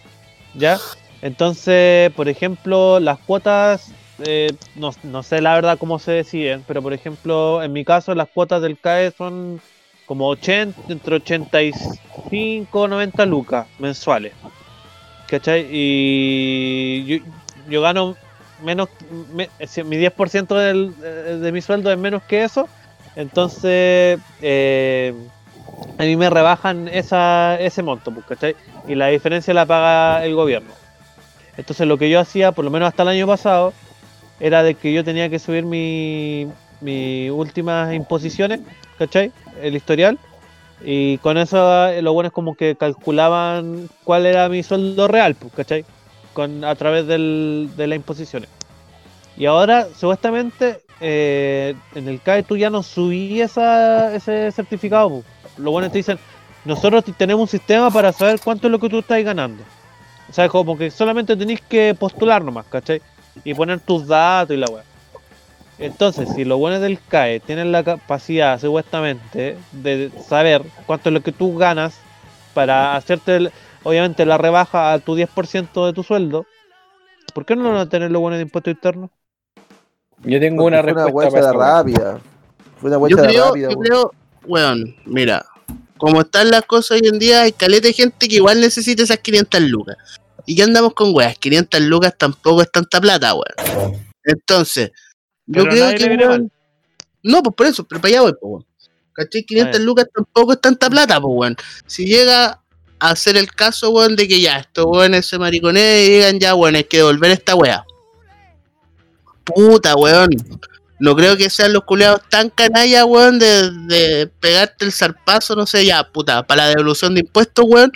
[0.54, 0.78] ¿Ya?
[1.22, 3.92] Entonces, por ejemplo, las cuotas,
[4.24, 8.14] eh, no, no sé la verdad cómo se deciden, pero por ejemplo, en mi caso,
[8.14, 9.60] las cuotas del CAE son
[10.06, 14.32] como 80, entre 85 90 lucas mensuales.
[15.28, 15.66] ¿Cachai?
[15.70, 17.24] Y yo,
[17.68, 18.16] yo gano
[18.58, 22.70] menos, me- si mi 10% del, eh, de mi sueldo es menos que eso.
[23.14, 25.14] Entonces, eh,
[25.98, 28.56] a mí me rebajan esa, ese monto, pues, ¿cachai?
[28.84, 30.78] Y la diferencia la paga el gobierno.
[31.56, 33.76] Entonces lo que yo hacía, por lo menos hasta el año pasado,
[34.38, 36.46] era de que yo tenía que subir mi,
[36.80, 38.60] mis últimas imposiciones,
[38.96, 39.34] ¿cachai?
[39.52, 40.20] El historial.
[40.78, 45.36] Y con eso eh, lo bueno es como que calculaban cuál era mi sueldo real,
[45.36, 45.86] pues, ¿cachai?
[46.34, 48.50] Con, a través del, de las imposiciones.
[49.36, 55.08] Y ahora, supuestamente, eh, en el CAE tú ya no subí esa, ese certificado.
[55.10, 55.24] pues.
[55.56, 56.18] Lo bueno es que te dicen,
[56.64, 59.62] nosotros tenemos un sistema para saber cuánto es lo que tú estás ganando.
[60.28, 63.00] O sea, como que solamente tenéis que postular nomás, ¿cachai?
[63.44, 64.84] Y poner tus datos y la weá.
[65.78, 71.20] Entonces, si los buenos del CAE tienen la capacidad, supuestamente, de saber cuánto es lo
[71.22, 71.96] que tú ganas
[72.54, 73.52] para hacerte, el-
[73.84, 76.46] obviamente, la rebaja a tu 10% de tu sueldo,
[77.32, 79.10] ¿por qué no van a tener los buenos de impuestos internos?
[80.22, 82.20] yo tengo Porque una fue una respuesta huecha para de.
[82.80, 84.12] Fue una Yo de yo creo,
[84.46, 85.44] weón, mira,
[85.98, 89.18] como están las cosas hoy en día, hay caleta de gente que igual necesita esas
[89.18, 89.96] 500 lucas.
[90.46, 91.38] ¿Y qué andamos con weas?
[91.38, 93.94] 500 lucas tampoco es tanta plata, weón.
[94.24, 94.90] Entonces,
[95.46, 96.26] yo Pero creo que.
[96.26, 96.50] weón,
[97.22, 98.66] no, pues por eso, pero para allá voy, pues, weón.
[99.12, 99.44] ¿Cachai?
[99.44, 99.84] 500 Ah, ya.
[99.84, 101.56] lucas tampoco es tanta plata, pues, weón.
[101.86, 102.60] Si llega
[102.98, 106.54] a ser el caso, weón, de que ya estos weones se mariconeen y digan, ya,
[106.54, 107.84] weón, hay que devolver esta wea.
[109.44, 110.30] Puta, weón.
[111.00, 115.66] No creo que sean los culeados tan canallas, weón, de, de pegarte el zarpazo, no
[115.66, 117.92] sé, ya, puta, para la devolución de impuestos, weón,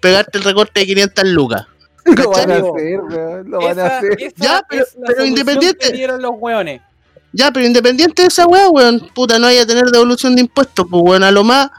[0.00, 1.66] pegarte el recorte de 500 lucas.
[2.04, 3.50] Lo van a hacer, weón.
[3.50, 4.16] Lo van a hacer.
[4.36, 6.08] Ya, pero- pero independiente.
[6.18, 6.80] los hueones.
[7.34, 10.86] Ya, pero independiente de esa weá, weón, puta, no vaya a tener devolución de impuestos,
[10.90, 11.70] pues, weón, a lo más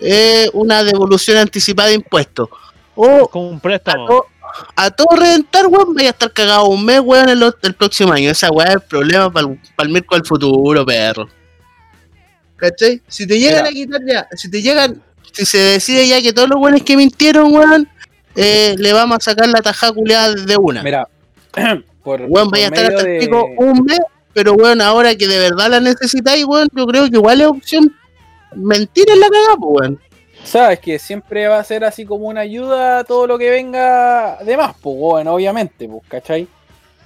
[0.00, 2.48] eh, una devolución anticipada de impuestos.
[2.94, 4.06] O Como un a, préstamo.
[4.06, 4.26] to-
[4.74, 8.30] a todo reventar, weón, vaya a estar cagado un mes, weón, el, el próximo año.
[8.30, 11.28] Esa weá es el problema para el miércoles del futuro, perro.
[12.56, 13.02] ¿Cachai?
[13.06, 13.68] Si te llegan Mira.
[13.68, 15.02] a quitar ya, si te llegan,
[15.32, 17.88] si se decide ya que todos los weones que mintieron, weón,
[18.34, 20.82] eh, le vamos a sacar la tajada culeada de una.
[20.82, 21.06] Mira,
[22.02, 23.98] por, Weón, vaya a estar hasta el pico un mes,
[24.32, 27.94] pero weón, ahora que de verdad la necesitáis, weón, yo creo que igual es opción
[28.56, 30.00] mentir en la cagada, pues, weón.
[30.44, 34.38] Sabes que siempre va a ser así como una ayuda a todo lo que venga
[34.44, 36.48] de más, pues, bueno, obviamente, pues, ¿cachai?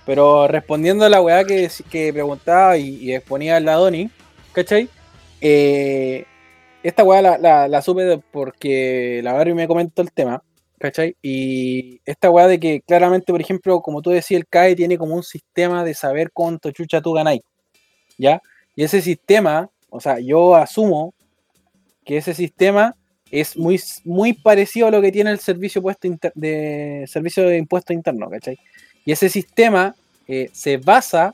[0.04, 4.10] Pero respondiendo a la weá que, que preguntaba y, y exponía la Doni,
[4.52, 4.88] ¿cachai?
[5.40, 6.24] Eh,
[6.82, 10.42] esta weá la, la, la supe porque la Barbie me comentó el tema,
[10.78, 11.16] ¿cachai?
[11.22, 15.14] Y esta weá de que claramente, por ejemplo, como tú decías, el CAE tiene como
[15.14, 17.42] un sistema de saber cuánto chucha tú ganáis,
[18.18, 18.40] ¿ya?
[18.74, 21.14] Y ese sistema, o sea, yo asumo
[22.10, 22.96] que ese sistema
[23.30, 25.80] es muy, muy parecido a lo que tiene el servicio
[26.34, 28.58] de servicio de impuesto interno, ¿cachai?
[29.04, 29.94] Y ese sistema
[30.26, 31.32] eh, se basa,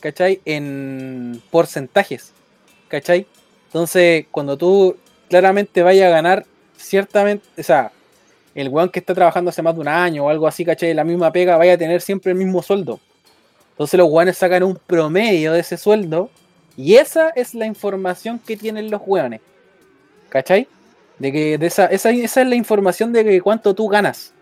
[0.00, 0.40] ¿cachai?
[0.46, 2.32] En porcentajes,
[2.88, 3.26] ¿cachai?
[3.66, 4.96] Entonces, cuando tú
[5.28, 7.92] claramente vayas a ganar ciertamente, o sea,
[8.54, 10.94] el weón que está trabajando hace más de un año o algo así, ¿cachai?
[10.94, 12.98] La misma pega, vaya a tener siempre el mismo sueldo.
[13.72, 16.30] Entonces los weones sacan un promedio de ese sueldo
[16.78, 19.42] y esa es la información que tienen los weones.
[20.34, 20.66] ¿Cachai?
[21.20, 24.34] De que de esa, esa, esa es la información de que cuánto tú ganas.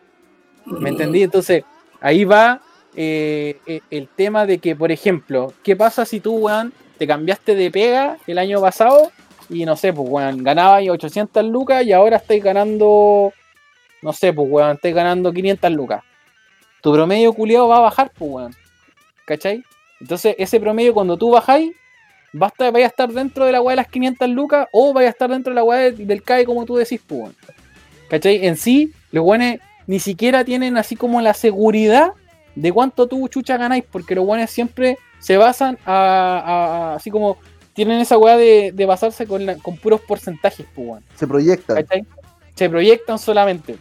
[0.65, 1.23] ¿Me entendí?
[1.23, 1.65] Entonces,
[2.01, 2.63] ahí va
[2.97, 7.55] eh, eh, el tema de que, por ejemplo, ¿qué pasa si tú, weón, te cambiaste
[7.55, 9.13] de pega el año pasado
[9.51, 13.31] y no sé, pues, weón, ganabas 800 lucas y ahora estáis ganando,
[14.01, 16.03] no sé, pues, weón, estáis ganando 500 lucas.
[16.81, 18.57] Tu promedio culiado va a bajar, pues, weón.
[19.27, 19.63] ¿Cachai?
[20.01, 21.71] Entonces, ese promedio, cuando tú bajáis,
[22.41, 24.93] va a estar, vaya a estar dentro de la weá de las 500 lucas o
[24.93, 27.33] vaya a estar dentro de la weá de- del CAE, como tú decís, pues.
[28.09, 28.47] ¿Cachai?
[28.47, 32.13] En sí, los weones ni siquiera tienen así como la seguridad
[32.55, 37.11] de cuánto tú chucha ganáis, porque los weones siempre se basan a, a- a- así
[37.11, 37.39] como
[37.75, 41.05] tienen esa weá de, de basarse con, la- con puros porcentajes, pues, weón.
[41.17, 41.77] Se proyectan.
[41.77, 42.05] ¿cachai?
[42.55, 43.77] Se proyectan solamente.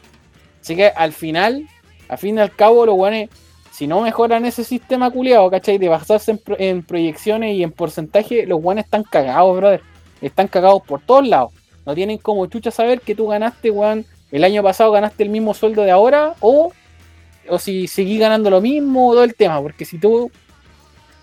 [0.62, 1.68] Así que al final,
[2.08, 3.30] al fin y al cabo, los weones
[3.72, 5.78] si no mejoran ese sistema culiado, ¿cachai?
[5.78, 9.82] De basarse en, pro- en proyecciones y en porcentaje, los guanes están cagados, brother.
[10.22, 11.52] Están cagados por todos lados.
[11.86, 15.54] No tienen como chucha saber que tú ganaste, weón, el año pasado ganaste el mismo
[15.54, 16.72] sueldo de ahora, o,
[17.50, 19.60] o si seguís ganando lo mismo, o todo el tema.
[19.62, 20.30] Porque si tú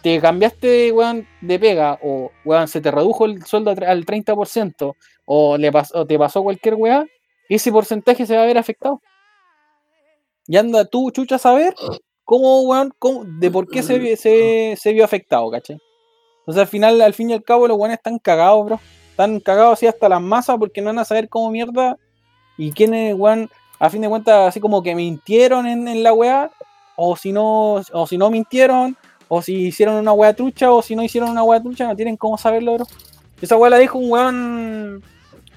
[0.03, 4.05] te cambiaste, weón, de pega, o, weón, se te redujo el sueldo al tre- al
[4.07, 4.95] 30%,
[5.27, 5.71] o, le
[6.09, 7.05] te pasó cualquier weá,
[7.49, 9.01] ese porcentaje se va a ver afectado.
[10.47, 11.75] Y anda tú, chucha, a saber
[12.29, 15.79] cómo, weón, cómo- de por qué se, se, se vio afectado, ¿cachai?
[16.41, 18.81] Entonces al final, al fin y al cabo, los weones están cagados, bro.
[19.13, 21.97] Están cagados así hasta las masas porque no van a saber cómo mierda.
[22.59, 23.49] Y quiénes, weón,
[23.79, 26.51] a fin de cuentas, así como que mintieron en, en la weá.
[26.97, 28.95] O si no, o si no mintieron,
[29.29, 32.19] o si hicieron una weá trucha, o si no hicieron una weá trucha, no tienen
[32.19, 32.87] cómo saberlo, bro.
[33.41, 35.03] Esa weá la dijo un weón,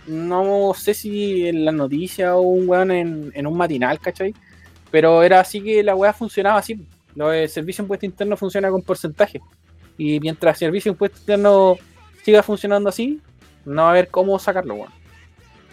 [0.08, 4.33] no sé si en la noticia o un weón en, en un matinal, ¿cachai?
[4.91, 6.85] Pero era así que la weá funcionaba así.
[7.15, 9.41] Lo de servicio de impuesto interno funciona con porcentaje.
[9.97, 11.75] Y mientras servicio de impuesto interno
[12.23, 13.19] siga funcionando así,
[13.65, 14.89] no va a haber cómo sacarlo, weón.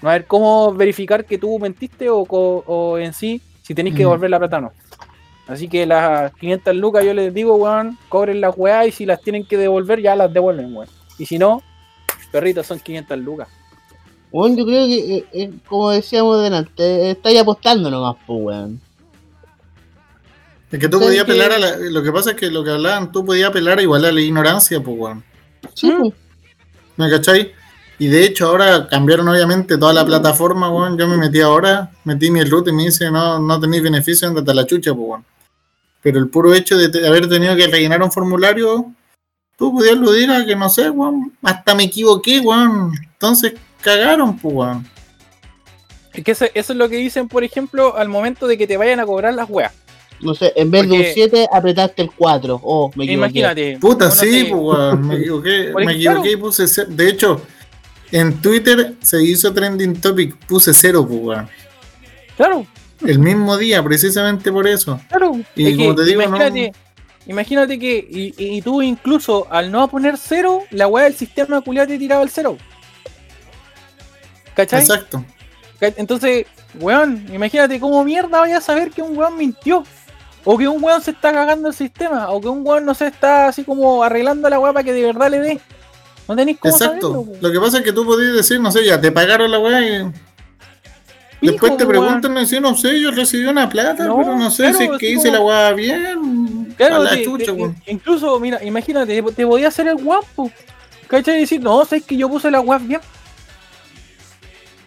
[0.00, 3.94] No va a haber cómo verificar que tú mentiste o, o en sí si tenéis
[3.96, 4.06] que Mm.
[4.08, 4.72] devolver la plata o no.
[5.48, 9.20] Así que las 500 lucas yo les digo, weón, cobren las weá y si las
[9.22, 10.88] tienen que devolver ya las devuelven, weón.
[11.18, 11.62] Y si no,
[12.30, 13.48] perritos son 500 lucas.
[14.30, 18.80] Weón, yo creo que, eh, eh, como decíamos delante, estáis apostando nomás, pues, weón.
[20.70, 21.76] Es que tú ¿Sabes podías apelar a la.
[21.90, 24.80] Lo que pasa es que lo que hablaban, tú podías apelar igual a la ignorancia,
[24.82, 25.24] pues, weón.
[25.74, 26.12] Sí, pues.
[26.96, 27.52] ¿Me cachai?
[28.00, 30.98] Y de hecho ahora cambiaron obviamente toda la plataforma, weón.
[30.98, 34.50] Yo me metí ahora, metí mi root y me dice, no, no tenéis beneficio, andate
[34.50, 35.24] a la chucha, pues, weón.
[36.02, 38.92] Pero el puro hecho de te- haber tenido que rellenar un formulario,
[39.56, 42.92] tú podías aludir a que, no sé, weón, hasta me equivoqué, weón.
[43.14, 44.86] Entonces cagaron, pues, weón.
[46.12, 48.76] Es que eso, eso es lo que dicen, por ejemplo, al momento de que te
[48.76, 49.72] vayan a cobrar las weas.
[50.20, 52.60] No sé, en vez de un 7, apretaste el 4.
[52.62, 53.12] Oh, me equivoqué.
[53.38, 53.78] Imagínate.
[53.80, 56.88] Puta, uno sí, se- pues, weón, me equivoqué, me equivoqué y puse cero.
[56.90, 57.40] De hecho,
[58.10, 61.48] en Twitter se hizo trending topic, puse cero, pues, weón.
[62.36, 62.66] Claro,
[63.06, 65.00] El mismo día, precisamente por eso.
[65.08, 65.32] claro.
[65.54, 66.72] Y Es como que te digo, imagínate,
[67.26, 71.88] imagínate que, y, y tú incluso al no poner cero, la wea del sistema culiado
[71.88, 72.56] te tiraba el cero.
[74.54, 74.80] ¿Cachai?
[74.80, 75.24] Exacto.
[75.80, 76.46] ¿Cach- Entonces,
[76.80, 79.84] weón, imagínate cómo mierda vaya a saber que un weón mintió.
[80.50, 82.30] O que un weón se está cagando el sistema.
[82.30, 85.02] O que un weón no se está así como arreglando la weá para que de
[85.02, 85.60] verdad le dé.
[86.26, 87.12] No tenéis cómo Exacto.
[87.12, 87.32] saberlo.
[87.42, 89.80] Lo que pasa es que tú podías decir, no sé, ya te pagaron la weá
[89.82, 90.04] y
[91.40, 94.50] Pico, después te preguntan y dicen, no sé, yo recibí una plata, No, pero no
[94.50, 96.74] sé claro, si es que hice como- la weá bien.
[96.78, 97.76] Claro, la te- chucha, te- weón.
[97.86, 100.50] incluso, mira, imagínate, te, podía hacer el guapo.
[101.08, 101.36] ¿Cachai?
[101.36, 103.00] Y decir, no, sabes que yo puse la weá bien.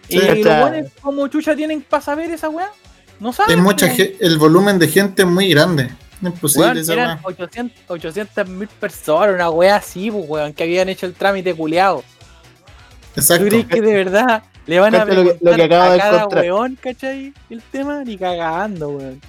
[0.08, 2.70] Sí, y los weones como chucha tienen para saber esa weá.
[3.22, 3.56] No saben.
[3.56, 3.86] Hay mucha
[4.18, 5.88] el volumen de gente es muy grande.
[6.20, 7.36] No es posible Weón, esa eran weá.
[7.86, 12.02] 800 mil personas, una weá así, pues, weón, que habían hecho el trámite culiado.
[13.14, 13.46] ¿Tú Exacto.
[13.46, 16.44] crees que de verdad le van a lo lo que acabo a de cada encontrar.
[16.44, 17.32] weón, cachai?
[17.48, 19.20] El tema, ni cagando, weón.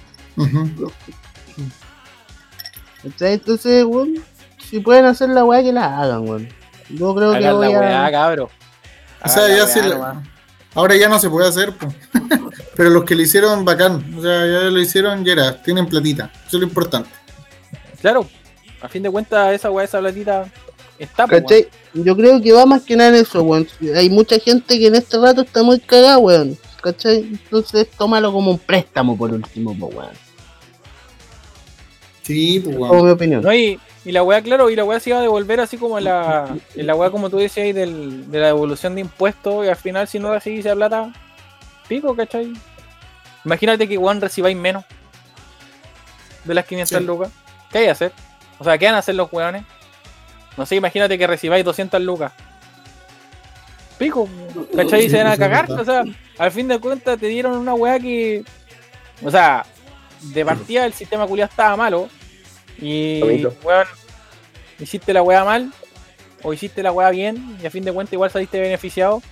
[3.04, 4.14] Entonces, weón,
[4.58, 6.48] si pueden hacer la weá, que la hagan, weón.
[6.90, 8.10] Yo creo que Hagan la voy weá, a...
[8.10, 8.50] cabro.
[9.24, 9.82] O sea, ya se.
[10.74, 11.86] Ahora ya no se puede hacer, po.
[12.76, 14.14] Pero los que lo hicieron bacán.
[14.16, 16.30] O sea, ya lo hicieron, ya era, tienen platita.
[16.46, 17.08] Eso es lo importante.
[18.00, 18.28] Claro,
[18.80, 20.50] a fin de cuentas, esa weá, esa platita
[20.98, 21.68] está, ¿Cachai?
[21.94, 23.66] Yo creo que va más que nada en eso, weón.
[23.96, 26.58] Hay mucha gente que en este rato está muy cagada, weón.
[26.82, 27.18] ¿Cachai?
[27.18, 30.24] Entonces tómalo como un préstamo por último, pues, weón.
[32.22, 33.06] Sí, pues, Como weón.
[33.06, 33.42] mi opinión.
[33.42, 36.00] No, y, y la weá, claro, y la weá se iba a devolver así como
[36.00, 39.76] la, la weá, como tú decías, ahí del, de la devolución de impuestos, y al
[39.76, 41.12] final, si no recibís esa plata,
[41.88, 42.52] pico, ¿cachai?
[43.44, 44.84] Imagínate que weón recibáis menos
[46.44, 47.04] de las 500 Sí.
[47.04, 47.30] lucas.
[47.70, 48.12] ¿Qué hay que hacer?
[48.58, 49.64] O sea, ¿qué van a hacer los weones?
[50.56, 52.32] No sé, imagínate que recibáis 200 lucas.
[53.98, 54.28] Pico,
[54.74, 55.06] ¿cachai?
[55.06, 56.04] Y se van a cagar, o sea,
[56.38, 58.44] al fin de cuentas te dieron una weá que.
[59.22, 59.64] O sea,
[60.20, 62.08] de partida el sistema culiado estaba malo.
[62.80, 63.86] Y, weón,
[64.80, 65.72] hiciste la weá mal,
[66.42, 69.22] o hiciste la weá bien, y a fin de cuentas igual saliste beneficiado.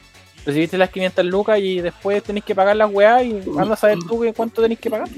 [0.45, 3.99] Recibiste las 500 lucas y después tenés que pagar las weá y anda a saber
[4.09, 5.09] tú que cuánto tenés que pagar.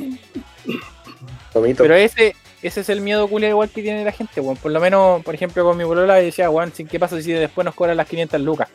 [1.53, 1.83] Tomito.
[1.83, 4.57] Pero ese, ese es el miedo culiado igual que tiene la gente, weón.
[4.57, 7.65] Por lo menos, por ejemplo, con mi bolola decía, weón, ¿sí, ¿qué pasa si después
[7.65, 8.69] nos cobran las 500 lucas?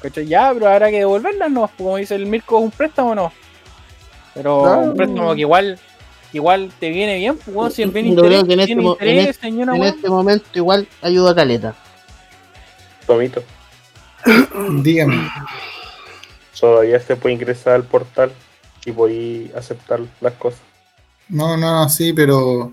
[0.00, 0.26] ¿Cachai?
[0.26, 1.70] Ya, pero habrá que devolverlas, ¿no?
[1.76, 3.32] Como dice el Mirko, es un préstamo, ¿no?
[4.34, 4.80] Pero Claro.
[4.80, 5.78] un préstamo que igual,
[6.32, 8.96] igual te viene bien, pues, weón, si el bien interés, que en este tiene mo-
[8.98, 11.74] en interés, señora, En este momento igual ayuda a Caleta.
[13.06, 13.42] Tomito.
[14.82, 15.28] Dígame.
[16.62, 18.30] Todavía se puede ingresar al portal
[18.86, 20.60] y podéis aceptar las cosas.
[21.28, 22.72] No, no, sí, pero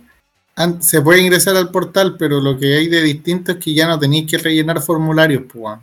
[0.80, 3.98] se puede ingresar al portal, pero lo que hay de distinto es que ya no
[3.98, 5.80] tenéis que rellenar formularios, pues.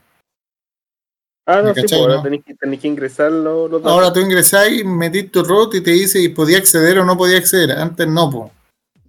[1.47, 2.23] Ah, no, ¿Me sí, cachai, pues, ahora no?
[2.23, 3.93] tenéis que, tenéis que ingresar los, los datos.
[3.93, 7.39] Ahora tú ingresáis, metís tu root y te dice y podía acceder o no podía
[7.39, 7.73] acceder.
[7.73, 8.53] Antes no, pues.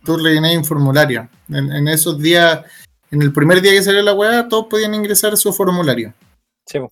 [0.03, 1.29] Tú rellenás un formulario.
[1.49, 2.65] En, en esos días,
[3.11, 6.15] en el primer día que salió la weá, todos podían ingresar su formulario.
[6.65, 6.91] Sí, po.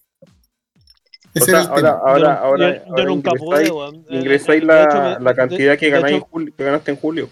[1.36, 1.94] O Ese sea, era el ahora, tema.
[1.96, 3.40] ahora, yo, ahora, yo- yo nunca ingresáis-
[3.70, 4.06] pude, weón.
[4.10, 6.98] Ingresáis la, hecho, la cantidad de- que de ganáis en hecho- julio- que ganaste en
[6.98, 7.30] julio.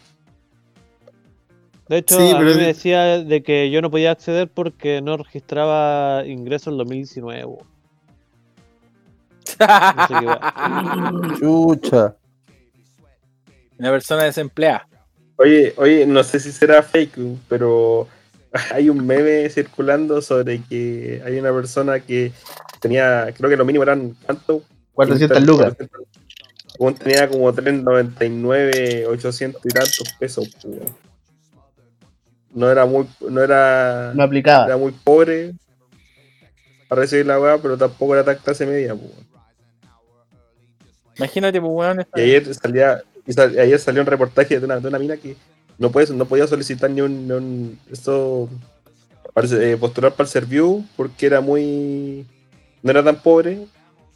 [1.88, 5.02] De hecho, Sí, a pero mí me decía de que yo no podía acceder porque
[5.02, 7.46] no registraba ingresos en 2019.
[7.46, 7.66] weón.
[9.60, 10.54] No sé qué weá.
[11.40, 12.16] Chucha.
[13.80, 14.88] Una persona desempleada.
[15.38, 17.18] Oye, oye, no sé si será fake,
[17.50, 18.08] pero
[18.74, 22.32] hay un meme circulando sobre que hay una persona que
[22.84, 24.62] tenía, creo que lo mínimo eran, ¿cuánto?
[24.94, 25.74] 400 lucas.
[26.78, 30.50] Weón tenía como 399, 800 y tantos pesos.
[30.62, 30.76] pues.
[32.54, 34.66] No era muy, no era, No aplicaba.
[34.68, 35.54] era muy pobre
[36.88, 38.94] para recibir la weá, pero tampoco era tan clase media.
[38.96, 39.12] pues.
[41.18, 42.00] Imagínate, pues, weón.
[42.02, 45.18] esta- Y ayer salía, y sal- ayer salió un reportaje de una, de una mina
[45.18, 45.36] que
[45.78, 48.50] no puede, no podía solicitar ni un, ni un- esto
[49.34, 52.26] para, eh, postular para el Serviu porque era muy
[52.84, 53.66] no era tan pobre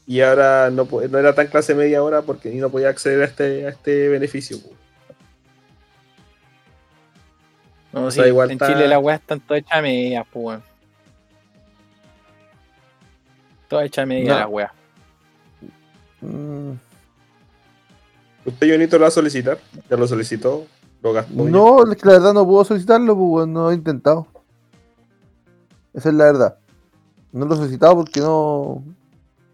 [0.06, 3.70] y ahora no, era tan clase media ahora porque no podía acceder a este, a
[3.70, 4.58] este beneficio.
[7.94, 10.26] No, o sí, sea, igual en está- Chile las weas están todas hechas a medias,
[10.32, 10.64] pues, weón.
[13.68, 14.40] Todas hechas a medias No.
[14.40, 14.72] las weas.
[16.22, 16.72] Mm,
[18.46, 19.58] ¿Usted, Jonito, lo va a solicitar?
[19.90, 20.66] ¿Ya lo solicitó?
[21.02, 21.34] ¿Lo gastó?
[21.44, 24.28] No, es que la verdad no puedo solicitarlo, pues weón, no he intentado.
[25.94, 26.58] Esa es la verdad.
[27.38, 28.84] No lo he solicitado porque no.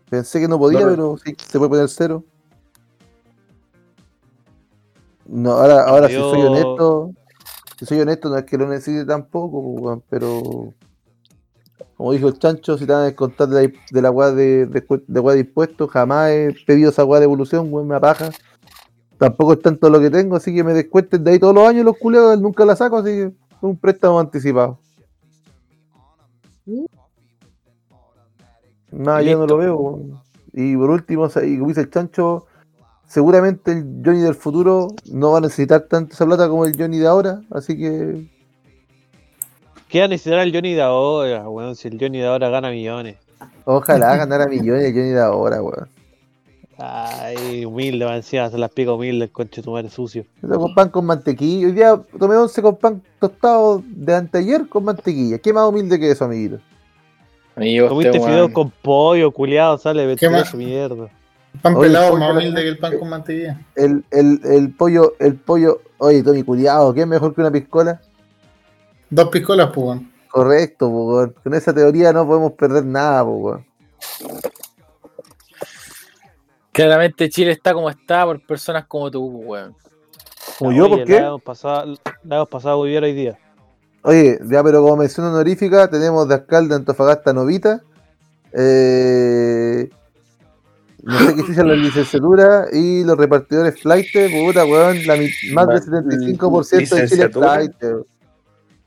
[0.09, 2.23] Pensé que no podía, No pero sí, se puede poner cero.
[5.25, 7.11] No, ahora, ahora si soy honesto,
[7.79, 10.73] si soy honesto, no es que lo necesite tampoco, pues, pero
[11.95, 14.65] como dijo el chancho, si te van a descontar de la, de la weá de,
[14.65, 18.29] de, de de impuestos, jamás he pedido esa weá de evolución, weón, me apaja.
[19.17, 21.85] Tampoco es tanto lo que tengo, así que me descuenten de ahí todos los años
[21.85, 24.79] los culeados, nunca la saco, así que es un préstamo anticipado.
[28.93, 29.99] Y yo no lo veo.
[30.53, 32.45] Y por último, y como dice el chancho,
[33.07, 36.99] seguramente el Johnny del futuro no va a necesitar tanto esa plata como el Johnny
[36.99, 38.27] de ahora, así que
[39.89, 41.75] ¿Qué va a necesitar el Johnny de ahora, weón?
[41.75, 43.17] Si el Johnny de ahora gana millones.
[43.65, 45.87] ojalá ganara millones el Johnny de ahora, weón.
[46.77, 50.25] Ay, humilde, va encima, se las pica humilde el conche tu madre sucio.
[50.41, 51.67] Eso con pan con mantequilla.
[51.67, 55.37] Hoy día tomé once con pan tostado de anteayer con mantequilla.
[55.37, 56.59] ¿Qué más humilde que eso, amiguito?
[57.55, 58.53] Amigo, Comiste este fideos weón.
[58.53, 60.53] con pollo, culiado, sale ¿Qué más?
[60.53, 61.09] mentiroso, mierda.
[61.61, 63.61] Pan Oye, pelado más humilde que el pan con mantequilla.
[63.75, 65.81] El, el, el pollo, el pollo.
[65.99, 68.01] Oye, Tommy, culiado, ¿qué es mejor que una piscola?
[69.09, 70.11] Dos piscolas, pues, weón.
[70.31, 71.35] Correcto, po, weón.
[71.43, 73.65] Con esa teoría no podemos perder nada, po, weón.
[76.71, 79.75] Claramente Chile está como está por personas como tú, weón.
[80.57, 81.21] Como yo, ¿por Oye, qué?
[81.21, 83.37] La hemos pasado, la hemos pasado muy bien hoy día.
[84.03, 87.81] Oye, ya, pero como mención honorífica, tenemos de alcalde de Antofagasta Novita.
[88.51, 89.89] Eh,
[91.03, 94.07] no sé qué se la licenciatura y los repartidores flight,
[94.45, 95.15] puta, weón, la,
[95.53, 97.73] más del 75% de Chile flight.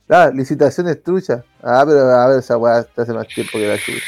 [0.09, 1.43] Ah, licitaciones truchas.
[1.63, 4.05] Ah, pero a ver, esa weá está hace más tiempo que la chucha.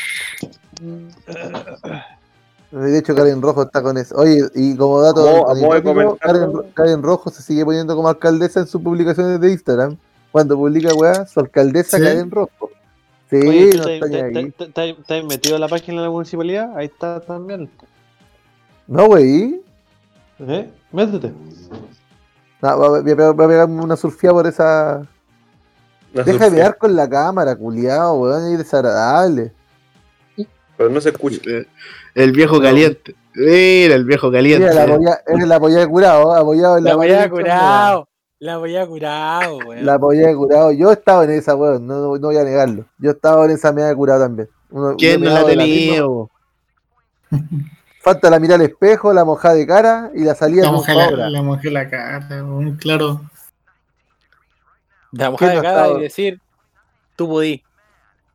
[2.70, 4.14] De hecho, Karen Rojo está con eso.
[4.16, 5.24] Oye, y como dato,
[5.82, 9.96] comentario- Karen, Karen Rojo se sigue poniendo como alcaldesa en sus publicaciones de Instagram.
[10.32, 12.02] Cuando publica weá, su alcaldesa ¿Sí?
[12.04, 12.70] Karen Rojo.
[13.30, 14.50] Sí, Oye, ¿tú no te, está ni te- ahí.
[14.52, 16.76] te- te- te has metido en la página de la municipalidad?
[16.76, 17.70] Ahí está también.
[18.86, 19.60] No, wey.
[20.40, 20.70] ¿Eh?
[20.92, 21.32] Métete.
[22.62, 25.02] No, voy a, voy a pegar- voy a pegarme una surfía por esa.
[26.12, 29.52] Deja de pegar con la cámara, culiado, weón, es desagradable.
[30.76, 31.38] Pero no se escucha.
[32.14, 33.14] El viejo caliente.
[33.34, 34.68] Mira, el viejo caliente.
[34.68, 37.30] Mira, la apoya, es la apoyada de curado, apoyado en la La voy pared, a
[37.30, 38.08] curado.
[38.40, 39.84] La voy a curado, weón.
[39.84, 40.72] La apoyada de curado.
[40.72, 42.84] Yo estaba en esa, weón, no, no, no voy a negarlo.
[42.98, 44.48] Yo estaba en esa media de curado también.
[44.70, 46.02] Uno- ¿Quién no la de tenía?
[48.00, 50.94] Falta la mirada al espejo, la mojada de cara y la salida La con mojé
[50.94, 53.22] la, la mojé la cara, weón, claro.
[55.10, 56.40] De la ¿Quién de no cara y decir,
[57.16, 57.64] tú podí, tú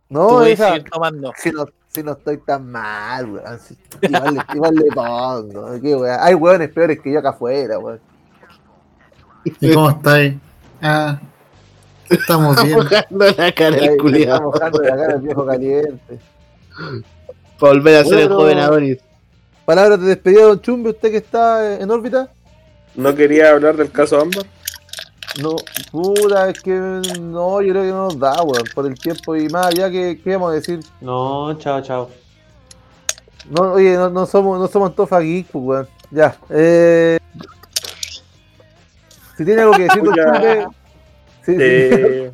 [0.10, 1.32] No, podí esa, seguir tomando.
[1.38, 3.60] si no, si no estoy tan mal, weón.
[3.60, 5.82] si- igual, le- igual le pongo.
[5.82, 6.18] qué weón.
[6.20, 8.02] Hay weones peores que yo acá afuera, weón.
[9.46, 10.36] ¿Y cómo estáis?
[10.82, 11.20] Ah,
[12.10, 12.78] estamos bien.
[12.78, 14.42] Mojando la cara el está culiado.
[14.42, 16.20] mojando la cara el viejo caliente.
[17.60, 18.98] Para volver a ser el joven Adonis.
[19.66, 22.30] Palabras de despedida, don Chumbe, usted que está en órbita.
[22.96, 24.46] No quería hablar del caso Ámbar.
[25.42, 25.56] No,
[25.92, 29.50] puta, es que no, yo creo que no nos da, weón, por el tiempo y
[29.50, 30.80] más allá que, ¿qué vamos a decir?
[31.02, 32.10] No, chao, chao.
[33.50, 35.88] No, oye, no, no somos, no somos tofa geek, pues, weón.
[36.12, 37.18] Ya, eh...
[39.38, 40.02] Si tiene algo que decir.
[40.04, 40.68] Chumbe,
[41.44, 41.58] sí, sí.
[41.60, 42.32] Eh,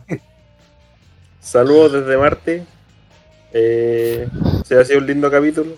[1.40, 2.66] saludos desde Marte.
[3.54, 4.28] Eh,
[4.66, 5.72] se ha sido un lindo capítulo.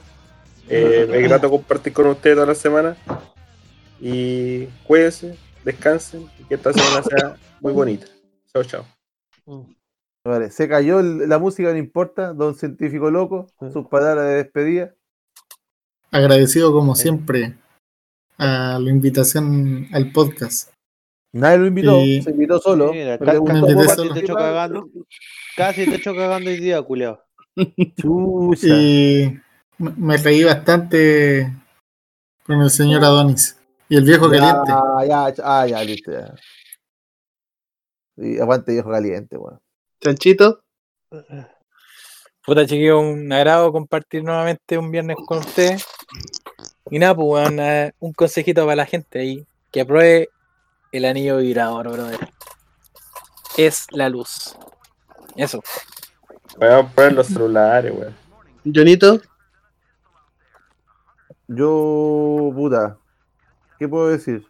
[0.68, 2.98] Eh, es grato compartir con ustedes toda la semana.
[4.00, 8.08] Y cuídense, descansen y que esta semana sea muy bonita.
[8.52, 8.86] Chao, chao.
[10.26, 14.94] Vale, se cayó el- la música, no importa, don científico loco, sus palabras de despedida.
[16.12, 17.56] Agradecido como siempre
[18.38, 20.71] a la invitación al podcast.
[21.34, 22.92] Nadie lo invitó, Y- se invitó solo.
[22.92, 23.40] Mira, ca-.
[23.44, 24.90] Casi te echo cagando.
[25.56, 27.22] Casi te echo cagando hoy día, culiao.
[28.00, 28.68] Chucha.
[28.68, 29.40] Y
[29.78, 31.52] me reí bastante
[32.46, 33.58] con el señor Adonis
[33.90, 34.72] y el viejo caliente.
[35.08, 36.34] Ya, ya, ah, ya, listo, ya.
[38.18, 39.60] Y aguante viejo caliente, weón.
[40.02, 40.62] Chanchito.
[42.46, 45.86] Puta chiquillo, un agrado compartir nuevamente un viernes con ustedes.
[46.90, 50.30] Y nada, pues weón, eh, un consejito para la gente ahí, que apruebe
[50.92, 52.20] el anillo vibrador, brother.
[53.58, 54.56] Es la luz.
[55.36, 55.62] Eso.
[56.58, 58.16] Vamos a poner los celulares, weón.
[58.64, 59.22] Jonito.
[61.48, 62.98] Yo, puta,
[63.78, 64.46] ¿qué puedo decir?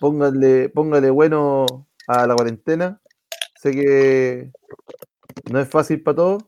[0.00, 1.66] Póngale, póngale bueno
[2.08, 3.00] a la cuarentena.
[3.60, 4.52] Sé que
[5.50, 6.44] no es fácil para todos.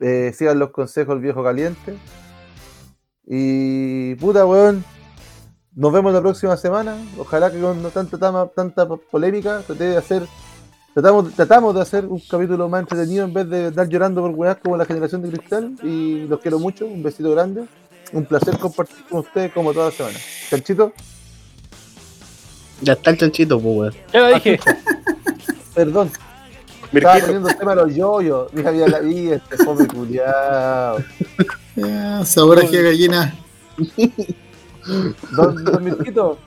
[0.00, 1.96] Eh, sigan los consejos del viejo caliente.
[3.24, 4.84] Y puta, weón.
[5.78, 6.96] Nos vemos la próxima semana.
[7.16, 10.22] Ojalá que con no tanta, tama- tanta po- polémica traté de hacer.
[10.92, 14.56] Tratamos, tratamos de hacer un capítulo más entretenido en vez de estar llorando por weas
[14.56, 15.74] como la generación de cristal.
[15.84, 16.84] Y los quiero mucho.
[16.84, 17.62] Un besito grande.
[18.12, 20.18] Un placer compartir con ustedes como toda la semana.
[20.50, 20.92] Chanchito,
[22.80, 23.94] Ya está el chanchito, pues, weón.
[24.12, 24.58] Ya lo dije.
[25.76, 26.10] perdón.
[26.92, 28.52] Estaba Mirquito, poniendo el tema de los yoyos.
[28.52, 30.98] Mira, mira, la vi este fome culiao.
[31.76, 33.32] Ya, sabor a que gallina.
[35.32, 36.38] Don, don Mirquito,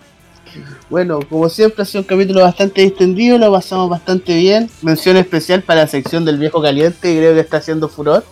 [0.89, 4.69] Bueno, como siempre ha sido un capítulo bastante distendido, lo pasamos bastante bien.
[4.81, 8.23] Mención especial para la sección del viejo caliente, que creo que está haciendo furor.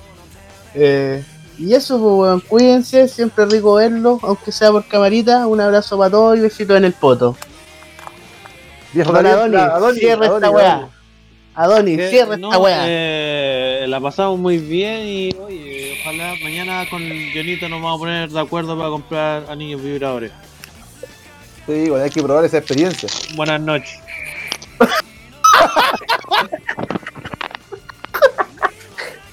[0.76, 1.24] Eh,
[1.58, 5.46] y eso, pues, weón, cuídense, siempre rico verlo, aunque sea por camarita.
[5.48, 7.36] Un abrazo para todos y besitos en el poto.
[8.94, 9.58] viejo Don caliente.
[9.58, 10.74] Adonis, Adonis, cierra esta weá.
[10.76, 10.90] Adonis.
[11.56, 12.84] Adonis, Que, cierra no, esta weá.
[12.88, 15.69] eh, la pasamos muy bien y oye,
[16.10, 17.02] ojalá mañana con
[17.34, 20.32] Jonito nos vamos a poner de acuerdo para comprar anillos vibradores.
[21.68, 23.08] Sí, bueno, hay que probar esa experiencia.
[23.36, 24.00] Buenas noches.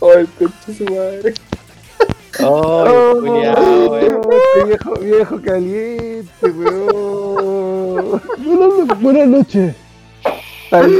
[0.03, 1.33] Ay, concha su madre.
[2.39, 4.21] Ay, culiao, eh.
[4.31, 8.21] Este viejo, viejo caliente, weón.
[9.01, 9.75] Buenas noches.